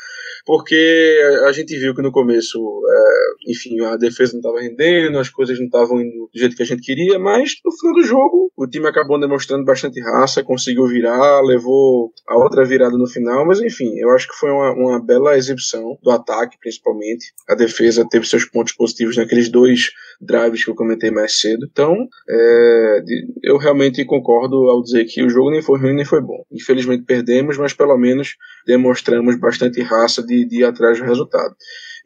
porque 0.47 1.21
a 1.47 1.53
gente 1.53 1.77
viu 1.79 1.95
que 1.95 2.03
no 2.03 2.13
começo, 2.13 2.59
é, 2.59 3.51
enfim, 3.51 3.81
a 3.85 3.97
defesa 3.97 4.33
não 4.33 4.41
estava 4.41 4.61
rendendo, 4.61 5.19
as 5.19 5.31
coisas 5.31 5.59
não 5.59 5.67
estavam 5.67 6.01
indo 6.01 6.29
do 6.33 6.39
jeito 6.39 6.57
que 6.57 6.63
a 6.63 6.67
gente 6.67 6.83
queria, 6.83 7.19
mas 7.19 7.53
no 7.65 7.73
final 7.73 7.95
do 7.95 8.03
jogo, 8.03 8.51
o 8.57 8.67
time 8.67 8.87
acabou 8.87 9.19
demonstrando 9.19 9.65
bastante 9.65 10.01
raça, 10.01 10.45
conseguiu 10.45 10.87
virar, 10.87 11.41
levou 11.43 12.13
a 12.29 12.37
outra 12.37 12.65
virada 12.65 12.97
no 12.97 13.07
final, 13.07 13.47
mas 13.47 13.61
enfim, 13.61 13.99
eu 13.99 14.11
acho 14.11 14.29
que 14.29 14.35
foi 14.35 14.51
uma, 14.51 14.73
uma 14.73 15.05
bela 15.05 15.37
exibição 15.37 15.97
do 16.03 16.11
ataque, 16.11 16.59
principalmente. 16.61 17.33
A 17.49 17.55
defesa 17.55 18.07
teve 18.09 18.27
seus 18.27 18.45
pontos 18.45 18.75
positivos 18.75 19.17
naqueles 19.17 19.49
dois 19.49 19.91
drives 20.21 20.65
que 20.65 20.71
eu 20.71 20.75
comentei 20.75 21.11
mais 21.11 21.41
cedo. 21.41 21.67
Então, 21.71 21.97
é, 22.29 23.03
eu 23.43 23.57
realmente 23.57 24.05
concordo 24.05 24.69
ao 24.69 24.83
dizer 24.83 25.05
que 25.05 25.23
o 25.23 25.29
jogo 25.29 25.51
nem 25.51 25.63
foi 25.63 25.79
ruim 25.79 25.95
nem 25.95 26.05
foi 26.05 26.21
bom. 26.21 26.45
Infelizmente 26.51 27.05
perdemos, 27.05 27.59
mas 27.59 27.73
pelo 27.73 27.97
menos 27.99 28.37
demonstramos 28.67 29.39
bastante 29.39 29.83
raça 29.83 30.23
de, 30.23 30.45
de 30.47 30.61
ir 30.61 30.65
atrás 30.65 30.99
do 30.99 31.05
resultado. 31.05 31.55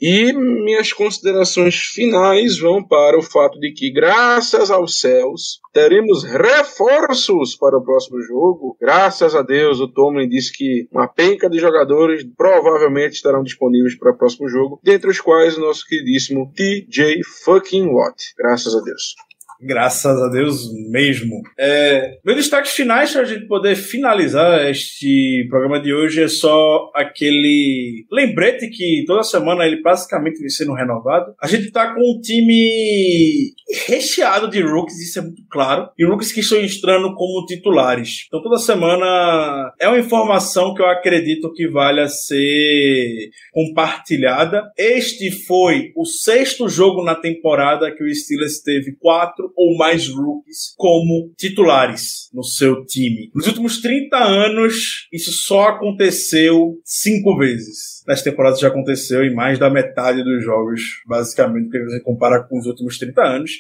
E 0.00 0.32
minhas 0.32 0.92
considerações 0.92 1.74
finais 1.74 2.56
vão 2.56 2.86
para 2.86 3.18
o 3.18 3.22
fato 3.22 3.58
de 3.58 3.72
que, 3.72 3.90
graças 3.90 4.70
aos 4.70 5.00
céus, 5.00 5.58
teremos 5.72 6.22
reforços 6.22 7.56
para 7.56 7.76
o 7.76 7.82
próximo 7.82 8.20
jogo. 8.22 8.76
Graças 8.80 9.34
a 9.34 9.42
Deus, 9.42 9.80
o 9.80 9.88
Tomlin 9.88 10.28
disse 10.28 10.52
que 10.52 10.86
uma 10.92 11.08
penca 11.08 11.50
de 11.50 11.58
jogadores 11.58 12.24
provavelmente 12.36 13.14
estarão 13.14 13.42
disponíveis 13.42 13.98
para 13.98 14.12
o 14.12 14.16
próximo 14.16 14.48
jogo, 14.48 14.78
dentre 14.84 15.10
os 15.10 15.20
quais 15.20 15.58
o 15.58 15.62
nosso 15.62 15.84
queridíssimo 15.84 16.52
TJ 16.54 17.20
fucking 17.44 17.88
Watt. 17.88 18.22
Graças 18.38 18.76
a 18.76 18.80
Deus. 18.80 19.16
Graças 19.60 20.20
a 20.22 20.28
Deus 20.28 20.72
mesmo. 20.88 21.42
É, 21.58 22.18
meus 22.24 22.36
destaques 22.38 22.72
finais 22.72 23.12
para 23.12 23.22
a 23.22 23.24
gente 23.24 23.46
poder 23.46 23.74
finalizar 23.74 24.68
este 24.70 25.46
programa 25.50 25.80
de 25.80 25.92
hoje 25.92 26.22
é 26.22 26.28
só 26.28 26.90
aquele 26.94 28.06
lembrete 28.10 28.68
que 28.68 29.04
toda 29.06 29.22
semana 29.22 29.66
ele 29.66 29.82
basicamente 29.82 30.38
vem 30.38 30.48
sendo 30.48 30.74
renovado. 30.74 31.34
A 31.42 31.48
gente 31.48 31.72
tá 31.72 31.92
com 31.92 32.00
um 32.00 32.20
time 32.20 33.52
recheado 33.86 34.48
de 34.48 34.62
rookies, 34.62 35.00
isso 35.00 35.18
é 35.18 35.22
muito 35.22 35.42
claro, 35.50 35.88
e 35.98 36.06
rookies 36.06 36.32
que 36.32 36.40
estão 36.40 36.58
entrando 36.58 37.14
como 37.14 37.46
titulares. 37.46 38.26
Então 38.28 38.42
toda 38.42 38.58
semana 38.58 39.72
é 39.80 39.88
uma 39.88 39.98
informação 39.98 40.72
que 40.72 40.82
eu 40.82 40.86
acredito 40.86 41.52
que 41.52 41.68
valha 41.68 42.08
ser 42.08 43.30
compartilhada. 43.52 44.70
Este 44.76 45.30
foi 45.30 45.92
o 45.96 46.04
sexto 46.04 46.68
jogo 46.68 47.04
na 47.04 47.14
temporada 47.14 47.94
que 47.94 48.04
o 48.04 48.14
Steelers 48.14 48.60
teve 48.60 48.96
quatro 49.00 49.47
ou 49.56 49.76
mais 49.76 50.08
rookies 50.08 50.74
como 50.76 51.32
titulares 51.36 52.28
no 52.32 52.42
seu 52.42 52.84
time. 52.84 53.30
Nos 53.34 53.46
últimos 53.46 53.80
30 53.80 54.16
anos, 54.16 55.08
isso 55.12 55.32
só 55.32 55.68
aconteceu 55.68 56.78
cinco 56.84 57.36
vezes. 57.36 58.02
Nas 58.06 58.22
temporadas 58.22 58.60
já 58.60 58.68
aconteceu 58.68 59.24
em 59.24 59.34
mais 59.34 59.58
da 59.58 59.70
metade 59.70 60.22
dos 60.22 60.44
jogos, 60.44 60.80
basicamente, 61.06 61.68
porque 61.68 61.84
você 61.84 62.00
compara 62.02 62.42
com 62.42 62.58
os 62.58 62.66
últimos 62.66 62.98
30 62.98 63.22
anos. 63.22 63.50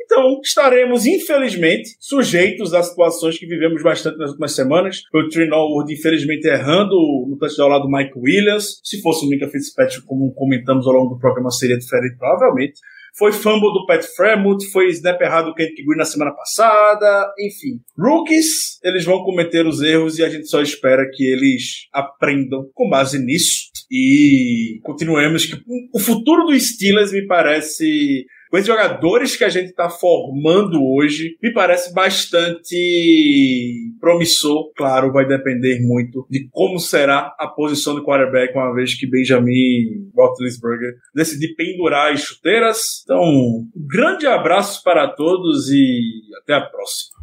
Então, 0.00 0.40
estaremos, 0.42 1.04
infelizmente, 1.04 1.90
sujeitos 2.00 2.72
às 2.72 2.88
situações 2.88 3.38
que 3.38 3.46
vivemos 3.46 3.82
bastante 3.82 4.16
nas 4.16 4.30
últimas 4.30 4.54
semanas. 4.54 5.02
O 5.12 5.28
Trey 5.28 5.46
Norwood, 5.46 5.92
infelizmente, 5.92 6.46
errando 6.48 6.96
no 7.28 7.36
touchdown 7.38 7.68
lá 7.68 7.78
do 7.78 7.90
Mike 7.90 8.12
Williams. 8.16 8.80
Se 8.82 9.02
fosse 9.02 9.26
o 9.26 9.28
Mika 9.28 9.48
Fitzpatrick, 9.48 10.06
como 10.06 10.32
comentamos 10.32 10.86
ao 10.86 10.94
longo 10.94 11.14
do 11.14 11.20
programa, 11.20 11.50
seria 11.50 11.76
diferente, 11.76 12.16
provavelmente. 12.16 12.80
Foi 13.18 13.32
fumble 13.32 13.72
do 13.72 13.84
Pat 13.84 14.04
Fremont, 14.14 14.64
foi 14.70 14.88
snap 14.90 15.20
errado 15.20 15.46
do 15.46 15.54
Kent 15.54 15.74
Green 15.84 15.98
na 15.98 16.04
semana 16.04 16.30
passada, 16.30 17.32
enfim. 17.38 17.80
Rookies, 17.98 18.78
eles 18.84 19.04
vão 19.04 19.24
cometer 19.24 19.66
os 19.66 19.82
erros 19.82 20.18
e 20.18 20.24
a 20.24 20.28
gente 20.28 20.48
só 20.48 20.62
espera 20.62 21.04
que 21.12 21.24
eles 21.24 21.88
aprendam 21.92 22.70
com 22.72 22.88
base 22.88 23.18
nisso. 23.18 23.68
E 23.90 24.78
continuemos 24.84 25.46
que 25.46 25.60
o 25.92 25.98
futuro 25.98 26.44
dos 26.44 26.74
Steelers 26.74 27.10
me 27.10 27.26
parece 27.26 28.24
com 28.50 28.56
esses 28.56 28.66
jogadores 28.66 29.36
que 29.36 29.44
a 29.44 29.48
gente 29.48 29.70
está 29.70 29.88
formando 29.90 30.80
hoje, 30.82 31.36
me 31.42 31.52
parece 31.52 31.92
bastante 31.92 33.92
promissor. 34.00 34.72
Claro, 34.76 35.12
vai 35.12 35.26
depender 35.26 35.80
muito 35.80 36.26
de 36.30 36.48
como 36.50 36.78
será 36.78 37.34
a 37.38 37.46
posição 37.46 37.94
do 37.94 38.04
quarterback, 38.04 38.54
uma 38.54 38.74
vez 38.74 38.94
que 38.94 39.08
Benjamin 39.08 40.10
Roethlisberger 40.14 40.94
decidir 41.14 41.54
pendurar 41.54 42.12
as 42.12 42.20
chuteiras. 42.20 43.02
Então, 43.04 43.22
um 43.22 43.66
grande 43.76 44.26
abraço 44.26 44.82
para 44.82 45.08
todos 45.08 45.70
e 45.70 46.00
até 46.42 46.54
a 46.54 46.60
próxima. 46.60 47.18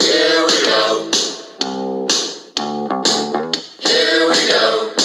Here 0.00 0.44
we 0.46 0.52
go. 0.64 1.10
Here 3.80 4.28
we 4.28 4.36
go. 4.46 4.95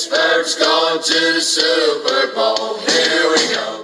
Pittsburgh's 0.00 0.54
going 0.54 1.02
to 1.02 1.34
the 1.34 1.40
Super 1.42 2.34
Bowl. 2.34 2.78
Here 2.78 3.28
we 3.28 3.54
go. 3.54 3.79